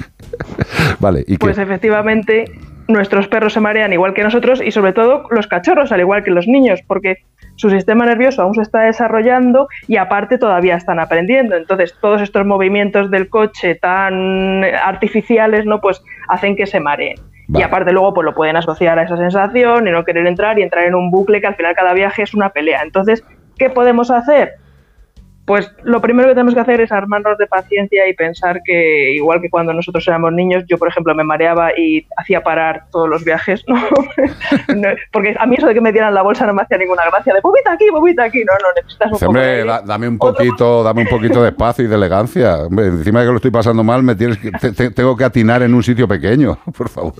vale, 1.00 1.20
¿y 1.26 1.32
qué? 1.32 1.38
Pues 1.38 1.58
efectivamente, 1.58 2.44
nuestros 2.88 3.28
perros 3.28 3.52
se 3.52 3.60
marean 3.60 3.92
igual 3.92 4.14
que 4.14 4.22
nosotros 4.22 4.60
y 4.64 4.70
sobre 4.70 4.92
todo 4.92 5.26
los 5.30 5.46
cachorros, 5.46 5.92
al 5.92 6.00
igual 6.00 6.24
que 6.24 6.30
los 6.30 6.46
niños, 6.46 6.80
porque 6.86 7.18
su 7.56 7.70
sistema 7.70 8.06
nervioso 8.06 8.42
aún 8.42 8.54
se 8.54 8.62
está 8.62 8.80
desarrollando 8.80 9.68
y 9.86 9.96
aparte 9.96 10.38
todavía 10.38 10.76
están 10.76 10.98
aprendiendo. 10.98 11.56
Entonces, 11.56 11.94
todos 12.00 12.22
estos 12.22 12.46
movimientos 12.46 13.10
del 13.10 13.28
coche 13.28 13.74
tan 13.74 14.64
artificiales, 14.64 15.66
¿no? 15.66 15.80
Pues 15.80 16.02
hacen 16.28 16.56
que 16.56 16.66
se 16.66 16.80
mareen. 16.80 17.16
Y 17.52 17.62
aparte 17.62 17.92
luego 17.92 18.14
pues 18.14 18.24
lo 18.24 18.34
pueden 18.34 18.56
asociar 18.56 18.98
a 18.98 19.02
esa 19.02 19.16
sensación 19.16 19.88
y 19.88 19.90
no 19.90 20.04
querer 20.04 20.26
entrar 20.26 20.58
y 20.58 20.62
entrar 20.62 20.84
en 20.84 20.94
un 20.94 21.10
bucle 21.10 21.40
que 21.40 21.48
al 21.48 21.56
final 21.56 21.74
cada 21.74 21.92
viaje 21.94 22.22
es 22.22 22.32
una 22.32 22.50
pelea. 22.50 22.82
Entonces, 22.82 23.24
¿qué 23.58 23.68
podemos 23.70 24.10
hacer? 24.10 24.54
Pues 25.50 25.68
lo 25.82 26.00
primero 26.00 26.28
que 26.28 26.34
tenemos 26.34 26.54
que 26.54 26.60
hacer 26.60 26.80
es 26.80 26.92
armarnos 26.92 27.36
de 27.36 27.48
paciencia 27.48 28.06
y 28.08 28.14
pensar 28.14 28.60
que, 28.64 29.14
igual 29.14 29.40
que 29.40 29.50
cuando 29.50 29.72
nosotros 29.72 30.06
éramos 30.06 30.32
niños, 30.32 30.62
yo, 30.68 30.78
por 30.78 30.86
ejemplo, 30.86 31.12
me 31.12 31.24
mareaba 31.24 31.76
y 31.76 32.06
hacía 32.16 32.40
parar 32.40 32.84
todos 32.92 33.08
los 33.08 33.24
viajes, 33.24 33.64
¿no? 33.66 33.74
No, 34.76 34.88
Porque 35.10 35.34
a 35.36 35.46
mí 35.46 35.56
eso 35.58 35.66
de 35.66 35.74
que 35.74 35.80
me 35.80 35.90
dieran 35.90 36.14
la 36.14 36.22
bolsa 36.22 36.46
no 36.46 36.54
me 36.54 36.62
hacía 36.62 36.78
ninguna 36.78 37.02
gracia, 37.10 37.34
de 37.34 37.40
vomita 37.40 37.72
aquí, 37.72 37.90
vomita 37.90 38.22
aquí, 38.22 38.44
no, 38.44 38.52
no, 38.52 38.68
necesitas 38.76 39.06
un 39.08 39.12
poco 39.12 39.20
de 39.20 39.26
hombre, 39.26 39.44
aire. 39.56 39.64
da- 39.64 39.82
dame 39.84 40.06
un 40.06 40.18
poquito, 40.18 40.84
dame 40.84 41.02
un 41.02 41.08
poquito 41.08 41.42
de 41.42 41.48
espacio 41.48 41.84
y 41.84 41.88
de 41.88 41.96
elegancia. 41.96 42.54
Hombre, 42.66 42.86
encima 42.86 43.18
de 43.18 43.26
que 43.26 43.30
lo 43.32 43.36
estoy 43.38 43.50
pasando 43.50 43.82
mal, 43.82 44.04
me 44.04 44.14
tienes 44.14 44.38
que, 44.38 44.52
te- 44.52 44.70
te- 44.70 44.90
tengo 44.92 45.16
que 45.16 45.24
atinar 45.24 45.64
en 45.64 45.74
un 45.74 45.82
sitio 45.82 46.06
pequeño, 46.06 46.58
por 46.78 46.88
favor. 46.88 47.14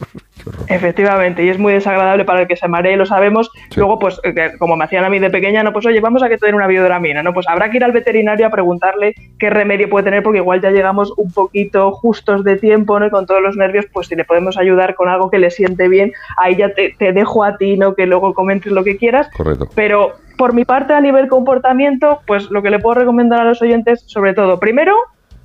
Efectivamente, 0.69 1.43
y 1.45 1.49
es 1.49 1.59
muy 1.59 1.73
desagradable 1.73 2.25
para 2.25 2.43
el 2.43 2.47
que 2.49 2.55
se 2.55 2.69
maree, 2.69 2.97
lo 2.97 3.07
sabemos. 3.07 3.51
Luego, 3.77 3.99
pues, 3.99 4.21
eh, 4.23 4.53
como 4.61 4.77
me 4.77 4.85
hacían 4.85 5.05
a 5.05 5.11
mí 5.11 5.19
de 5.19 5.31
pequeña, 5.31 5.65
no, 5.65 5.73
pues 5.73 5.85
oye, 5.87 6.01
vamos 6.01 6.23
a 6.23 6.29
que 6.29 6.39
te 6.39 6.47
den 6.47 6.55
una 6.55 6.69
biodramina, 6.69 7.25
¿no? 7.25 7.33
Pues 7.35 7.49
habrá 7.49 7.69
que 7.71 7.79
ir 7.79 7.85
al 7.85 7.91
veterinario 7.93 8.20
a 8.29 8.51
preguntarle 8.51 9.15
qué 9.39 9.51
remedio 9.51 9.89
puede 9.89 10.05
tener, 10.05 10.23
porque 10.23 10.39
igual 10.39 10.61
ya 10.61 10.71
llegamos 10.71 11.13
un 11.17 11.33
poquito 11.33 11.93
justos 11.93 12.45
de 12.45 12.57
tiempo, 12.57 12.99
¿no? 12.99 13.07
Y 13.07 13.11
con 13.11 13.27
todos 13.27 13.43
los 13.43 13.57
nervios, 13.57 13.87
pues 13.93 14.09
si 14.09 14.17
le 14.17 14.25
podemos 14.25 14.57
ayudar 14.57 14.95
con 14.95 15.09
algo 15.09 15.31
que 15.31 15.39
le 15.39 15.51
siente 15.51 15.89
bien, 15.89 16.13
ahí 16.37 16.57
ya 16.57 16.73
te, 16.73 16.95
te 16.99 17.13
dejo 17.13 17.45
a 17.45 17.57
ti, 17.57 17.77
¿no? 17.77 17.95
Que 17.95 18.07
luego 18.07 18.35
comentes 18.35 18.73
lo 18.73 18.85
que 18.85 18.97
quieras. 18.97 19.29
Correcto. 19.37 19.69
Pero 19.75 20.15
por 20.37 20.55
mi 20.55 20.65
parte, 20.65 20.95
a 20.95 21.01
nivel 21.01 21.29
comportamiento, 21.29 22.21
pues 22.27 22.51
lo 22.51 22.63
que 22.63 22.71
le 22.71 22.79
puedo 22.79 23.01
recomendar 23.01 23.41
a 23.41 23.45
los 23.45 23.61
oyentes, 23.61 24.05
sobre 24.07 24.33
todo, 24.35 24.59
primero, 24.59 24.95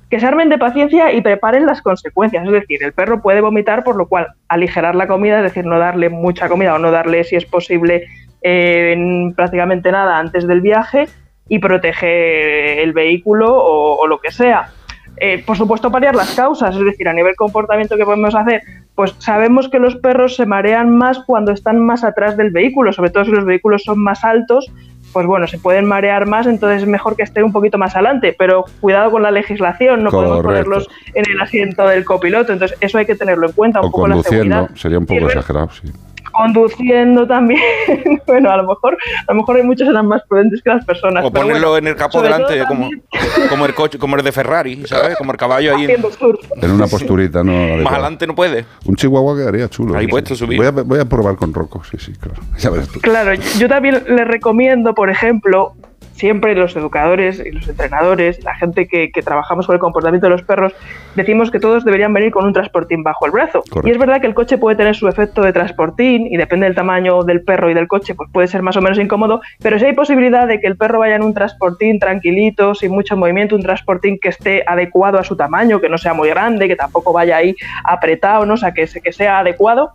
que 0.08 0.20
se 0.20 0.26
armen 0.26 0.48
de 0.48 0.58
paciencia 0.58 1.12
y 1.12 1.20
preparen 1.20 1.66
las 1.66 1.82
consecuencias. 1.82 2.46
Es 2.46 2.52
decir, 2.52 2.82
el 2.82 2.92
perro 2.92 3.20
puede 3.20 3.40
vomitar, 3.40 3.84
por 3.84 3.96
lo 3.96 4.06
cual 4.06 4.28
aligerar 4.48 4.94
la 4.94 5.06
comida, 5.06 5.38
es 5.38 5.42
decir, 5.42 5.66
no 5.66 5.78
darle 5.78 6.08
mucha 6.08 6.48
comida 6.48 6.74
o 6.74 6.78
no 6.78 6.90
darle, 6.90 7.24
si 7.24 7.36
es 7.36 7.44
posible, 7.44 8.04
eh, 8.42 8.92
en 8.92 9.34
prácticamente 9.34 9.90
nada 9.90 10.18
antes 10.18 10.46
del 10.46 10.60
viaje 10.60 11.08
y 11.48 11.58
proteger 11.58 12.80
el 12.80 12.92
vehículo 12.92 13.54
o, 13.54 13.96
o 13.98 14.06
lo 14.06 14.18
que 14.18 14.30
sea. 14.30 14.70
Eh, 15.18 15.42
por 15.46 15.56
supuesto, 15.56 15.90
paliar 15.90 16.14
las 16.14 16.34
causas, 16.34 16.76
es 16.76 16.84
decir, 16.84 17.08
a 17.08 17.12
nivel 17.14 17.34
comportamiento 17.36 17.96
que 17.96 18.04
podemos 18.04 18.34
hacer, 18.34 18.60
pues 18.94 19.14
sabemos 19.18 19.68
que 19.70 19.78
los 19.78 19.96
perros 19.96 20.36
se 20.36 20.44
marean 20.44 20.94
más 20.94 21.20
cuando 21.20 21.52
están 21.52 21.78
más 21.80 22.04
atrás 22.04 22.36
del 22.36 22.50
vehículo, 22.50 22.92
sobre 22.92 23.10
todo 23.10 23.24
si 23.24 23.30
los 23.30 23.46
vehículos 23.46 23.82
son 23.82 23.98
más 23.98 24.24
altos, 24.24 24.70
pues 25.14 25.26
bueno, 25.26 25.46
se 25.46 25.58
pueden 25.58 25.86
marear 25.86 26.26
más, 26.26 26.46
entonces 26.46 26.82
es 26.82 26.88
mejor 26.88 27.16
que 27.16 27.22
estén 27.22 27.44
un 27.44 27.52
poquito 27.52 27.78
más 27.78 27.94
adelante, 27.94 28.34
pero 28.38 28.66
cuidado 28.80 29.10
con 29.10 29.22
la 29.22 29.30
legislación, 29.30 30.04
no 30.04 30.10
podemos 30.10 30.42
ponerlos 30.42 30.86
en 31.14 31.24
el 31.30 31.40
asiento 31.40 31.86
del 31.86 32.04
copiloto, 32.04 32.52
entonces 32.52 32.76
eso 32.82 32.98
hay 32.98 33.06
que 33.06 33.14
tenerlo 33.14 33.46
en 33.46 33.52
cuenta, 33.54 33.80
un 33.80 33.86
O 33.86 33.90
poco 33.90 34.08
la 34.08 34.22
seguridad. 34.22 34.68
sería 34.74 34.98
un 34.98 35.06
poco 35.06 35.26
exagerado, 35.28 35.70
sí. 35.70 35.88
Conduciendo 36.36 37.26
también, 37.26 37.60
bueno, 38.26 38.50
a 38.50 38.58
lo 38.58 38.66
mejor, 38.68 38.96
a 39.26 39.32
lo 39.32 39.40
mejor 39.40 39.56
hay 39.56 39.62
muchos 39.62 39.86
que 39.86 39.90
eran 39.90 40.06
más 40.06 40.22
prudentes 40.28 40.62
que 40.62 40.70
las 40.70 40.84
personas. 40.84 41.24
O 41.24 41.30
pero 41.30 41.46
ponerlo 41.46 41.70
bueno, 41.70 41.88
en 41.88 41.96
el 41.96 42.10
todo 42.10 42.22
delante, 42.22 42.64
como, 42.66 42.90
como 43.48 43.66
el 43.66 43.74
coche, 43.74 43.98
como 43.98 44.16
el 44.16 44.22
de 44.22 44.32
Ferrari, 44.32 44.86
¿sabes? 44.86 45.16
Como 45.16 45.32
el 45.32 45.38
caballo 45.38 45.76
ahí. 45.76 45.86
En 45.86 46.70
una 46.70 46.86
posturita, 46.86 47.42
¿no? 47.42 47.52
Más 47.82 47.92
adelante 47.92 48.26
no 48.26 48.34
puede. 48.34 48.66
Un 48.84 48.96
chihuahua 48.96 49.36
quedaría 49.36 49.68
chulo. 49.68 49.96
Ahí 49.96 50.04
sí. 50.06 50.10
puesto 50.10 50.34
subir. 50.34 50.58
Voy 50.58 50.66
a, 50.66 50.70
voy 50.70 51.00
a 51.00 51.04
probar 51.04 51.36
con 51.36 51.54
Rocco, 51.54 51.82
sí, 51.84 51.96
sí, 51.98 52.12
claro. 52.12 52.40
Ya 52.58 52.70
verás 52.70 52.88
tú. 52.88 53.00
Claro, 53.00 53.34
yo 53.34 53.68
también 53.68 54.02
les 54.06 54.26
recomiendo, 54.26 54.94
por 54.94 55.10
ejemplo, 55.10 55.74
siempre 56.16 56.54
los 56.54 56.74
educadores 56.76 57.42
y 57.44 57.50
los 57.52 57.68
entrenadores, 57.68 58.42
la 58.42 58.54
gente 58.56 58.88
que, 58.88 59.10
que 59.10 59.22
trabajamos 59.22 59.66
con 59.66 59.74
el 59.74 59.80
comportamiento 59.80 60.26
de 60.26 60.30
los 60.30 60.42
perros, 60.42 60.74
decimos 61.14 61.50
que 61.50 61.60
todos 61.60 61.84
deberían 61.84 62.12
venir 62.12 62.32
con 62.32 62.44
un 62.46 62.52
transportín 62.52 63.02
bajo 63.02 63.26
el 63.26 63.32
brazo. 63.32 63.62
Correcto. 63.70 63.86
Y 63.88 63.90
es 63.92 63.98
verdad 63.98 64.20
que 64.20 64.26
el 64.26 64.34
coche 64.34 64.58
puede 64.58 64.76
tener 64.76 64.96
su 64.96 65.08
efecto 65.08 65.42
de 65.42 65.52
transportín 65.52 66.26
y 66.26 66.36
depende 66.36 66.66
del 66.66 66.74
tamaño 66.74 67.22
del 67.22 67.42
perro 67.42 67.70
y 67.70 67.74
del 67.74 67.86
coche, 67.88 68.14
pues 68.14 68.28
puede 68.32 68.48
ser 68.48 68.62
más 68.62 68.76
o 68.76 68.80
menos 68.82 68.98
incómodo, 68.98 69.40
pero 69.62 69.78
si 69.78 69.84
hay 69.84 69.94
posibilidad 69.94 70.46
de 70.46 70.58
que 70.60 70.66
el 70.66 70.76
perro 70.76 70.98
vaya 71.00 71.16
en 71.16 71.22
un 71.22 71.34
transportín 71.34 71.98
tranquilito, 71.98 72.74
sin 72.74 72.92
mucho 72.92 73.16
movimiento, 73.16 73.54
un 73.54 73.62
transportín 73.62 74.18
que 74.20 74.28
esté 74.30 74.64
adecuado 74.66 75.18
a 75.18 75.24
su 75.24 75.36
tamaño, 75.36 75.80
que 75.80 75.88
no 75.88 75.98
sea 75.98 76.14
muy 76.14 76.28
grande, 76.30 76.66
que 76.68 76.76
tampoco 76.76 77.12
vaya 77.12 77.36
ahí 77.36 77.54
apretado, 77.84 78.46
¿no? 78.46 78.54
o 78.54 78.56
sea, 78.56 78.72
que, 78.72 78.86
se- 78.86 79.00
que 79.00 79.12
sea 79.12 79.38
adecuado, 79.40 79.92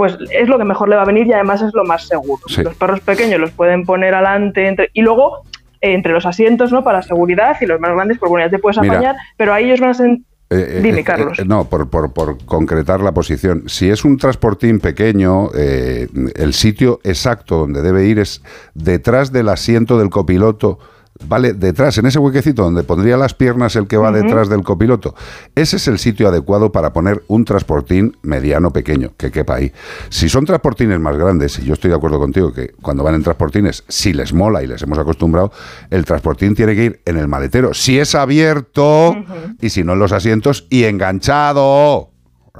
pues 0.00 0.16
es 0.32 0.48
lo 0.48 0.56
que 0.56 0.64
mejor 0.64 0.88
le 0.88 0.96
va 0.96 1.02
a 1.02 1.04
venir 1.04 1.26
y 1.26 1.32
además 1.34 1.60
es 1.60 1.74
lo 1.74 1.84
más 1.84 2.06
seguro. 2.08 2.40
Sí. 2.46 2.62
Los 2.62 2.74
perros 2.74 3.00
pequeños 3.00 3.38
los 3.38 3.50
pueden 3.50 3.84
poner 3.84 4.14
adelante 4.14 4.66
entre, 4.66 4.88
y 4.94 5.02
luego 5.02 5.42
eh, 5.82 5.92
entre 5.92 6.14
los 6.14 6.24
asientos, 6.24 6.72
¿no? 6.72 6.82
Para 6.82 7.02
seguridad 7.02 7.54
y 7.60 7.66
los 7.66 7.78
más 7.78 7.92
grandes, 7.92 8.16
pues 8.18 8.30
bueno, 8.30 8.46
ya 8.46 8.50
te 8.50 8.58
puedes 8.58 8.78
Mira. 8.80 8.94
apañar, 8.94 9.16
pero 9.36 9.52
ahí 9.52 9.66
ellos 9.66 9.80
van 9.80 9.90
a 9.90 9.92
sen- 9.92 10.24
Eh, 10.52 10.78
eh, 10.78 10.80
Dime, 10.82 11.00
eh, 11.00 11.04
Carlos. 11.04 11.38
eh, 11.38 11.44
no, 11.44 11.66
por, 11.66 11.90
por- 11.90 12.12
por 12.14 12.42
concretar 12.46 13.00
la 13.02 13.12
posición. 13.12 13.64
Si 13.68 13.90
es 13.90 14.02
un 14.06 14.16
transportín 14.16 14.80
pequeño, 14.80 15.50
eh, 15.54 16.08
el 16.34 16.54
sitio 16.54 16.98
exacto 17.04 17.58
donde 17.58 17.82
debe 17.82 18.06
ir 18.06 18.18
es 18.18 18.42
detrás 18.74 19.30
del 19.32 19.48
asiento 19.50 19.98
del 19.98 20.08
copiloto. 20.08 20.78
Vale, 21.26 21.52
detrás, 21.52 21.98
en 21.98 22.06
ese 22.06 22.18
huequecito 22.18 22.62
donde 22.62 22.82
pondría 22.82 23.16
las 23.16 23.34
piernas 23.34 23.76
el 23.76 23.86
que 23.86 23.96
va 23.96 24.10
detrás 24.10 24.48
del 24.48 24.62
copiloto. 24.62 25.14
Ese 25.54 25.76
es 25.76 25.86
el 25.86 25.98
sitio 25.98 26.28
adecuado 26.28 26.72
para 26.72 26.92
poner 26.92 27.22
un 27.28 27.44
transportín 27.44 28.16
mediano 28.22 28.72
pequeño, 28.72 29.12
que 29.16 29.30
quepa 29.30 29.56
ahí. 29.56 29.72
Si 30.08 30.28
son 30.28 30.46
transportines 30.46 30.98
más 30.98 31.16
grandes, 31.16 31.58
y 31.58 31.64
yo 31.64 31.74
estoy 31.74 31.90
de 31.90 31.96
acuerdo 31.96 32.18
contigo 32.18 32.52
que 32.52 32.72
cuando 32.80 33.04
van 33.04 33.16
en 33.16 33.22
transportines, 33.22 33.84
si 33.88 34.12
les 34.12 34.32
mola 34.32 34.62
y 34.62 34.66
les 34.66 34.82
hemos 34.82 34.98
acostumbrado, 34.98 35.52
el 35.90 36.04
transportín 36.04 36.54
tiene 36.54 36.74
que 36.74 36.84
ir 36.84 37.00
en 37.04 37.18
el 37.18 37.28
maletero. 37.28 37.74
Si 37.74 37.98
es 37.98 38.14
abierto 38.14 39.14
y 39.60 39.68
si 39.68 39.84
no 39.84 39.92
en 39.92 39.98
los 39.98 40.12
asientos 40.12 40.66
y 40.70 40.84
enganchado. 40.84 42.10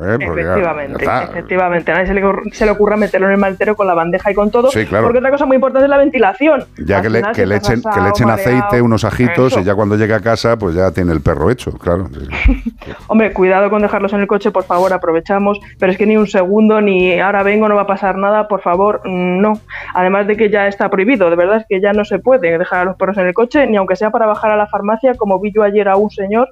¿Eh? 0.01 0.17
Efectivamente, 0.21 1.05
ya 1.05 1.23
efectivamente. 1.25 1.93
A 1.93 1.95
nadie 1.95 2.07
se 2.07 2.15
le, 2.15 2.23
se 2.53 2.65
le 2.65 2.71
ocurra 2.71 2.97
meterlo 2.97 3.27
en 3.27 3.33
el 3.35 3.39
maletero 3.39 3.77
con 3.77 3.87
la 3.87 3.95
bandeja 3.95 4.31
y 4.31 4.35
con 4.35 4.51
todo. 4.51 4.71
Sí, 4.71 4.87
claro. 4.87 5.05
Porque 5.07 5.19
otra 5.19 5.31
cosa 5.31 5.47
muy 5.47 5.57
importante 5.57 5.85
es 5.85 5.91
la 5.91 5.99
ventilación. 5.99 6.65
Ya 6.79 6.99
Al 6.99 7.03
que 7.03 7.11
le, 7.11 7.23
que 7.23 7.43
echen, 7.43 7.83
que 7.83 8.01
le 8.01 8.09
echen 8.09 8.31
aceite, 8.31 8.83
unos 8.83 9.05
ajitos, 9.05 9.53
eso. 9.53 9.61
y 9.61 9.65
ya 9.65 9.75
cuando 9.75 9.97
llegue 9.97 10.15
a 10.15 10.21
casa, 10.21 10.57
pues 10.57 10.75
ya 10.75 10.91
tiene 10.93 11.13
el 11.13 11.21
perro 11.21 11.51
hecho, 11.51 11.73
claro. 11.73 12.09
Sí. 12.21 12.93
Hombre, 13.09 13.33
cuidado 13.33 13.71
con 13.71 13.83
dejarlos 13.83 14.13
en 14.13 14.21
el 14.21 14.27
coche, 14.27 14.51
por 14.51 14.65
favor, 14.65 14.93
aprovechamos. 14.93 15.59
Pero 15.79 15.93
es 15.93 15.99
que 15.99 16.07
ni 16.07 16.17
un 16.17 16.27
segundo, 16.27 16.81
ni 16.81 17.19
ahora 17.21 17.43
vengo, 17.43 17.69
no 17.69 17.75
va 17.75 17.83
a 17.83 17.87
pasar 17.87 18.17
nada, 18.17 18.49
por 18.49 18.61
favor, 18.63 19.01
mm, 19.05 19.41
no. 19.41 19.53
Además 19.95 20.27
de 20.27 20.37
que 20.37 20.51
ya 20.51 20.67
está 20.67 20.89
prohibido, 20.89 21.31
de 21.31 21.37
verdad 21.37 21.59
es 21.59 21.67
que 21.69 21.81
ya 21.81 21.93
no 21.93 22.05
se 22.05 22.19
puede 22.19 22.59
dejar 22.59 22.81
a 22.81 22.85
los 22.85 22.97
perros 22.97 23.17
en 23.19 23.27
el 23.27 23.35
coche, 23.35 23.67
ni 23.67 23.77
aunque 23.77 23.97
sea 23.97 24.11
para 24.11 24.27
bajar 24.27 24.51
a 24.51 24.57
la 24.57 24.67
farmacia, 24.67 25.15
como 25.15 25.41
vi 25.41 25.53
yo 25.53 25.63
ayer 25.63 25.89
a 25.89 25.97
un 25.97 26.11
señor 26.11 26.49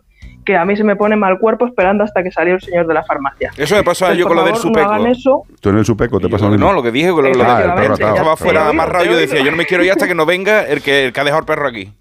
que 0.48 0.56
a 0.56 0.64
mí 0.64 0.74
se 0.78 0.82
me 0.82 0.96
pone 0.96 1.14
mal 1.14 1.38
cuerpo 1.38 1.66
esperando 1.66 2.04
hasta 2.04 2.22
que 2.22 2.30
salió 2.32 2.54
el 2.54 2.60
señor 2.62 2.86
de 2.86 2.94
la 2.94 3.04
farmacia. 3.04 3.50
Eso 3.54 3.74
me 3.76 3.84
pasó 3.84 4.14
yo 4.14 4.26
con 4.26 4.34
lo 4.34 4.44
del 4.44 4.56
favor, 4.56 4.72
no 4.72 4.82
supeco. 4.82 5.06
eso. 5.08 5.42
¿Tú 5.60 5.68
en 5.68 5.76
el 5.76 5.84
supeco 5.84 6.18
te 6.18 6.30
pasa 6.30 6.46
lo 6.46 6.52
mismo? 6.52 6.66
No, 6.66 6.72
lo 6.72 6.82
que 6.82 6.90
dije, 6.90 7.08
lo, 7.08 7.20
lo- 7.20 7.44
Ah, 7.44 7.62
el 7.64 7.72
perro 7.74 7.92
estaba 7.94 8.34
fuera 8.34 8.66
amarrado. 8.66 9.04
Yo 9.04 9.14
decía, 9.14 9.42
yo 9.44 9.50
no 9.50 9.58
me 9.58 9.66
quiero 9.66 9.84
ir 9.84 9.90
hasta 9.90 10.06
que 10.08 10.14
no 10.14 10.24
venga 10.24 10.62
el 10.66 10.80
que, 10.80 11.04
el 11.04 11.12
que 11.12 11.20
ha 11.20 11.24
dejado 11.24 11.40
el 11.40 11.46
perro 11.46 11.68
aquí. 11.68 11.92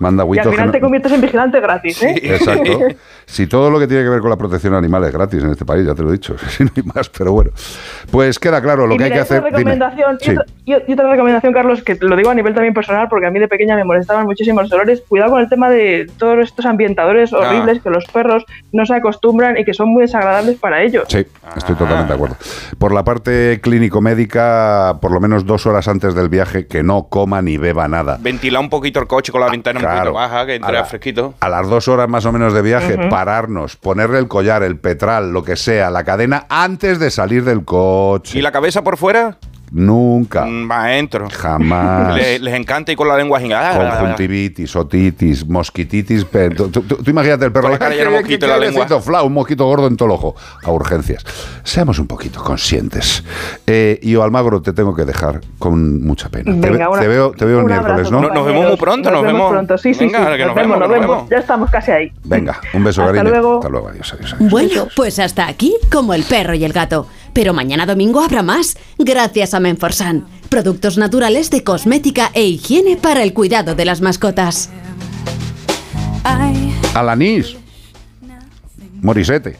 Manda 0.00 0.24
Y 0.28 0.38
al 0.40 0.50
final 0.50 0.66
no- 0.66 0.72
te 0.72 0.80
conviertes 0.80 1.12
en 1.12 1.20
vigilante 1.20 1.60
gratis, 1.60 2.02
¿eh? 2.02 2.14
Exacto. 2.24 2.78
Si 3.26 3.46
todo 3.46 3.70
lo 3.70 3.78
que 3.78 3.86
tiene 3.86 4.02
que 4.04 4.08
ver 4.10 4.20
con 4.20 4.30
la 4.30 4.36
protección 4.36 4.74
animal 4.74 5.04
es 5.04 5.12
gratis 5.12 5.42
en 5.42 5.50
este 5.50 5.64
país, 5.64 5.86
ya 5.86 5.94
te 5.94 6.02
lo 6.02 6.10
he 6.10 6.12
dicho, 6.12 6.36
si 6.48 6.64
no 6.64 6.70
hay 6.76 6.82
más, 6.82 7.08
pero 7.08 7.32
bueno. 7.32 7.50
Pues 8.10 8.38
queda 8.38 8.60
claro 8.62 8.86
lo 8.86 8.94
y 8.94 8.98
que 8.98 9.04
hay 9.04 9.10
mira, 9.10 9.24
que 9.24 9.34
hacer. 9.34 9.42
Dime. 9.44 9.56
recomendación, 9.58 10.18
y 10.20 10.24
Sí. 10.24 10.30
otra- 10.32 10.44
y, 10.66 10.72
y 10.72 10.92
otra 10.94 11.10
recomendación, 11.10 11.52
Carlos, 11.52 11.82
que 11.82 11.96
lo 12.00 12.16
digo 12.16 12.30
a 12.30 12.34
nivel 12.34 12.54
también 12.54 12.72
personal, 12.74 13.08
porque 13.08 13.26
a 13.26 13.30
mí 13.30 13.38
de 13.38 13.48
pequeña 13.48 13.76
me 13.76 13.84
molestaban 13.84 14.24
muchísimo 14.26 14.62
los 14.62 14.72
olores. 14.72 15.02
Cuidado 15.08 15.32
con 15.32 15.40
el 15.40 15.48
tema 15.48 15.68
de 15.68 16.06
todos 16.18 16.38
estos 16.38 16.64
ambientadores 16.66 17.32
Ah. 17.32 17.38
horribles 17.38 17.82
que 17.82 17.90
los 17.90 18.04
perros 18.06 18.44
no 18.72 18.86
se 18.86 18.94
acostumbran 18.94 19.56
y 19.58 19.64
que 19.64 19.74
son 19.74 19.88
muy 19.88 20.02
desagradables 20.02 20.56
para 20.58 20.82
ellos. 20.82 21.04
Sí, 21.08 21.26
estoy 21.56 21.74
totalmente 21.76 22.08
de 22.12 22.14
acuerdo. 22.14 22.36
Por 22.78 22.92
la 22.92 23.04
parte 23.04 23.60
clínico-médica, 23.62 24.98
por 25.00 25.10
lo 25.12 25.20
menos 25.20 25.44
dos 25.46 25.66
horas 25.66 25.88
antes 25.88 26.14
del 26.14 26.28
viaje, 26.28 26.66
que 26.66 26.82
no 26.82 27.08
coma 27.08 27.42
ni 27.42 27.56
beba 27.58 27.88
nada. 27.88 28.18
Ventilar 28.20 28.60
un 28.62 28.70
poquito 28.70 29.00
el 29.00 29.06
coche 29.06 29.32
con 29.32 29.40
la 29.40 29.50
ventana 29.50 29.78
un 29.78 29.84
claro. 29.84 29.98
poquito 29.98 30.14
baja, 30.14 30.46
que 30.46 30.54
entre 30.56 30.70
A 30.70 30.80
la- 30.80 30.84
fresquito. 30.84 31.34
A 31.40 31.48
las 31.48 31.68
dos 31.68 31.88
horas 31.88 32.08
más 32.08 32.24
o 32.26 32.32
menos 32.32 32.54
de 32.54 32.62
viaje, 32.62 32.94
Ujú. 32.94 33.08
Pararnos, 33.14 33.76
ponerle 33.76 34.18
el 34.18 34.26
collar, 34.26 34.64
el 34.64 34.76
petral, 34.76 35.30
lo 35.30 35.44
que 35.44 35.54
sea, 35.54 35.88
la 35.88 36.02
cadena, 36.02 36.46
antes 36.48 36.98
de 36.98 37.12
salir 37.12 37.44
del 37.44 37.64
coche. 37.64 38.36
¿Y 38.36 38.42
la 38.42 38.50
cabeza 38.50 38.82
por 38.82 38.96
fuera? 38.96 39.38
Nunca. 39.74 40.44
Mm, 40.46 40.70
Va 40.70 40.84
adentro. 40.84 41.28
Jamás. 41.30 42.14
Le- 42.14 42.38
les 42.38 42.54
encanta 42.54 42.92
ir 42.92 42.96
con 42.96 43.08
la 43.08 43.16
lengua 43.16 43.40
gingada. 43.40 43.76
Conjuntivitis, 43.98 44.76
otitis, 44.76 45.44
mosquititis. 45.48 46.24
pe- 46.24 46.50
Tú, 46.50 46.68
tú- 46.68 46.82
tú 46.82 47.10
imagínate 47.10 47.44
el 47.46 47.50
perro. 47.52 47.64
Con 47.64 47.72
la 47.72 47.78
cara 47.78 47.90
"Ay, 47.90 47.98
llena 47.98 48.10
de 48.10 48.16
qué- 48.16 48.22
mosquito 48.22 48.46
en 48.46 48.50
la 48.52 48.58
lengua". 48.58 49.22
un 49.24 49.32
mosquito 49.32 49.64
gordo 49.66 49.88
en 49.88 49.96
todo 49.96 50.06
el 50.06 50.12
ojo. 50.14 50.36
A 50.62 50.70
urgencias. 50.70 51.24
Seamos 51.64 51.98
un 51.98 52.06
poquito 52.06 52.42
conscientes. 52.42 53.24
Eh, 53.66 53.98
y 54.00 54.12
yo, 54.12 54.22
Almagro, 54.22 54.62
te 54.62 54.72
tengo 54.72 54.94
que 54.94 55.04
dejar 55.04 55.40
con 55.58 56.04
mucha 56.06 56.28
pena. 56.28 56.52
Te, 56.52 56.70
Venga, 56.70 56.86
ve- 56.86 56.92
una- 56.92 57.00
te 57.00 57.08
veo, 57.08 57.32
te 57.32 57.44
veo 57.44 57.58
el 57.58 57.64
un 57.64 57.70
miércoles, 57.70 57.92
abrazo, 58.06 58.10
¿no? 58.12 58.20
No- 58.28 58.34
nos 58.34 58.46
vemos 58.46 58.68
muy 58.68 58.76
pronto, 58.76 59.10
nos 59.10 59.22
vemos. 59.24 59.50
pronto, 59.50 59.76
sí, 59.78 59.92
sí, 59.92 60.04
Venga, 60.04 60.18
sí. 60.18 60.24
que 60.24 60.38
nos 60.38 60.46
nos 60.48 60.54
vemos, 60.54 60.54
vemos, 60.54 60.78
nos 60.78 60.88
nos 60.88 61.00
vemos. 61.00 61.16
vemos. 61.16 61.30
Ya 61.30 61.38
estamos 61.38 61.70
casi 61.70 61.90
ahí. 61.90 62.12
Venga, 62.22 62.60
un 62.74 62.84
beso, 62.84 63.02
Hasta 63.02 63.14
cariño. 63.14 63.30
luego. 63.34 63.54
Hasta 63.56 63.68
luego, 63.70 63.88
adiós, 63.88 64.12
adiós. 64.14 64.34
adiós. 64.34 64.50
Bueno, 64.50 64.86
pues 64.94 65.18
hasta 65.18 65.48
aquí 65.48 65.74
como 65.92 66.14
el 66.14 66.22
perro 66.22 66.54
y 66.54 66.64
el 66.64 66.72
gato. 66.72 67.08
Pero 67.34 67.52
mañana 67.52 67.84
domingo 67.84 68.20
habrá 68.22 68.42
más, 68.42 68.78
gracias 68.96 69.52
a 69.52 69.60
Menforsan. 69.60 70.24
Productos 70.48 70.96
naturales 70.96 71.50
de 71.50 71.62
cosmética 71.64 72.30
e 72.32 72.44
higiene 72.44 72.96
para 72.96 73.22
el 73.22 73.34
cuidado 73.34 73.74
de 73.74 73.84
las 73.84 74.00
mascotas. 74.00 74.70
Alanis. 76.94 77.56
Morisete. 79.02 79.56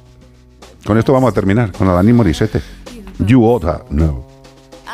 Con 0.86 0.98
esto 0.98 1.12
vamos 1.12 1.30
a 1.30 1.34
terminar, 1.34 1.72
con 1.72 1.88
Alanis 1.88 2.14
Morisete. 2.14 2.62
You 3.18 3.44
oughta 3.44 3.82
know. 3.90 4.24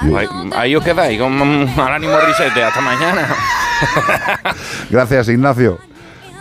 You- 0.02 0.16
Ahí, 0.16 0.26
ahí 0.56 0.76
os 0.76 0.82
quedáis 0.84 1.18
con 1.20 1.32
Alani 1.78 2.06
Morissette. 2.06 2.62
Hasta 2.62 2.80
mañana. 2.80 3.28
Gracias, 4.90 5.28
Ignacio. 5.28 5.78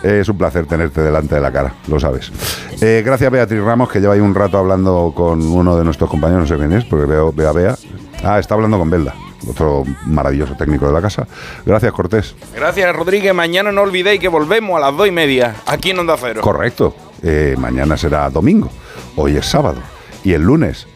Es 0.02 0.28
un 0.28 0.38
placer 0.38 0.66
tenerte 0.66 1.02
delante 1.02 1.34
de 1.34 1.40
la 1.40 1.52
cara, 1.52 1.74
lo 1.86 2.00
sabes. 2.00 2.32
Eh, 2.80 3.02
gracias, 3.04 3.30
Beatriz 3.30 3.60
Ramos, 3.62 3.90
que 3.90 4.00
lleva 4.00 4.14
ahí 4.14 4.20
un 4.20 4.34
rato 4.34 4.56
hablando 4.56 5.12
con 5.14 5.42
uno 5.42 5.76
de 5.76 5.84
nuestros 5.84 6.08
compañeros, 6.08 6.48
no 6.48 6.56
sé 6.56 6.58
quién 6.58 6.72
es, 6.72 6.84
porque 6.84 7.04
veo, 7.04 7.32
veo 7.32 7.48
a 7.48 7.52
Bea. 7.52 7.76
Ah, 8.24 8.38
está 8.38 8.54
hablando 8.54 8.78
con 8.78 8.88
Belda, 8.88 9.14
otro 9.46 9.84
maravilloso 10.06 10.54
técnico 10.56 10.86
de 10.86 10.92
la 10.92 11.02
casa. 11.02 11.26
Gracias, 11.66 11.92
Cortés. 11.92 12.34
Gracias, 12.54 12.96
Rodríguez. 12.96 13.34
Mañana 13.34 13.72
no 13.72 13.82
olvidéis 13.82 14.20
que 14.20 14.28
volvemos 14.28 14.76
a 14.76 14.80
las 14.80 14.96
dos 14.96 15.06
y 15.06 15.10
media 15.10 15.56
aquí 15.66 15.90
en 15.90 15.98
Onda 15.98 16.16
Cero. 16.18 16.40
Correcto. 16.42 16.94
Eh, 17.22 17.54
mañana 17.58 17.98
será 17.98 18.30
domingo, 18.30 18.70
hoy 19.16 19.36
es 19.36 19.44
sábado. 19.44 19.82
Y 20.24 20.32
el 20.32 20.42
lunes 20.42 20.86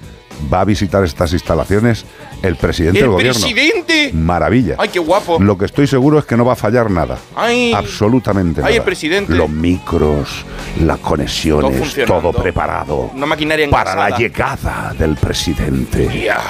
va 0.52 0.61
a 0.61 0.65
visitar 0.65 1.02
estas 1.05 1.32
instalaciones 1.32 2.05
el 2.43 2.56
presidente 2.56 2.98
¡El 2.98 3.05
del 3.05 3.11
gobierno. 3.12 3.40
presidente! 3.40 4.11
Maravilla. 4.12 4.77
¡Ay, 4.78 4.89
qué 4.90 4.98
guapo! 4.98 5.39
Lo 5.40 5.56
que 5.56 5.65
estoy 5.65 5.86
seguro 5.86 6.19
es 6.19 6.24
que 6.24 6.36
no 6.36 6.44
va 6.44 6.52
a 6.55 6.56
fallar 6.56 6.90
nada. 6.90 7.19
¡Ay! 7.36 7.73
Absolutamente 7.73 8.61
Ay, 8.62 8.73
el 8.74 8.78
nada. 8.78 8.85
presidente. 8.85 9.35
Los 9.35 9.48
micros, 9.51 10.44
las 10.81 10.98
conexiones, 10.98 11.94
todo, 12.06 12.32
preparado 12.32 13.11
Una 13.15 13.27
maquinaria 13.27 13.69
para 13.70 13.93
engrasada. 13.93 14.11
la 14.11 14.19
llegada 14.19 14.94
del 14.98 15.16
presidente. 15.16 16.23
Ya. 16.24 16.40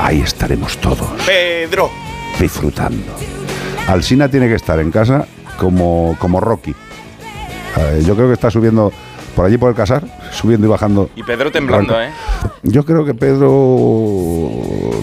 Ahí 0.00 0.20
estaremos 0.22 0.76
todos 0.78 1.08
Pedro. 1.26 1.90
disfrutando. 2.40 3.12
Alsina 3.86 4.28
tiene 4.28 4.48
que 4.48 4.54
estar 4.54 4.78
en 4.80 4.90
casa 4.90 5.26
como, 5.58 6.16
como 6.18 6.40
Rocky. 6.40 6.74
Eh, 7.76 8.02
yo 8.06 8.14
creo 8.16 8.28
que 8.28 8.34
está 8.34 8.50
subiendo 8.50 8.92
por 9.34 9.44
allí 9.44 9.58
por 9.58 9.70
el 9.70 9.74
casar, 9.74 10.04
subiendo 10.32 10.66
y 10.66 10.70
bajando. 10.70 11.10
Y 11.16 11.22
Pedro 11.22 11.50
temblando, 11.50 12.00
¿eh? 12.00 12.10
Yo 12.62 12.84
creo 12.84 13.04
que 13.04 13.14
Pedro 13.14 13.50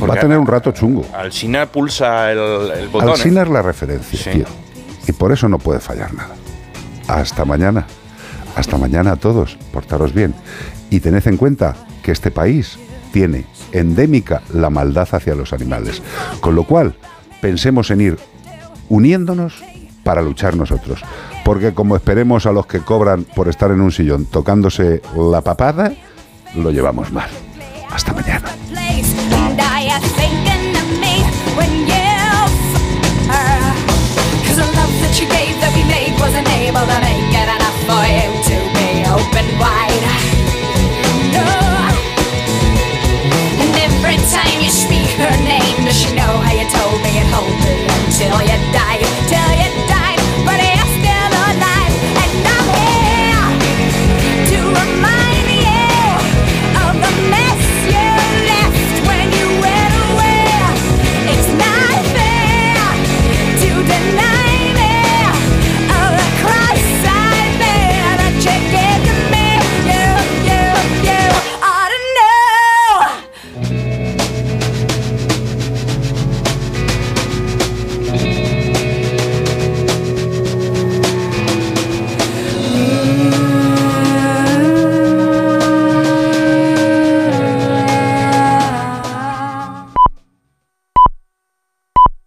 va 0.10 0.16
a 0.16 0.20
tener 0.20 0.38
un 0.38 0.48
rato 0.48 0.72
chungo. 0.72 1.06
Alsina 1.14 1.66
pulsa 1.66 2.32
el, 2.32 2.72
el 2.72 2.88
botón. 2.90 3.10
¿eh? 3.10 3.12
Alsina 3.14 3.42
es 3.44 3.50
la 3.50 3.62
referencia, 3.62 4.32
tío. 4.32 4.46
Y 5.08 5.12
por 5.12 5.32
eso 5.32 5.50
no 5.50 5.60
puede 5.60 5.80
fallar 5.80 6.14
nada. 6.14 6.36
Hasta 7.08 7.46
mañana. 7.46 7.86
Hasta 8.56 8.78
mañana 8.78 9.14
a 9.14 9.16
todos. 9.16 9.58
Portaros 9.74 10.14
bien. 10.14 10.34
Y 10.90 11.00
tened 11.00 11.26
en 11.28 11.38
cuenta 11.38 11.76
que 12.04 12.12
este 12.12 12.32
país 12.32 12.78
tiene 13.12 13.46
endémica 13.72 14.42
la 14.54 14.70
maldad 14.70 15.08
hacia 15.12 15.36
los 15.36 15.54
animales. 15.54 16.02
Con 16.40 16.56
lo 16.56 16.64
cual, 16.64 16.96
pensemos 17.42 17.92
en 17.92 18.02
ir 18.02 18.20
uniéndonos 18.90 19.64
para 20.04 20.22
luchar 20.22 20.56
nosotros 20.56 21.02
porque 21.52 21.74
como 21.74 21.98
esperemos 21.98 22.46
a 22.46 22.54
los 22.54 22.66
que 22.66 22.80
cobran 22.80 23.26
por 23.26 23.50
estar 23.50 23.72
en 23.72 23.82
un 23.82 23.92
sillón 23.92 24.24
tocándose 24.24 25.02
la 25.18 25.42
papada, 25.42 25.92
lo 26.56 26.72
llevamos 26.72 27.12
mal. 27.12 27.28
Hasta 27.90 28.14
mañana. 28.14 28.48